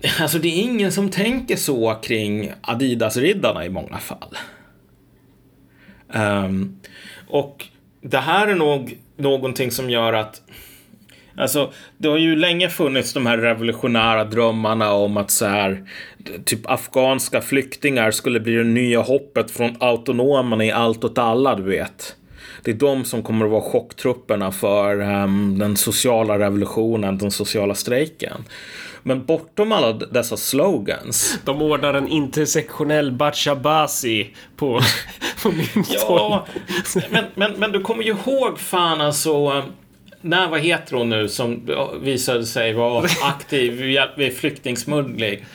Alltså 0.20 0.38
det 0.38 0.48
är 0.48 0.62
ingen 0.62 0.92
som 0.92 1.10
tänker 1.10 1.56
så 1.56 1.94
kring 2.02 2.52
Adidas-riddarna 2.62 3.66
i 3.66 3.68
många 3.68 3.98
fall. 3.98 4.36
Um, 6.14 6.80
och 7.28 7.64
det 8.00 8.18
här 8.18 8.46
är 8.46 8.54
nog 8.54 8.98
någonting 9.16 9.70
som 9.70 9.90
gör 9.90 10.12
att 10.12 10.42
Alltså, 11.36 11.72
det 11.98 12.08
har 12.08 12.16
ju 12.16 12.36
länge 12.36 12.68
funnits 12.68 13.12
de 13.12 13.26
här 13.26 13.38
revolutionära 13.38 14.24
drömmarna 14.24 14.92
om 14.92 15.16
att 15.16 15.30
så 15.30 15.46
här, 15.46 15.84
typ 16.44 16.70
afghanska 16.70 17.40
flyktingar 17.40 18.10
skulle 18.10 18.40
bli 18.40 18.54
det 18.54 18.64
nya 18.64 19.00
hoppet 19.00 19.50
från 19.50 19.76
autonomerna 19.80 20.64
i 20.64 20.70
allt 20.70 21.04
åt 21.04 21.18
alla, 21.18 21.54
du 21.54 21.62
vet. 21.62 22.16
Det 22.62 22.70
är 22.70 22.74
de 22.74 23.04
som 23.04 23.22
kommer 23.22 23.44
att 23.44 23.50
vara 23.50 23.62
chocktrupperna 23.62 24.52
för 24.52 25.00
um, 25.00 25.58
den 25.58 25.76
sociala 25.76 26.38
revolutionen, 26.38 27.18
den 27.18 27.30
sociala 27.30 27.74
strejken. 27.74 28.44
Men 29.02 29.24
bortom 29.24 29.72
alla 29.72 29.92
dessa 29.92 30.36
slogans. 30.36 31.38
De 31.44 31.62
ordnar 31.62 31.94
en 31.94 32.08
intersektionell 32.08 33.12
Bachabasi 33.12 34.34
på, 34.56 34.80
på 35.42 35.52
Ja, 35.88 36.46
men, 37.10 37.24
men, 37.34 37.52
men 37.52 37.72
du 37.72 37.80
kommer 37.80 38.02
ju 38.02 38.10
ihåg 38.10 38.58
fan 38.58 39.00
alltså 39.00 39.62
när, 40.20 40.48
vad 40.48 40.60
heter 40.60 40.96
hon 40.96 41.10
nu 41.10 41.28
som 41.28 41.68
visade 42.00 42.46
sig 42.46 42.72
vara 42.72 43.08
aktiv 43.22 43.72
vid 44.16 44.36
flyktingsmuggling? 44.36 45.46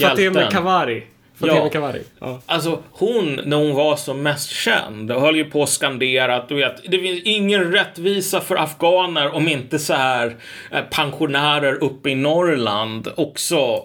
Fateme 0.00 0.48
Kavari. 0.50 1.02
Fatima 1.34 1.68
Kavari. 1.68 2.02
Ja. 2.18 2.40
Alltså 2.46 2.82
hon, 2.90 3.40
när 3.44 3.56
hon 3.56 3.74
var 3.74 3.96
som 3.96 4.22
mest 4.22 4.50
känd, 4.50 5.10
höll 5.10 5.36
ju 5.36 5.44
på 5.44 5.62
att 5.62 5.68
skandera 5.68 6.36
att 6.36 6.48
du 6.48 6.54
vet, 6.54 6.90
det 6.90 6.98
finns 6.98 7.22
ingen 7.24 7.72
rättvisa 7.72 8.40
för 8.40 8.56
afghaner 8.56 9.34
om 9.34 9.48
inte 9.48 9.78
så 9.78 9.94
här 9.94 10.36
eh, 10.70 10.82
pensionärer 10.90 11.84
uppe 11.84 12.10
i 12.10 12.14
Norrland 12.14 13.08
också 13.16 13.84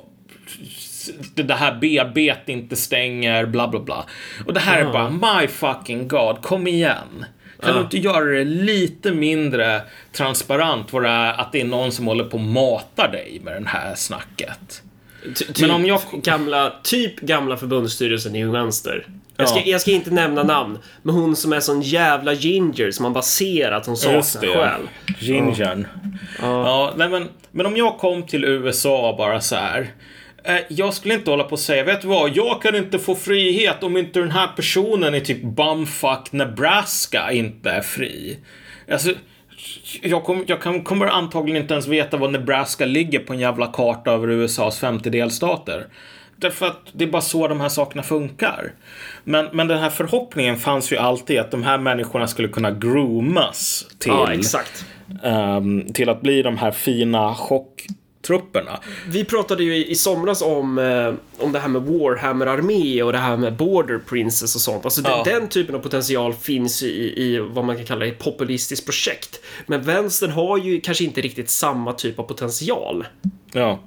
det 1.36 1.54
här 1.54 1.76
BB 1.76 2.34
inte 2.46 2.76
stänger, 2.76 3.46
bla 3.46 3.68
bla 3.68 3.80
bla. 3.80 4.06
Och 4.46 4.54
det 4.54 4.60
här 4.60 4.82
är 4.82 4.86
bara, 4.86 5.10
my 5.10 5.48
fucking 5.48 6.08
god, 6.08 6.42
kom 6.42 6.68
igen. 6.68 7.26
Kan 7.62 7.76
du 7.76 7.82
inte 7.82 7.98
göra 7.98 8.26
det 8.26 8.44
lite 8.44 9.12
mindre 9.12 9.82
transparent 10.12 10.94
vad 10.94 11.04
det 11.04 11.10
är 11.10 11.34
att 11.34 11.52
det 11.52 11.62
är 11.62 11.66
någon 11.66 11.92
som 11.92 12.08
håller 12.08 12.24
på 12.24 12.38
och 12.38 12.44
matar 12.44 13.12
dig 13.12 13.42
med 13.44 13.62
det 13.62 13.70
här 13.70 13.96
snacket? 13.96 14.82
Ty- 15.36 15.46
typ, 15.46 15.60
Men 15.62 15.72
om 15.72 15.86
jag- 15.86 16.02
gamla, 16.24 16.74
typ 16.84 17.20
gamla 17.20 17.58
förbundsstyrelsen 17.58 18.36
i 18.36 18.44
Ung 18.46 18.52
Vänster. 18.52 19.08
Jag 19.38 19.50
ska, 19.50 19.58
Ja. 19.60 19.64
jag 19.66 19.82
ska 19.82 19.92
inte 19.92 20.12
nämna 20.12 20.44
namn, 20.44 20.78
men 21.04 21.16
hon 21.16 21.36
som 21.36 21.54
är 21.54 21.60
sån 21.60 21.82
jävla 21.82 22.34
ginger 22.34 22.92
som 22.92 23.04
man 23.04 23.14
bara 23.14 23.22
ser 23.24 23.72
att 23.72 23.86
hon 23.86 23.98
saknar 23.98 24.54
själ. 24.54 24.82
Gingern. 25.20 25.88
Ja, 26.42 26.94
nej, 26.98 27.10
men, 27.10 27.28
men 27.52 27.66
om 27.66 27.78
jag 27.78 27.98
kom 27.98 28.24
till 28.24 28.46
USA 28.46 29.16
bara 29.18 29.42
så 29.42 29.56
här. 29.56 29.88
Eh, 30.44 30.56
jag 30.70 30.94
skulle 30.94 31.14
inte 31.14 31.30
hålla 31.32 31.44
på 31.44 31.52
och 31.52 31.60
säga, 31.60 31.84
vet 31.84 32.02
du 32.02 32.08
vad, 32.08 32.36
jag 32.36 32.62
kan 32.62 32.76
inte 32.76 33.00
få 33.00 33.16
frihet 33.16 33.84
om 33.84 33.98
inte 33.98 34.20
den 34.20 34.32
här 34.32 34.48
personen 34.56 35.16
i 35.16 35.22
typ 35.22 35.44
bumfuck 35.44 36.32
Nebraska 36.32 37.32
inte 37.32 37.70
är 37.70 37.82
fri. 37.82 38.38
Alltså, 38.92 39.12
jag, 40.02 40.24
kom, 40.24 40.44
jag 40.48 40.62
kan, 40.62 40.84
kommer 40.84 41.08
antagligen 41.08 41.62
inte 41.62 41.74
ens 41.74 41.88
veta 41.88 42.18
var 42.18 42.30
Nebraska 42.30 42.86
ligger 42.86 43.20
på 43.20 43.34
en 43.34 43.40
jävla 43.40 43.68
karta 43.68 44.12
över 44.12 44.28
USAs 44.30 44.80
50 44.80 45.10
delstater. 45.10 45.88
Därför 46.36 46.66
att 46.66 46.80
det 46.92 47.04
är 47.04 47.10
bara 47.10 47.22
så 47.22 47.48
de 47.48 47.62
här 47.62 47.70
sakerna 47.70 48.04
funkar. 48.04 48.72
Men, 49.24 49.50
men 49.54 49.68
den 49.68 49.80
här 49.80 49.90
förhoppningen 49.90 50.58
fanns 50.58 50.92
ju 50.92 50.98
alltid 50.98 51.40
att 51.40 51.52
de 51.52 51.64
här 51.64 51.78
människorna 51.78 52.28
skulle 52.28 52.48
kunna 52.48 52.72
groomas 52.72 53.88
till, 54.00 54.12
Ja, 54.12 54.32
ehm, 55.24 55.94
till 55.94 56.10
att 56.10 56.22
bli 56.22 56.42
de 56.42 56.58
här 56.58 56.72
fina 56.72 57.34
chocktrupperna. 58.28 58.80
Vi 59.08 59.26
pratade 59.26 59.64
ju 59.64 59.76
i, 59.76 59.92
i 59.92 59.96
somras 59.96 60.42
om, 60.42 60.78
eh, 60.78 61.44
om 61.46 61.52
det 61.52 61.60
här 61.60 61.68
med 61.68 61.82
Warhammer-armé 61.82 63.04
och 63.04 63.12
det 63.12 63.18
här 63.18 63.38
med 63.38 63.54
Border 63.56 64.00
Princess 64.00 64.56
och 64.56 64.62
sånt. 64.62 64.86
Alltså 64.86 65.02
Ja. 65.06 65.24
den, 65.26 65.34
den 65.40 65.50
typen 65.50 65.76
av 65.76 65.80
potential 65.80 66.34
finns 66.34 66.84
ju 66.84 66.88
i, 66.88 67.24
i 67.24 67.40
vad 67.40 67.66
man 67.66 67.76
kan 67.76 67.86
kalla 67.86 68.06
ett 68.06 68.20
populistiskt 68.20 68.86
projekt. 68.86 69.40
Men 69.66 69.82
vänstern 69.82 70.32
har 70.32 70.58
ju 70.58 70.82
kanske 70.82 71.04
inte 71.04 71.22
riktigt 71.22 71.50
samma 71.50 71.94
typ 71.94 72.20
av 72.20 72.24
potential. 72.24 73.06
Ja. 73.54 73.80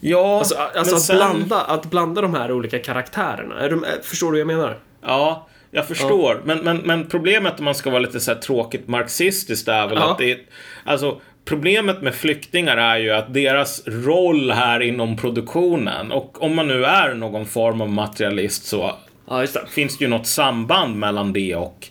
Ja, 0.00 0.38
Alltså, 0.38 0.54
alltså 0.54 0.96
att, 0.96 1.02
sen- 1.02 1.16
blanda, 1.16 1.60
att 1.60 1.90
blanda 1.90 2.20
de 2.22 2.34
här 2.34 2.52
olika 2.52 2.78
karaktärerna. 2.78 3.60
Är 3.60 3.70
de, 3.70 3.84
förstår 4.02 4.26
du 4.26 4.30
vad 4.32 4.40
jag 4.52 4.58
menar? 4.58 4.78
Ja, 5.02 5.48
jag 5.70 5.88
förstår. 5.88 6.40
Men, 6.44 6.58
men, 6.58 6.76
men 6.76 7.06
problemet 7.08 7.58
om 7.58 7.64
man 7.64 7.74
ska 7.74 7.90
vara 7.90 8.00
lite 8.00 8.20
så 8.20 8.32
här 8.32 8.38
tråkigt 8.40 8.88
marxistiskt 8.88 9.68
är 9.68 9.88
väl 9.88 9.98
Ja. 9.98 10.10
att 10.12 10.18
det 10.18 10.30
är, 10.32 10.38
Alltså, 10.84 11.20
problemet 11.44 12.02
med 12.02 12.14
flyktingar 12.14 12.76
är 12.76 12.96
ju 12.98 13.10
att 13.10 13.34
deras 13.34 13.82
roll 13.86 14.50
här 14.50 14.80
inom 14.80 15.16
produktionen 15.16 16.12
och 16.12 16.42
om 16.42 16.54
man 16.54 16.68
nu 16.68 16.84
är 16.84 17.14
någon 17.14 17.46
form 17.46 17.80
av 17.80 17.90
materialist 17.90 18.64
så 18.64 18.92
Ja, 19.28 19.38
det. 19.40 19.68
finns 19.70 19.98
det 19.98 20.04
ju 20.04 20.08
något 20.10 20.26
samband 20.26 20.96
mellan 20.96 21.32
det 21.32 21.54
och 21.54 21.86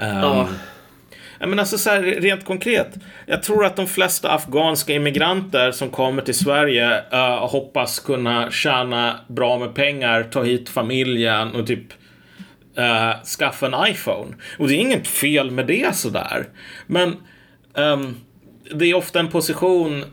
ehm, 0.00 0.16
Ja. 0.18 0.48
Men 1.40 1.58
alltså 1.58 1.78
så 1.78 1.90
här, 1.90 2.02
rent 2.02 2.44
konkret. 2.44 2.94
Jag 3.26 3.42
tror 3.42 3.64
att 3.64 3.76
de 3.76 3.86
flesta 3.86 4.30
afghanska 4.30 4.92
immigranter 4.92 5.72
som 5.72 5.90
kommer 5.90 6.22
till 6.22 6.34
Sverige 6.34 7.02
eh, 7.12 7.46
hoppas 7.48 8.00
kunna 8.00 8.50
tjäna 8.50 9.20
bra 9.28 9.58
med 9.58 9.74
pengar, 9.74 10.22
ta 10.22 10.42
hit 10.42 10.68
familjen 10.68 11.52
och 11.54 11.66
typ 11.66 11.92
eh, 12.76 13.22
skaffa 13.38 13.66
en 13.66 13.90
iPhone. 13.90 14.34
Och 14.58 14.68
det 14.68 14.74
är 14.74 14.78
inget 14.78 15.08
fel 15.08 15.50
med 15.50 15.66
det 15.66 15.96
sådär. 15.96 16.46
Men 16.86 17.16
ehm, 17.76 18.16
det 18.74 18.86
är 18.86 18.94
ofta 18.94 19.20
en 19.20 19.28
position 19.28 20.04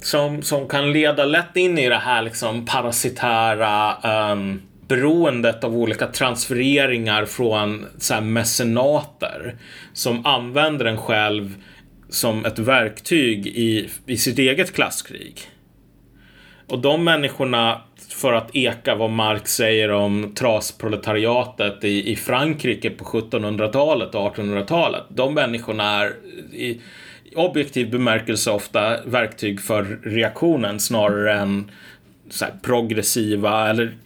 som, 0.00 0.42
som 0.42 0.68
kan 0.68 0.92
leda 0.92 1.24
lätt 1.24 1.56
in 1.56 1.78
i 1.78 1.88
det 1.88 1.96
här 1.98 2.22
liksom 2.22 2.66
parasitära 2.66 3.96
um, 4.32 4.62
beroendet 4.88 5.64
av 5.64 5.76
olika 5.76 6.06
transfereringar 6.06 7.24
från 7.24 7.86
så 7.98 8.14
här, 8.14 8.20
mecenater 8.20 9.54
som 9.92 10.26
använder 10.26 10.84
en 10.84 10.98
själv 10.98 11.54
som 12.08 12.44
ett 12.44 12.58
verktyg 12.58 13.46
i, 13.46 13.88
i 14.06 14.16
sitt 14.16 14.38
eget 14.38 14.74
klasskrig. 14.74 15.40
Och 16.66 16.78
de 16.78 17.04
människorna, 17.04 17.80
för 18.08 18.32
att 18.32 18.56
eka 18.56 18.94
vad 18.94 19.10
Marx 19.10 19.54
säger 19.54 19.90
om 19.90 20.34
trasproletariatet 20.34 21.84
i, 21.84 22.12
i 22.12 22.16
Frankrike 22.16 22.90
på 22.90 23.04
1700-talet 23.04 24.14
och 24.14 24.36
1800-talet. 24.36 25.02
De 25.08 25.34
människorna 25.34 25.84
är 25.84 26.14
i 26.52 26.80
objektiv 27.36 27.90
bemärkelse 27.90 28.50
ofta 28.50 29.04
verktyg 29.04 29.60
för 29.60 30.00
reaktionen 30.02 30.80
snarare 30.80 31.32
än 31.34 31.70
så 32.30 32.44
progressiva 32.62 33.70
eller 33.70 33.96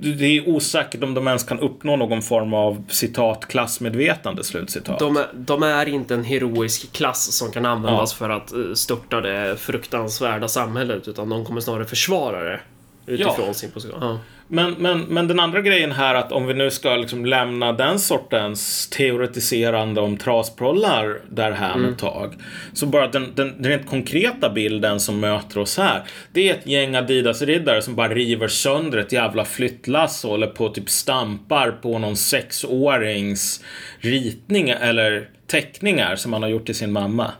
det 0.00 0.24
är 0.24 0.48
osäkert 0.48 1.02
om 1.02 1.14
de 1.14 1.26
ens 1.28 1.44
kan 1.44 1.58
uppnå 1.58 1.96
någon 1.96 2.22
form 2.22 2.54
av 2.54 2.84
citat 2.88 3.48
klassmedvetande 3.48 4.44
slutcitat. 4.44 4.98
De, 4.98 5.24
de 5.34 5.62
är 5.62 5.88
inte 5.88 6.14
en 6.14 6.24
heroisk 6.24 6.92
klass 6.92 7.32
som 7.32 7.52
kan 7.52 7.66
användas 7.66 8.14
för 8.14 8.30
att 8.30 8.52
eh, 8.52 8.58
störta 8.74 9.20
det 9.20 9.56
fruktansvärda 9.56 10.48
samhället, 10.48 11.08
utan 11.08 11.28
de 11.28 11.44
kommer 11.44 11.60
snarare 11.60 11.84
försvara 11.84 12.44
det 12.44 12.60
utifrån 13.08 13.46
Ja. 13.46 13.54
sin 13.54 13.70
position. 13.70 13.98
Ja. 14.00 14.18
Men, 14.50 14.74
men, 14.78 15.00
men 15.00 15.28
den 15.28 15.40
andra 15.40 15.60
grejen 15.60 15.92
här 15.92 16.14
att 16.14 16.32
om 16.32 16.46
vi 16.46 16.54
nu 16.54 16.70
ska 16.70 16.96
liksom 16.96 17.26
lämna 17.26 17.72
den 17.72 17.98
sortens 17.98 18.88
teoretiserande 18.88 20.00
om 20.00 20.16
trasprollar 20.16 21.20
därhän 21.30 21.84
ett 21.84 21.98
tag. 21.98 22.34
Så 22.72 22.86
bara 22.86 23.08
den, 23.08 23.32
den, 23.34 23.62
den 23.62 23.70
rent 23.70 23.86
konkreta 23.86 24.50
bilden 24.50 25.00
som 25.00 25.20
möter 25.20 25.58
oss 25.58 25.78
här. 25.78 26.02
Det 26.32 26.48
är 26.48 26.54
ett 26.54 26.66
gäng 26.66 26.94
Adidas-riddare 26.96 27.82
som 27.82 27.94
bara 27.94 28.08
river 28.14 28.48
sönder 28.48 28.98
ett 28.98 29.12
jävla 29.12 29.44
flyttlass 29.44 30.24
och 30.24 30.30
håller 30.30 30.46
på 30.46 30.64
och 30.64 30.74
typ 30.74 30.90
stampar 30.90 31.70
på 31.70 31.98
någon 31.98 32.16
sexårings 32.16 33.64
ritning 34.00 34.68
eller 34.68 35.28
teckningar 35.46 36.16
som 36.16 36.32
han 36.32 36.42
har 36.42 36.50
gjort 36.50 36.66
till 36.66 36.74
sin 36.74 36.92
mamma. 36.92 37.32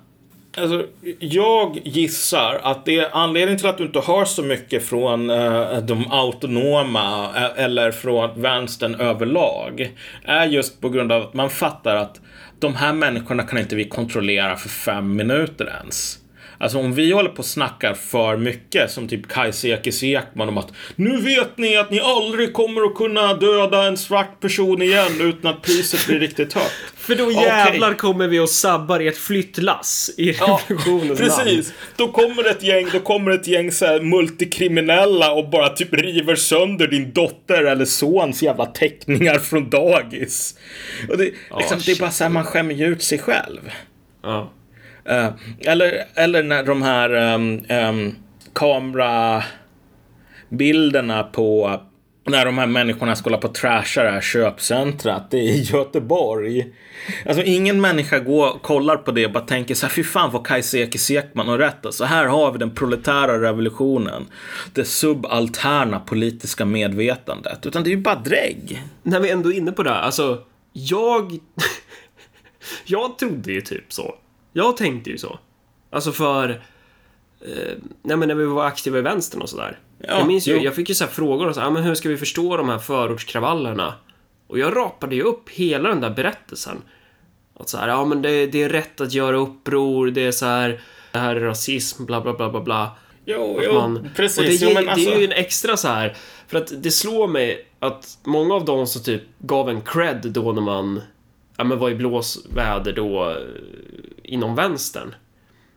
Alltså, 0.60 0.86
jag 1.18 1.80
gissar 1.84 2.60
att 2.62 2.84
det 2.84 2.98
är 2.98 3.08
anledningen 3.12 3.58
till 3.58 3.68
att 3.68 3.78
du 3.78 3.84
inte 3.84 4.00
hör 4.00 4.24
så 4.24 4.42
mycket 4.42 4.84
från 4.84 5.30
eh, 5.30 5.78
de 5.78 6.12
autonoma 6.12 7.30
eh, 7.36 7.64
eller 7.64 7.90
från 7.90 8.42
vänstern 8.42 8.94
överlag 8.94 9.92
är 10.24 10.46
just 10.46 10.80
på 10.80 10.88
grund 10.88 11.12
av 11.12 11.22
att 11.22 11.34
man 11.34 11.50
fattar 11.50 11.96
att 11.96 12.20
de 12.58 12.74
här 12.74 12.92
människorna 12.92 13.42
kan 13.42 13.58
inte 13.58 13.76
vi 13.76 13.84
kontrollera 13.84 14.56
för 14.56 14.68
fem 14.68 15.16
minuter 15.16 15.72
ens. 15.82 16.18
Alltså 16.60 16.78
om 16.78 16.94
vi 16.94 17.12
håller 17.12 17.30
på 17.30 17.38
och 17.38 17.44
snackar 17.44 17.94
för 17.94 18.36
mycket 18.36 18.90
som 18.90 19.08
typ 19.08 19.28
Kajsa 19.28 19.68
Ekis 19.68 20.02
Ekman 20.02 20.48
om 20.48 20.58
att 20.58 20.72
nu 20.96 21.20
vet 21.20 21.58
ni 21.58 21.76
att 21.76 21.90
ni 21.90 22.00
aldrig 22.00 22.52
kommer 22.52 22.82
att 22.82 22.94
kunna 22.94 23.34
döda 23.34 23.82
en 23.82 23.96
svart 23.96 24.40
person 24.40 24.82
igen 24.82 25.20
utan 25.20 25.50
att 25.50 25.62
priset 25.62 26.06
blir 26.06 26.20
riktigt 26.20 26.52
högt. 26.52 26.72
För 26.96 27.14
då 27.14 27.32
jävlar 27.32 27.94
kommer 27.94 28.28
vi 28.28 28.38
och 28.38 28.48
sabbar 28.48 29.00
ert 29.00 29.16
flyttlass 29.16 30.10
i 30.16 30.32
revolutionens 30.32 31.20
namn. 31.20 31.44
Precis. 31.44 31.72
Då 31.96 32.08
kommer 32.08 32.50
ett 32.50 32.62
gäng, 32.62 32.88
då 32.92 33.00
kommer 33.00 33.30
ett 33.30 33.46
gäng 33.48 33.72
så 33.72 34.02
multikriminella 34.02 35.32
och 35.32 35.48
bara 35.48 35.68
typ 35.68 35.92
river 35.92 36.34
sönder 36.34 36.86
din 36.86 37.12
dotter 37.12 37.64
eller 37.64 37.84
sons 37.84 38.42
jävla 38.42 38.66
teckningar 38.66 39.38
från 39.38 39.70
dagis. 39.70 40.54
Och 41.08 41.18
det, 41.18 41.24
liksom, 41.58 41.80
det 41.86 41.92
är 41.92 42.00
bara 42.00 42.10
så 42.10 42.24
här 42.24 42.30
man 42.30 42.44
skämmer 42.44 42.82
ut 42.82 43.02
sig 43.02 43.18
själv. 43.18 43.70
Ja. 44.22 44.52
Eh, 45.08 45.28
eller, 45.60 46.04
eller 46.14 46.42
när 46.42 46.62
de 46.62 46.82
här 46.82 47.34
um, 47.34 47.64
um, 47.68 48.14
kamerabilderna 48.52 51.22
på 51.22 51.80
när 52.26 52.44
de 52.44 52.58
här 52.58 52.66
människorna 52.66 53.16
ska 53.16 53.24
hålla 53.24 53.38
på 53.38 53.48
och 53.48 53.54
trasha 53.54 54.02
det 54.02 54.10
här 54.10 54.20
köpcentrat 54.20 55.34
i 55.34 55.62
Göteborg. 55.62 56.72
Alltså 57.26 57.42
ingen 57.42 57.80
människa 57.80 58.18
går 58.18 58.54
och 58.54 58.62
kollar 58.62 58.96
på 58.96 59.10
det 59.10 59.26
och 59.26 59.32
bara 59.32 59.44
tänker 59.44 59.74
så 59.74 59.86
här, 59.86 59.92
fy 59.92 60.04
fan 60.04 60.30
vad 60.32 60.46
Kajsa 60.46 60.78
Ekis 60.78 61.10
Ekman 61.10 61.48
har 61.48 61.58
rätt. 61.58 61.86
Alltså 61.86 62.04
här 62.04 62.24
har 62.24 62.52
vi 62.52 62.58
den 62.58 62.70
proletära 62.70 63.42
revolutionen. 63.42 64.26
Det 64.72 64.84
subalterna 64.84 66.00
politiska 66.00 66.64
medvetandet. 66.64 67.66
Utan 67.66 67.82
det 67.82 67.90
är 67.90 67.94
ju 67.94 68.02
bara 68.02 68.14
drägg. 68.14 68.82
När 69.02 69.20
vi 69.20 69.30
ändå 69.30 69.52
är 69.52 69.56
inne 69.56 69.72
på 69.72 69.82
det, 69.82 69.90
här, 69.90 70.00
alltså 70.00 70.42
jag... 70.72 71.38
jag 72.84 73.18
trodde 73.18 73.52
ju 73.52 73.60
typ 73.60 73.92
så. 73.92 74.14
Jag 74.58 74.76
tänkte 74.76 75.10
ju 75.10 75.18
så. 75.18 75.38
Alltså 75.90 76.12
för... 76.12 76.48
Eh, 77.40 77.74
nej 78.02 78.16
men 78.16 78.28
när 78.28 78.34
vi 78.34 78.44
var 78.44 78.64
aktiva 78.64 78.98
i 78.98 79.02
vänstern 79.02 79.42
och 79.42 79.48
sådär. 79.48 79.78
Ja, 79.98 80.18
jag 80.18 80.26
minns 80.26 80.48
ju, 80.48 80.56
jo. 80.56 80.62
jag 80.62 80.74
fick 80.74 80.88
ju 80.88 80.94
så 80.94 81.04
här 81.04 81.10
frågor 81.10 81.46
och 81.48 81.54
så 81.54 81.60
"Ah, 81.60 81.70
men 81.70 81.82
hur 81.82 81.94
ska 81.94 82.08
vi 82.08 82.16
förstå 82.16 82.56
de 82.56 82.68
här 82.68 82.78
förortskravallerna? 82.78 83.94
Och 84.46 84.58
jag 84.58 84.76
rapade 84.76 85.14
ju 85.14 85.22
upp 85.22 85.48
hela 85.50 85.88
den 85.88 86.00
där 86.00 86.10
berättelsen. 86.10 86.76
Att 87.60 87.68
så 87.68 87.78
här, 87.78 87.88
ja 87.88 88.04
men 88.04 88.22
det, 88.22 88.46
det 88.46 88.62
är 88.62 88.68
rätt 88.68 89.00
att 89.00 89.12
göra 89.12 89.36
uppror, 89.36 90.10
det 90.10 90.26
är 90.26 90.32
så 90.32 90.46
här, 90.46 90.80
det 91.12 91.18
här 91.18 91.36
är 91.36 91.40
rasism, 91.40 92.04
bla 92.04 92.20
bla 92.20 92.32
bla 92.34 92.50
bla 92.50 92.60
bla. 92.60 92.90
Jo, 93.24 93.60
jo, 93.64 93.72
man- 93.74 94.08
precis. 94.16 94.38
Och 94.38 94.44
det, 94.44 94.54
jo, 94.54 94.70
men 94.74 94.88
alltså, 94.88 95.10
det 95.10 95.14
är 95.16 95.18
ju 95.18 95.24
en 95.24 95.32
extra 95.32 95.76
så 95.76 95.88
här, 95.88 96.16
för 96.48 96.58
att 96.58 96.82
det 96.82 96.90
slår 96.90 97.28
mig 97.28 97.66
att 97.78 98.18
många 98.24 98.54
av 98.54 98.64
dem 98.64 98.86
som 98.86 99.02
typ 99.02 99.22
gav 99.38 99.68
en 99.70 99.80
cred 99.80 100.20
då 100.30 100.52
när 100.52 100.62
man 100.62 101.02
ja, 101.56 101.64
men 101.64 101.78
var 101.78 101.90
i 101.90 101.94
blåsväder 101.94 102.92
då 102.92 103.36
inom 104.28 104.54
vänstern. 104.54 105.14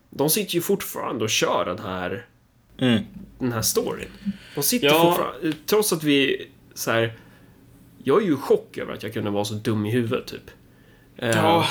De 0.10 0.30
sitter 0.30 0.56
ju 0.56 0.62
fortfarande 0.62 1.24
och 1.24 1.30
kör 1.30 1.66
den 1.66 1.80
här, 1.80 2.26
mm. 2.80 3.04
den 3.40 3.52
här 3.52 3.62
storyn. 3.62 4.10
De 4.56 4.64
sitter 4.64 4.88
Ja. 4.88 5.04
fortfarande, 5.04 5.58
trots 5.66 5.94
att 5.94 6.04
vi 6.04 6.48
så 6.74 6.92
här, 6.92 7.14
jag 8.04 8.22
är 8.22 8.26
ju 8.26 8.34
i 8.34 8.36
chock 8.36 8.78
över 8.78 8.94
att 8.94 9.04
jag 9.04 9.14
kunde 9.14 9.30
vara 9.30 9.46
så 9.46 9.54
dum 9.54 9.86
i 9.86 9.92
huvudet 9.92 10.28
typ. 10.28 10.52
Eh, 11.18 11.30
Ja. 11.30 11.68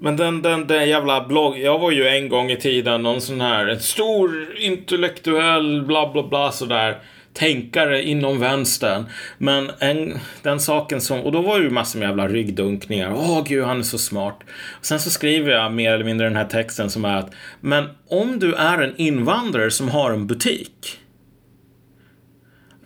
Men 0.00 0.16
den, 0.16 0.42
den, 0.42 0.66
den 0.66 0.88
jävla 0.88 1.26
blogg. 1.26 1.58
Jag 1.58 1.78
var 1.78 1.90
ju 1.90 2.08
en 2.08 2.28
gång 2.28 2.50
i 2.50 2.56
tiden 2.56 3.02
någon 3.02 3.20
sån 3.20 3.40
här 3.40 3.66
en 3.66 3.80
stor 3.80 4.56
intellektuell 4.58 5.82
bla 5.82 6.12
bla 6.12 6.22
bla 6.22 6.52
sådär 6.52 6.98
tänkare 7.38 8.02
inom 8.02 8.40
vänstern. 8.40 9.04
Men 9.38 9.70
en, 9.78 10.18
den 10.42 10.60
saken 10.60 11.00
som, 11.00 11.20
och 11.20 11.32
då 11.32 11.42
var 11.42 11.58
det 11.58 11.64
ju 11.64 11.70
massor 11.70 11.98
med 11.98 12.06
jävla 12.06 12.28
ryggdunkningar. 12.28 13.12
Åh 13.14 13.44
gud, 13.44 13.64
han 13.64 13.78
är 13.78 13.82
så 13.82 13.98
smart. 13.98 14.40
Sen 14.82 15.00
så 15.00 15.10
skriver 15.10 15.52
jag 15.52 15.72
mer 15.72 15.92
eller 15.92 16.04
mindre 16.04 16.26
den 16.26 16.36
här 16.36 16.44
texten 16.44 16.90
som 16.90 17.04
är 17.04 17.16
att, 17.16 17.34
men 17.60 17.84
om 18.08 18.38
du 18.38 18.54
är 18.54 18.78
en 18.78 18.96
invandrare 18.96 19.70
som 19.70 19.88
har 19.88 20.12
en 20.12 20.26
butik. 20.26 20.98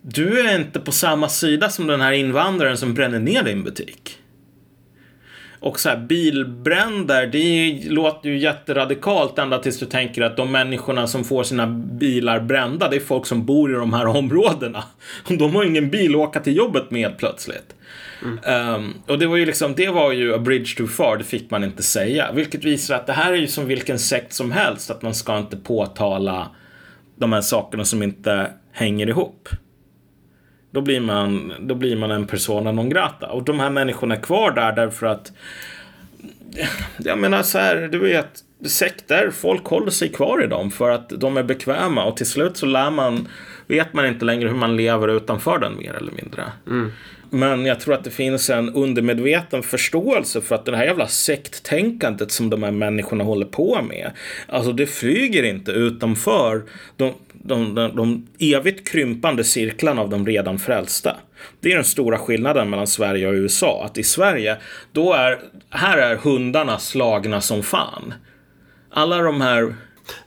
Du 0.02 0.40
är 0.40 0.58
inte 0.58 0.80
på 0.80 0.92
samma 0.92 1.28
sida 1.28 1.68
som 1.68 1.86
den 1.86 2.00
här 2.00 2.12
invandraren 2.12 2.76
som 2.76 2.94
bränner 2.94 3.18
ner 3.18 3.42
din 3.42 3.62
butik. 3.62 4.18
Och 5.62 5.80
så 5.80 5.88
här 5.88 5.96
bilbränder, 5.96 7.26
det 7.26 7.38
ju, 7.38 7.90
låter 7.90 8.28
ju 8.28 8.38
jätteradikalt 8.38 9.38
ända 9.38 9.58
tills 9.58 9.78
du 9.78 9.86
tänker 9.86 10.22
att 10.22 10.36
de 10.36 10.52
människorna 10.52 11.06
som 11.06 11.24
får 11.24 11.42
sina 11.42 11.66
bilar 11.66 12.40
brända, 12.40 12.88
det 12.88 12.96
är 12.96 13.00
folk 13.00 13.26
som 13.26 13.46
bor 13.46 13.72
i 13.72 13.74
de 13.74 13.92
här 13.92 14.06
områdena. 14.16 14.84
De 15.28 15.54
har 15.54 15.64
ingen 15.64 15.90
bil 15.90 16.14
att 16.14 16.20
åka 16.20 16.40
till 16.40 16.56
jobbet 16.56 16.90
med 16.90 17.18
plötsligt. 17.18 17.74
Ehm, 18.44 18.94
och 19.06 19.18
det 19.18 19.26
var 19.26 19.36
ju 19.36 19.46
liksom, 19.46 19.74
det 19.74 19.88
var 19.88 20.12
ju 20.12 20.34
a 20.34 20.38
bridge 20.38 20.76
too 20.76 20.86
far, 20.86 21.16
det 21.16 21.24
fick 21.24 21.50
man 21.50 21.64
inte 21.64 21.82
säga. 21.82 22.32
Vilket 22.32 22.64
visar 22.64 22.96
att 22.96 23.06
det 23.06 23.12
här 23.12 23.32
är 23.32 23.36
ju 23.36 23.46
som 23.46 23.66
vilken 23.66 23.98
sekt 23.98 24.32
som 24.32 24.52
helst, 24.52 24.90
att 24.90 25.02
man 25.02 25.14
ska 25.14 25.38
inte 25.38 25.56
påtala 25.56 26.50
de 27.16 27.32
här 27.32 27.40
sakerna 27.40 27.84
som 27.84 28.02
inte 28.02 28.50
hänger 28.72 29.08
ihop. 29.08 29.48
Då 30.72 30.80
blir 30.80 31.00
man, 31.00 31.52
då 31.60 31.74
blir 31.74 31.96
man 31.96 32.10
en 32.10 32.26
persona 32.26 32.72
non 32.72 32.88
grata. 32.88 33.26
Och 33.26 33.44
de 33.44 33.60
här 33.60 33.70
människorna 33.70 34.16
är 34.16 34.20
kvar 34.20 34.50
där 34.50 34.72
därför 34.72 35.06
att 35.06 35.32
jag 36.98 37.18
menar 37.18 37.42
så 37.42 37.58
här, 37.58 37.88
du 37.92 37.98
vet, 37.98 38.44
sekter, 38.66 39.30
folk 39.30 39.64
håller 39.64 39.90
sig 39.90 40.08
kvar 40.08 40.44
i 40.44 40.46
dem 40.46 40.70
för 40.70 40.90
att 40.90 41.08
de 41.08 41.36
är 41.36 41.42
bekväma 41.42 42.04
och 42.04 42.16
till 42.16 42.26
slut 42.26 42.56
så 42.56 42.66
lär 42.66 42.90
man, 42.90 43.28
vet 43.66 43.92
man 43.92 44.06
inte 44.06 44.24
längre 44.24 44.48
hur 44.48 44.56
man 44.56 44.76
lever 44.76 45.08
utanför 45.08 45.58
den 45.58 45.76
mer 45.78 45.92
eller 45.92 46.12
mindre. 46.12 46.42
Men 47.30 47.66
jag 47.66 47.80
tror 47.80 47.94
att 47.94 48.04
det 48.04 48.10
finns 48.10 48.50
en 48.50 48.74
undermedveten 48.74 49.62
förståelse 49.62 50.40
för 50.40 50.54
att 50.54 50.64
det 50.64 50.76
här 50.76 50.84
jävla 50.84 51.06
sekttänkandet 51.08 52.30
som 52.30 52.50
de 52.50 52.62
här 52.62 52.70
människorna 52.70 53.24
håller 53.24 53.46
på 53.46 53.82
med, 53.82 54.10
alltså 54.48 54.72
det 54.72 54.86
flyger 54.86 55.42
inte 55.42 55.70
utanför 55.72 56.62
de, 56.96 57.12
de, 57.42 57.74
de, 57.74 57.96
de 57.96 58.26
evigt 58.38 58.88
krympande 58.88 59.44
cirklarna 59.44 60.02
av 60.02 60.08
de 60.08 60.26
redan 60.26 60.58
frälsta. 60.58 61.16
Det 61.60 61.72
är 61.72 61.74
den 61.74 61.84
stora 61.84 62.18
skillnaden 62.18 62.70
mellan 62.70 62.86
Sverige 62.86 63.28
och 63.28 63.34
USA. 63.34 63.84
Att 63.84 63.98
i 63.98 64.02
Sverige, 64.02 64.56
då 64.92 65.12
är, 65.12 65.40
här 65.70 65.98
är 65.98 66.16
hundarna 66.16 66.78
slagna 66.78 67.40
som 67.40 67.62
fan. 67.62 68.14
Alla 68.90 69.18
de 69.18 69.40
här 69.40 69.74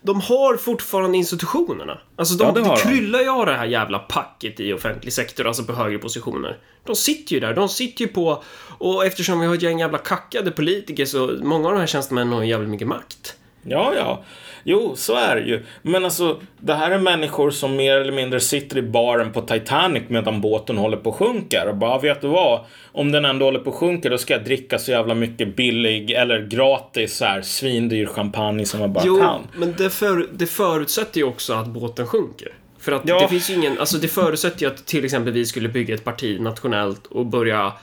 De 0.02 0.22
har 0.22 0.58
fortfarande 0.58 1.18
institutionerna. 1.18 2.00
Alltså 2.16 2.36
de, 2.36 2.44
Ja, 2.44 2.52
det 2.52 2.62
det, 2.62 2.82
kryllar 2.82 3.20
ju 3.20 3.30
av 3.30 3.46
det 3.46 3.54
här 3.54 3.66
jävla 3.66 4.00
packet 4.00 4.60
i 4.60 4.74
offentlig 4.74 5.14
sektor, 5.14 5.48
alltså 5.48 5.64
på 5.64 5.74
högre 5.74 5.98
positioner. 5.98 6.58
De 6.86 6.96
sitter 6.96 7.34
ju 7.34 7.40
där, 7.40 7.54
de 7.54 7.70
sitter 7.70 8.02
ju 8.02 8.08
på... 8.08 8.44
Och 8.78 9.06
eftersom 9.06 9.40
vi 9.40 9.46
har 9.46 9.56
ett 9.56 9.62
gäng 9.62 9.80
jävla 9.80 9.98
kackade 9.98 10.52
politiker 10.52 11.06
så 11.06 11.38
många 11.42 11.68
av 11.68 11.74
de 11.74 11.80
här 11.80 11.88
tjänstemännen 11.88 12.34
har 12.34 12.42
ju 12.42 12.50
jävligt 12.50 12.70
mycket 12.70 12.88
makt. 12.88 13.36
Ja, 13.64 13.94
ja. 13.96 14.24
Jo, 14.68 14.94
så 14.96 15.16
är 15.16 15.36
det 15.36 15.42
ju. 15.42 15.64
Men 15.82 16.06
alltså, 16.06 16.40
det 16.60 16.74
här 16.74 16.92
är 16.92 16.98
människor 17.00 17.52
som 17.52 17.76
mer 17.76 17.98
eller 17.98 18.12
mindre 18.12 18.40
sitter 18.40 18.78
i 18.78 18.82
baren 18.82 19.32
på 19.32 19.42
Titanic 19.42 20.04
medan 20.08 20.42
båten 20.42 20.78
håller 20.78 20.98
på 20.98 21.10
att 21.10 21.16
sjunka. 21.16 21.70
Och 21.70 21.76
bara, 21.76 22.00
vet 22.00 22.22
du 22.22 22.28
vad? 22.28 22.60
Om 22.92 23.12
den 23.12 23.26
ändå 23.26 23.46
håller 23.46 23.60
på 23.60 23.70
att 23.70 23.76
sjunka, 23.76 24.10
då 24.10 24.18
ska 24.18 24.34
jag 24.34 24.44
dricka 24.46 24.80
så 24.80 24.92
jävla 24.92 25.14
mycket 25.16 25.56
billig 25.56 26.12
eller 26.12 26.40
gratis 26.48 27.18
så 27.18 27.26
här, 27.26 27.42
svindyr 27.42 28.06
champagne 28.06 28.66
som 28.66 28.82
jag 28.82 28.90
bara 28.90 29.04
Jo, 29.08 29.20
kan. 29.20 29.42
men 29.56 29.74
det, 29.78 29.90
för, 29.90 30.28
det 30.34 30.46
förutsätter 30.48 31.18
ju 31.18 31.24
också 31.26 31.54
att 31.54 31.68
båten 31.68 32.08
sjunker. 32.08 32.54
För 32.80 32.92
att 32.92 33.02
Ja. 33.06 33.20
det 33.20 33.28
finns 33.28 33.50
ju 33.50 33.54
ingen, 33.54 33.80
alltså 33.80 33.98
det 33.98 34.08
förutsätter 34.08 34.62
ju 34.62 34.68
att 34.68 34.86
till 34.86 35.06
exempel 35.06 35.34
vi 35.34 35.46
skulle 35.46 35.70
bygga 35.70 35.96
ett 35.96 36.04
parti 36.04 36.40
nationellt 36.42 37.06
och 37.08 37.26
börja 37.26 37.74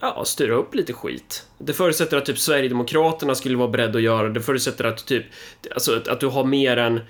ja, 0.00 0.24
styra 0.24 0.54
upp 0.54 0.74
lite 0.74 0.92
skit. 0.92 1.46
Det 1.58 1.72
förutsätter 1.72 2.16
att 2.16 2.26
typ 2.26 2.38
Sverigedemokraterna 2.38 3.34
skulle 3.34 3.56
vara 3.56 3.68
beredda 3.68 3.96
att 3.98 4.02
göra 4.04 4.28
det. 4.28 4.40
Förutsätter 4.40 4.84
att 4.84 5.06
typ, 5.06 5.24
alltså 5.74 5.96
att, 5.96 6.08
att 6.08 6.20
du 6.20 6.26
har 6.26 6.44
mer 6.44 6.76
än, 6.76 7.00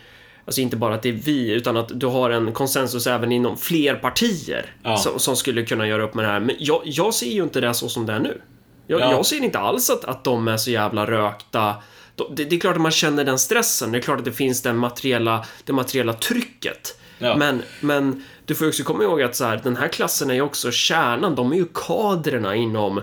alltså 0.45 0.61
inte 0.61 0.77
bara 0.77 0.95
att 0.95 1.03
det 1.03 1.09
är 1.09 1.13
vi, 1.13 1.53
utan 1.53 1.77
att 1.77 2.01
du 2.01 2.07
har 2.07 2.31
en 2.31 2.53
konsensus 2.53 3.07
även 3.07 3.33
inom 3.33 3.57
fler 3.57 3.95
partier 3.95 4.75
Ja. 4.83 4.97
som, 4.97 5.19
som 5.19 5.37
skulle 5.37 5.65
kunna 5.65 5.87
göra 5.89 6.03
upp 6.03 6.15
med 6.15 6.25
det 6.25 6.29
här. 6.29 6.41
Men 6.41 6.57
jag, 6.59 6.83
jag 6.85 7.15
ser 7.15 7.31
ju 7.31 7.43
inte 7.43 7.61
det 7.61 7.75
så 7.75 7.89
som 7.89 8.07
det 8.07 8.13
är 8.13 8.21
nu. 8.21 8.41
Jag, 8.87 9.01
Ja. 9.01 9.11
jag 9.13 9.27
ser 9.27 9.37
inte 9.45 9.59
alls 9.59 9.91
att, 9.91 10.05
att 10.05 10.25
de 10.25 10.49
är 10.49 10.57
så 10.57 10.71
jävla 10.71 11.07
rökta. 11.07 11.75
De- 12.15 12.35
Det, 12.35 12.45
det 12.45 12.57
är 12.57 12.61
klart 12.61 12.75
att 12.77 12.81
man 12.83 12.93
känner 12.93 13.25
den 13.25 13.39
stressen. 13.39 13.93
Det 13.93 13.99
är 13.99 14.03
klart 14.03 14.19
att 14.19 14.25
det 14.25 14.33
finns 14.33 14.63
den 14.63 14.77
materiella, 14.77 15.45
det 15.65 15.73
materiella 15.73 16.13
trycket. 16.13 17.01
Ja. 17.19 17.37
Men, 17.37 17.63
men 17.81 18.25
du 18.51 18.55
får 18.55 18.69
också 18.69 18.85
komma 18.85 19.03
ihåg 19.03 19.23
att 19.23 19.37
så 19.37 19.45
här, 19.45 19.61
den 19.63 19.77
här 19.77 19.89
klassen 19.89 20.31
är 20.31 20.35
ju 20.35 20.41
också 20.41 20.71
kärnan. 20.71 21.35
De 21.35 21.53
är 21.53 21.57
ju 21.57 21.67
kadrerna 21.75 22.57
inom 22.57 23.03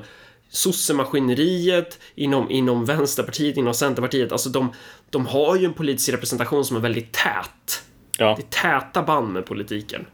sossemaskineriet, 0.49 1.99
inom, 2.15 2.51
inom 2.51 2.85
Vänsterpartiet, 2.85 3.57
inom 3.57 3.73
Centerpartiet. 3.73 4.31
Alltså 4.31 4.49
de, 4.49 4.73
de 5.09 5.25
har 5.25 5.55
ju 5.55 5.65
en 5.65 5.73
politisk 5.73 6.09
representation 6.09 6.65
som 6.65 6.77
är 6.77 6.81
väldigt 6.81 7.11
tät. 7.11 7.83
Ja. 8.17 8.37
Det 8.37 8.57
är 8.57 8.61
täta 8.61 9.03
band 9.03 9.33
med 9.33 9.45
politiken. 9.45 10.05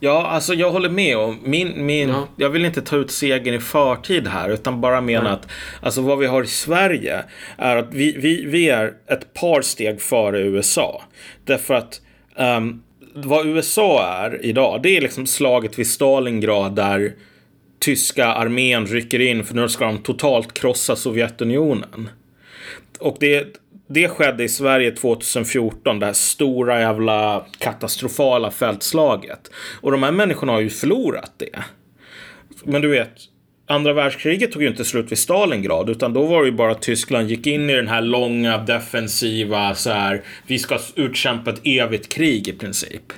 Ja, 0.00 0.26
alltså 0.26 0.54
jag 0.54 0.70
håller 0.70 0.88
med 0.88 1.16
om 1.16 1.38
min, 1.42 1.86
min 1.86 2.08
Ja. 2.08 2.28
jag 2.36 2.50
vill 2.50 2.64
inte 2.64 2.82
ta 2.82 2.96
ut 2.96 3.10
segern 3.10 3.54
i 3.54 3.60
förtid 3.60 4.26
här 4.26 4.50
utan 4.50 4.80
bara 4.80 5.00
mena 5.00 5.22
Nej. 5.22 5.32
att 5.32 5.48
alltså 5.82 6.00
vad 6.00 6.18
vi 6.18 6.26
har 6.26 6.42
i 6.42 6.46
Sverige 6.46 7.24
är 7.56 7.76
att 7.76 7.94
vi, 7.94 8.16
vi, 8.18 8.44
vi 8.44 8.68
är 8.68 8.94
ett 9.06 9.34
par 9.34 9.62
steg 9.62 10.00
före 10.00 10.40
USA. 10.40 11.02
Därför 11.44 11.74
att 11.74 12.00
ehm, 12.36 12.82
vad 13.14 13.46
USA 13.46 14.06
är 14.06 14.44
idag, 14.44 14.82
det 14.82 14.96
är 14.96 15.00
liksom 15.00 15.26
slaget 15.26 15.78
vid 15.78 15.86
Stalingrad 15.86 16.76
där 16.76 17.14
tyska 17.78 18.26
armén 18.26 18.86
rycker 18.86 19.20
in 19.20 19.44
för 19.44 19.54
nu 19.54 19.68
ska 19.68 19.84
de 19.84 19.98
totalt 19.98 20.54
krossa 20.54 20.96
Sovjetunionen. 20.96 22.08
Och 22.98 23.16
det, 23.20 23.46
det 23.86 24.08
skedde 24.08 24.44
i 24.44 24.48
Sverige 24.48 24.90
2014, 24.90 25.98
det 25.98 26.06
här 26.06 26.12
stora 26.12 26.80
jävla 26.80 27.46
katastrofala 27.58 28.50
fältslaget. 28.50 29.50
Och 29.80 29.90
de 29.90 30.02
här 30.02 30.12
människorna 30.12 30.52
har 30.52 30.60
ju 30.60 30.70
förlorat 30.70 31.32
det. 31.36 31.64
Men 32.64 32.82
du 32.82 32.88
vet, 32.88 33.12
andra 33.66 33.92
världskriget 33.92 34.52
tog 34.52 34.62
ju 34.62 34.68
inte 34.68 34.84
slut 34.84 35.12
vid 35.12 35.18
Stalingrad, 35.18 35.90
utan 35.90 36.12
då 36.12 36.26
var 36.26 36.40
det 36.40 36.46
ju 36.46 36.52
bara 36.52 36.72
att 36.72 36.82
Tyskland 36.82 37.30
gick 37.30 37.46
in 37.46 37.70
i 37.70 37.74
den 37.74 37.88
här 37.88 38.02
långa 38.02 38.58
defensiva, 38.58 39.74
så 39.74 39.90
här, 39.90 40.22
vi 40.46 40.58
ska 40.58 40.78
utkämpa 40.96 41.50
ett 41.50 41.60
evigt 41.64 42.12
krig 42.12 42.48
i 42.48 42.52
princip. 42.52 43.12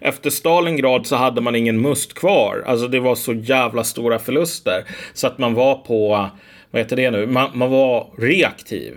Efter 0.00 0.30
Stalingrad 0.30 1.06
så 1.06 1.16
hade 1.16 1.40
man 1.40 1.56
ingen 1.56 1.80
must 1.80 2.14
kvar. 2.14 2.64
Alltså 2.66 2.88
det 2.88 3.00
var 3.00 3.14
så 3.14 3.34
jävla 3.34 3.84
stora 3.84 4.18
förluster. 4.18 4.84
Så 5.14 5.26
att 5.26 5.38
man 5.38 5.54
var 5.54 5.74
på, 5.74 6.28
vad 6.70 6.82
heter 6.82 6.96
det 6.96 7.10
nu, 7.10 7.26
man, 7.26 7.50
man 7.54 7.70
var 7.70 8.10
reaktiv 8.18 8.94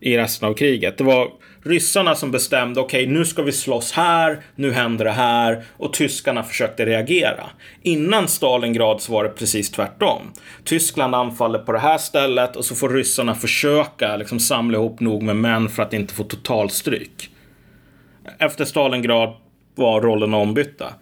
i 0.00 0.18
resten 0.18 0.48
av 0.48 0.54
kriget. 0.54 0.98
Det 0.98 1.04
var 1.04 1.28
ryssarna 1.62 2.14
som 2.14 2.30
bestämde, 2.30 2.80
okej 2.80 3.06
nu 3.06 3.24
ska 3.24 3.42
vi 3.42 3.52
slåss 3.52 3.92
här, 3.92 4.42
nu 4.54 4.72
händer 4.72 5.04
det 5.04 5.10
här 5.10 5.64
och 5.76 5.92
tyskarna 5.92 6.42
försökte 6.42 6.86
reagera. 6.86 7.50
Innan 7.82 8.28
Stalingrad 8.28 9.02
så 9.02 9.12
var 9.12 9.24
det 9.24 9.30
precis 9.30 9.70
tvärtom. 9.70 10.22
Tyskland 10.64 11.14
anfaller 11.14 11.58
på 11.58 11.72
det 11.72 11.78
här 11.78 11.98
stället 11.98 12.56
och 12.56 12.64
så 12.64 12.74
får 12.74 12.88
ryssarna 12.88 13.34
försöka 13.34 14.16
liksom 14.16 14.40
samla 14.40 14.78
ihop 14.78 15.00
nog 15.00 15.22
med 15.22 15.36
män 15.36 15.68
för 15.68 15.82
att 15.82 15.92
inte 15.92 16.14
få 16.14 16.24
totalstryk. 16.24 17.30
Efter 18.38 18.64
Stalingrad 18.64 19.34
var 19.74 20.00
rollerna 20.00 20.36
ombytta. 20.36 20.94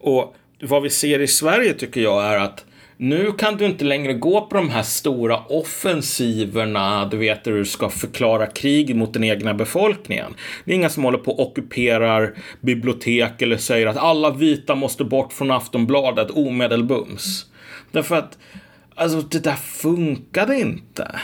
Och 0.00 0.36
vad 0.62 0.82
vi 0.82 0.90
ser 0.90 1.20
i 1.20 1.28
Sverige 1.28 1.72
tycker 1.72 2.00
jag 2.00 2.24
är 2.24 2.38
att 2.38 2.64
nu 2.96 3.32
kan 3.32 3.56
du 3.56 3.64
inte 3.64 3.84
längre 3.84 4.14
gå 4.14 4.40
på 4.40 4.56
de 4.56 4.70
här 4.70 4.82
stora 4.82 5.38
offensiverna, 5.38 7.06
du 7.06 7.16
vet 7.16 7.46
hur 7.46 7.56
du 7.56 7.64
ska 7.64 7.88
förklara 7.88 8.46
krig 8.46 8.96
mot 8.96 9.12
den 9.12 9.24
egna 9.24 9.54
befolkningen. 9.54 10.34
Det 10.64 10.72
är 10.72 10.76
inga 10.76 10.88
som 10.88 11.04
håller 11.04 11.18
på 11.18 11.32
och 11.32 11.48
ockuperar 11.48 12.34
bibliotek 12.60 13.42
eller 13.42 13.56
säger 13.56 13.86
att 13.86 13.96
alla 13.96 14.30
vita 14.30 14.74
måste 14.74 15.04
bort 15.04 15.32
från 15.32 15.50
Aftonbladet 15.50 16.30
omedelbums. 16.30 17.46
Därför 17.92 18.16
att, 18.16 18.38
alltså 18.94 19.20
det 19.20 19.44
där 19.44 19.56
funkade 19.56 20.60
inte. 20.60 21.20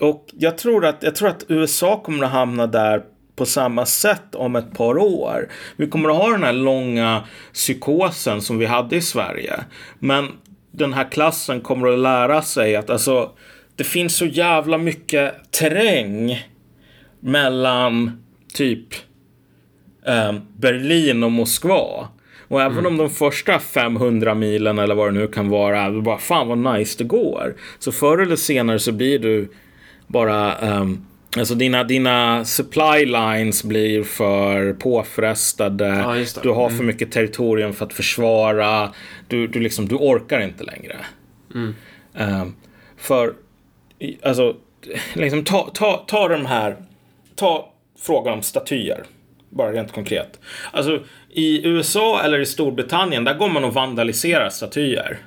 Och 0.00 0.26
jag 0.38 0.58
tror 0.58 0.84
att, 0.84 1.02
jag 1.02 1.14
tror 1.14 1.28
att 1.28 1.44
USA 1.48 2.02
kommer 2.04 2.24
att 2.24 2.32
hamna 2.32 2.66
där 2.66 3.02
på 3.36 3.46
samma 3.46 3.86
sätt 3.86 4.34
om 4.34 4.56
ett 4.56 4.74
par 4.74 4.98
år. 4.98 5.48
Vi 5.76 5.86
kommer 5.86 6.08
att 6.08 6.16
ha 6.16 6.30
den 6.30 6.42
här 6.42 6.52
långa 6.52 7.24
psykosen 7.52 8.42
som 8.42 8.58
vi 8.58 8.66
hade 8.66 8.96
i 8.96 9.00
Sverige. 9.00 9.60
Men 9.98 10.28
den 10.72 10.92
här 10.92 11.10
klassen 11.10 11.60
kommer 11.60 11.88
att 11.88 11.98
lära 11.98 12.42
sig 12.42 12.76
att 12.76 12.90
alltså, 12.90 13.30
det 13.76 13.84
finns 13.84 14.16
så 14.16 14.26
jävla 14.26 14.78
mycket 14.78 15.52
terräng 15.52 16.46
mellan 17.20 18.22
typ 18.54 18.88
eh, 20.06 20.32
Berlin 20.56 21.22
och 21.22 21.32
Moskva. 21.32 22.08
Och 22.48 22.62
även 22.62 22.78
mm. 22.78 22.86
om 22.86 22.96
de 22.96 23.10
första 23.10 23.58
500 23.58 24.34
milen 24.34 24.78
eller 24.78 24.94
vad 24.94 25.08
det 25.08 25.20
nu 25.20 25.26
kan 25.26 25.48
vara, 25.48 26.00
bara 26.00 26.18
fan 26.18 26.48
vad 26.48 26.58
nice 26.58 26.98
det 26.98 27.04
går. 27.04 27.54
Så 27.78 27.92
förr 27.92 28.18
eller 28.18 28.36
senare 28.36 28.78
så 28.78 28.92
blir 28.92 29.18
du 29.18 29.48
bara 30.06 30.58
um, 30.80 31.06
Alltså 31.36 31.54
dina, 31.54 31.84
dina 31.84 32.44
supply 32.44 33.06
lines 33.06 33.64
blir 33.64 34.02
för 34.02 34.72
påfrestade. 34.72 35.86
Ja, 35.86 36.42
du 36.42 36.48
har 36.48 36.68
för 36.68 36.74
mm. 36.74 36.86
mycket 36.86 37.12
territorium 37.12 37.72
för 37.72 37.86
att 37.86 37.92
försvara. 37.92 38.92
Du, 39.28 39.46
du, 39.46 39.60
liksom, 39.60 39.88
du 39.88 39.94
orkar 39.94 40.40
inte 40.40 40.64
längre. 40.64 40.96
Mm. 41.54 41.74
Um, 42.14 42.54
för, 42.96 43.34
alltså, 44.22 44.56
liksom, 45.14 45.44
ta, 45.44 45.70
ta, 45.74 46.04
ta 46.06 46.28
de 46.28 46.46
här, 46.46 46.76
ta 47.34 47.72
frågan 47.98 48.32
om 48.32 48.42
statyer. 48.42 49.04
Bara 49.50 49.72
rent 49.72 49.92
konkret. 49.92 50.40
Alltså, 50.72 51.00
i 51.30 51.66
USA 51.66 52.22
eller 52.22 52.38
i 52.40 52.46
Storbritannien, 52.46 53.24
där 53.24 53.34
går 53.34 53.48
man 53.48 53.64
och 53.64 53.74
vandaliserar 53.74 54.48
statyer. 54.48 55.18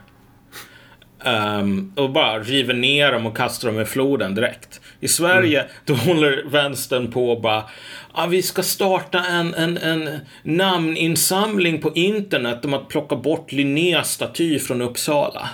Um, 1.25 1.93
och 1.95 2.09
bara 2.09 2.39
river 2.39 2.73
ner 2.73 3.11
dem 3.11 3.25
och 3.25 3.37
kastar 3.37 3.67
dem 3.67 3.81
i 3.81 3.85
floden 3.85 4.35
direkt. 4.35 4.81
I 4.99 5.07
Sverige, 5.07 5.59
mm. 5.59 5.71
då 5.85 5.93
håller 5.93 6.43
vänstern 6.45 7.11
på 7.11 7.31
och 7.31 7.41
bara 7.41 7.63
ah, 8.11 8.27
vi 8.27 8.41
ska 8.41 8.63
starta 8.63 9.25
en, 9.25 9.53
en, 9.53 9.77
en 9.77 10.19
namninsamling 10.43 11.81
på 11.81 11.91
internet 11.93 12.65
om 12.65 12.73
att 12.73 12.89
plocka 12.89 13.15
bort 13.15 13.51
Linnés 13.51 14.11
staty 14.11 14.59
från 14.59 14.81
Uppsala. 14.81 15.49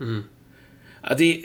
Mm. 0.00 0.24
Ja, 1.02 1.14
det, 1.18 1.44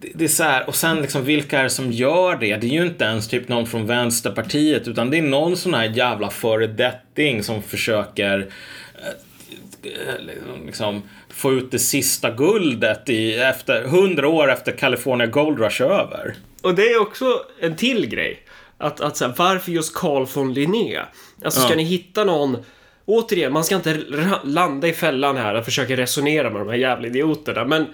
det, 0.00 0.08
det, 0.14 0.24
är 0.24 0.28
så 0.28 0.42
här, 0.42 0.68
och 0.68 0.74
sen 0.74 1.02
liksom 1.02 1.24
vilka 1.24 1.58
är 1.58 1.62
det 1.62 1.70
som 1.70 1.92
gör 1.92 2.36
det? 2.36 2.56
Det 2.56 2.66
är 2.66 2.80
ju 2.80 2.86
inte 2.86 3.04
ens 3.04 3.28
typ 3.28 3.48
någon 3.48 3.66
från 3.66 3.86
Vänsterpartiet 3.86 4.88
utan 4.88 5.10
det 5.10 5.18
är 5.18 5.22
någon 5.22 5.56
sån 5.56 5.74
här 5.74 5.84
jävla 5.84 6.30
föredetting 6.30 7.42
som 7.42 7.62
försöker 7.62 8.48
eh, 8.94 9.92
eh, 9.92 10.64
liksom 10.66 11.02
få 11.38 11.52
ut 11.52 11.70
det 11.70 11.78
sista 11.78 12.30
guldet 12.30 13.08
i, 13.08 13.34
efter, 13.34 13.84
hundra 13.84 14.28
år 14.28 14.50
efter 14.50 14.72
California 14.72 15.26
Gold 15.26 15.58
Rush 15.58 15.82
över. 15.82 16.34
Och 16.62 16.74
det 16.74 16.82
är 16.82 17.00
också 17.00 17.24
en 17.60 17.76
till 17.76 18.06
grej. 18.06 18.42
Att, 18.78 19.00
att 19.00 19.16
så 19.16 19.26
här, 19.26 19.34
varför 19.36 19.72
just 19.72 19.94
Carl 19.94 20.26
von 20.34 20.54
Linné? 20.54 21.00
Alltså 21.44 21.60
ska 21.60 21.70
ja. 21.70 21.76
ni 21.76 21.82
hitta 21.82 22.24
någon 22.24 22.58
Återigen, 23.04 23.52
man 23.52 23.64
ska 23.64 23.76
inte 23.76 24.00
landa 24.44 24.88
i 24.88 24.92
fällan 24.92 25.36
här 25.36 25.54
och 25.54 25.64
försöka 25.64 25.96
resonera 25.96 26.50
med 26.50 26.60
de 26.60 26.68
här 26.68 26.76
jävla 26.76 27.06
idioterna, 27.06 27.64
men 27.64 27.86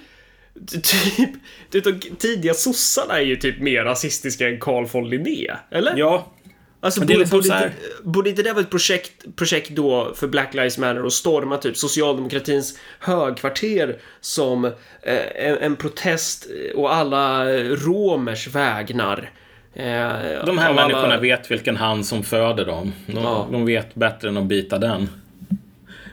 typ, 0.83 1.31
de 1.85 2.01
tidiga 2.19 2.55
sossarna 2.55 3.19
är 3.19 3.25
ju 3.25 3.37
typ 3.37 3.61
mer 3.61 3.85
rasistiska 3.85 4.49
än 4.49 4.61
Carl 4.61 4.87
von 4.87 5.11
Linné, 5.11 5.51
eller? 5.71 5.97
Ja. 5.97 6.34
Alltså, 6.85 7.01
borde, 7.01 7.19
liksom 7.19 7.39
borde, 7.39 7.55
inte, 7.55 7.73
borde 8.03 8.31
inte 8.31 8.43
det 8.43 8.53
vara 8.53 8.61
ett 8.61 8.71
projekt, 8.71 9.37
projekt 9.37 9.71
då 9.71 10.13
för 10.15 10.27
Black 10.27 10.55
Lives 10.55 10.79
Matter 10.79 11.05
och 11.05 11.13
storma 11.13 11.57
typ 11.57 11.77
socialdemokratins 11.77 12.79
högkvarter 12.99 13.97
som 14.21 14.65
eh, 14.65 14.73
en, 15.35 15.59
en, 15.59 15.77
protest 15.77 16.47
och 16.75 16.95
alla 16.95 17.45
romers 17.63 18.49
vägnar? 18.49 19.31
Eh, 19.75 19.85
de 20.47 20.59
här 20.59 20.75
människorna 20.75 21.05
alla... 21.05 21.21
vet 21.21 21.51
vilken 21.51 21.77
hand 21.77 22.07
som 22.07 22.23
föder 22.23 22.65
dem. 22.65 22.93
De, 23.07 23.17
ja. 23.17 23.49
de 23.53 23.67
vet 23.67 23.95
bättre 23.95 24.29
än 24.29 24.37
att 24.37 24.45
bita 24.45 24.79
den. 24.79 25.09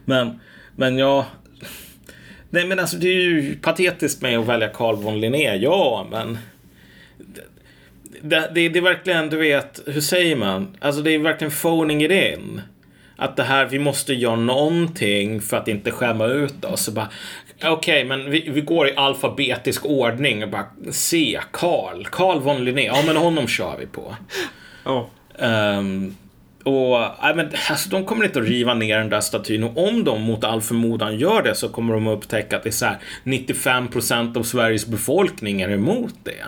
Men, 0.06 0.40
men 0.76 0.98
ja, 0.98 1.26
Nej 2.50 2.68
men 2.68 2.80
alltså 2.80 2.98
det 2.98 3.08
är 3.08 3.22
ju 3.22 3.56
patetiskt 3.56 4.22
med 4.22 4.40
att 4.40 4.48
välja 4.48 4.68
Carl 4.68 4.96
von 4.96 5.20
Linné, 5.20 5.56
ja 5.56 6.08
men 6.12 6.38
det, 8.22 8.52
det, 8.54 8.70
det, 8.70 8.80
är 8.80 8.84
verkligen, 8.84 9.30
du 9.30 9.38
vet, 9.38 9.80
hur 9.86 10.02
säger 10.02 10.36
man? 10.36 10.78
Alltså 10.80 11.02
det 11.02 11.12
är 11.12 11.20
verkligen 11.20 11.52
phoning 11.52 12.04
it 12.04 12.12
in. 12.12 12.62
Att 13.16 13.38
det 13.38 13.44
här, 13.44 13.66
vi 13.66 13.80
måste 13.80 14.14
göra 14.14 14.36
någonting 14.36 15.42
för 15.42 15.58
att 15.58 15.68
inte 15.68 15.92
skämma 15.92 16.26
ut 16.26 16.66
oss. 16.66 16.88
Okej, 16.88 17.72
okay, 17.72 18.06
men 18.06 18.32
vi, 18.32 18.50
vi, 18.50 18.62
går 18.62 18.88
i 18.88 18.96
alfabetisk 18.96 19.86
ordning 19.86 20.44
och 20.44 20.50
bara 20.50 20.66
C, 20.92 21.40
Carl, 21.52 22.06
Carl 22.06 22.40
von 22.40 22.66
Linné, 22.66 22.86
ja 22.86 23.04
men 23.06 23.18
honom 23.18 23.48
kör 23.48 23.78
vi 23.80 23.86
på. 23.86 24.16
Oh. 24.86 25.06
Um, 25.40 26.16
och 26.64 27.00
nej, 27.22 27.36
men, 27.36 27.50
alltså, 27.70 27.90
de 27.90 28.06
kommer 28.06 28.26
inte 28.26 28.40
att 28.40 28.48
riva 28.48 28.74
ner 28.74 28.98
den 28.98 29.10
där 29.10 29.22
statyn 29.22 29.64
och 29.64 29.88
om 29.88 30.04
de 30.04 30.22
mot 30.22 30.44
all 30.44 30.62
förmodan 30.62 31.18
gör 31.18 31.42
det 31.42 31.56
så 31.56 31.70
kommer 31.70 31.94
de 31.94 32.08
att 32.08 32.18
upptäcka 32.18 32.58
att 32.58 32.64
det 32.64 32.70
är 32.70 32.72
så 32.72 32.86
här 32.86 32.98
95% 33.24 34.38
av 34.38 34.44
Sveriges 34.44 34.88
befolkning 34.88 35.62
är 35.62 35.70
emot 35.70 36.16
det. 36.24 36.46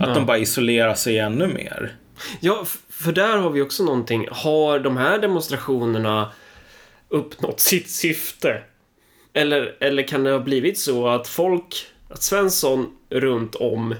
Att 0.00 0.08
ja. 0.08 0.14
de 0.14 0.26
bara 0.26 0.38
isolerar 0.38 0.94
sig 0.94 1.18
ännu 1.18 1.46
mer. 1.46 1.96
Ja, 2.40 2.64
för 2.88 3.12
där 3.12 3.36
har 3.36 3.50
vi 3.50 3.62
också 3.62 3.84
någonting. 3.84 4.28
Har 4.30 4.78
de 4.78 4.96
här 4.96 5.18
demonstrationerna 5.18 6.32
uppnått 7.08 7.60
sitt 7.60 7.90
syfte? 7.90 8.62
Eller, 9.32 9.76
eller 9.80 10.02
kan 10.02 10.24
det 10.24 10.30
ha 10.30 10.38
blivit 10.38 10.78
så 10.78 11.08
att 11.08 11.28
folk, 11.28 11.86
att 12.08 12.22
Svensson 12.22 12.96
runt 13.10 13.54
om 13.54 13.94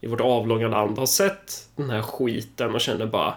i 0.00 0.06
vårt 0.06 0.20
avlånga 0.20 0.68
land 0.68 0.98
har 0.98 1.06
sett 1.06 1.68
den 1.76 1.90
här 1.90 2.02
skiten 2.02 2.74
och 2.74 2.80
känner 2.80 3.06
bara 3.06 3.34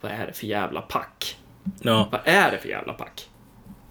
vad 0.00 0.12
är 0.12 0.26
det 0.26 0.32
för 0.32 0.46
jävla 0.46 0.80
pack? 0.80 1.38
Ja. 1.82 2.08
Vad 2.12 2.20
är 2.24 2.50
det 2.50 2.58
för 2.58 2.68
jävla 2.68 2.92
pack? 2.92 3.28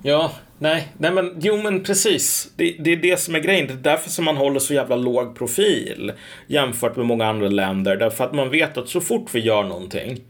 Ja, 0.04 0.32
nej, 0.60 0.88
nej 0.98 1.11
men 1.11 1.38
jo 1.41 1.57
men 1.57 1.84
precis. 1.84 2.52
Det, 2.56 2.76
det 2.80 2.91
är 2.91 2.98
det 2.98 3.19
som 3.19 3.36
är 3.36 3.40
grejen. 3.40 3.68
Det 3.68 3.73
är 3.73 3.77
därför 3.77 4.10
som 4.10 4.26
man 4.26 4.38
håller 4.38 4.60
så 4.60 4.73
jävla 4.73 4.95
låg 4.95 5.36
profil 5.36 6.11
jämfört 6.48 6.95
med 6.95 7.06
många 7.06 7.26
andra 7.26 7.48
länder. 7.48 7.98
Därför 7.98 8.23
att 8.23 8.34
man 8.34 8.49
vet 8.49 8.77
att 8.77 8.90
så 8.90 9.02
fort 9.02 9.30
vi 9.34 9.40
gör 9.40 9.64
någonting 9.64 10.22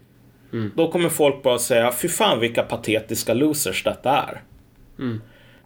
mm. 0.52 0.72
då 0.76 0.90
kommer 0.90 1.08
folk 1.08 1.42
bara 1.42 1.58
säga 1.58 1.92
fy 1.92 2.08
fan 2.08 2.40
vilka 2.40 2.62
patetiska 2.62 3.34
losers 3.34 3.84
detta 3.84 4.10
är. 4.10 4.42
Mm. 4.98 5.20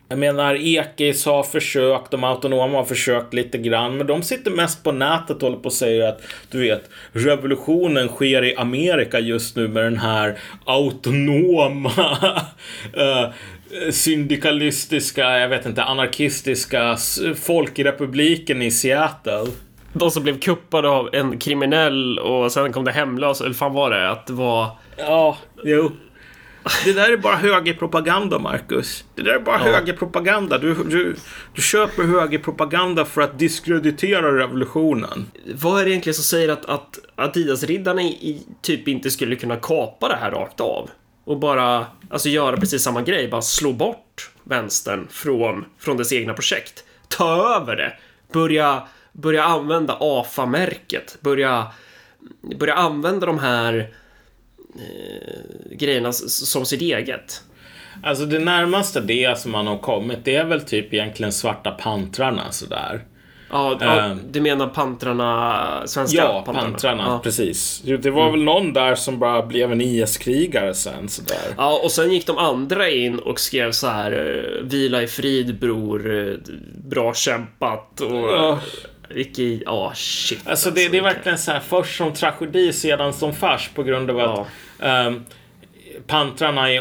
Jag 0.09 0.19
menar, 0.19 0.55
Ekis 0.55 1.27
har 1.27 1.43
försökt, 1.43 2.11
de 2.11 2.25
autonoma 2.25 2.79
har 2.79 2.85
försökt 2.85 3.35
lite 3.35 3.59
grann, 3.59 3.97
men 3.97 4.07
de 4.07 4.23
sitter 4.23 4.51
mest 4.51 4.85
på 4.85 4.93
nätet 4.93 5.37
och 5.37 5.43
håller 5.43 5.57
på 5.57 5.65
och 5.65 5.73
säger 5.73 6.09
att 6.09 6.23
du 6.51 6.61
vet, 6.61 6.91
revolutionen 7.13 8.09
sker 8.09 8.45
i 8.45 8.57
Amerika 8.57 9.21
just 9.21 9.57
nu 9.57 9.69
med 9.69 9.85
den 9.85 9.99
här 9.99 10.39
autonoma 10.65 11.91
uh, 12.97 13.33
syndikalistiska, 13.91 15.39
jag 15.39 15.49
vet 15.49 15.67
inte, 15.67 15.83
anarkistiska 15.83 16.97
folkrepubliken 17.37 18.63
i 18.63 18.71
Seattle. 18.71 19.47
De 19.93 20.11
som 20.11 20.23
blev 20.23 20.39
kuppade 20.39 20.89
av 20.89 21.15
en 21.15 21.39
kriminell 21.39 22.19
och 22.19 22.53
sen 22.53 22.73
kom 22.73 22.85
det 22.85 22.93
hemlös, 22.93 23.41
eller 23.41 23.55
fan 23.55 23.73
var 23.73 23.91
det? 23.91 24.11
Att 24.11 24.27
det 24.27 24.33
var... 24.33 24.71
Ja, 24.97 25.39
jo. 25.65 25.93
Det 26.85 26.93
där 26.93 27.13
är 27.13 27.17
bara 27.17 27.37
högerpropaganda, 27.37 28.39
Marcus. 28.39 29.05
Det 29.15 29.23
där 29.23 29.35
är 29.35 29.39
bara 29.39 29.59
ja. 29.59 29.65
högerpropaganda. 29.65 30.59
Du, 30.59 30.75
du, 30.75 31.17
du 31.55 31.63
köper 31.63 32.03
högerpropaganda 32.03 33.05
för 33.05 33.21
att 33.21 33.39
diskreditera 33.39 34.39
revolutionen. 34.39 35.27
Vad 35.55 35.81
är 35.81 35.85
det 35.85 35.91
egentligen 35.91 36.15
som 36.15 36.25
säger 36.25 36.49
att, 36.49 36.67
att 36.67 36.99
Adidas-riddarna 37.17 38.03
typ 38.63 38.89
inte 38.89 39.11
skulle 39.11 39.37
kunna 39.37 39.57
kapa 39.57 40.09
det 40.09 40.17
här 40.17 40.31
rakt 40.31 40.61
av? 40.61 40.91
Och 41.25 41.39
bara, 41.39 41.87
alltså 42.11 42.29
göra 42.29 42.57
precis 42.57 42.83
samma 42.83 43.03
grej, 43.03 43.29
bara 43.29 43.43
slå 43.43 43.73
bort 43.73 44.31
vänstern 44.45 45.09
från, 45.11 45.65
från 45.79 45.97
dess 45.97 46.13
egna 46.13 46.35
projekt. 46.35 46.85
Ta 47.09 47.57
över 47.57 47.77
det. 47.77 47.93
Börja, 48.33 48.83
börja 49.13 49.45
använda 49.45 49.97
AFA-märket. 50.01 51.19
Börja, 51.21 51.67
börja 52.59 52.75
använda 52.75 53.27
de 53.27 53.39
här 53.39 53.93
eh, 54.75 55.77
grejerna 55.77 56.13
som 56.13 56.67
sitt 56.67 56.81
eget. 56.81 57.43
Alltså 58.03 58.27
det 58.27 58.39
närmaste 58.39 59.01
det 59.01 59.39
som 59.39 59.53
man 59.53 59.67
har 59.67 59.79
kommit, 59.79 60.25
det 60.25 60.37
är 60.37 60.45
väl 60.45 60.61
typ 60.61 60.95
egentligen 60.95 61.33
Svarta 61.33 61.71
Pantrarna 61.71 62.53
sådär. 62.53 63.05
Ja, 63.55 63.79
ja 63.81 64.11
uh, 64.11 64.17
du 64.31 64.41
menar 64.41 64.67
pantrarna, 64.67 65.83
svenska 65.87 66.19
ja, 66.19 66.43
pantrarna? 66.47 66.71
pantrarna 66.71 67.03
ja. 67.07 67.21
precis. 67.23 67.83
Det 67.85 68.11
var 68.11 68.23
mm. 68.23 68.33
väl 68.33 68.45
någon 68.45 68.73
där 68.73 68.95
som 68.95 69.19
bara 69.19 69.43
blev 69.43 69.73
en 69.73 69.81
IS-krigare 69.81 70.75
sen 70.75 71.09
sådär. 71.09 71.55
Ja, 71.57 71.81
och 71.85 71.91
sen 71.91 72.13
gick 72.13 72.27
de 72.27 72.39
andra 72.39 72.91
in 72.91 73.19
och 73.19 73.41
skrev 73.41 73.73
så 73.73 73.87
här 73.87 74.13
eh, 74.13 74.65
Vila 74.65 75.03
i 75.03 75.07
frid 75.07 75.59
bror, 75.59 76.29
eh, 76.29 76.35
bra 76.85 77.15
kämpat 77.15 78.01
och... 78.01 78.31
Ja. 78.31 78.61
Vilket, 79.09 79.63
ja 79.65 79.87
oh, 79.87 79.93
shit. 79.95 80.39
Alltså, 80.39 80.51
alltså 80.51 80.71
det, 80.71 80.89
det, 80.89 80.99
är 80.99 81.03
verkligen 81.03 81.39
så 81.39 81.51
här 81.51 81.61
först 81.61 81.97
som 81.97 82.13
tragedi 82.13 82.73
sedan 82.73 83.13
som 83.13 83.35
fars 83.35 83.71
på 83.75 83.83
grund 83.83 84.11
av 84.11 84.21
att 84.21 84.47
um, 85.07 85.25
pantrarna 86.07 86.73
i, 86.73 86.81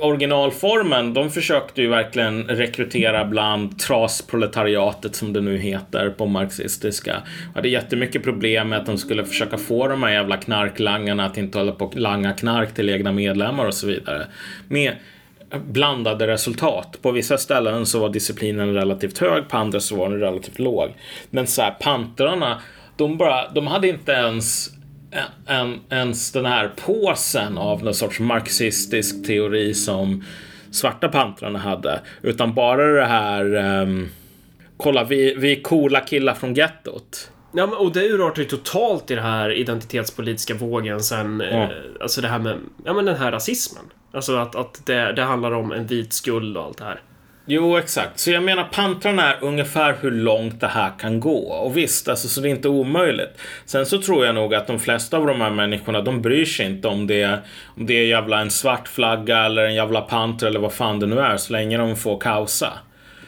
originalformen, 0.00 1.14
de 1.14 1.30
försökte 1.30 1.82
ju 1.82 1.88
verkligen 1.88 2.44
rekrytera 2.44 3.24
bland 3.24 3.78
trasproletariatet 3.78 5.14
som 5.14 5.32
det 5.32 5.40
nu 5.40 5.58
heter 5.58 6.10
på 6.10 6.26
marxistiska. 6.26 7.22
Jag 7.46 7.54
hade 7.54 7.68
jättemycket 7.68 8.22
problem 8.22 8.68
med 8.68 8.78
att 8.78 8.86
de 8.86 8.98
skulle 8.98 9.24
försöka 9.24 9.58
få 9.58 9.88
de 9.88 10.02
här 10.02 10.10
jävla 10.10 10.36
knarklangarna 10.36 11.24
att 11.24 11.38
inte 11.38 11.58
hålla 11.58 11.72
på 11.72 11.84
att 11.84 11.94
langa 11.94 12.32
knark 12.32 12.74
till 12.74 12.88
egna 12.88 13.12
medlemmar 13.12 13.66
och 13.66 13.74
så 13.74 13.86
vidare. 13.86 14.26
Med 14.68 14.92
blandade 15.58 16.26
resultat. 16.26 16.98
På 17.02 17.10
vissa 17.10 17.38
ställen 17.38 17.86
så 17.86 17.98
var 18.00 18.08
disciplinen 18.08 18.74
relativt 18.74 19.18
hög, 19.18 19.48
på 19.48 19.56
andra 19.56 19.80
så 19.80 19.96
var 19.96 20.10
den 20.10 20.20
relativt 20.20 20.58
låg. 20.58 20.90
Men 21.30 21.46
så 21.46 21.62
här, 21.62 21.70
pantrarna, 21.80 22.60
de, 22.96 23.16
bara, 23.16 23.50
de 23.50 23.66
hade 23.66 23.88
inte 23.88 24.12
ens 24.12 24.70
en, 25.46 25.80
ens 25.90 26.32
den 26.32 26.44
här 26.44 26.68
påsen 26.86 27.58
av 27.58 27.84
någon 27.84 27.94
sorts 27.94 28.20
marxistisk 28.20 29.26
teori 29.26 29.74
som 29.74 30.24
svarta 30.70 31.08
pantrarna 31.08 31.58
hade. 31.58 32.00
Utan 32.22 32.54
bara 32.54 32.92
det 32.92 33.04
här, 33.06 33.54
um, 33.82 34.08
kolla 34.76 35.04
vi, 35.04 35.34
vi 35.34 35.52
är 35.58 35.62
coola 35.62 36.00
killar 36.00 36.34
från 36.34 36.54
gettot. 36.54 37.30
Ja, 37.54 37.66
men, 37.66 37.76
och 37.76 37.92
det 37.92 38.08
urartar 38.08 38.42
ju 38.42 38.48
totalt 38.48 39.10
i 39.10 39.14
den 39.14 39.24
här 39.24 39.50
identitetspolitiska 39.50 40.54
vågen 40.54 41.00
sen, 41.00 41.42
Ja. 41.50 41.62
eh, 41.62 41.68
alltså 42.00 42.20
det 42.20 42.28
här 42.28 42.38
med, 42.38 42.56
ja 42.84 42.92
men 42.92 43.04
den 43.04 43.16
här 43.16 43.32
rasismen. 43.32 43.84
Alltså 44.12 44.36
att, 44.36 44.56
att 44.56 44.86
det, 44.86 45.12
det 45.12 45.22
handlar 45.22 45.52
om 45.52 45.72
en 45.72 45.86
vit 45.86 46.12
skuld 46.12 46.56
och 46.56 46.64
allt 46.64 46.78
det 46.78 46.84
här. 46.84 47.00
Jo, 47.46 47.76
exakt. 47.76 48.18
Så 48.18 48.30
jag 48.30 48.42
menar, 48.42 48.64
pantrarna 48.64 49.34
är 49.34 49.44
ungefär 49.44 49.96
hur 50.00 50.10
långt 50.10 50.60
det 50.60 50.66
här 50.66 50.92
kan 50.98 51.20
gå. 51.20 51.38
Och 51.38 51.76
visst, 51.76 52.08
alltså, 52.08 52.28
så 52.28 52.40
det 52.40 52.48
är 52.48 52.50
inte 52.50 52.68
omöjligt. 52.68 53.38
Sen 53.64 53.86
så 53.86 54.02
tror 54.02 54.26
jag 54.26 54.34
nog 54.34 54.54
att 54.54 54.66
de 54.66 54.78
flesta 54.78 55.16
av 55.16 55.26
de 55.26 55.40
här 55.40 55.50
människorna, 55.50 56.00
de 56.00 56.22
bryr 56.22 56.44
sig 56.44 56.66
inte 56.66 56.88
om 56.88 57.06
det, 57.06 57.38
om 57.76 57.86
det 57.86 57.94
är 57.94 58.06
jävla 58.06 58.40
en 58.40 58.50
svart 58.50 58.88
flagga 58.88 59.44
eller 59.44 59.64
en 59.64 59.74
jävla 59.74 60.00
panter 60.00 60.46
eller 60.46 60.60
vad 60.60 60.72
fan 60.72 61.00
det 61.00 61.06
nu 61.06 61.20
är, 61.20 61.36
så 61.36 61.52
länge 61.52 61.78
de 61.78 61.96
får 61.96 62.20
kausa. 62.20 62.72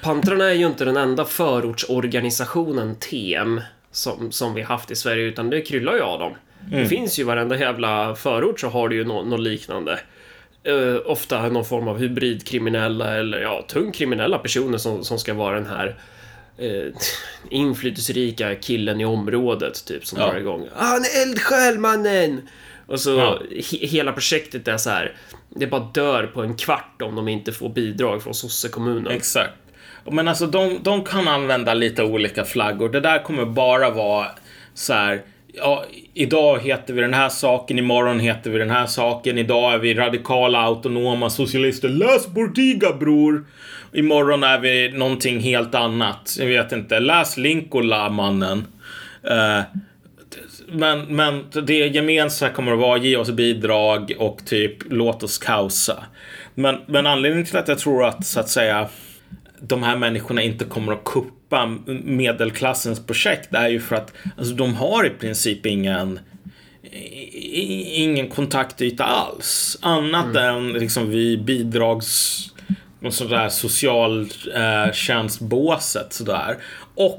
Pantrarna 0.02 0.44
är 0.44 0.54
ju 0.54 0.66
inte 0.66 0.84
den 0.84 0.96
enda 0.96 1.24
förortsorganisationen 1.24 2.96
TM 2.96 3.60
som, 3.90 4.32
som 4.32 4.54
vi 4.54 4.62
haft 4.62 4.90
i 4.90 4.96
Sverige, 4.96 5.24
utan 5.24 5.50
det 5.50 5.60
kryllar 5.60 5.94
ju 5.94 6.00
av 6.00 6.18
dem. 6.18 6.32
Det 6.70 6.86
finns 6.86 7.18
ju 7.18 7.24
varenda 7.24 7.58
jävla 7.58 8.14
förort 8.14 8.60
så 8.60 8.68
har 8.68 8.88
du 8.88 8.96
ju 8.96 9.04
något 9.04 9.26
nå 9.26 9.36
liknande. 9.36 9.98
Eh, 10.64 10.96
ofta 11.10 11.48
någon 11.48 11.64
form 11.64 11.88
av 11.88 11.98
hybridkriminella 11.98 13.14
eller 13.16 13.38
ja, 13.40 13.64
tungt 13.68 13.94
kriminella 13.94 14.38
personer 14.38 14.78
som, 14.78 15.04
som 15.04 15.18
ska 15.18 15.34
vara 15.34 15.54
den 15.54 15.66
här 15.66 15.96
eh, 16.58 16.92
inflytelserika 17.50 18.54
killen 18.54 19.00
i 19.00 19.04
området 19.04 19.84
typ 19.86 20.06
som 20.06 20.20
Ja. 20.20 20.26
drar 20.26 20.38
igång. 20.38 20.68
Ah, 20.76 20.84
han 20.84 21.02
är 21.04 21.22
eldsjäl 21.22 21.78
mannen! 21.78 22.48
Och 22.86 23.00
så 23.00 23.10
Ja. 23.10 23.38
he, 23.50 23.86
hela 23.86 24.12
projektet 24.12 24.68
är 24.68 24.76
så 24.76 24.90
här. 24.90 25.16
Det 25.48 25.66
bara 25.66 25.90
dör 25.94 26.26
på 26.26 26.42
en 26.42 26.54
kvart 26.56 27.02
om 27.02 27.14
de 27.16 27.28
inte 27.28 27.52
får 27.52 27.68
bidrag 27.68 28.22
från 28.22 28.34
sossekommunen. 28.34 29.12
Exakt. 29.12 29.52
Men 30.10 30.28
alltså 30.28 30.46
de, 30.46 30.78
de 30.82 31.04
kan 31.04 31.28
använda 31.28 31.74
lite 31.74 32.02
olika 32.04 32.44
flaggor. 32.44 32.88
Det 32.88 33.00
där 33.00 33.22
kommer 33.22 33.44
bara 33.44 33.90
vara 33.90 34.26
så 34.74 34.92
här. 34.92 35.22
Ja, 35.56 35.84
idag 36.14 36.58
heter 36.62 36.94
vi 36.94 37.00
den 37.00 37.14
här 37.14 37.28
saken, 37.28 37.78
imorgon 37.78 38.20
heter 38.20 38.50
vi 38.50 38.58
den 38.58 38.70
här 38.70 38.86
saken, 38.86 39.38
idag 39.38 39.74
är 39.74 39.78
vi 39.78 39.94
radikala, 39.94 40.58
autonoma 40.58 41.30
socialister. 41.30 41.88
Läs 41.88 42.28
Bortiga 42.28 42.92
bror! 42.92 43.44
Imorgon 43.92 44.42
är 44.42 44.58
vi 44.58 44.92
någonting 44.92 45.40
helt 45.40 45.74
annat. 45.74 46.36
Jag 46.38 46.46
vet 46.46 46.72
inte. 46.72 47.00
Läs 47.00 47.36
Linkola 47.36 48.10
mannen. 48.10 48.64
Eh, 49.22 49.60
men, 50.68 51.16
men 51.16 51.44
det 51.66 51.74
gemensamma 51.74 52.52
kommer 52.52 52.72
att 52.72 52.78
vara 52.78 52.98
ge 52.98 53.16
oss 53.16 53.30
bidrag 53.30 54.12
och 54.18 54.46
typ 54.46 54.76
låt 54.90 55.22
oss 55.22 55.38
kausa. 55.38 56.04
Men, 56.54 56.80
men 56.86 57.06
anledningen 57.06 57.46
till 57.46 57.56
att 57.56 57.68
jag 57.68 57.78
tror 57.78 58.04
att 58.04 58.26
så 58.26 58.40
att 58.40 58.48
säga 58.48 58.88
de 59.66 59.82
här 59.82 59.96
människorna 59.96 60.42
inte 60.42 60.64
kommer 60.64 60.92
att 60.92 61.04
kuppa 61.04 61.66
medelklassens 61.86 63.06
projekt 63.06 63.54
är 63.54 63.68
ju 63.68 63.80
för 63.80 63.96
att 63.96 64.12
alltså, 64.36 64.54
de 64.54 64.74
har 64.74 65.06
i 65.06 65.10
princip 65.10 65.66
ingen 65.66 66.20
ingen 67.92 68.28
kontaktyta 68.28 69.04
alls. 69.04 69.78
Annat 69.80 70.36
än 70.36 70.72
liksom 70.72 71.10
vid 71.10 71.44
bidrags 71.44 72.40
sådär 73.10 73.48
socialtjänstbåset 73.48 76.12
sådär. 76.12 76.56
Och 76.94 77.18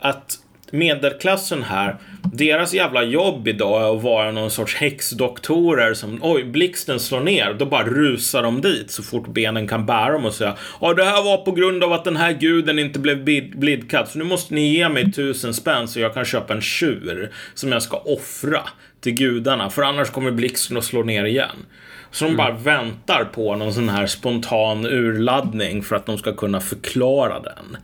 att 0.00 0.38
medelklassen 0.72 1.62
här, 1.62 1.96
deras 2.32 2.74
jävla 2.74 3.02
jobb 3.02 3.48
idag 3.48 3.82
är 3.82 3.96
att 3.96 4.02
vara 4.02 4.32
någon 4.32 4.50
sorts 4.50 4.76
häxdoktorer 4.76 5.94
som, 5.94 6.18
oj, 6.22 6.44
blixten 6.44 7.00
slår 7.00 7.20
ner, 7.20 7.54
då 7.54 7.66
bara 7.66 7.84
rusar 7.84 8.42
de 8.42 8.60
dit 8.60 8.90
så 8.90 9.02
fort 9.02 9.28
benen 9.28 9.68
kan 9.68 9.86
bära 9.86 10.12
dem 10.12 10.24
och 10.24 10.34
säga, 10.34 10.56
ja 10.80 10.94
det 10.94 11.04
här 11.04 11.22
var 11.22 11.36
på 11.36 11.52
grund 11.52 11.84
av 11.84 11.92
att 11.92 12.04
den 12.04 12.16
här 12.16 12.32
guden 12.32 12.78
inte 12.78 12.98
blev 12.98 13.24
blidkad, 13.56 14.08
så 14.08 14.18
nu 14.18 14.24
måste 14.24 14.54
ni 14.54 14.74
ge 14.74 14.88
mig 14.88 15.12
tusen 15.12 15.54
spänn 15.54 15.88
så 15.88 16.00
jag 16.00 16.14
kan 16.14 16.24
köpa 16.24 16.54
en 16.54 16.60
tjur 16.60 17.32
som 17.54 17.72
jag 17.72 17.82
ska 17.82 17.96
offra 17.96 18.60
till 19.00 19.14
gudarna, 19.14 19.70
för 19.70 19.82
annars 19.82 20.10
kommer 20.10 20.30
blixten 20.30 20.76
att 20.76 20.84
slå 20.84 21.02
ner 21.02 21.24
igen. 21.24 21.66
Så 22.10 22.24
de 22.24 22.36
bara 22.36 22.52
väntar 22.52 23.24
på 23.24 23.56
någon 23.56 23.74
sån 23.74 23.88
här 23.88 24.06
spontan 24.06 24.86
urladdning 24.86 25.82
för 25.82 25.96
att 25.96 26.06
de 26.06 26.18
ska 26.18 26.32
kunna 26.32 26.60
förklara 26.60 27.40
den. 27.40 27.76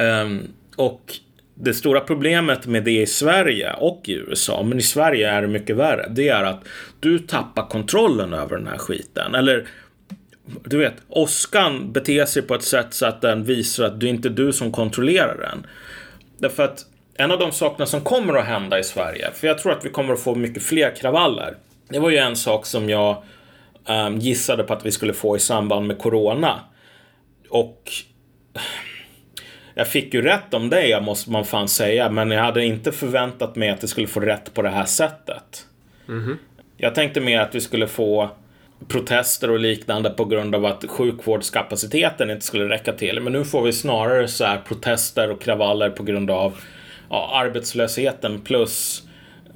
Ehm, 0.00 0.48
och 0.76 1.12
det 1.60 1.74
stora 1.74 2.00
problemet 2.00 2.66
med 2.66 2.84
det 2.84 3.02
i 3.02 3.06
Sverige 3.06 3.72
och 3.72 4.02
i 4.04 4.12
USA, 4.12 4.62
men 4.62 4.78
i 4.78 4.82
Sverige 4.82 5.30
är 5.30 5.42
det 5.42 5.48
mycket 5.48 5.76
värre, 5.76 6.06
det 6.10 6.28
är 6.28 6.44
att 6.44 6.64
du 7.00 7.18
tappar 7.18 7.68
kontrollen 7.68 8.32
över 8.32 8.56
den 8.56 8.66
här 8.66 8.78
skiten. 8.78 9.34
Eller 9.34 9.68
du 10.64 10.78
vet, 10.78 10.94
åskan 11.08 11.92
beter 11.92 12.24
sig 12.24 12.42
på 12.42 12.54
ett 12.54 12.62
sätt 12.62 12.94
så 12.94 13.06
att 13.06 13.20
den 13.20 13.44
visar 13.44 13.84
att 13.84 14.00
det 14.00 14.06
är 14.06 14.10
inte 14.10 14.28
du 14.28 14.52
som 14.52 14.72
kontrollerar 14.72 15.36
den. 15.38 15.66
Därför 16.38 16.62
att 16.62 16.86
en 17.14 17.30
av 17.30 17.38
de 17.38 17.52
sakerna 17.52 17.86
som 17.86 18.00
kommer 18.00 18.34
att 18.34 18.46
hända 18.46 18.78
i 18.78 18.84
Sverige, 18.84 19.30
för 19.34 19.46
jag 19.46 19.58
tror 19.58 19.72
att 19.72 19.84
vi 19.84 19.90
kommer 19.90 20.14
att 20.14 20.20
få 20.20 20.34
mycket 20.34 20.62
fler 20.62 20.96
kravaller. 20.96 21.56
Det 21.88 21.98
var 21.98 22.10
ju 22.10 22.16
en 22.16 22.36
sak 22.36 22.66
som 22.66 22.88
jag 22.88 23.22
um, 23.88 24.18
gissade 24.18 24.62
på 24.62 24.72
att 24.72 24.86
vi 24.86 24.90
skulle 24.90 25.12
få 25.12 25.36
i 25.36 25.40
samband 25.40 25.86
med 25.86 25.98
Corona. 25.98 26.60
Och 27.48 27.92
jag 29.78 29.88
fick 29.88 30.14
ju 30.14 30.22
rätt 30.22 30.54
om 30.54 30.70
det, 30.70 30.86
jag 30.86 31.02
måste 31.02 31.30
man 31.30 31.44
fan 31.44 31.68
säga, 31.68 32.10
men 32.10 32.30
jag 32.30 32.42
hade 32.42 32.64
inte 32.64 32.92
förväntat 32.92 33.56
mig 33.56 33.70
att 33.70 33.80
det 33.80 33.88
skulle 33.88 34.06
få 34.06 34.20
rätt 34.20 34.54
på 34.54 34.62
det 34.62 34.68
här 34.68 34.84
sättet. 34.84 35.66
Jag 36.76 36.94
tänkte 36.94 37.20
mer 37.20 37.40
att 37.40 37.54
vi 37.54 37.60
skulle 37.60 37.86
få 37.86 38.30
protester 38.88 39.50
och 39.50 39.58
liknande 39.58 40.10
på 40.10 40.24
grund 40.24 40.54
av 40.54 40.66
att 40.66 40.84
sjukvårdskapaciteten 40.88 42.30
inte 42.30 42.46
skulle 42.46 42.68
räcka 42.68 42.92
till. 42.92 43.20
Men 43.20 43.32
nu 43.32 43.44
får 43.44 43.62
vi 43.62 43.72
snarare 43.72 44.28
så 44.28 44.44
här 44.44 44.58
protester 44.58 45.30
och 45.30 45.40
kravaller 45.40 45.90
på 45.90 46.02
grund 46.02 46.30
av 46.30 46.60
ja, 47.10 47.30
arbetslösheten 47.34 48.40
plus 48.40 49.02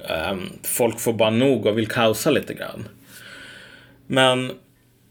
ehm, 0.09 0.49
folk 0.63 0.99
får 0.99 1.13
bara 1.13 1.29
nog 1.29 1.65
och 1.65 1.77
vill 1.77 1.87
kaosa 1.87 2.31
lite 2.31 2.53
grann. 2.53 2.87
Men 4.07 4.51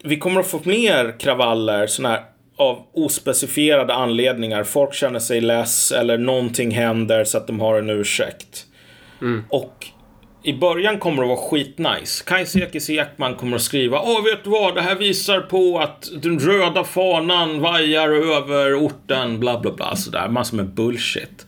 vi 0.04 0.16
kommer 0.16 0.40
att 0.40 0.50
få 0.50 0.60
mer 0.64 1.18
kravaller 1.18 1.86
såna 1.86 2.08
här, 2.08 2.22
av 2.62 2.82
ospecifierade 2.94 3.94
anledningar. 3.94 4.64
Folk 4.64 4.94
känner 4.94 5.18
sig 5.18 5.40
less 5.40 5.92
eller 5.92 6.18
någonting 6.18 6.70
händer 6.70 7.24
så 7.24 7.38
att 7.38 7.46
de 7.46 7.60
har 7.60 7.78
en 7.78 7.90
ursäkt. 7.90 8.66
Och 9.48 9.86
i 10.44 10.52
början 10.52 10.98
kommer 10.98 11.22
det 11.22 11.28
vara 11.28 11.50
skitnice. 11.50 12.24
Kajsa 12.26 12.58
Ekis 12.58 12.90
Ekman 12.90 13.34
kommer 13.34 13.56
att 13.56 13.62
skriva 13.62 14.00
Åh, 14.00 14.24
vet 14.24 14.44
du 14.44 14.50
vad? 14.50 14.74
Det 14.74 14.80
här 14.80 14.94
visar 14.94 15.40
på 15.40 15.78
att 15.78 16.08
den 16.22 16.38
röda 16.38 16.84
fanan 16.84 17.60
vajar 17.60 18.08
över 18.08 18.86
orten, 18.86 19.40
bla 19.40 19.60
bla 19.60 19.72
bla, 19.72 19.96
sådär. 19.96 20.28
Massor 20.28 20.56
med 20.56 20.74
bullshit. 20.74 21.46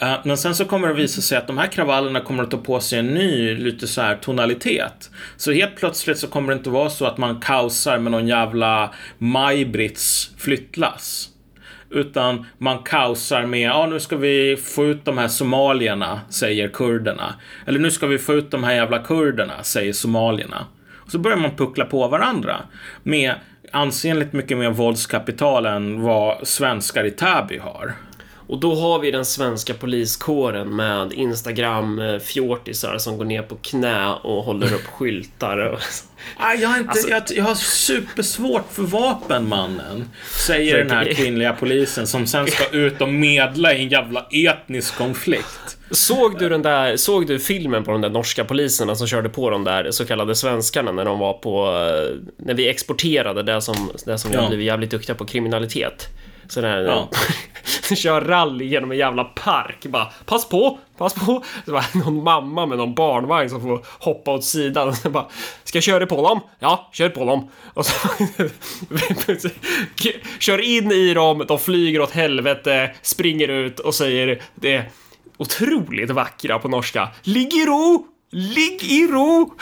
Eh, 0.00 0.14
men 0.24 0.36
sen 0.36 0.54
så 0.54 0.64
kommer 0.64 0.88
det 0.88 0.94
visa 0.94 1.20
sig 1.20 1.38
att 1.38 1.46
de 1.46 1.58
här 1.58 1.66
kravallerna 1.66 2.20
kommer 2.20 2.42
att 2.42 2.50
ta 2.50 2.56
på 2.56 2.80
sig 2.80 2.98
en 2.98 3.06
ny, 3.06 3.54
lite 3.54 3.86
så 3.86 4.00
här 4.00 4.16
tonalitet. 4.16 5.10
Så 5.36 5.52
helt 5.52 5.76
plötsligt 5.76 6.18
så 6.18 6.26
kommer 6.26 6.52
det 6.52 6.58
inte 6.58 6.70
vara 6.70 6.90
så 6.90 7.06
att 7.06 7.18
man 7.18 7.40
kaosar 7.40 7.98
med 7.98 8.12
någon 8.12 8.28
jävla 8.28 8.94
Maj-Britts 9.18 10.30
flyttlass. 10.38 11.28
Utan 11.90 12.46
man 12.58 12.82
kaosar 12.82 13.46
med, 13.46 13.60
ja 13.60 13.86
nu 13.86 14.00
ska 14.00 14.16
vi 14.16 14.56
få 14.56 14.84
ut 14.84 15.04
de 15.04 15.18
här 15.18 15.28
somalierna, 15.28 16.20
säger 16.28 16.68
kurderna. 16.68 17.34
Eller 17.66 17.78
nu 17.78 17.90
ska 17.90 18.06
vi 18.06 18.18
få 18.18 18.34
ut 18.34 18.50
de 18.50 18.64
här 18.64 18.74
jävla 18.74 18.98
kurderna, 18.98 19.62
säger 19.62 19.92
somalierna. 19.92 20.66
Och 20.96 21.10
så 21.10 21.18
börjar 21.18 21.38
man 21.38 21.56
puckla 21.56 21.84
på 21.84 22.08
varandra. 22.08 22.56
Med 23.02 23.34
ansenligt 23.72 24.32
mycket 24.32 24.58
mer 24.58 24.70
våldskapital 24.70 25.66
än 25.66 26.02
vad 26.02 26.48
svenskar 26.48 27.04
i 27.04 27.10
Täby 27.10 27.58
har. 27.58 27.94
Och 28.48 28.58
då 28.60 28.74
har 28.74 28.98
vi 28.98 29.10
den 29.10 29.24
svenska 29.24 29.74
poliskåren 29.74 30.76
med 30.76 31.12
Instagram-fjortisar 31.12 32.98
som 32.98 33.18
går 33.18 33.24
ner 33.24 33.42
på 33.42 33.56
knä 33.56 34.08
och 34.22 34.44
håller 34.44 34.74
upp 34.74 34.86
skyltar. 34.86 35.58
Och... 35.58 35.78
Ah, 36.36 36.54
jag, 36.54 36.68
har 36.68 36.78
inte, 36.78 36.90
Alltså- 36.90 37.08
jag, 37.08 37.22
jag 37.34 37.44
har 37.44 37.54
supersvårt 37.54 38.72
för 38.72 38.82
vapen, 38.82 39.48
mannen. 39.48 40.10
Säger 40.46 40.78
den 40.78 40.90
här 40.90 41.12
kvinnliga 41.14 41.52
polisen 41.52 42.06
som 42.06 42.26
sen 42.26 42.46
ska 42.46 42.68
ut 42.76 43.00
och 43.00 43.08
medla 43.08 43.74
i 43.74 43.82
en 43.82 43.88
jävla 43.88 44.26
etnisk 44.30 44.96
konflikt. 44.98 45.76
Såg 45.90 46.38
du 46.38 46.48
den 46.48 46.62
där, 46.62 46.96
såg 46.96 47.26
du 47.26 47.38
filmen 47.38 47.84
på 47.84 47.90
de 47.90 48.00
där 48.00 48.10
norska 48.10 48.44
poliserna 48.44 48.94
som 48.96 49.06
körde 49.06 49.28
på 49.28 49.50
de 49.50 49.64
där 49.64 49.90
så 49.90 50.04
kallade 50.06 50.34
svenskarna 50.34 50.92
när 50.92 51.04
de 51.04 51.18
var 51.18 51.32
på, 51.32 51.66
eh, 51.66 52.16
när 52.46 52.54
vi 52.54 52.68
exporterade 52.68 53.42
det 53.42 53.62
som, 53.62 53.90
det 54.06 54.18
som 54.18 54.30
vi 54.30 54.36
Ja. 54.36 54.42
har 54.42 54.48
blivit 54.48 54.66
jävligt 54.66 54.90
duktiga 54.90 55.14
på, 55.16 55.24
kriminalitet. 55.24 56.06
Så 56.48 56.60
där, 56.60 56.82
Ja. 56.84 57.08
kör 57.96 58.20
rally 58.20 58.64
genom 58.64 58.90
en 58.90 58.98
jävla 58.98 59.24
park, 59.24 59.86
bara 59.86 60.04
pass 60.24 60.48
på, 60.48 60.78
pass 60.98 61.14
på. 61.14 61.44
Så 61.64 61.72
bara, 61.72 61.84
någon 61.94 62.24
mamma 62.24 62.66
med 62.66 62.78
någon 62.78 62.94
barnvagn 62.94 63.50
som 63.50 63.60
får 63.60 63.86
hoppa 63.98 64.30
åt 64.30 64.44
sidan 64.44 64.88
och 64.88 64.96
så 64.96 65.10
bara, 65.10 65.26
ska 65.64 65.76
jag 65.76 65.82
köra 65.84 66.06
på 66.06 66.28
dem? 66.28 66.40
Ja, 66.58 66.90
kör 66.92 67.08
på 67.08 67.24
dem. 67.24 67.50
Och 67.74 67.86
så 67.86 68.08
kör 70.38 70.58
in 70.60 70.92
i 70.92 71.14
dem, 71.14 71.44
de 71.48 71.58
flyger 71.58 72.00
åt 72.00 72.10
helvete, 72.10 72.94
springer 73.02 73.48
ut 73.48 73.80
och 73.80 73.94
säger 73.94 74.42
det 74.54 74.84
otroligt 75.36 76.10
vackra 76.10 76.58
på 76.58 76.68
norska. 76.68 77.08
Ligg 77.22 77.54
i 77.54 77.64
ro! 77.66 78.06
Ligg 78.30 78.82
i 78.84 79.06
ro! 79.06 79.54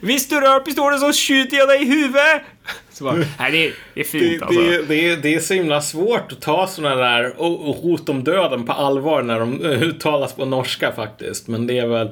Visst 0.00 0.30
du 0.30 0.40
rör 0.40 0.60
pistolen 0.60 0.98
så 1.00 1.12
skjuter 1.12 1.56
jag 1.56 1.68
dig 1.68 1.82
i 1.82 1.84
huvudet! 1.84 2.42
Så 2.92 3.04
bara, 3.04 3.14
nej 3.38 3.52
det 3.52 3.66
är, 3.66 3.72
det 3.94 4.00
är 4.00 4.04
fint 4.04 4.38
Det, 4.40 4.46
alltså. 4.46 4.60
det, 4.62 4.82
det, 4.88 5.16
det 5.16 5.34
är 5.34 5.40
så 5.40 5.54
himla 5.54 5.80
svårt 5.80 6.32
att 6.32 6.40
ta 6.40 6.66
såna 6.66 6.94
där 6.96 7.34
hot 7.82 8.08
om 8.08 8.24
döden 8.24 8.66
på 8.66 8.72
allvar 8.72 9.22
när 9.22 9.40
de 9.40 9.64
eh, 9.64 9.82
uttalas 9.82 10.32
på 10.32 10.44
norska 10.44 10.92
faktiskt. 10.92 11.48
Men 11.48 11.66
det 11.66 11.78
är 11.78 11.86
väl... 11.86 12.08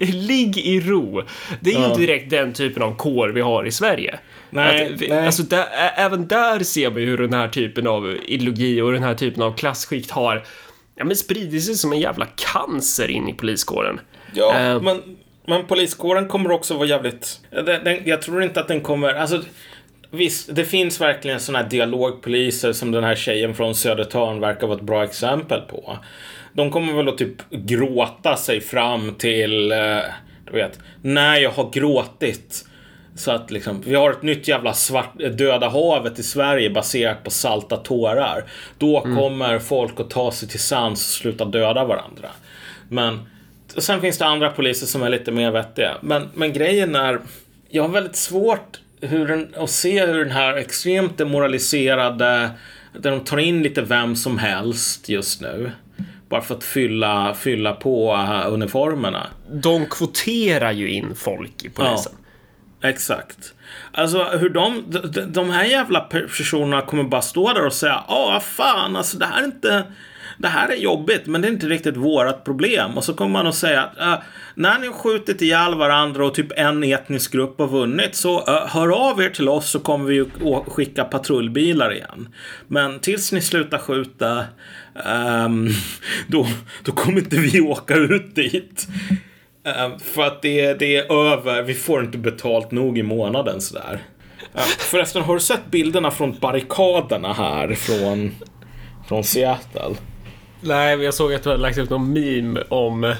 Ligg 0.00 0.58
i 0.58 0.80
ro. 0.80 1.22
Det 1.60 1.70
är 1.70 1.74
ju 1.74 1.80
Ja. 1.80 1.88
inte 1.88 2.00
direkt 2.00 2.30
den 2.30 2.52
typen 2.52 2.82
av 2.82 2.96
kår 2.96 3.28
vi 3.28 3.40
har 3.40 3.64
i 3.66 3.72
Sverige. 3.72 4.18
Nej, 4.50 4.86
Att 4.94 5.00
vi, 5.00 5.08
nej. 5.08 5.26
Alltså 5.26 5.42
där, 5.42 5.64
även 5.96 6.26
där 6.28 6.58
ser 6.60 6.98
ju 6.98 7.06
hur 7.06 7.18
den 7.18 7.32
här 7.32 7.48
typen 7.48 7.86
av 7.86 8.16
ideologi 8.26 8.80
och 8.80 8.92
den 8.92 9.02
här 9.02 9.14
typen 9.14 9.42
av 9.42 9.56
klassskikt 9.56 10.10
har 10.10 10.44
ja, 10.96 11.04
men 11.04 11.16
spridit 11.16 11.64
sig 11.64 11.74
som 11.74 11.92
en 11.92 12.00
jävla 12.00 12.26
cancer 12.26 13.10
in 13.10 13.28
i 13.28 13.32
poliskåren. 13.32 14.00
Ja, 14.34 14.54
Eh. 14.58 14.82
men, 14.82 15.02
men 15.48 15.66
poliskåren 15.66 16.28
kommer 16.28 16.50
också 16.50 16.74
vara 16.74 16.86
jävligt... 16.86 17.40
Den, 17.50 17.84
den, 17.84 17.98
jag 18.04 18.22
tror 18.22 18.42
inte 18.42 18.60
att 18.60 18.68
den 18.68 18.80
kommer... 18.80 19.14
Alltså, 19.14 19.42
visst, 20.10 20.54
det 20.56 20.64
finns 20.64 21.00
verkligen 21.00 21.40
såna 21.40 21.58
här 21.58 21.68
dialogpoliser 21.68 22.72
som 22.72 22.90
den 22.90 23.04
här 23.04 23.14
tjejen 23.14 23.54
från 23.54 23.74
Södertörn 23.74 24.40
verkar 24.40 24.66
vara 24.66 24.78
ett 24.78 24.84
bra 24.84 25.04
exempel 25.04 25.60
på. 25.60 25.98
De 26.52 26.70
kommer 26.70 26.92
väl 26.92 27.08
att 27.08 27.18
typ 27.18 27.50
gråta 27.50 28.36
sig 28.36 28.60
fram 28.60 29.14
till, 29.14 29.72
eh, 29.72 29.98
du 30.46 30.52
vet, 30.52 30.78
när 31.02 31.36
jag 31.36 31.50
har 31.50 31.70
gråtit. 31.70 32.64
Så 33.16 33.30
att 33.30 33.50
liksom, 33.50 33.82
vi 33.86 33.94
har 33.94 34.10
ett 34.10 34.22
nytt 34.22 34.48
jävla 34.48 34.72
svart, 34.72 35.18
döda 35.38 35.68
havet 35.68 36.18
i 36.18 36.22
Sverige 36.22 36.70
baserat 36.70 37.24
på 37.24 37.30
salta 37.30 37.76
tårar. 37.76 38.44
Då 38.78 39.00
kommer 39.00 39.58
folk 39.58 40.00
att 40.00 40.10
ta 40.10 40.32
sig 40.32 40.48
till 40.48 40.60
sans 40.60 41.00
och 41.00 41.22
sluta 41.22 41.44
döda 41.44 41.84
varandra. 41.84 42.28
Men 42.88 43.20
sen 43.82 44.00
finns 44.00 44.18
det 44.18 44.26
andra 44.26 44.50
poliser 44.50 44.86
som 44.86 45.02
är 45.02 45.08
lite 45.08 45.32
mer 45.32 45.50
vettiga. 45.50 45.96
Men, 46.00 46.28
men 46.34 46.52
grejen 46.52 46.94
är, 46.94 47.20
jag 47.68 47.82
har 47.82 47.88
väldigt 47.88 48.16
svårt 48.16 48.80
hur 49.00 49.28
den, 49.28 49.54
att 49.56 49.70
se 49.70 50.06
hur 50.06 50.18
den 50.18 50.30
här 50.30 50.56
extremt 50.56 51.18
demoraliserade, 51.18 52.50
där 52.92 53.10
de 53.10 53.20
tar 53.20 53.38
in 53.38 53.62
lite 53.62 53.82
vem 53.82 54.16
som 54.16 54.38
helst 54.38 55.08
just 55.08 55.40
nu. 55.40 55.70
Bara 56.28 56.40
för 56.40 56.54
att 56.54 56.64
fylla, 56.64 57.34
fylla 57.34 57.72
på 57.72 58.12
uh, 58.14 58.52
uniformerna. 58.52 59.26
De 59.50 59.86
kvoterar 59.86 60.72
ju 60.72 60.90
in 60.90 61.14
folk 61.14 61.64
i 61.64 61.68
polisen. 61.68 62.12
Exakt. 62.82 63.54
Alltså 63.92 64.24
hur 64.24 64.48
de, 64.48 64.84
de, 64.88 65.20
de 65.32 65.50
här 65.50 65.64
jävla 65.64 66.00
personerna 66.00 66.82
kommer 66.82 67.04
bara 67.04 67.22
stå 67.22 67.52
där 67.52 67.66
och 67.66 67.72
säga 67.72 68.04
Ja, 68.08 68.40
fan, 68.44 68.96
alltså 68.96 69.18
det 69.18 69.26
här 69.26 69.42
är 69.42 69.46
inte 69.46 69.84
det 70.38 70.48
här 70.48 70.68
är 70.68 70.76
jobbigt, 70.76 71.26
men 71.26 71.40
det 71.40 71.48
är 71.48 71.52
inte 71.52 71.66
riktigt 71.66 71.96
vårat 71.96 72.44
problem. 72.44 72.96
Och 72.96 73.04
så 73.04 73.14
kommer 73.14 73.32
man 73.32 73.46
att 73.46 73.54
säga 73.54 73.82
att 73.96 74.22
när 74.54 74.78
ni 74.78 74.86
har 74.86 74.94
skjutit 74.94 75.42
ihjäl 75.42 75.74
varandra 75.74 76.26
och 76.26 76.34
typ 76.34 76.52
en 76.56 76.84
etnisk 76.84 77.32
grupp 77.32 77.58
har 77.58 77.68
vunnit 77.68 78.14
så 78.14 78.38
äh, 78.46 78.66
hör 78.66 79.10
av 79.10 79.22
er 79.22 79.28
till 79.30 79.48
oss 79.48 79.70
så 79.70 79.80
kommer 79.80 80.04
vi 80.04 80.20
att 80.20 80.72
skicka 80.72 81.04
patrullbilar 81.04 81.92
igen. 81.92 82.28
Men 82.66 83.00
tills 83.00 83.32
ni 83.32 83.40
slutar 83.40 83.78
skjuta 83.78 84.44
um, 85.44 85.70
då, 86.26 86.46
då 86.84 86.92
kommer 86.92 87.18
inte 87.18 87.36
vi 87.36 87.60
åka 87.60 87.94
ut 87.94 88.34
dit. 88.34 88.88
Ehm, 89.64 89.98
för 89.98 90.22
att 90.22 90.42
det, 90.42 90.74
det 90.74 90.96
är 90.96 91.32
över, 91.32 91.62
vi 91.62 91.74
får 91.74 92.04
inte 92.04 92.18
betalt 92.18 92.70
nog 92.70 92.98
i 92.98 93.02
månaden 93.02 93.60
sådär. 93.60 94.02
Uh, 94.54 94.60
förresten, 94.78 95.22
har 95.22 95.34
du 95.34 95.40
sett 95.40 95.70
bilderna 95.70 96.10
från 96.10 96.38
barrikaderna 96.40 97.32
här 97.32 97.74
från, 97.74 98.34
från 99.08 99.24
Seattle? 99.24 99.94
Nej, 100.60 101.02
jag 101.02 101.14
såg 101.14 101.34
att 101.34 101.42
du 101.42 101.50
hade 101.50 101.62
lagt 101.62 101.78
ut 101.78 101.90
någon 101.90 102.12
meme 102.12 102.62
om 102.68 103.14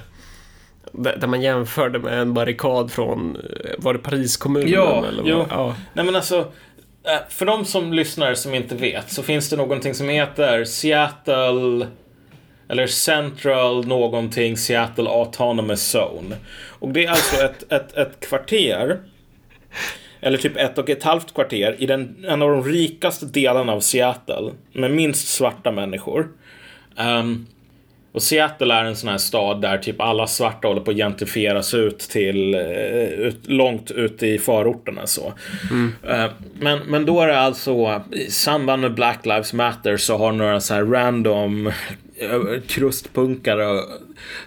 där 0.93 1.27
man 1.27 1.43
jämförde 1.43 1.99
med 1.99 2.19
en 2.19 2.35
barrikad 2.35 2.93
från, 2.93 3.37
eh, 3.37 3.71
var 3.79 3.93
det 3.93 3.99
Pariskommunen? 3.99 4.69
Ja, 4.69 5.05
eller 5.09 5.23
jo. 5.27 5.37
vad? 5.37 5.47
ja. 5.51 5.75
Nej 5.93 6.05
men 6.05 6.17
alltså, 6.17 6.39
eh, 7.05 7.19
för 7.29 7.47
de 7.47 7.65
som 7.65 7.93
lyssnar 7.93 8.35
som 8.35 8.55
inte 8.55 8.75
vet 8.75 9.11
så 9.11 9.23
finns 9.23 9.51
det 9.51 9.57
någonting 9.57 9.95
som 9.95 10.09
heter 10.09 10.65
Seattle 10.65 11.87
eller 12.69 12.87
Central 12.87 13.87
någonting 13.87 14.57
Seattle 14.57 15.11
Autonomous 15.11 15.95
Zone. 15.95 16.37
Och 16.69 16.89
det 16.89 17.05
är 17.05 17.11
alltså 17.11 17.45
ett, 17.45 17.73
ett, 17.73 17.97
ett 17.97 18.21
kvarter 18.21 18.99
eller 20.21 20.39
typ 20.39 20.57
ett 20.57 20.79
och 20.79 20.91
ett 20.91 21.03
halvt 21.03 21.35
kvarter 21.35 21.77
i 21.79 21.87
den, 21.87 22.25
en 22.29 22.43
av 22.43 22.51
de 22.51 22.65
rikaste 22.65 23.27
delarna 23.27 23.73
av 23.73 23.81
Seattle 23.81 24.51
med 24.73 24.91
minst 24.91 25.29
svarta 25.29 25.73
människor. 25.73 26.29
Ehm, 26.99 27.47
och 28.13 28.23
Seattle 28.23 28.75
är 28.75 28.85
en 28.85 28.97
sån 28.97 29.11
här 29.11 29.19
stad 29.19 29.61
där 29.61 29.79
typ 29.79 30.01
alla 30.01 30.27
svarta 30.27 30.69
håller 30.69 30.81
på 30.81 30.91
att 30.91 30.97
gentrifieras 30.97 31.75
ut 31.75 31.99
till 31.99 32.55
eh, 32.55 32.61
ut, 33.11 33.39
långt 33.43 33.91
ut 33.91 34.23
i 34.23 34.39
förorterna 34.39 35.07
så. 35.07 35.33
Eh, 36.09 36.31
men, 36.61 36.79
men 36.79 37.07
då 37.07 37.21
är 37.21 37.27
det 37.27 37.41
alltså 37.41 38.03
i 38.13 38.31
samband 38.31 38.83
med 38.83 38.95
Black 38.95 39.27
Lives 39.27 39.53
Matter 39.53 39.97
så 39.97 40.17
har 40.19 40.33
några 40.33 40.61
så 40.61 40.75
här 40.75 40.85
random 40.85 41.67
eh, 42.17 42.41
krustpunkare 42.67 43.81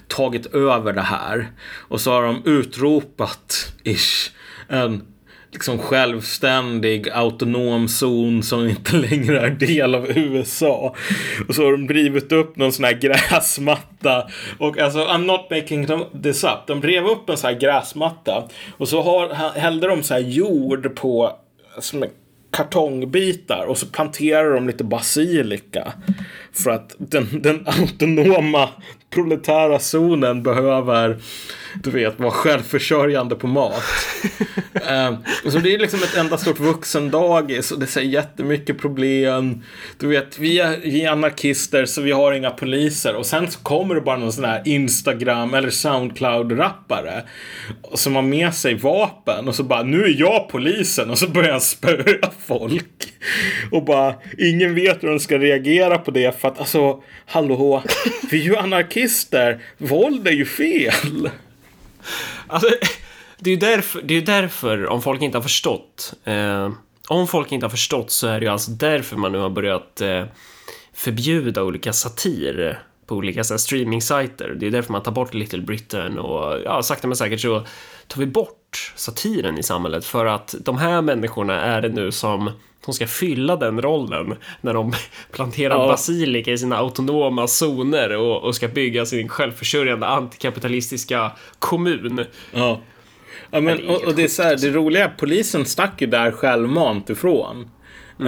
tagit 0.07 0.45
över 0.55 0.93
det 0.93 1.01
här. 1.01 1.47
Och 1.77 2.01
så 2.01 2.11
har 2.11 2.23
de 2.23 2.41
utropat 2.45 3.73
ish 3.83 4.31
en 4.67 5.01
liksom 5.51 5.79
självständig 5.79 7.09
autonom 7.09 7.87
zon 7.87 8.43
som 8.43 8.69
inte 8.69 8.95
längre 9.09 9.39
är 9.39 9.49
del 9.49 9.95
av 9.95 10.17
USA. 10.17 10.95
Och 11.47 11.55
så 11.55 11.63
har 11.63 11.71
de 11.71 11.87
drivit 11.87 12.31
upp 12.31 12.55
någon 12.55 12.71
sån 12.71 12.85
här 12.85 12.93
gräsmatta. 12.93 14.27
Och 14.57 14.79
alltså, 14.79 14.99
I'm 14.99 15.25
not 15.25 15.49
making 15.49 15.87
this 16.23 16.43
up. 16.43 16.67
De 16.67 16.81
drev 16.81 17.05
upp 17.05 17.29
en 17.29 17.37
sån 17.37 17.47
här 17.47 17.59
gräsmatta. 17.59 18.47
Och 18.77 18.87
så 18.87 19.01
har, 19.01 19.29
hällde 19.59 19.87
de 19.87 20.03
så 20.03 20.13
här 20.13 20.21
jord 20.21 20.95
på 20.95 21.37
som 21.79 22.05
kartongbitar 22.51 23.65
och 23.65 23.77
så 23.77 23.85
planterar 23.85 24.53
de 24.53 24.67
lite 24.67 24.83
basilika. 24.83 25.93
För 26.53 26.71
att 26.71 26.95
den, 26.97 27.41
den 27.41 27.67
autonoma 27.67 28.69
proletära 29.11 29.79
zonen 29.79 30.43
behöver, 30.43 31.17
du 31.83 31.91
vet, 31.91 32.19
vara 32.19 32.31
självförsörjande 32.31 33.35
på 33.35 33.47
mat. 33.47 33.83
Eh, 34.87 35.13
så 35.45 35.59
det 35.59 35.73
är 35.73 35.79
liksom 35.79 35.99
ett 36.03 36.17
enda 36.17 36.37
stort 36.37 36.59
vuxendagis 36.59 37.71
och 37.71 37.79
det 37.79 37.97
är 37.97 38.01
jättemycket 38.01 38.77
problem. 38.77 39.63
Du 39.97 40.07
vet, 40.07 40.39
vi 40.39 40.59
är, 40.59 40.77
vi 40.77 41.03
är 41.03 41.11
anarkister 41.11 41.85
så 41.85 42.01
vi 42.01 42.11
har 42.11 42.33
inga 42.33 42.49
poliser. 42.49 43.15
Och 43.15 43.25
sen 43.25 43.51
så 43.51 43.59
kommer 43.59 43.95
det 43.95 44.01
bara 44.01 44.17
någon 44.17 44.33
sån 44.33 44.43
här 44.43 44.61
Instagram 44.65 45.53
eller 45.53 45.69
Soundcloud-rappare 45.69 47.21
som 47.93 48.15
har 48.15 48.21
med 48.21 48.53
sig 48.53 48.75
vapen 48.75 49.47
och 49.47 49.55
så 49.55 49.63
bara, 49.63 49.83
nu 49.83 50.03
är 50.03 50.19
jag 50.19 50.49
polisen 50.49 51.09
och 51.09 51.17
så 51.17 51.27
börjar 51.27 51.51
han 51.51 51.61
spöa 51.61 52.31
folk. 52.47 53.13
Och 53.71 53.85
bara, 53.85 54.13
ingen 54.37 54.75
vet 54.75 55.03
hur 55.03 55.09
de 55.09 55.19
ska 55.19 55.37
reagera 55.37 55.97
på 55.97 56.11
det 56.11 56.40
för 56.41 56.47
att 56.47 56.59
alltså, 56.59 57.03
hallå, 57.25 57.83
vi 58.31 58.39
är 58.41 58.45
ju 58.45 58.57
anarkister. 58.57 59.63
Våld 59.77 60.27
är 60.27 60.31
ju 60.31 60.45
fel. 60.45 61.29
Alltså, 62.47 62.69
det 63.39 63.49
är 63.49 63.53
ju 63.53 63.59
därför, 63.59 64.01
det 64.01 64.17
är 64.17 64.21
därför, 64.21 64.87
om 64.87 65.01
folk 65.01 65.21
inte 65.21 65.37
har 65.37 65.43
förstått, 65.43 66.13
eh, 66.23 66.71
om 67.07 67.27
folk 67.27 67.51
inte 67.51 67.65
har 67.65 67.71
förstått 67.71 68.11
så 68.11 68.27
är 68.27 68.39
det 68.39 68.45
ju 68.45 68.51
alltså 68.51 68.71
därför 68.71 69.17
man 69.17 69.31
nu 69.31 69.37
har 69.37 69.49
börjat 69.49 70.01
eh, 70.01 70.25
förbjuda 70.93 71.63
olika 71.63 71.93
satir 71.93 72.79
på 73.05 73.15
olika 73.15 73.43
så 73.43 73.53
här, 73.53 73.57
streaming-sajter. 73.57 74.55
Det 74.59 74.67
är 74.67 74.71
därför 74.71 74.91
man 74.91 75.03
tar 75.03 75.11
bort 75.11 75.33
Little 75.33 75.61
Britain 75.61 76.19
och 76.19 76.59
ja, 76.65 76.83
sakta 76.83 77.07
men 77.07 77.17
säkert 77.17 77.39
så 77.39 77.65
tar 78.07 78.19
vi 78.19 78.25
bort 78.25 78.93
satiren 78.95 79.57
i 79.57 79.63
samhället 79.63 80.05
för 80.05 80.25
att 80.25 80.55
de 80.59 80.77
här 80.77 81.01
människorna 81.01 81.61
är 81.61 81.81
det 81.81 81.89
nu 81.89 82.11
som 82.11 82.51
som 82.85 82.93
ska 82.93 83.07
fylla 83.07 83.55
den 83.55 83.81
rollen 83.81 84.35
när 84.61 84.73
de 84.73 84.93
planterar 85.31 85.75
Ja. 85.75 85.87
basilika 85.87 86.51
i 86.51 86.57
sina 86.57 86.77
autonoma 86.77 87.47
zoner 87.47 88.17
och, 88.17 88.43
och 88.43 88.55
ska 88.55 88.67
bygga 88.67 89.05
sin 89.05 89.29
självförsörjande 89.29 90.07
antikapitalistiska 90.07 91.31
kommun. 91.59 92.25
Ja. 92.53 92.79
ja 93.51 93.61
men, 93.61 93.89
och, 93.89 94.03
och 94.03 94.15
det 94.15 94.23
är 94.23 94.27
så 94.27 94.43
här, 94.43 94.57
det 94.57 94.69
roliga 94.69 95.03
är 95.03 95.13
polisen 95.17 95.65
stack 95.65 96.01
ju 96.01 96.07
där 96.07 96.31
självmant 96.31 97.09
ifrån. 97.09 97.69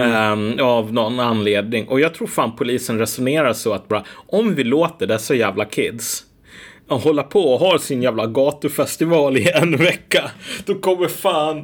Ehm, 0.00 0.58
av 0.60 0.92
någon 0.92 1.20
anledning. 1.20 1.88
Och 1.88 2.00
jag 2.00 2.14
tror 2.14 2.26
fan 2.26 2.56
polisen 2.56 2.98
resonerar 2.98 3.52
så 3.52 3.72
att 3.72 3.88
bara, 3.88 4.04
om 4.26 4.54
vi 4.54 4.64
låter 4.64 5.06
dessa 5.06 5.34
jävla 5.34 5.64
kids 5.64 6.24
hålla 6.88 7.22
på 7.22 7.40
och 7.40 7.60
ha 7.60 7.78
sin 7.78 8.02
jävla 8.02 8.26
gatufestival 8.26 9.36
i 9.36 9.50
en 9.54 9.76
vecka. 9.76 10.30
Då 10.64 10.74
kommer 10.74 11.08
fan 11.08 11.58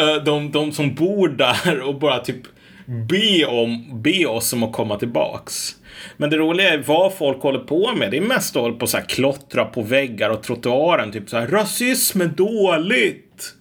eh, 0.00 0.24
de, 0.24 0.52
de 0.52 0.72
som 0.72 0.94
bor 0.94 1.28
där 1.28 1.80
och 1.80 1.98
bara 1.98 2.18
typ 2.18 2.42
be, 2.86 3.46
om, 3.46 4.02
be 4.02 4.26
oss 4.26 4.52
om 4.52 4.62
att 4.62 4.72
komma 4.72 4.98
tillbaks. 4.98 5.76
Men 6.16 6.30
det 6.30 6.36
roliga 6.36 6.72
är 6.72 6.78
vad 6.78 7.14
folk 7.14 7.42
håller 7.42 7.58
på 7.58 7.92
med. 7.94 8.10
Det 8.10 8.16
är 8.16 8.20
mest 8.20 8.56
att 8.56 8.62
hålla 8.62 8.76
på 8.76 8.86
så 8.86 8.96
här 8.96 9.04
klottra 9.04 9.64
på 9.64 9.82
väggar 9.82 10.30
och 10.30 10.42
trottoaren. 10.42 11.12
Typ 11.12 11.28
så 11.28 11.36
här 11.36 11.46
rasism 11.46 12.20
är 12.20 12.26
dåligt. 12.26 13.54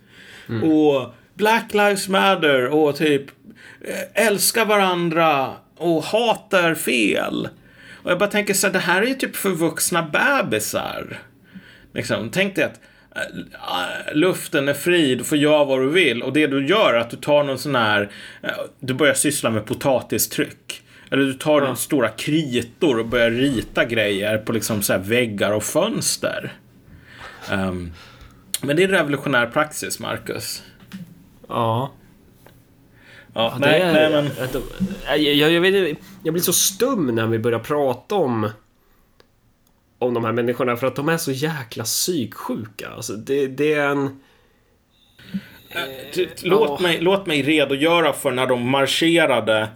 Och 0.63 1.13
Black 1.33 1.73
Lives 1.73 2.09
Matter 2.09 2.67
och 2.67 2.95
typ 2.95 3.25
älska 4.13 4.65
varandra 4.65 5.49
och 5.77 6.03
hat 6.03 6.53
är 6.53 6.75
fel. 6.75 7.47
Och 8.03 8.11
jag 8.11 8.19
bara 8.19 8.29
tänker 8.29 8.53
så 8.53 8.67
här, 8.67 8.73
det 8.73 8.79
här 8.79 9.01
är 9.01 9.05
ju 9.05 9.13
typ 9.13 9.35
för 9.35 9.49
vuxna 9.49 10.03
bebisar. 10.03 11.19
Liksom, 11.93 12.29
tänk 12.29 12.55
dig 12.55 12.63
att 12.63 12.79
äh, 13.15 14.13
luften 14.15 14.67
är 14.69 14.73
fri, 14.73 15.15
du 15.15 15.23
får 15.23 15.37
göra 15.37 15.65
vad 15.65 15.79
du 15.79 15.89
vill. 15.89 16.23
Och 16.23 16.33
det 16.33 16.47
du 16.47 16.67
gör 16.67 16.93
är 16.93 16.97
att 16.99 17.09
du 17.09 17.17
tar 17.17 17.43
någon 17.43 17.59
sån 17.59 17.75
här, 17.75 18.11
äh, 18.43 18.49
du 18.79 18.93
börjar 18.93 19.13
syssla 19.13 19.49
med 19.49 19.65
potatistryck. 19.65 20.81
Eller 21.09 21.23
du 21.23 21.33
tar 21.33 21.61
Ja. 21.61 21.75
stora 21.75 22.09
kritor 22.09 22.99
och 22.99 23.05
börjar 23.07 23.31
rita 23.31 23.85
grejer 23.85 24.37
på 24.37 24.51
liksom 24.51 24.81
så 24.81 24.93
här 24.93 24.99
väggar 24.99 25.51
och 25.51 25.63
fönster. 25.63 26.53
Ehm, 27.51 27.91
men 28.61 28.75
det 28.75 28.83
är 28.83 28.87
revolutionär 28.87 29.45
praxis, 29.45 29.99
Marcus. 29.99 30.63
Ja. 31.49 31.91
Ja, 33.33 33.57
det 33.59 33.65
nej, 33.65 33.81
är, 33.81 33.93
nej, 33.93 34.09
men... 34.09 34.25
att 34.25 35.21
jag, 35.21 35.51
jag, 35.51 35.61
vet, 35.61 35.97
jag 36.23 36.33
blir 36.33 36.43
så 36.43 36.53
stum 36.53 37.15
när 37.15 37.27
vi 37.27 37.39
börjar 37.39 37.59
prata 37.59 38.15
om 38.15 38.49
om 39.99 40.13
de 40.13 40.25
här 40.25 40.31
människorna 40.31 40.77
för 40.77 40.87
att 40.87 40.95
de 40.95 41.09
är 41.09 41.17
så 41.17 41.31
jäkla 41.31 41.83
psyksjuka. 41.83 42.89
Alltså 42.89 43.13
det, 43.13 43.47
det 43.47 43.73
är 43.73 43.89
en... 43.89 44.19
T- 46.15 46.27
Låt, 46.43 46.69
ja. 46.69 46.77
mig, 46.79 46.97
låt 47.01 47.25
mig 47.25 47.41
redogöra 47.41 48.13
för 48.13 48.31
när 48.31 48.47
de 48.47 48.69
marscherade 48.69 49.69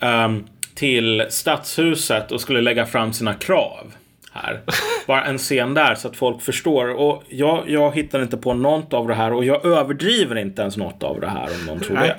ehm, 0.00 0.44
till 0.74 1.26
stadshuset 1.30 2.32
och 2.32 2.40
skulle 2.40 2.60
lägga 2.60 2.86
fram 2.86 3.12
sina 3.12 3.34
krav. 3.34 3.92
Här. 4.32 4.60
Bara 5.06 5.24
en 5.24 5.38
scen 5.38 5.74
där 5.74 5.94
så 5.94 6.08
att 6.08 6.16
folk 6.16 6.42
förstår. 6.42 6.88
Och 6.88 7.22
jag, 7.28 7.64
jag 7.70 7.94
hittar 7.94 8.22
inte 8.22 8.36
på 8.36 8.54
något 8.54 8.92
av 8.92 9.08
det 9.08 9.14
här 9.14 9.32
och 9.32 9.44
jag 9.44 9.66
överdriver 9.66 10.38
inte 10.38 10.62
ens 10.62 10.76
något 10.76 11.02
av 11.02 11.20
det 11.20 11.28
här 11.28 11.48
om 11.60 11.66
någon 11.66 11.80
tror 11.80 11.96
det. 11.96 12.16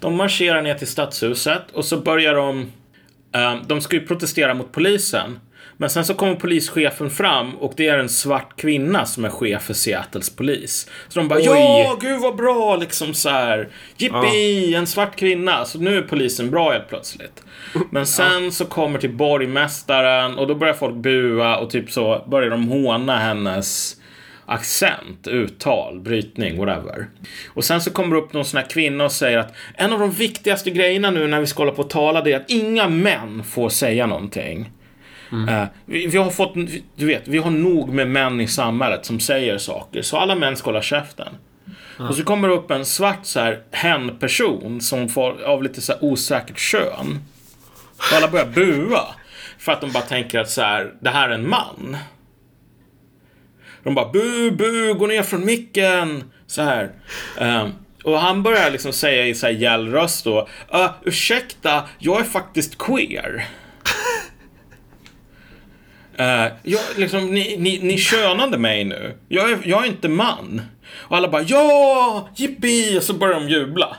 De 0.00 0.16
marscherar 0.16 0.62
ner 0.62 0.74
till 0.74 0.86
stadshuset 0.86 1.62
och 1.72 1.84
så 1.84 1.96
börjar 1.96 2.34
de... 2.34 2.72
ehm, 3.32 3.58
de 3.66 3.80
ska 3.80 3.96
ju 3.96 4.06
protestera 4.06 4.54
mot 4.54 4.72
polisen. 4.72 5.38
Men 5.76 5.90
sen 5.90 6.04
så 6.04 6.14
kommer 6.14 6.34
polischefen 6.34 7.10
fram 7.10 7.54
och 7.54 7.72
det 7.76 7.86
är 7.86 7.98
en 7.98 8.08
svart 8.08 8.60
kvinna 8.60 9.06
som 9.06 9.24
är 9.24 9.28
chef 9.28 9.62
för 9.62 9.74
Seattles 9.74 10.36
polis. 10.36 10.90
Så 11.08 11.18
de 11.18 11.28
bara 11.28 11.38
Oj. 11.38 11.44
ja, 11.44 11.98
gud 12.00 12.20
vad 12.20 12.36
bra 12.36 12.76
liksom 12.76 13.14
så 13.14 13.28
här. 13.28 13.68
Jippi, 13.96 14.74
en 14.74 14.86
svart 14.86 15.16
kvinna. 15.16 15.64
Så 15.64 15.78
nu 15.78 15.98
är 15.98 16.02
polisen 16.02 16.50
bra 16.50 16.72
helt 16.72 16.88
plötsligt. 16.88 17.44
Men 17.90 18.06
sen 18.06 18.52
så 18.52 18.64
kommer 18.64 18.98
till 18.98 19.12
borgmästaren 19.12 20.38
och 20.38 20.46
då 20.46 20.54
börjar 20.54 20.74
folk 20.74 20.94
bua 20.94 21.56
och 21.56 21.70
typ 21.70 21.90
så 21.90 22.24
börjar 22.26 22.50
de 22.50 22.68
håna 22.68 23.18
hennes 23.18 23.96
accent, 24.46 25.26
uttal, 25.26 26.00
brytning, 26.00 26.58
whatever. 26.58 27.06
Och 27.48 27.64
sen 27.64 27.80
så 27.80 27.90
kommer 27.90 28.16
det 28.16 28.22
upp 28.22 28.32
någon 28.32 28.44
sån 28.44 28.58
här 28.58 28.70
kvinna 28.70 29.04
och 29.04 29.12
säger 29.12 29.38
att 29.38 29.54
en 29.74 29.92
av 29.92 29.98
de 30.00 30.10
viktigaste 30.10 30.70
grejerna 30.70 31.10
nu 31.10 31.26
när 31.26 31.40
vi 31.40 31.46
ska 31.46 31.62
hålla 31.62 31.72
på 31.72 31.82
och 31.82 31.90
tala 31.90 32.20
det 32.20 32.32
är 32.32 32.36
att 32.36 32.50
inga 32.50 32.88
män 32.88 33.44
får 33.44 33.68
säga 33.68 34.06
någonting. 34.06 34.70
Eh, 35.48 35.64
vi, 35.84 36.06
vi 36.06 36.18
har 36.18 36.30
fått, 36.30 36.54
du 36.96 37.06
vet, 37.06 37.28
vi 37.28 37.38
har 37.38 37.50
nog 37.50 37.88
med 37.88 38.08
män 38.08 38.40
i 38.40 38.46
samhället 38.48 39.04
som 39.06 39.20
säger 39.20 39.58
saker, 39.58 40.02
så 40.02 40.16
alla 40.16 40.34
män 40.34 40.56
ska 40.56 40.68
hålla 40.70 40.82
käften. 40.82 41.28
Och 41.98 42.14
så 42.14 42.24
kommer 42.24 42.48
det 42.48 42.54
upp 42.54 42.70
en 42.70 42.84
svart 42.84 43.18
så 43.22 43.40
här 43.40 43.62
hen-person 43.70 44.80
som 44.80 45.08
får 45.08 45.42
av 45.42 45.62
lite 45.62 45.80
så 45.80 45.92
här 45.92 46.04
osäkert 46.04 46.58
kön. 46.58 47.18
Och 47.96 48.16
alla 48.16 48.28
börjar 48.28 48.46
bua. 48.46 49.00
För 49.58 49.72
att 49.72 49.80
de 49.80 49.92
bara 49.92 50.02
tänker 50.04 50.38
att 50.40 50.50
så 50.50 50.62
här, 50.62 50.92
det 51.00 51.10
här 51.10 51.28
är 51.28 51.34
en 51.34 51.48
man. 51.48 51.96
De 53.82 53.94
bara 53.94 54.12
bu, 54.12 54.50
bu, 54.50 54.94
gå 54.94 55.06
ner 55.06 55.22
från 55.22 55.44
micken. 55.44 56.24
Så 56.46 56.62
här. 56.62 56.90
Ehm, 57.38 57.70
och 58.04 58.18
han 58.20 58.42
börjar 58.42 58.70
liksom 58.70 58.92
säga 58.92 59.26
i 59.26 59.34
så 59.34 59.46
här 59.46 59.52
gäll 59.52 59.88
röst 59.92 60.24
då. 60.24 60.48
"Uh, 60.74 60.90
ursäkta, 61.04 61.82
jag 61.98 62.20
är 62.20 62.24
faktiskt 62.24 62.78
queer. 62.78 63.46
Uh, 66.20 66.52
jag, 66.62 66.80
liksom, 66.96 67.26
ni, 67.26 67.56
ni, 67.58 67.78
ni 67.82 67.98
könade 67.98 68.58
mig 68.58 68.84
nu. 68.84 69.18
Jag 69.28 69.50
är, 69.50 69.58
jag 69.64 69.84
är 69.84 69.88
inte 69.88 70.08
man. 70.08 70.62
Och 70.94 71.16
alla 71.16 71.28
bara 71.28 71.42
ja, 71.42 72.28
jippi! 72.36 72.98
Och 72.98 73.02
så 73.02 73.14
börjar 73.14 73.40
de 73.40 73.48
jubla. 73.48 73.96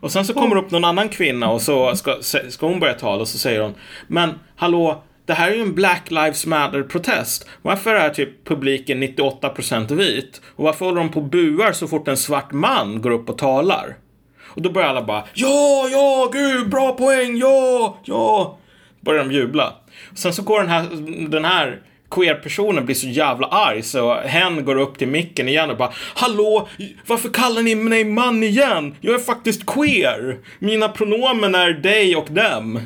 Och 0.00 0.12
sen 0.12 0.24
så 0.24 0.34
kommer 0.34 0.54
det 0.54 0.60
upp 0.62 0.70
någon 0.70 0.84
annan 0.84 1.08
kvinna 1.08 1.50
och 1.50 1.62
så 1.62 1.96
ska, 1.96 2.16
ska 2.48 2.66
hon 2.66 2.80
börja 2.80 2.94
tala 2.94 3.20
och 3.20 3.28
så 3.28 3.38
säger 3.38 3.60
hon 3.60 3.74
Men 4.06 4.30
hallå, 4.56 5.02
det 5.26 5.32
här 5.32 5.50
är 5.50 5.54
ju 5.54 5.62
en 5.62 5.74
Black 5.74 6.10
Lives 6.10 6.46
Matter-protest. 6.46 7.48
Varför 7.62 7.94
är 7.94 8.10
typ 8.10 8.44
publiken 8.44 9.02
98% 9.02 9.94
vit? 9.94 10.40
Och 10.56 10.64
varför 10.64 10.86
håller 10.86 11.00
de 11.00 11.08
på 11.08 11.20
och 11.20 11.26
buar 11.26 11.72
så 11.72 11.88
fort 11.88 12.08
en 12.08 12.16
svart 12.16 12.52
man 12.52 13.02
går 13.02 13.10
upp 13.10 13.30
och 13.30 13.38
talar? 13.38 13.96
Och 14.44 14.62
då 14.62 14.70
börjar 14.70 14.88
alla 14.88 15.02
bara 15.02 15.24
Ja, 15.34 15.88
ja, 15.92 16.30
gud, 16.32 16.68
bra 16.68 16.92
poäng, 16.92 17.36
ja, 17.36 17.98
ja. 18.04 18.58
Börjar 19.00 19.24
de 19.24 19.32
jubla. 19.32 19.74
Sen 20.14 20.32
så 20.32 20.42
går 20.42 20.60
den 20.60 20.68
här, 20.68 20.86
den 21.28 21.44
här 21.44 21.80
queer-personen 22.10 22.84
blir 22.84 22.94
så 22.94 23.06
jävla 23.06 23.46
arg 23.46 23.82
så 23.82 24.14
hen 24.14 24.64
går 24.64 24.76
upp 24.76 24.98
till 24.98 25.08
micken 25.08 25.48
igen 25.48 25.70
och 25.70 25.76
bara 25.76 25.92
Hallå, 26.14 26.68
varför 27.06 27.28
kallar 27.28 27.62
ni 27.62 27.74
mig 27.74 28.04
man 28.04 28.42
igen? 28.42 28.94
Jag 29.00 29.14
är 29.14 29.18
faktiskt 29.18 29.66
queer. 29.66 30.38
Mina 30.58 30.88
pronomen 30.88 31.54
är 31.54 31.72
dig 31.72 32.16
och 32.16 32.30
dem. 32.30 32.80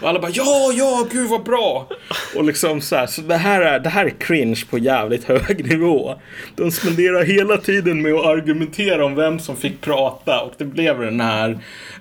Och 0.00 0.08
alla 0.08 0.20
bara 0.20 0.30
ja, 0.34 0.72
ja, 0.74 1.06
gud 1.12 1.30
vad 1.30 1.42
bra. 1.42 1.88
Och 2.36 2.44
liksom 2.44 2.80
så 2.80 2.96
här, 2.96 3.06
så 3.06 3.20
det 3.20 3.36
här 3.36 3.60
är, 3.60 3.80
det 3.80 3.88
här 3.88 4.06
är 4.06 4.10
cringe 4.10 4.62
på 4.70 4.78
jävligt 4.78 5.24
hög 5.24 5.68
nivå. 5.70 6.20
De 6.56 6.70
spenderar 6.70 7.24
hela 7.24 7.56
tiden 7.56 8.02
med 8.02 8.14
att 8.14 8.26
argumentera 8.26 9.04
om 9.04 9.14
vem 9.14 9.38
som 9.38 9.56
fick 9.56 9.80
prata 9.80 10.40
och 10.40 10.52
det 10.58 10.64
blev 10.64 11.00
den 11.00 11.20
här 11.20 11.58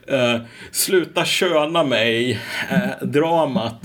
eh, 0.07 0.41
sluta 0.71 1.25
köna 1.25 1.83
mig 1.83 2.41
eh, 2.69 3.07
dramat. 3.07 3.81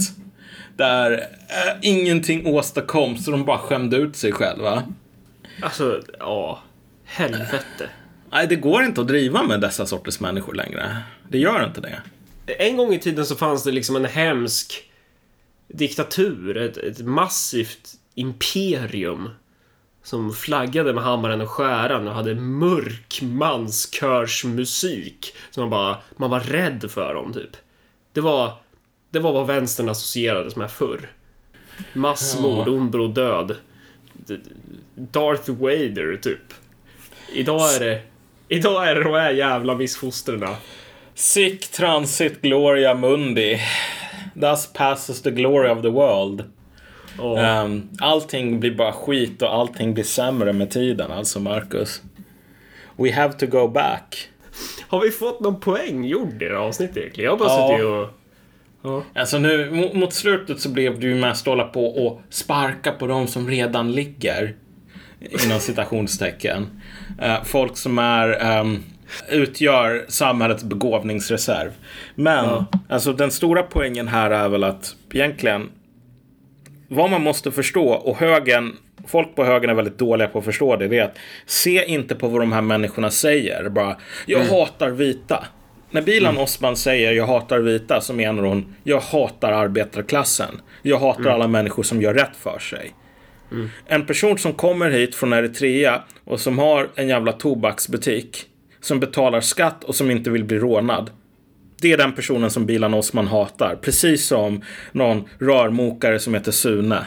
Där 0.76 1.12
eh, 1.12 1.76
ingenting 1.82 2.46
åstadkoms 2.46 3.24
så 3.24 3.30
de 3.30 3.44
bara 3.44 3.58
skämde 3.58 3.96
ut 3.96 4.16
sig 4.16 4.32
själva. 4.32 4.82
Alltså, 5.62 6.00
ja. 6.18 6.62
Helvete. 7.04 7.88
Nej, 8.32 8.46
det 8.46 8.56
går 8.56 8.82
inte 8.82 9.00
att 9.00 9.08
driva 9.08 9.42
med 9.42 9.60
dessa 9.60 9.86
sorters 9.86 10.20
människor 10.20 10.54
längre. 10.54 10.96
Det 11.28 11.38
gör 11.38 11.64
inte 11.64 11.80
det. 11.80 12.02
En 12.58 12.76
gång 12.76 12.94
i 12.94 12.98
tiden 12.98 13.26
så 13.26 13.36
fanns 13.36 13.64
det 13.64 13.70
liksom 13.72 13.96
en 13.96 14.04
hemsk 14.04 14.90
diktatur, 15.68 16.56
ett, 16.56 16.76
ett 16.76 17.00
massivt 17.00 17.94
imperium 18.14 19.30
som 20.02 20.32
flaggade 20.32 20.92
med 20.92 21.04
hammaren 21.04 21.40
och 21.40 21.50
skäran 21.50 22.08
och 22.08 22.14
hade 22.14 22.34
mörk 22.34 23.20
manskörsmusik. 23.22 25.34
Så 25.50 25.60
man 25.60 25.70
bara, 25.70 25.96
man 26.16 26.30
var 26.30 26.40
rädd 26.40 26.90
för 26.90 27.14
dem 27.14 27.32
typ. 27.32 27.56
Det 28.12 28.20
var, 28.20 28.52
det 29.10 29.18
var 29.18 29.32
vad 29.32 29.46
vänstern 29.46 29.88
associerades 29.88 30.56
med 30.56 30.70
förr. 30.70 31.10
Massmord, 31.92 32.68
Ja. 32.68 32.72
ondor 32.72 33.00
och 33.00 33.10
död. 33.10 33.56
Darth 34.94 35.50
Vader 35.50 36.16
typ. 36.16 36.54
Idag 37.32 37.74
är 37.74 37.80
det, 37.80 38.02
idag 38.48 38.88
är 38.88 38.94
det 38.94 39.04
de 39.04 39.12
här 39.14 39.30
jävla 39.30 39.74
missfostrarna. 39.74 40.56
Sic 41.18 41.68
transit 41.70 42.42
gloria 42.42 42.94
mundi. 42.94 43.60
Thus 44.34 44.66
passes 44.72 45.22
the 45.22 45.30
glory 45.30 45.68
of 45.70 45.82
the 45.82 45.88
world. 45.90 46.44
Och, 47.18 47.38
Um, 47.38 47.88
allting 48.00 48.60
blir 48.60 48.74
bara 48.74 48.92
skit 48.92 49.42
och 49.42 49.54
allting 49.54 49.94
blir 49.94 50.04
sämre 50.04 50.52
med 50.52 50.70
tiden, 50.70 51.10
alltså 51.12 51.40
Marcus. 51.40 52.02
We 52.96 53.12
have 53.12 53.32
to 53.32 53.46
go 53.46 53.68
back. 53.68 54.28
Har 54.88 55.00
vi 55.00 55.10
fått 55.10 55.40
någon 55.40 55.60
poäng 55.60 56.04
gjord 56.04 56.42
i 56.42 56.44
det 56.48 56.54
här 56.54 56.54
avsnittet 56.54 56.96
egentligen? 56.96 57.30
Jag 57.30 57.38
bara 57.38 57.48
Ja. 57.48 57.68
suttit 57.68 57.84
och... 57.86 58.08
Ja. 59.14 59.20
Alltså 59.20 59.38
nu, 59.38 59.70
mo- 59.70 59.94
mot 59.96 60.12
slutet 60.12 60.60
så 60.60 60.68
blev 60.68 61.00
du 61.00 61.08
ju 61.08 61.14
mest 61.14 61.46
hålla 61.46 61.64
på 61.64 61.86
och 62.06 62.20
sparka 62.30 62.92
på 62.92 63.06
de 63.06 63.26
som 63.26 63.48
redan 63.48 63.92
ligger. 63.92 64.56
Inom 65.44 65.60
citationstecken. 65.60 66.80
Eh, 67.22 67.44
folk 67.44 67.76
som 67.76 67.98
är 67.98 68.28
ehm, 68.44 68.82
utgör 69.28 70.04
samhällets 70.08 70.64
begåvningsreserv. 70.64 71.70
Men 72.14 72.44
Ja. 72.44 72.66
alltså 72.88 73.12
den 73.12 73.30
stora 73.30 73.62
poängen 73.62 74.08
här 74.08 74.30
är 74.30 74.48
väl 74.48 74.64
att 74.64 74.96
egentligen 75.12 75.70
vad 76.88 77.10
man 77.10 77.22
måste 77.22 77.52
förstå 77.52 77.88
och 77.88 78.16
högen 78.16 78.76
Folk 79.06 79.36
på 79.36 79.44
högen 79.44 79.70
är 79.70 79.74
väldigt 79.74 79.98
dåliga 79.98 80.28
på 80.28 80.38
att 80.38 80.44
förstå 80.44 80.76
det. 80.76 80.88
Det 80.88 80.98
är 80.98 81.04
att 81.04 81.18
se 81.46 81.84
inte 81.84 82.14
på 82.14 82.28
vad 82.28 82.42
de 82.42 82.52
här 82.52 82.60
människorna 82.60 83.10
säger. 83.10 83.68
Bara, 83.68 83.96
jag 84.26 84.44
hatar 84.44 84.90
vita. 84.90 85.44
När 85.90 86.02
Bilan 86.02 86.38
Osman 86.38 86.76
säger 86.76 87.12
jag 87.12 87.26
hatar 87.26 87.58
vita 87.58 88.00
så 88.00 88.12
menar 88.14 88.42
hon 88.42 88.74
jag 88.84 89.00
hatar 89.00 89.52
arbetarklassen. 89.52 90.60
Jag 90.82 90.98
hatar 90.98 91.30
alla 91.30 91.48
människor 91.48 91.82
som 91.82 92.02
gör 92.02 92.14
rätt 92.14 92.36
för 92.36 92.58
sig. 92.58 92.92
En 93.86 94.06
person 94.06 94.38
som 94.38 94.52
kommer 94.52 94.90
hit 94.90 95.14
från 95.14 95.32
Eritrea 95.32 96.02
och 96.24 96.40
som 96.40 96.58
har 96.58 96.88
en 96.94 97.08
jävla 97.08 97.32
tobaksbutik, 97.32 98.46
som 98.80 99.00
betalar 99.00 99.40
skatt 99.40 99.84
och 99.84 99.94
som 99.94 100.10
inte 100.10 100.30
vill 100.30 100.44
bli 100.44 100.58
rånad. 100.58 101.10
Det 101.80 101.92
är 101.92 101.96
den 101.96 102.12
personen 102.12 102.50
som 102.50 102.66
Bilan 102.66 102.94
Osman 102.94 103.26
hatar. 103.26 103.76
Precis 103.76 104.26
som 104.26 104.62
någon 104.92 105.28
rörmokare 105.38 106.18
som 106.18 106.34
heter 106.34 106.52
Sune. 106.52 107.06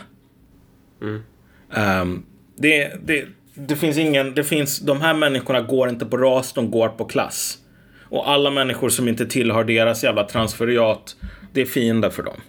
Ehm, 1.74 2.24
det, 2.56 2.92
det, 3.06 3.26
det 3.54 3.76
finns 3.76 3.98
ingen, 3.98 4.34
det 4.34 4.44
finns, 4.44 4.80
de 4.80 5.02
här 5.02 5.14
människorna 5.14 5.62
går 5.62 5.90
inte 5.90 6.06
på 6.06 6.18
ras, 6.18 6.54
de 6.54 6.72
går 6.72 6.90
på 6.90 7.06
klass. 7.06 7.58
Och 8.02 8.30
alla 8.30 8.52
människor 8.52 8.90
som 8.90 9.08
inte 9.08 9.26
tillhör 9.26 9.64
deras 9.64 10.04
jävla 10.04 10.24
transferiat, 10.24 11.16
det 11.54 11.62
är 11.62 11.66
fiender 11.66 12.10
för 12.10 12.24
dem. 12.24 12.42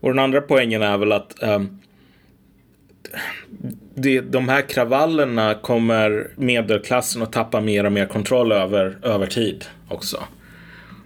Och 0.00 0.08
den 0.08 0.18
andra 0.18 0.40
poängen 0.40 0.82
är 0.82 0.98
väl 0.98 1.12
att 1.12 1.34
um, 1.42 1.80
det, 3.96 4.20
de 4.20 4.48
här 4.48 4.62
kravallerna 4.62 5.54
kommer 5.54 6.30
medelklassen 6.36 7.22
att 7.22 7.32
tappa 7.32 7.60
mer 7.60 7.86
och 7.86 7.92
mer 7.92 8.06
kontroll 8.06 8.52
över, 8.52 8.98
över 9.02 9.26
tid 9.26 9.64
också. 9.88 10.22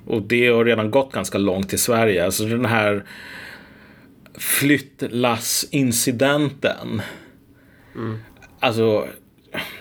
Och 0.06 0.22
det 0.22 0.48
har 0.48 0.64
redan 0.64 0.90
gått 0.90 1.12
ganska 1.12 1.38
långt 1.38 1.72
i 1.72 1.78
Sverige. 1.78 2.24
Alltså 2.24 2.44
den 2.44 2.64
här 2.64 3.04
flyttlassincidenten. 4.38 7.02
Alltså, 8.60 9.08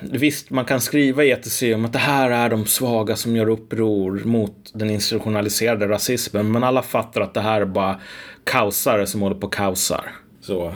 visst, 0.01 0.49
man 0.49 0.65
kan 0.65 0.81
skriva 0.81 1.23
i 1.23 1.31
ETC 1.31 1.63
om 1.63 1.85
att 1.85 1.93
det 1.93 1.99
här 1.99 2.31
är 2.31 2.49
de 2.49 2.65
svaga 2.65 3.15
som 3.15 3.35
gör 3.35 3.49
uppror 3.49 4.21
mot 4.25 4.71
den 4.73 4.89
institutionaliserade 4.89 5.87
rasismen. 5.87 6.51
Men 6.51 6.63
alla 6.63 6.81
fattar 6.81 7.21
att 7.21 7.33
det 7.33 7.41
här 7.41 7.61
är 7.61 7.65
bara 7.65 7.99
kaosare 8.43 9.07
som 9.07 9.21
håller 9.21 9.35
på 9.35 9.47
och 9.47 9.53
kaosar. 9.53 10.11
Så, 10.41 10.73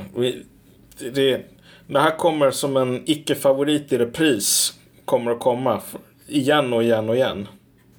det, 1.14 1.53
det 1.88 2.00
här 2.00 2.18
kommer 2.18 2.52
som 2.52 2.78
en 2.78 3.04
icke-favorit 3.06 3.94
i 3.94 3.98
repris. 3.98 4.74
Kommer 5.06 5.32
att 5.32 5.40
komma 5.40 5.82
igen 6.28 6.74
och 6.74 6.84
igen 6.84 7.10
och 7.10 7.16
igen. 7.16 7.48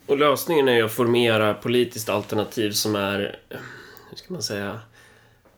Och 0.06 0.18
lösningen 0.18 0.68
är 0.68 0.74
ju 0.74 0.82
att 0.84 0.92
formera 0.92 1.54
politiskt 1.54 2.08
alternativ 2.08 2.70
som 2.70 2.96
är, 2.96 3.38
hur 4.10 4.16
ska 4.16 4.32
man 4.32 4.42
säga, 4.42 4.80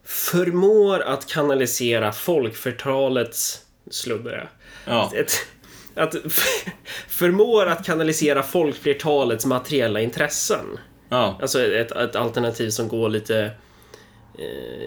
förmår 0.05 1.01
att 1.01 1.27
kanalisera 1.27 2.13
folkflertalets, 2.13 3.61
sluddare, 3.91 4.49
Ja, 4.87 5.13
ett, 5.15 5.33
att 5.95 6.15
förmår 7.09 7.67
att 7.67 7.85
kanalisera 7.87 8.43
folkflertalets 8.43 9.47
materiella 9.47 10.01
intressen. 10.01 10.79
ja, 11.09 11.39
Alltså 11.43 11.63
ett, 11.65 11.93
ett 11.93 12.17
alternativ 12.17 12.71
som 12.71 12.89
går 12.89 13.09
lite 13.09 13.51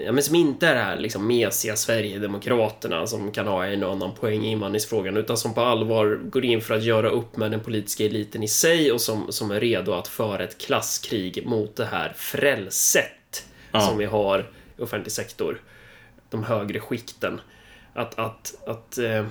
Ja, 0.06 0.12
men 0.12 0.24
som 0.24 0.36
inte 0.36 0.68
är 0.68 0.76
det 0.76 0.82
här 0.82 0.98
liksom 1.00 1.28
mesiga 1.28 1.76
Sverigedemokraterna 1.76 3.08
som 3.08 3.32
kan 3.32 3.48
ha 3.48 3.66
en 3.66 3.84
och 3.84 3.92
annan 3.92 4.16
poäng 4.16 4.46
i 4.46 4.52
invandringsfrågan 4.52 5.18
utan 5.18 5.38
som 5.38 5.54
på 5.54 5.62
allvar 5.62 6.20
går 6.24 6.46
in 6.46 6.62
för 6.62 6.74
att 6.76 6.84
göra 6.84 7.10
upp 7.10 7.38
med 7.38 7.52
den 7.52 7.60
politiska 7.60 8.06
eliten 8.06 8.44
i 8.44 8.48
sig 8.48 8.92
och 8.92 9.02
som, 9.02 9.32
som 9.32 9.52
är 9.52 9.60
redo 9.60 9.94
att 9.94 10.08
föra 10.08 10.44
ett 10.44 10.58
klasskrig 10.58 11.46
mot 11.46 11.76
det 11.76 11.86
här 11.86 12.14
frälset 12.16 13.46
Ja. 13.72 13.80
som 13.82 13.98
vi 13.98 14.06
har 14.06 14.50
i 14.78 14.82
offentlig 14.82 15.12
sektor. 15.12 15.62
De 16.30 16.44
högre 16.44 16.80
skikten. 16.80 17.42
Att, 17.94 18.20
att, 18.20 18.56
att 18.68 18.98
eh, 18.98 19.26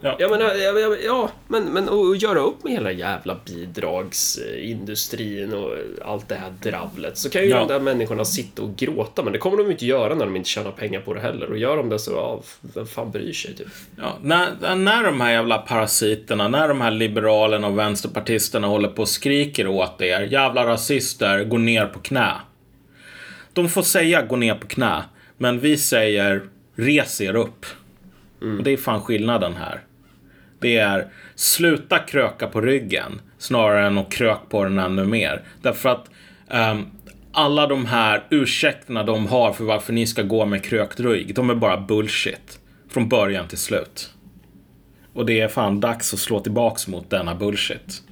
Ja. 0.00 0.16
Ja, 0.18 0.28
men, 0.28 0.40
ja, 0.40 0.54
ja, 0.54 0.96
ja, 1.04 1.30
men, 1.48 1.64
men 1.64 1.88
och 1.88 2.16
göra 2.16 2.38
upp 2.38 2.64
med 2.64 2.72
hela 2.72 2.92
jävla 2.92 3.36
bidragsindustrin 3.46 5.52
och 5.52 5.72
allt 6.04 6.28
det 6.28 6.34
här 6.34 6.52
dravlet. 6.62 7.18
Så 7.18 7.30
kan 7.30 7.42
ju 7.42 7.48
Ja. 7.48 7.58
de 7.58 7.68
där 7.68 7.80
människorna 7.80 8.24
sitta 8.24 8.62
och 8.62 8.76
gråta, 8.76 9.22
men 9.22 9.32
det 9.32 9.38
kommer 9.38 9.56
de 9.56 9.70
inte 9.70 9.86
göra 9.86 10.14
när 10.14 10.24
de 10.24 10.36
inte 10.36 10.48
tjänar 10.48 10.70
pengar 10.70 11.00
på 11.00 11.14
det 11.14 11.20
heller. 11.20 11.50
Och 11.50 11.58
gör 11.58 11.76
de 11.76 11.88
det 11.88 11.98
så, 11.98 12.10
ja, 12.12 12.40
vem 12.74 12.86
fan 12.86 13.10
bryr 13.10 13.32
sig 13.32 13.54
typ? 13.54 13.66
Ja, 13.98 14.18
när, 14.22 14.74
när 14.76 15.04
de 15.04 15.20
här 15.20 15.32
jävla 15.32 15.58
parasiterna, 15.58 16.48
när 16.48 16.68
de 16.68 16.80
här 16.80 16.90
liberalerna 16.90 17.66
och 17.66 17.78
vänsterpartisterna 17.78 18.66
håller 18.66 18.88
på 18.88 19.02
och 19.02 19.08
skriker 19.08 19.66
åt 19.66 20.02
er, 20.02 20.20
jävla 20.20 20.66
rasister, 20.66 21.44
gå 21.44 21.58
ner 21.58 21.86
på 21.86 21.98
knä. 21.98 22.32
De 23.52 23.68
får 23.68 23.82
säga 23.82 24.22
gå 24.22 24.36
ner 24.36 24.54
på 24.54 24.66
knä, 24.66 25.02
men 25.38 25.60
vi 25.60 25.76
säger 25.76 26.42
res 26.76 27.20
er 27.20 27.36
upp. 27.36 27.66
Och 28.40 28.62
det 28.62 28.70
är 28.70 28.76
fan 28.76 29.00
skillnaden 29.00 29.56
här. 29.56 29.80
Det 30.60 30.76
är 30.76 31.06
sluta 31.34 31.98
kröka 31.98 32.46
på 32.46 32.60
ryggen 32.60 33.20
snarare 33.38 33.86
än 33.86 33.98
att 33.98 34.12
krök 34.12 34.38
på 34.48 34.64
den 34.64 34.78
ännu 34.78 35.04
mer. 35.04 35.42
Därför 35.62 35.88
att 35.88 36.10
um, 36.48 36.86
alla 37.32 37.66
de 37.66 37.86
här 37.86 38.24
ursäkterna 38.30 39.02
de 39.02 39.26
har 39.26 39.52
för 39.52 39.64
varför 39.64 39.92
ni 39.92 40.06
ska 40.06 40.22
gå 40.22 40.46
med 40.46 40.64
krökt 40.64 41.00
rygg, 41.00 41.34
de 41.34 41.50
är 41.50 41.54
bara 41.54 41.80
bullshit. 41.80 42.60
Från 42.88 43.08
början 43.08 43.48
till 43.48 43.58
slut. 43.58 44.10
Och 45.12 45.26
det 45.26 45.40
är 45.40 45.48
fan 45.48 45.80
dags 45.80 46.14
att 46.14 46.20
slå 46.20 46.40
tillbaks 46.40 46.88
mot 46.88 47.10
denna 47.10 47.34
bullshit. 47.34 48.02